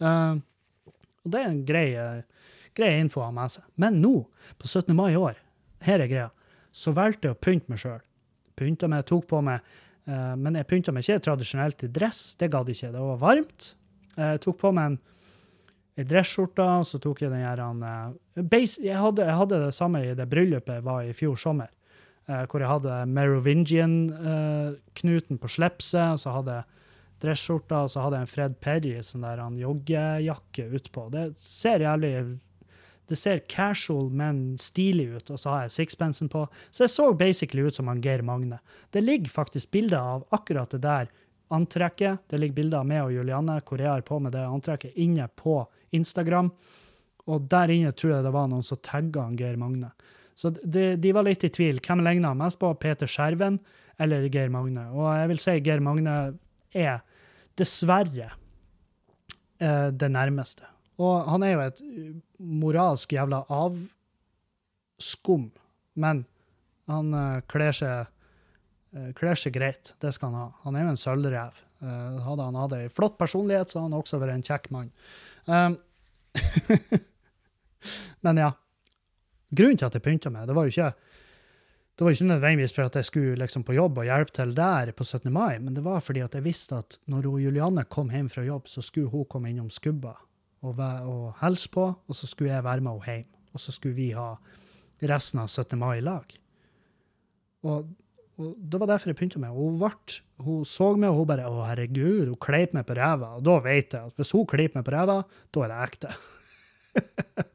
Uh, 0.00 0.40
det 1.28 1.38
er 1.38 1.50
en 1.50 1.64
grei, 1.68 1.92
eh, 1.94 2.22
grei 2.74 2.94
info 2.98 3.20
å 3.20 3.28
ha 3.28 3.34
med 3.34 3.52
seg. 3.52 3.66
Men 3.76 4.00
nå, 4.00 4.14
på 4.58 4.66
17. 4.66 4.96
mai 4.96 5.12
i 5.12 5.20
år, 5.20 5.36
her 5.84 6.00
er 6.00 6.10
greia, 6.10 6.30
så 6.72 6.94
valgte 6.96 7.28
jeg 7.28 7.36
å 7.36 7.40
pynte 7.44 7.70
meg 7.70 7.82
sjøl. 7.82 8.00
Pynta 8.56 8.88
meg, 8.88 9.04
tok 9.06 9.28
på 9.28 9.42
meg 9.44 9.60
Men 10.08 10.56
jeg 10.56 10.66
pynta 10.66 10.94
meg 10.94 11.04
ikke 11.04 11.22
tradisjonelt 11.22 11.84
i 11.86 11.90
dress, 11.92 12.32
det 12.40 12.48
gadd 12.50 12.70
ikke. 12.72 12.88
Det 12.94 13.02
var 13.04 13.18
varmt. 13.20 13.66
Jeg 14.16 14.40
tok 14.42 14.56
på 14.58 14.70
meg 14.74 14.90
en 14.90 14.96
ei 16.00 16.06
dresskjorte, 16.08 16.64
og 16.80 16.86
så 16.88 16.96
tok 17.02 17.18
jeg 17.24 17.32
den 17.32 17.42
her 17.44 17.58
han, 17.60 17.82
eh, 17.84 18.10
jeg, 18.40 18.96
hadde, 18.96 19.26
jeg 19.26 19.36
hadde 19.42 19.64
det 19.66 19.74
samme 19.76 19.98
i 20.04 20.14
det 20.16 20.28
bryllupet 20.30 20.74
jeg 20.78 20.86
var 20.86 21.00
i 21.04 21.16
fjor 21.16 21.36
sommer, 21.40 21.70
eh, 22.28 22.44
hvor 22.46 22.60
jeg 22.62 22.72
hadde 22.72 23.06
Merovingian-knuten 23.16 25.36
på 25.40 25.48
slepset, 25.56 26.08
og 26.14 26.18
så 26.22 26.28
hadde 26.38 26.52
jeg 26.58 26.64
dresskjorta, 27.20 27.76
og 27.84 27.90
så 27.92 27.98
hadde 28.04 28.16
jeg 28.16 28.24
en 28.26 28.34
Fred 28.34 28.52
Perry 28.64 28.92
sånn 29.04 29.26
der 29.26 29.42
han 29.42 29.60
joggejakke 29.60 30.62
utpå. 30.78 31.00
Det 31.12 31.24
ser 31.36 31.78
jævlig 31.84 32.12
det 33.10 33.16
ser 33.18 33.40
casual, 33.50 34.06
men 34.14 34.58
stilig 34.62 35.08
ut, 35.16 35.30
og 35.34 35.40
så 35.42 35.50
har 35.50 35.62
jeg 35.64 35.74
sixpensen 35.74 36.28
på. 36.30 36.44
Så 36.70 36.84
jeg 36.84 36.92
så 36.92 37.08
basically 37.18 37.64
ut 37.66 37.74
som 37.74 37.90
han 37.90 38.02
Geir 38.04 38.22
Magne. 38.22 38.60
Det 38.94 39.02
ligger 39.02 39.32
faktisk 39.32 39.72
bilder 39.74 39.98
av 39.98 40.28
akkurat 40.30 40.70
det 40.70 40.78
der 40.84 41.10
antrekket. 41.50 42.22
Det 42.30 42.38
ligger 42.38 42.60
bilder 42.60 42.84
av 42.84 42.86
meg 42.86 43.02
og 43.02 43.16
Julianne 43.16 43.58
hvor 43.66 43.82
jeg 43.82 43.90
har 43.90 44.06
på 44.06 44.20
med 44.22 44.36
det 44.36 44.44
antrekket, 44.46 44.94
inne 44.94 45.26
på 45.34 45.64
Instagram. 45.90 46.52
Og 47.26 47.50
der 47.50 47.74
inne 47.74 47.90
tror 47.90 48.14
jeg 48.14 48.28
det 48.28 48.34
var 48.38 48.46
noen 48.52 48.66
som 48.66 48.78
tagga 48.78 49.26
Geir 49.34 49.58
Magne. 49.58 49.90
Så 50.38 50.54
de, 50.54 50.94
de, 50.94 51.12
var 51.12 51.26
litt 51.26 51.42
i 51.44 51.50
tvil. 51.52 51.82
Hvem 51.82 52.06
ligna 52.06 52.30
mest 52.38 52.62
på? 52.62 52.70
Peter 52.78 53.10
Skjerven 53.10 53.58
eller 54.00 54.30
Geir 54.30 54.54
Magne? 54.54 54.86
Og 54.94 55.10
jeg 55.18 55.34
vil 55.34 55.42
si 55.42 55.60
Geir 55.66 55.82
Magne 55.82 56.18
er 56.70 57.02
dessverre 57.58 58.30
eh, 59.58 59.88
det 59.90 60.14
nærmeste. 60.14 60.70
Og 61.00 61.30
han 61.32 61.44
er 61.44 61.54
jo 61.54 61.62
et 61.64 61.80
moralsk 62.60 63.14
jævla 63.16 63.40
avskum, 63.56 65.48
men 66.00 66.24
han 66.90 67.14
uh, 67.14 67.40
kler 67.48 67.72
seg 67.76 68.10
uh, 68.96 69.36
seg 69.38 69.54
greit. 69.54 69.94
Det 70.02 70.12
skal 70.12 70.32
han 70.32 70.40
ha. 70.42 70.48
Han 70.66 70.76
er 70.76 70.84
jo 70.84 70.94
en 70.94 71.00
sølvrev. 71.00 71.60
Uh, 71.80 72.20
hadde 72.26 72.48
han 72.48 72.58
hatt 72.60 72.76
ei 72.76 72.88
flott 72.92 73.16
personlighet, 73.20 73.70
så 73.70 73.78
hadde 73.78 73.88
han 73.88 74.00
også 74.00 74.20
vært 74.20 74.36
en 74.36 74.48
kjekk 74.50 74.66
mann. 74.74 74.90
Um, 75.46 75.78
men 78.26 78.42
ja. 78.44 78.50
Grunnen 79.50 79.78
til 79.80 79.88
at 79.88 79.96
jeg 79.96 80.04
pynta 80.04 80.30
meg, 80.30 80.44
det 80.46 80.54
var 80.54 80.68
jo 80.68 80.74
ikke 80.74 80.92
det 82.00 82.06
var 82.06 82.14
ikke 82.14 82.30
nødvendigvis 82.30 82.72
for 82.72 82.88
at 82.88 82.94
jeg 82.96 83.04
skulle 83.04 83.36
liksom 83.42 83.64
på 83.66 83.74
jobb 83.76 83.98
og 84.00 84.06
hjelpe 84.08 84.32
til 84.32 84.54
der 84.56 84.88
på 84.96 85.04
17. 85.04 85.26
mai, 85.34 85.58
men 85.60 85.74
det 85.76 85.82
var 85.84 86.00
fordi 86.00 86.22
at 86.24 86.32
jeg 86.32 86.46
visste 86.46 86.78
at 86.80 86.96
når 87.12 87.26
Julianne 87.42 87.84
kom 87.92 88.08
hjem 88.08 88.30
fra 88.32 88.44
jobb, 88.46 88.70
så 88.72 88.80
skulle 88.80 89.12
hun 89.12 89.26
komme 89.28 89.50
innom 89.50 89.68
Skubba 89.74 90.14
og, 90.60 90.80
og 90.80 91.30
hilse 91.40 91.70
på, 91.72 91.86
og 91.94 92.16
så 92.16 92.28
skulle 92.28 92.52
jeg 92.52 92.64
være 92.66 92.84
med 92.84 93.00
henne 93.06 93.22
hjem. 93.22 93.30
Og 93.50 93.62
så 93.62 93.72
skulle 93.74 93.96
vi 93.96 94.10
ha 94.14 94.34
resten 95.10 95.40
av 95.42 95.48
17. 95.48 95.78
mai 95.80 95.98
i 95.98 96.04
lag. 96.04 96.34
Og, 97.66 97.88
og 98.40 98.50
det 98.56 98.80
var 98.80 98.92
derfor 98.92 99.10
jeg 99.10 99.18
pynta 99.18 99.40
meg. 99.42 99.54
Hun, 99.56 99.78
ble, 99.80 100.18
hun 100.44 100.66
så 100.68 100.92
meg, 100.94 101.10
og 101.10 101.22
hun 101.22 101.30
bare 101.30 101.48
'Å, 101.48 101.64
herregud', 101.70 102.28
hun 102.30 102.40
kleip 102.40 102.76
meg 102.76 102.86
på 102.86 102.96
ræva. 102.96 103.36
Og 103.38 103.44
da 103.44 103.56
vet 103.64 103.96
jeg 103.96 104.12
at 104.12 104.20
hvis 104.20 104.34
hun 104.36 104.46
kleiper 104.46 104.80
meg 104.80 104.86
på 104.86 104.94
ræva, 104.94 105.22
da 105.26 105.64
er 105.64 105.72
det 105.72 105.80
ekte. 105.88 106.10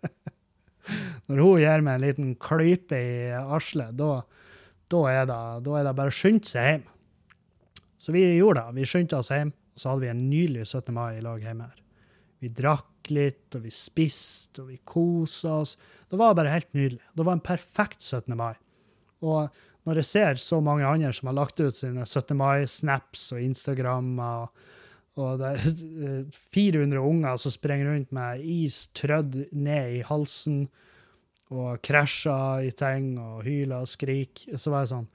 Når 1.27 1.41
hun 1.41 1.61
gir 1.61 1.86
meg 1.86 1.95
en 1.95 2.06
liten 2.06 2.36
klype 2.38 2.98
i 2.98 3.32
arslet, 3.34 3.95
da, 3.98 4.19
da, 4.91 4.99
da 5.64 5.77
er 5.80 5.88
det 5.88 5.95
bare 5.98 6.11
å 6.11 6.14
skynde 6.14 6.45
seg 6.49 6.69
hjem. 6.69 6.86
Så 7.98 8.14
vi 8.14 8.22
gjorde 8.36 8.61
det. 8.61 8.76
Vi 8.77 8.90
skyndte 8.90 9.18
oss 9.18 9.32
hjem, 9.34 9.49
og 9.49 9.82
så 9.82 9.90
hadde 9.90 10.06
vi 10.06 10.11
en 10.11 10.27
nydelig 10.30 10.68
17. 10.68 10.94
mai 10.94 11.15
i 11.18 11.23
lag 11.26 11.41
hjemme 11.41 11.69
her. 11.72 11.80
Vi 12.44 12.52
drakk 12.53 12.86
litt, 13.14 13.48
og 13.57 13.65
vi 13.65 13.72
spiste, 13.73 14.64
og 14.64 14.72
vi 14.72 14.80
kosa 14.88 15.60
oss. 15.61 15.76
Det 16.10 16.19
var 16.19 16.38
bare 16.38 16.53
helt 16.53 16.72
nydelig. 16.73 17.02
Det 17.14 17.26
var 17.26 17.38
en 17.38 17.45
perfekt 17.45 18.02
17. 18.03 18.36
mai. 18.38 18.53
Og 19.26 19.49
når 19.86 20.02
jeg 20.02 20.10
ser 20.10 20.41
så 20.41 20.61
mange 20.65 20.88
andre 20.88 21.11
som 21.14 21.30
har 21.30 21.38
lagt 21.38 21.61
ut 21.61 21.77
sine 21.77 22.06
17. 22.06 22.34
mai-snaps 22.38 23.27
og 23.36 23.44
Instagrammer, 23.44 24.48
og 25.15 25.40
det 25.40 25.52
er 25.52 26.23
400 26.56 26.99
unger 26.99 27.38
som 27.41 27.53
springer 27.53 27.91
rundt 27.91 28.15
med 28.15 28.41
is 28.41 28.88
trødd 28.98 29.45
ned 29.53 29.99
i 29.99 30.02
halsen 30.06 30.65
og 31.53 31.77
krasjer 31.86 32.65
i 32.65 32.72
ting 32.76 33.14
og 33.22 33.44
hyler 33.45 33.86
og 33.86 33.91
skriker, 33.91 34.57
så 34.57 34.73
var 34.73 34.84
jeg 34.84 34.95
sånn 34.95 35.14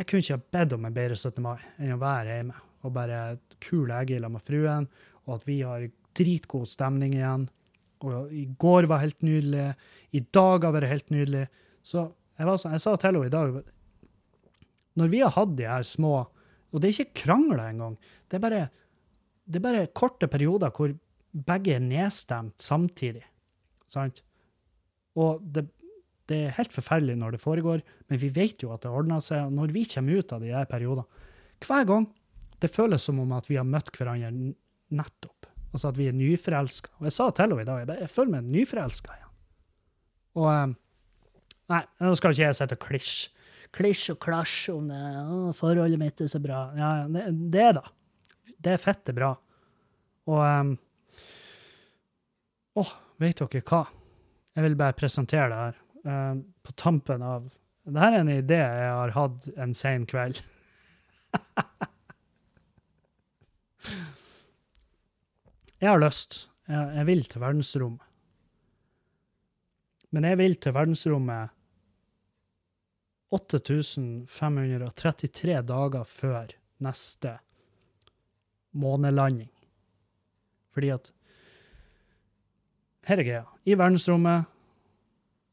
Jeg 0.00 0.06
kunne 0.08 0.24
ikke 0.24 0.36
ha 0.36 0.58
bedt 0.58 0.74
om 0.74 0.84
en 0.86 0.96
bedre 0.96 1.16
17. 1.16 1.40
mai 1.44 1.58
enn 1.78 1.94
å 1.94 2.02
være 2.02 2.36
hjemme 2.36 2.66
og 2.80 2.94
bare 2.96 3.20
kule 3.60 3.96
egg 4.00 4.14
sammen 4.14 4.38
med 4.38 4.44
fruen, 4.46 4.86
og 5.26 5.34
at 5.36 5.42
vi 5.48 5.58
har 5.60 5.84
dritgod 6.16 6.68
stemning 6.68 7.14
igjen. 7.16 7.48
Og 8.06 8.32
i 8.32 8.46
går 8.60 8.88
var 8.90 9.02
helt 9.02 9.20
nydelig. 9.24 9.70
I 10.16 10.22
dag 10.32 10.64
har 10.64 10.74
vært 10.76 10.90
helt 10.90 11.12
nydelig. 11.12 11.46
Så 11.84 12.06
jeg, 12.38 12.48
sånn, 12.48 12.76
jeg 12.76 12.84
sa 12.84 12.94
til 12.96 13.10
henne 13.10 13.28
i 13.28 13.32
dag 13.32 13.56
Når 15.00 15.08
vi 15.12 15.20
har 15.20 15.32
hatt 15.34 15.52
de 15.56 15.66
her 15.68 15.84
små 15.84 16.14
Og 16.70 16.80
det 16.80 16.88
er 16.88 16.94
ikke 16.94 17.22
krangler 17.24 17.66
engang. 17.66 17.98
Det 18.28 18.38
er 18.38 18.44
bare, 18.44 18.62
det 19.44 19.60
er 19.60 19.64
bare 19.64 19.90
korte 19.96 20.28
perioder 20.30 20.72
hvor 20.76 20.94
begge 21.30 21.76
er 21.76 21.82
nedstemt 21.82 22.62
samtidig. 22.62 23.22
Sant? 23.90 24.22
Og 25.18 25.42
det, 25.42 25.66
det, 26.30 26.38
er 26.38 26.56
helt 26.56 26.72
forferdelig 26.74 27.16
når 27.18 27.34
det 27.34 27.42
foregår, 27.42 27.82
men 28.10 28.22
vi 28.22 28.30
vet 28.34 28.62
jo 28.62 28.72
at 28.74 28.82
det 28.84 28.90
ordner 28.94 29.22
seg. 29.22 29.46
Og 29.46 29.56
når 29.58 29.74
vi 29.74 29.84
kommer 29.90 30.22
ut 30.22 30.34
av 30.34 30.42
de 30.42 30.54
her 30.54 30.70
periodene 30.70 31.26
Hver 31.66 31.86
gang 31.86 32.06
det 32.60 32.72
føles 32.72 33.02
som 33.02 33.20
om 33.22 33.32
at 33.36 33.48
vi 33.48 33.58
har 33.58 33.66
møtt 33.68 33.92
hverandre 33.96 34.30
nettopp. 34.92 35.39
Altså 35.70 35.90
at 35.90 35.98
vi 35.98 36.08
er 36.10 36.16
nyforelska. 36.16 36.92
Og 36.98 37.08
jeg 37.08 37.14
sa 37.14 37.28
til 37.30 37.46
henne 37.46 37.62
i 37.62 37.68
dag 37.68 37.92
jeg, 37.94 38.10
føler 38.10 38.36
meg 38.36 38.48
nyforelska 38.50 39.16
igjen. 39.16 39.34
Og 40.40 40.48
um, 40.50 40.78
Nei, 41.70 41.84
nå 42.02 42.16
skal 42.18 42.34
ikke 42.34 42.48
jeg 42.48 42.56
sitte 42.58 42.74
og 42.74 42.82
klisj. 42.82 43.18
Klisj 43.76 44.08
og 44.10 44.16
klasj 44.24 44.72
om 44.74 44.88
det. 44.90 45.02
Forholdet 45.54 46.00
mitt 46.00 46.18
er 46.18 46.30
så 46.32 46.40
bra. 46.42 46.64
Ja, 46.74 46.88
det, 47.06 47.28
det 47.54 47.68
da. 47.78 47.84
Det 48.58 48.72
er 48.74 48.82
fette 48.82 49.14
bra. 49.14 49.30
Og 50.30 50.40
um, 50.42 50.72
Å, 52.80 52.82
vet 53.22 53.38
dere 53.38 53.62
hva? 53.70 53.84
Jeg 54.56 54.66
vil 54.66 54.78
bare 54.78 54.98
presentere 54.98 55.48
det 55.52 55.60
her. 55.60 55.78
Um, 56.00 56.42
på 56.64 56.72
tampen 56.80 57.22
av 57.22 57.46
Dette 57.90 58.06
er 58.06 58.14
en 58.20 58.32
idé 58.32 58.58
jeg 58.60 58.90
har 58.94 59.10
hatt 59.14 59.48
en 59.60 59.74
sen 59.74 60.06
kveld. 60.10 60.40
Jeg 65.80 65.88
har 65.88 66.00
lyst. 66.02 66.50
Jeg, 66.68 66.92
jeg 66.98 67.06
vil 67.08 67.24
til 67.24 67.40
verdensrommet. 67.40 68.04
Men 70.10 70.24
jeg 70.26 70.38
vil 70.40 70.56
til 70.60 70.74
verdensrommet 70.74 71.48
8533 73.30 75.62
dager 75.70 76.04
før 76.04 76.46
neste 76.82 77.38
månelanding. 78.72 79.52
Fordi 80.74 80.88
at 80.94 81.12
Her 83.08 83.16
er 83.16 83.24
greia. 83.24 83.44
I 83.64 83.78
verdensrommet 83.78 84.44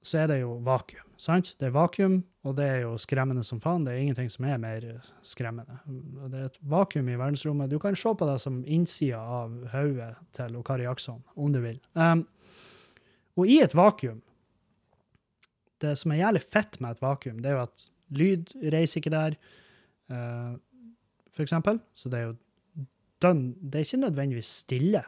så 0.03 0.17
er 0.19 0.27
det 0.27 0.41
jo 0.41 0.57
vakuum. 0.65 1.06
Sant? 1.21 1.53
Det 1.59 1.67
er 1.67 1.75
vakuum, 1.75 2.19
og 2.47 2.55
det 2.57 2.65
er 2.67 2.79
jo 2.83 2.93
skremmende 3.01 3.43
som 3.45 3.59
faen. 3.63 3.85
Det 3.85 3.93
er 3.93 4.03
ingenting 4.03 4.29
som 4.31 4.45
er 4.47 4.59
mer 4.61 4.85
skremmende. 5.25 5.79
Det 6.31 6.39
er 6.39 6.47
et 6.49 6.59
vakuum 6.61 7.09
i 7.09 7.17
verdensrommet. 7.17 7.71
Du 7.71 7.79
kan 7.81 7.97
se 7.97 8.13
på 8.17 8.29
det 8.29 8.37
som 8.43 8.61
innsida 8.65 9.19
av 9.19 9.53
hodet 9.73 10.13
til 10.37 10.57
Kari 10.65 10.87
Jackson, 10.87 11.23
om 11.35 11.53
du 11.53 11.61
vil. 11.63 11.79
Um, 11.93 12.25
og 13.37 13.49
i 13.49 13.59
et 13.61 13.75
vakuum 13.77 14.23
Det 15.77 15.91
som 15.93 16.09
er 16.09 16.23
jævlig 16.23 16.41
fett 16.41 16.79
med 16.81 16.95
et 16.95 17.01
vakuum, 17.03 17.37
det 17.37 17.51
er 17.51 17.53
jo 17.53 17.65
at 17.67 17.83
lyd 18.17 18.53
reiser 18.73 18.97
ikke 18.97 19.11
der, 19.13 19.35
uh, 20.09 20.55
for 21.29 21.45
eksempel. 21.45 21.77
Så 21.93 22.09
det 22.09 22.17
er 22.17 22.31
jo 22.31 22.87
dønn 23.21 23.43
Det 23.61 23.75
er 23.77 23.85
ikke 23.85 24.01
nødvendigvis 24.01 24.49
stille, 24.63 25.03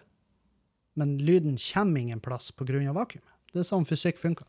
men 0.93 1.17
lyden 1.17 1.57
kommer 1.57 2.01
ingen 2.01 2.21
plass 2.21 2.53
av 2.53 2.95
vakuumet. 2.95 3.33
Det 3.53 3.63
er 3.63 3.65
sånn 3.65 3.85
fysikk 3.85 4.19
funker. 4.21 4.45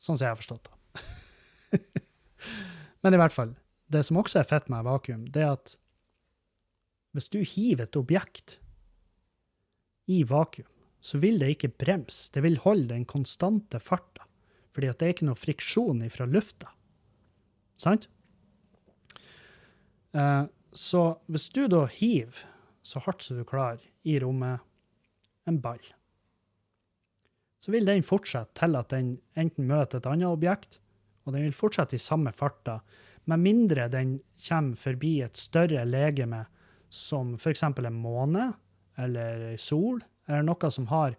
Sånn 0.00 0.16
som 0.16 0.24
jeg 0.24 0.32
har 0.32 0.40
forstått 0.40 0.70
det. 0.70 1.82
Men 3.04 3.16
i 3.16 3.20
hvert 3.20 3.34
fall, 3.34 3.54
det 3.92 4.02
som 4.06 4.18
også 4.20 4.40
er 4.40 4.48
fett 4.48 4.70
med 4.72 4.86
vakuum, 4.86 5.26
det 5.32 5.44
er 5.44 5.54
at 5.58 5.76
hvis 7.16 7.30
du 7.32 7.40
hiver 7.42 7.88
et 7.88 7.98
objekt 7.98 8.58
i 10.10 10.22
vakuum, 10.26 10.68
så 11.00 11.18
vil 11.20 11.40
det 11.40 11.54
ikke 11.54 11.72
bremse. 11.80 12.28
Det 12.32 12.42
vil 12.44 12.60
holde 12.62 12.92
den 12.92 13.06
konstante 13.08 13.80
farta, 13.82 14.26
fordi 14.74 14.90
at 14.90 15.00
det 15.00 15.06
er 15.06 15.14
ikke 15.16 15.28
noe 15.30 15.38
friksjon 15.38 16.04
fra 16.12 16.28
lufta. 16.28 16.70
Sant? 17.80 18.06
Eh, 20.12 20.44
så 20.76 21.04
hvis 21.30 21.48
du 21.54 21.64
da 21.70 21.86
hiver 21.90 22.44
så 22.86 23.02
hardt 23.04 23.24
som 23.24 23.40
du 23.40 23.46
klarer 23.48 23.82
i 24.06 24.18
rommet 24.22 24.62
en 25.48 25.58
ball, 25.62 25.80
så 27.60 27.72
vil 27.74 27.88
den 27.88 28.04
fortsette 28.06 28.56
til 28.56 28.76
at 28.78 28.92
den 28.94 29.14
enten 29.38 29.68
møter 29.68 30.00
et 30.00 30.08
annet 30.08 30.30
objekt, 30.30 30.78
og 31.26 31.34
den 31.36 31.44
vil 31.44 31.56
fortsette 31.56 31.98
i 31.98 32.02
samme 32.02 32.32
farta, 32.32 32.80
med 33.28 33.42
mindre 33.44 33.88
den 33.92 34.16
kommer 34.40 34.78
forbi 34.80 35.18
et 35.22 35.36
større 35.38 35.84
legeme 35.84 36.46
som 36.90 37.36
f.eks. 37.36 37.62
en 37.62 37.90
måne 37.94 38.48
eller 38.98 39.50
en 39.52 39.60
sol, 39.60 40.00
eller 40.26 40.46
noe 40.46 40.70
som 40.72 40.88
har 40.90 41.18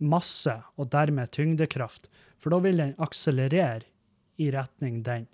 masse 0.00 0.54
og 0.80 0.88
dermed 0.90 1.30
tyngdekraft, 1.30 2.08
for 2.40 2.50
da 2.50 2.58
vil 2.64 2.80
den 2.80 2.96
akselerere 3.02 3.84
i 4.40 4.50
retning 4.50 5.02
den, 5.06 5.28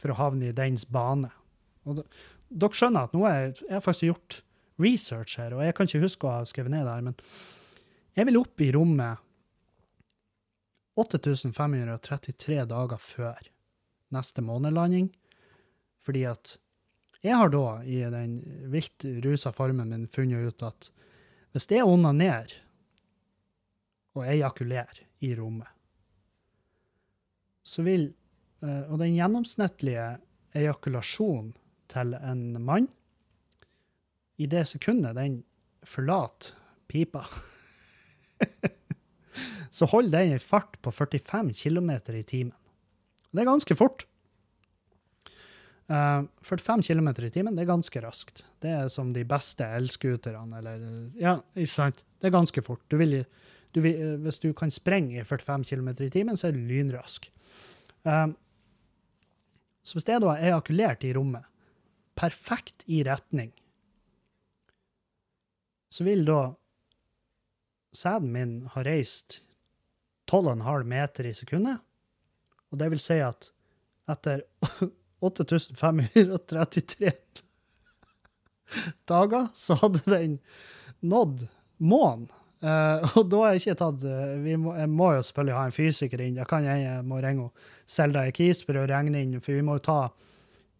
for 0.00 0.10
å 0.10 0.18
havne 0.18 0.48
i 0.48 0.56
dens 0.56 0.86
bane. 0.90 1.30
Og 1.86 2.02
dere 2.48 2.74
skjønner 2.74 3.06
at 3.06 3.14
nå 3.14 3.22
har 3.26 3.38
jeg, 3.38 3.84
faktisk 3.84 4.08
gjort 4.08 4.40
research 4.82 5.38
her, 5.38 5.54
og 5.54 5.62
jeg 5.66 5.76
kan 5.76 5.90
ikke 5.90 6.02
huske 6.02 6.26
å 6.26 6.34
ha 6.38 6.48
skrevet 6.48 6.74
ned 6.74 6.86
det 6.86 6.96
her, 6.96 7.06
men 7.06 7.18
jeg 8.18 8.26
vil 8.26 8.40
opp 8.40 8.64
i 8.64 8.72
rommet 8.74 9.27
8533 10.98 12.64
dager 12.70 13.02
før 13.02 13.50
neste 14.14 14.42
månelanding, 14.44 15.10
fordi 16.02 16.24
at 16.30 16.56
jeg 17.24 17.34
har 17.34 17.50
da, 17.50 17.82
i 17.82 18.00
den 18.12 18.38
vilt 18.70 19.04
rusa 19.24 19.52
formen 19.52 19.90
min, 19.90 20.06
funnet 20.10 20.52
ut 20.52 20.62
at 20.66 20.90
hvis 21.52 21.66
det 21.70 21.82
onanerer 21.82 22.52
og 24.14 24.26
ejakulerer 24.26 25.02
i 25.26 25.32
rommet, 25.38 25.68
så 27.66 27.82
vil 27.84 28.06
eh, 28.62 28.84
Og 28.88 28.98
den 28.98 29.12
gjennomsnittlige 29.12 30.06
ejakulasjonen 30.56 31.52
til 31.90 32.14
en 32.14 32.62
mann 32.64 32.88
i 34.38 34.46
det 34.46 34.64
sekundet 34.70 35.18
den 35.18 35.42
forlater 35.82 36.54
pipa, 36.88 37.26
så 39.70 39.88
holder 39.90 40.18
den 40.18 40.36
en 40.36 40.42
fart 40.42 40.78
på 40.82 40.92
45 40.94 41.52
km 41.56 41.90
i 42.14 42.22
timen. 42.22 42.56
Det 43.32 43.42
er 43.42 43.50
ganske 43.50 43.76
fort. 43.76 44.06
Uh, 45.88 46.26
45 46.44 46.82
km 46.84 47.08
i 47.24 47.30
timen, 47.32 47.56
det 47.56 47.64
er 47.64 47.70
ganske 47.70 48.00
raskt. 48.04 48.44
Det 48.60 48.70
er 48.70 48.88
som 48.92 49.12
de 49.12 49.24
beste 49.24 49.64
elscooterne, 49.64 50.58
eller 50.60 50.82
Ja, 51.20 51.38
ikke 51.56 51.72
sant? 51.72 52.02
Det 52.20 52.28
er 52.28 52.34
ganske 52.36 52.62
fort. 52.62 52.82
Du 52.90 52.98
vil, 53.00 53.22
du 53.72 53.80
vil, 53.80 54.16
hvis 54.24 54.40
du 54.42 54.52
kan 54.52 54.70
sprenge 54.70 55.20
i 55.20 55.24
45 55.24 55.64
km 55.64 55.88
i 56.04 56.10
timen, 56.12 56.36
så 56.36 56.48
er 56.48 56.56
du 56.56 56.60
lynrask. 56.60 57.30
Uh, 58.04 58.32
så 59.84 59.96
hvis 59.96 60.04
det 60.04 60.20
da 60.20 60.34
er 60.34 60.50
ejakulert 60.50 61.04
i 61.08 61.14
rommet, 61.16 61.44
perfekt 62.18 62.84
i 62.86 63.00
retning, 63.06 63.54
så 65.88 66.04
vil 66.04 66.26
da 66.28 66.52
sæden 67.96 68.32
min 68.32 68.56
ha 68.74 68.82
reist 68.84 69.40
12,5 70.30 70.84
meter 70.88 71.28
i 71.28 71.34
sekundet. 71.34 71.84
Og 72.68 72.80
det 72.80 72.90
vil 72.92 73.02
si 73.02 73.18
at 73.24 73.50
etter 74.08 74.44
8533 75.24 77.12
dager 79.08 79.48
så 79.54 79.74
hadde 79.80 80.02
den 80.06 80.38
nådd 81.00 81.46
månen. 81.78 82.28
Uh, 82.58 83.04
og 83.20 83.28
da 83.30 83.38
har 83.44 83.52
jeg 83.54 83.62
ikke 83.62 83.78
tatt 83.78 84.02
uh, 84.02 84.32
vi 84.42 84.56
må, 84.58 84.72
Jeg 84.74 84.90
må 84.90 85.12
jo 85.14 85.20
selvfølgelig 85.22 85.54
ha 85.54 85.66
en 85.68 85.74
fysiker 85.76 86.22
inn. 86.24 86.40
Jeg 86.40 86.50
kan 86.50 86.64
jeg 86.66 86.82
jeg 86.82 87.04
må 87.06 87.20
ringe 87.22 87.52
Selda 87.86 88.24
i 88.26 88.48
for 88.66 88.80
å 88.80 88.86
regne 88.90 89.20
inn, 89.22 89.36
for 89.38 89.54
vi 89.54 89.62
må 89.62 89.76
jo 89.78 89.84
ta 89.86 90.00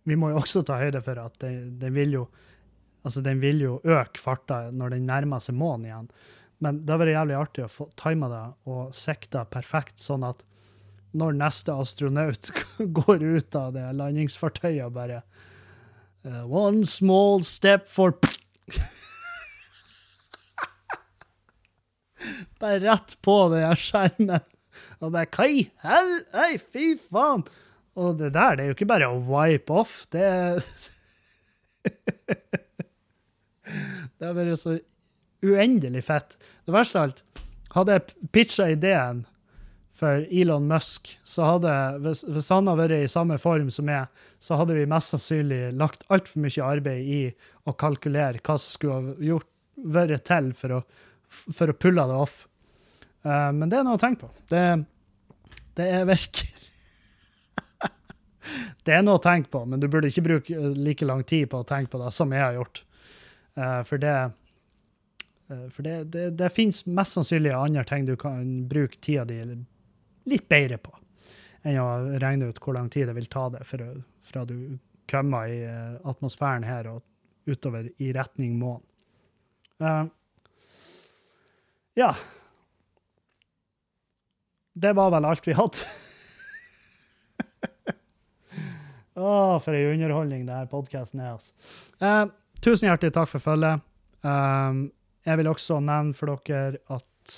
vi 0.08 0.16
må 0.16 0.32
jo 0.32 0.40
også 0.40 0.64
ta 0.66 0.78
høyde 0.80 1.02
for 1.04 1.20
at 1.22 1.38
den, 1.44 1.78
den 1.78 1.94
vil 1.94 2.16
jo 2.16 2.24
altså 3.06 3.22
den 3.22 3.38
vil 3.40 3.60
jo 3.62 3.76
øke 3.84 4.18
farta 4.18 4.72
når 4.74 4.96
den 4.96 5.06
nærmer 5.06 5.38
seg 5.38 5.54
månen 5.54 5.86
igjen. 5.86 6.10
Men 6.64 6.82
det 6.82 6.90
har 6.92 7.00
vært 7.02 7.14
jævlig 7.14 7.36
artig 7.38 7.64
å 7.64 7.70
få 7.70 7.86
time 7.98 8.28
det 8.32 8.46
og 8.70 8.94
sikta 8.96 9.44
perfekt, 9.50 10.00
sånn 10.02 10.24
at 10.26 10.42
når 11.18 11.32
neste 11.38 11.72
astronaut 11.72 12.50
går 12.98 13.22
ut 13.22 13.56
av 13.58 13.72
det 13.76 13.86
landingsfartøyet 13.96 14.86
og 14.86 14.92
bare 14.98 15.22
uh, 16.26 16.44
One 16.44 16.86
small 16.86 17.42
step 17.46 17.88
for 17.88 18.12
Bare 22.58 22.78
rett 22.82 23.14
på 23.22 23.48
den 23.54 23.76
skjermen. 23.78 24.42
Og 24.98 25.12
bare 25.14 25.30
Hva 25.30 25.46
i 25.46 25.70
hell... 25.84 26.12
Hei, 26.34 26.58
fy 26.58 26.98
faen! 26.98 27.46
Og 27.98 28.18
det 28.18 28.30
der, 28.34 28.56
det 28.58 28.62
er 28.62 28.68
jo 28.70 28.74
ikke 28.76 28.90
bare 28.90 29.08
å 29.10 29.22
wipe 29.26 29.72
off. 29.80 29.94
Det 30.10 30.26
Det 34.18 34.24
har 34.26 34.34
vært 34.34 34.58
så 34.58 34.78
uendelig 35.44 36.04
fett. 36.04 36.38
Det 36.66 36.74
verste 36.74 36.98
av 36.98 37.08
alt, 37.08 37.24
hadde 37.74 37.98
jeg 37.98 38.30
pitcha 38.34 38.68
ideen 38.72 39.24
for 39.98 40.26
Elon 40.30 40.68
Musk, 40.70 41.10
så 41.26 41.46
hadde, 41.56 41.72
hvis, 42.04 42.22
hvis, 42.28 42.48
han 42.54 42.68
hadde 42.70 42.84
vært 42.84 43.02
i 43.02 43.10
samme 43.10 43.38
form 43.42 43.70
som 43.74 43.88
meg, 43.88 44.06
så 44.38 44.58
hadde 44.60 44.76
vi 44.76 44.86
mest 44.90 45.10
sannsynlig 45.10 45.72
lagt 45.78 46.04
altfor 46.14 46.44
mye 46.44 46.66
arbeid 46.66 47.08
i 47.10 47.22
å 47.66 47.74
kalkulere 47.74 48.38
hva 48.38 48.54
som 48.62 48.74
skulle 48.76 48.98
ha 48.98 49.16
gjort, 49.32 49.48
vært 49.78 50.24
til 50.28 50.52
for 50.58 50.76
å, 50.76 50.78
for 51.30 51.72
å 51.72 51.76
pulle 51.78 52.06
det 52.10 52.20
off. 52.26 52.44
Uh, 53.26 53.50
men 53.54 53.66
det 53.66 53.80
er 53.80 53.88
noe 53.88 53.98
å 53.98 54.02
tenke 54.02 54.28
på. 54.28 54.30
Det, 54.50 54.62
det 55.78 55.90
er 55.96 56.06
virkelig 56.06 56.54
Det 58.86 58.94
er 58.94 59.02
noe 59.04 59.18
å 59.18 59.22
tenke 59.22 59.50
på, 59.52 59.64
men 59.66 59.82
du 59.82 59.90
burde 59.90 60.08
ikke 60.12 60.24
bruke 60.24 60.70
like 60.78 61.06
lang 61.10 61.26
tid 61.26 61.50
på 61.50 61.60
å 61.60 61.66
tenke 61.66 61.90
på 61.92 62.00
det 62.00 62.14
som 62.14 62.30
jeg 62.32 62.44
har 62.44 62.54
gjort. 62.54 62.84
Uh, 63.58 63.82
for 63.82 63.98
det 63.98 64.14
for 65.48 65.82
det, 65.82 65.96
det, 66.12 66.30
det 66.36 66.50
finnes 66.52 66.82
mest 66.86 67.16
sannsynlig 67.16 67.54
andre 67.56 67.84
ting 67.88 68.04
du 68.04 68.16
kan 68.20 68.66
bruke 68.68 69.00
tida 69.00 69.24
di 69.28 69.38
litt 70.28 70.48
bedre 70.48 70.76
på 70.82 70.92
enn 71.66 71.78
å 71.82 72.18
regne 72.20 72.48
ut 72.50 72.60
hvor 72.62 72.76
lang 72.76 72.88
tid 72.92 73.08
det 73.08 73.16
vil 73.16 73.28
ta 73.30 73.48
det 73.52 73.64
fra, 73.68 73.88
fra 74.26 74.44
du 74.48 74.78
kommer 75.10 75.48
i 75.50 75.62
uh, 75.66 75.96
atmosfæren 76.08 76.66
her 76.68 76.88
og 76.92 77.02
utover 77.48 77.88
i 77.96 78.12
retning 78.12 78.58
månen. 78.60 78.84
Uh, 79.80 80.06
ja. 81.98 82.12
Det 84.78 84.92
var 84.94 85.10
vel 85.14 85.26
alt 85.26 85.48
vi 85.48 85.56
hadde. 85.58 85.78
Å, 89.18 89.24
oh, 89.24 89.56
for 89.62 89.74
ei 89.74 89.88
underholdning 89.90 90.44
det 90.46 90.54
her 90.54 90.68
podkasten 90.70 91.24
er, 91.24 91.34
altså. 91.34 91.50
Uh, 91.98 92.28
tusen 92.62 92.86
hjertelig 92.90 93.16
takk 93.16 93.32
for 93.32 93.42
følget. 93.42 93.82
Um, 94.22 94.90
jeg 95.28 95.40
vil 95.40 95.50
også 95.50 95.78
nevne 95.84 96.16
for 96.16 96.38
dere 96.48 96.80
at 96.94 97.36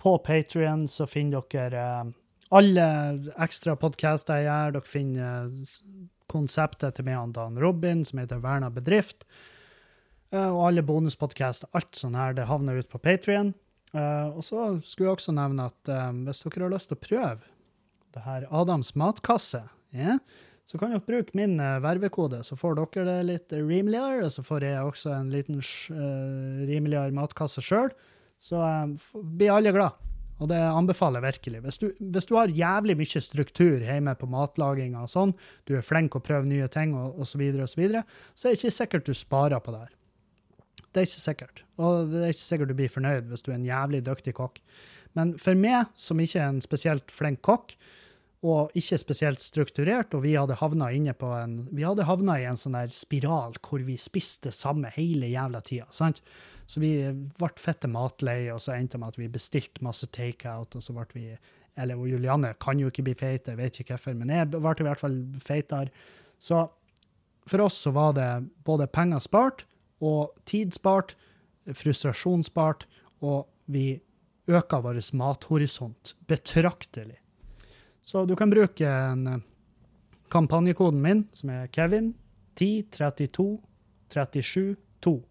på 0.00 0.16
Patrion 0.24 0.86
så 0.88 1.04
finner 1.08 1.44
dere 1.52 1.84
uh, 2.00 2.12
alle 2.56 2.86
ekstra 3.44 3.76
podcaster 3.78 4.40
jeg 4.40 4.48
gjør. 4.48 4.74
Dere 4.78 4.90
finner 4.90 5.50
konseptet 6.30 6.96
til 6.96 7.06
meg 7.06 7.18
og 7.20 7.34
Dan 7.36 7.58
Robin, 7.60 8.04
som 8.06 8.22
heter 8.22 8.40
Verna 8.42 8.70
bedrift. 8.72 9.26
Uh, 10.32 10.48
og 10.48 10.70
alle 10.70 10.86
bonuspodcaster. 10.86 11.70
Alt 11.76 12.00
sånt 12.00 12.18
her, 12.18 12.34
det 12.38 12.48
havner 12.48 12.80
ut 12.80 12.90
på 12.90 13.02
Patrion. 13.02 13.52
Uh, 13.92 14.32
og 14.32 14.44
så 14.46 14.72
skulle 14.86 15.10
jeg 15.10 15.18
også 15.18 15.34
nevne 15.36 15.68
at 15.68 15.94
hvis 16.24 16.44
dere 16.46 16.64
har 16.64 16.74
lyst 16.74 16.90
til 16.90 16.98
å 16.98 17.04
prøve 17.04 17.56
det 18.10 18.24
her 18.24 18.46
Adams 18.50 18.94
matkasse, 18.98 19.60
yeah, 19.94 20.18
så 20.70 20.78
kan 20.78 20.92
dere 20.92 21.02
bruke 21.02 21.34
min 21.34 21.56
uh, 21.58 21.80
vervekode, 21.82 22.44
så 22.46 22.54
får 22.54 22.76
dere 22.78 23.06
det 23.08 23.16
litt 23.26 23.54
rimeligere. 23.56 24.28
Og 24.28 24.30
så 24.36 24.44
får 24.46 24.68
jeg 24.68 24.86
også 24.86 25.16
en 25.16 25.32
liten 25.32 25.58
uh, 25.58 26.60
rimeligere 26.68 27.10
matkasse 27.16 27.64
sjøl. 27.64 27.90
Så 28.40 28.60
blir 29.12 29.56
alle 29.56 29.74
glad. 29.74 29.98
Og 30.40 30.48
det 30.48 30.60
anbefaler 30.62 31.20
jeg 31.20 31.34
virkelig. 31.34 31.62
Hvis 31.66 31.78
du, 31.82 31.86
hvis 31.98 32.28
du, 32.30 32.36
har 32.38 32.54
jævlig 32.54 32.96
mye 32.96 33.20
struktur 33.20 33.82
hjemme 33.84 34.14
på 34.16 34.28
matlaginga 34.30 35.02
og 35.04 35.10
sånn, 35.12 35.34
du 35.68 35.74
er 35.76 35.84
flink 35.84 36.16
å 36.16 36.22
prøve 36.24 36.48
nye 36.48 36.68
ting 36.72 36.94
og 36.96 37.18
osv., 37.20 37.34
så, 37.34 37.40
videre, 37.42 37.66
og 37.66 37.72
så, 37.72 37.80
videre, 37.82 38.04
så 38.32 38.46
er 38.46 38.54
det 38.54 38.60
ikke 38.62 38.78
sikkert 38.78 39.10
du 39.10 39.18
sparer 39.18 39.60
på 39.60 39.74
det 39.74 39.82
her. 39.82 39.92
Det 40.90 41.02
er 41.02 41.10
ikke 41.10 41.26
sikkert. 41.26 41.64
Og 41.82 42.14
det 42.14 42.22
er 42.22 42.32
ikke 42.32 42.46
sikkert 42.46 42.72
du 42.72 42.78
blir 42.78 42.94
fornøyd 42.94 43.28
hvis 43.30 43.44
du 43.44 43.50
er 43.50 43.58
en 43.58 43.68
jævlig 43.68 44.00
dyktig 44.06 44.34
kokk. 44.38 44.62
Men 45.18 45.34
for 45.42 45.58
meg, 45.58 45.90
som 45.98 46.22
ikke 46.22 46.40
er 46.40 46.54
en 46.54 46.64
spesielt 46.64 47.12
flink 47.12 47.42
kokk, 47.46 47.74
og 48.40 48.72
ikke 48.78 48.96
spesielt 49.00 49.42
strukturert, 49.44 50.14
og 50.16 50.22
vi 50.24 50.32
hadde 50.32 50.56
havna 50.56 50.88
inne 50.96 51.12
en 51.12 51.56
i 52.40 52.46
en 52.48 52.56
sånn 52.56 52.78
der 52.78 52.88
spiral 52.88 53.58
hvor 53.60 53.84
vi 53.84 53.98
spiste 54.00 54.52
samme 54.54 54.88
hele 54.94 55.28
jævla 55.28 55.60
tida. 55.60 55.86
sant? 55.92 56.22
Så 56.66 56.80
vi 56.80 56.94
ble 57.36 57.50
fette 57.60 57.88
matleie, 57.90 58.54
og 58.54 58.60
så 58.62 58.76
endte 58.76 58.96
det 58.96 59.00
med 59.02 59.12
at 59.12 59.18
vi 59.18 59.28
bestilte 59.28 59.84
masse 59.84 60.06
takeout, 60.06 60.76
og 60.76 60.82
så 60.82 60.96
ble 60.96 61.06
vi 61.14 61.38
Eller 61.80 61.96
og 61.96 62.08
Julianne 62.10 62.54
kan 62.60 62.80
jo 62.80 62.88
ikke 62.90 63.04
bli 63.06 63.14
feit, 63.14 63.46
jeg 63.46 63.56
vet 63.56 63.78
ikke 63.80 63.94
hvorfor, 63.94 64.14
men 64.18 64.28
jeg 64.28 64.48
ble 64.50 64.58
i 64.58 64.84
hvert 64.84 65.00
fall 65.00 65.14
feitere. 65.40 65.88
Så 66.36 66.66
for 67.46 67.62
oss 67.64 67.78
så 67.86 67.92
var 67.94 68.12
det 68.12 68.26
både 68.66 68.88
penger 68.90 69.22
spart 69.22 69.64
og 70.02 70.34
tid 70.44 70.74
spart, 70.74 71.14
frustrasjon 71.72 72.42
spart, 72.44 72.86
og 73.22 73.46
vi 73.70 74.00
øka 74.50 74.80
vår 74.82 74.98
mathorisont 75.14 76.16
betraktelig. 76.26 77.20
Så 78.02 78.24
du 78.24 78.36
kan 78.36 78.50
bruke 78.50 78.88
en 78.88 79.26
eh, 79.26 79.42
kampanjekoden 80.28 81.02
min, 81.02 81.24
som 81.32 81.50
er 81.50 81.66
Kevin 81.66 82.14
1032 82.54 83.60
37 84.12 84.76
2. 85.00 85.22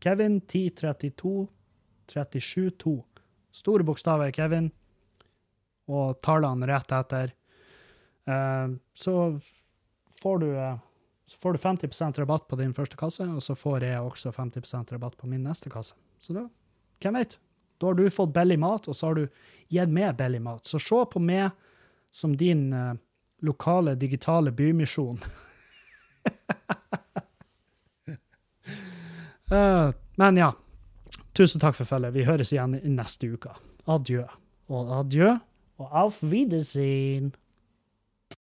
Kevin 0.00 0.36
1032 0.36 1.48
37 2.06 2.70
2. 2.70 3.04
Store 3.52 3.84
bokstaver 3.86 4.32
Kevin, 4.34 4.70
og 5.86 6.18
tallene 6.24 6.66
rett 6.68 6.92
etter. 6.92 7.32
Uh, 8.24 8.74
så 8.96 9.38
får 10.22 10.38
du 10.38 10.46
uh, 10.56 10.78
Så 11.26 11.38
får 11.38 11.52
du 11.52 11.58
50% 11.58 12.18
rabatt 12.18 12.48
på 12.48 12.56
din 12.56 12.74
første 12.74 12.96
kasse, 12.96 13.24
og 13.24 13.42
så 13.42 13.54
får 13.56 13.84
jeg 13.84 14.00
også 14.00 14.32
50% 14.32 14.92
rabatt 14.92 15.16
på 15.16 15.26
min 15.26 15.44
neste 15.44 15.70
kasse. 15.72 15.96
Så 16.20 16.36
da, 16.36 16.42
hvem 17.00 17.16
vet? 17.16 17.38
Da 17.80 17.86
har 17.86 17.96
du 17.96 18.10
fått 18.12 18.34
billig 18.34 18.58
mat, 18.60 18.88
og 18.88 18.96
så 18.96 19.08
har 19.08 19.16
du 19.18 19.24
gitt 19.72 19.92
meg 19.92 20.18
billig 20.18 20.42
mat. 20.44 20.66
Så 20.68 20.80
se 20.82 21.00
på 21.10 21.22
meg 21.24 21.48
som 22.14 22.36
din 22.36 22.72
eh, 22.72 22.94
lokale 23.42 23.94
digitale 23.94 24.52
bymisjon. 24.52 25.18
uh, 29.50 29.92
men 30.16 30.36
ja. 30.36 30.52
Tusen 31.32 31.60
takk 31.60 31.74
for 31.74 31.84
følget. 31.90 32.14
Vi 32.14 32.26
høres 32.28 32.52
igjen 32.54 32.76
i 32.78 32.92
neste 32.94 33.32
uke. 33.34 33.50
Adjø 33.90 34.22
og 34.70 34.92
adjø 35.00 35.32
og 35.82 35.88
auf 35.90 36.22
Wiedersehen. 36.22 37.34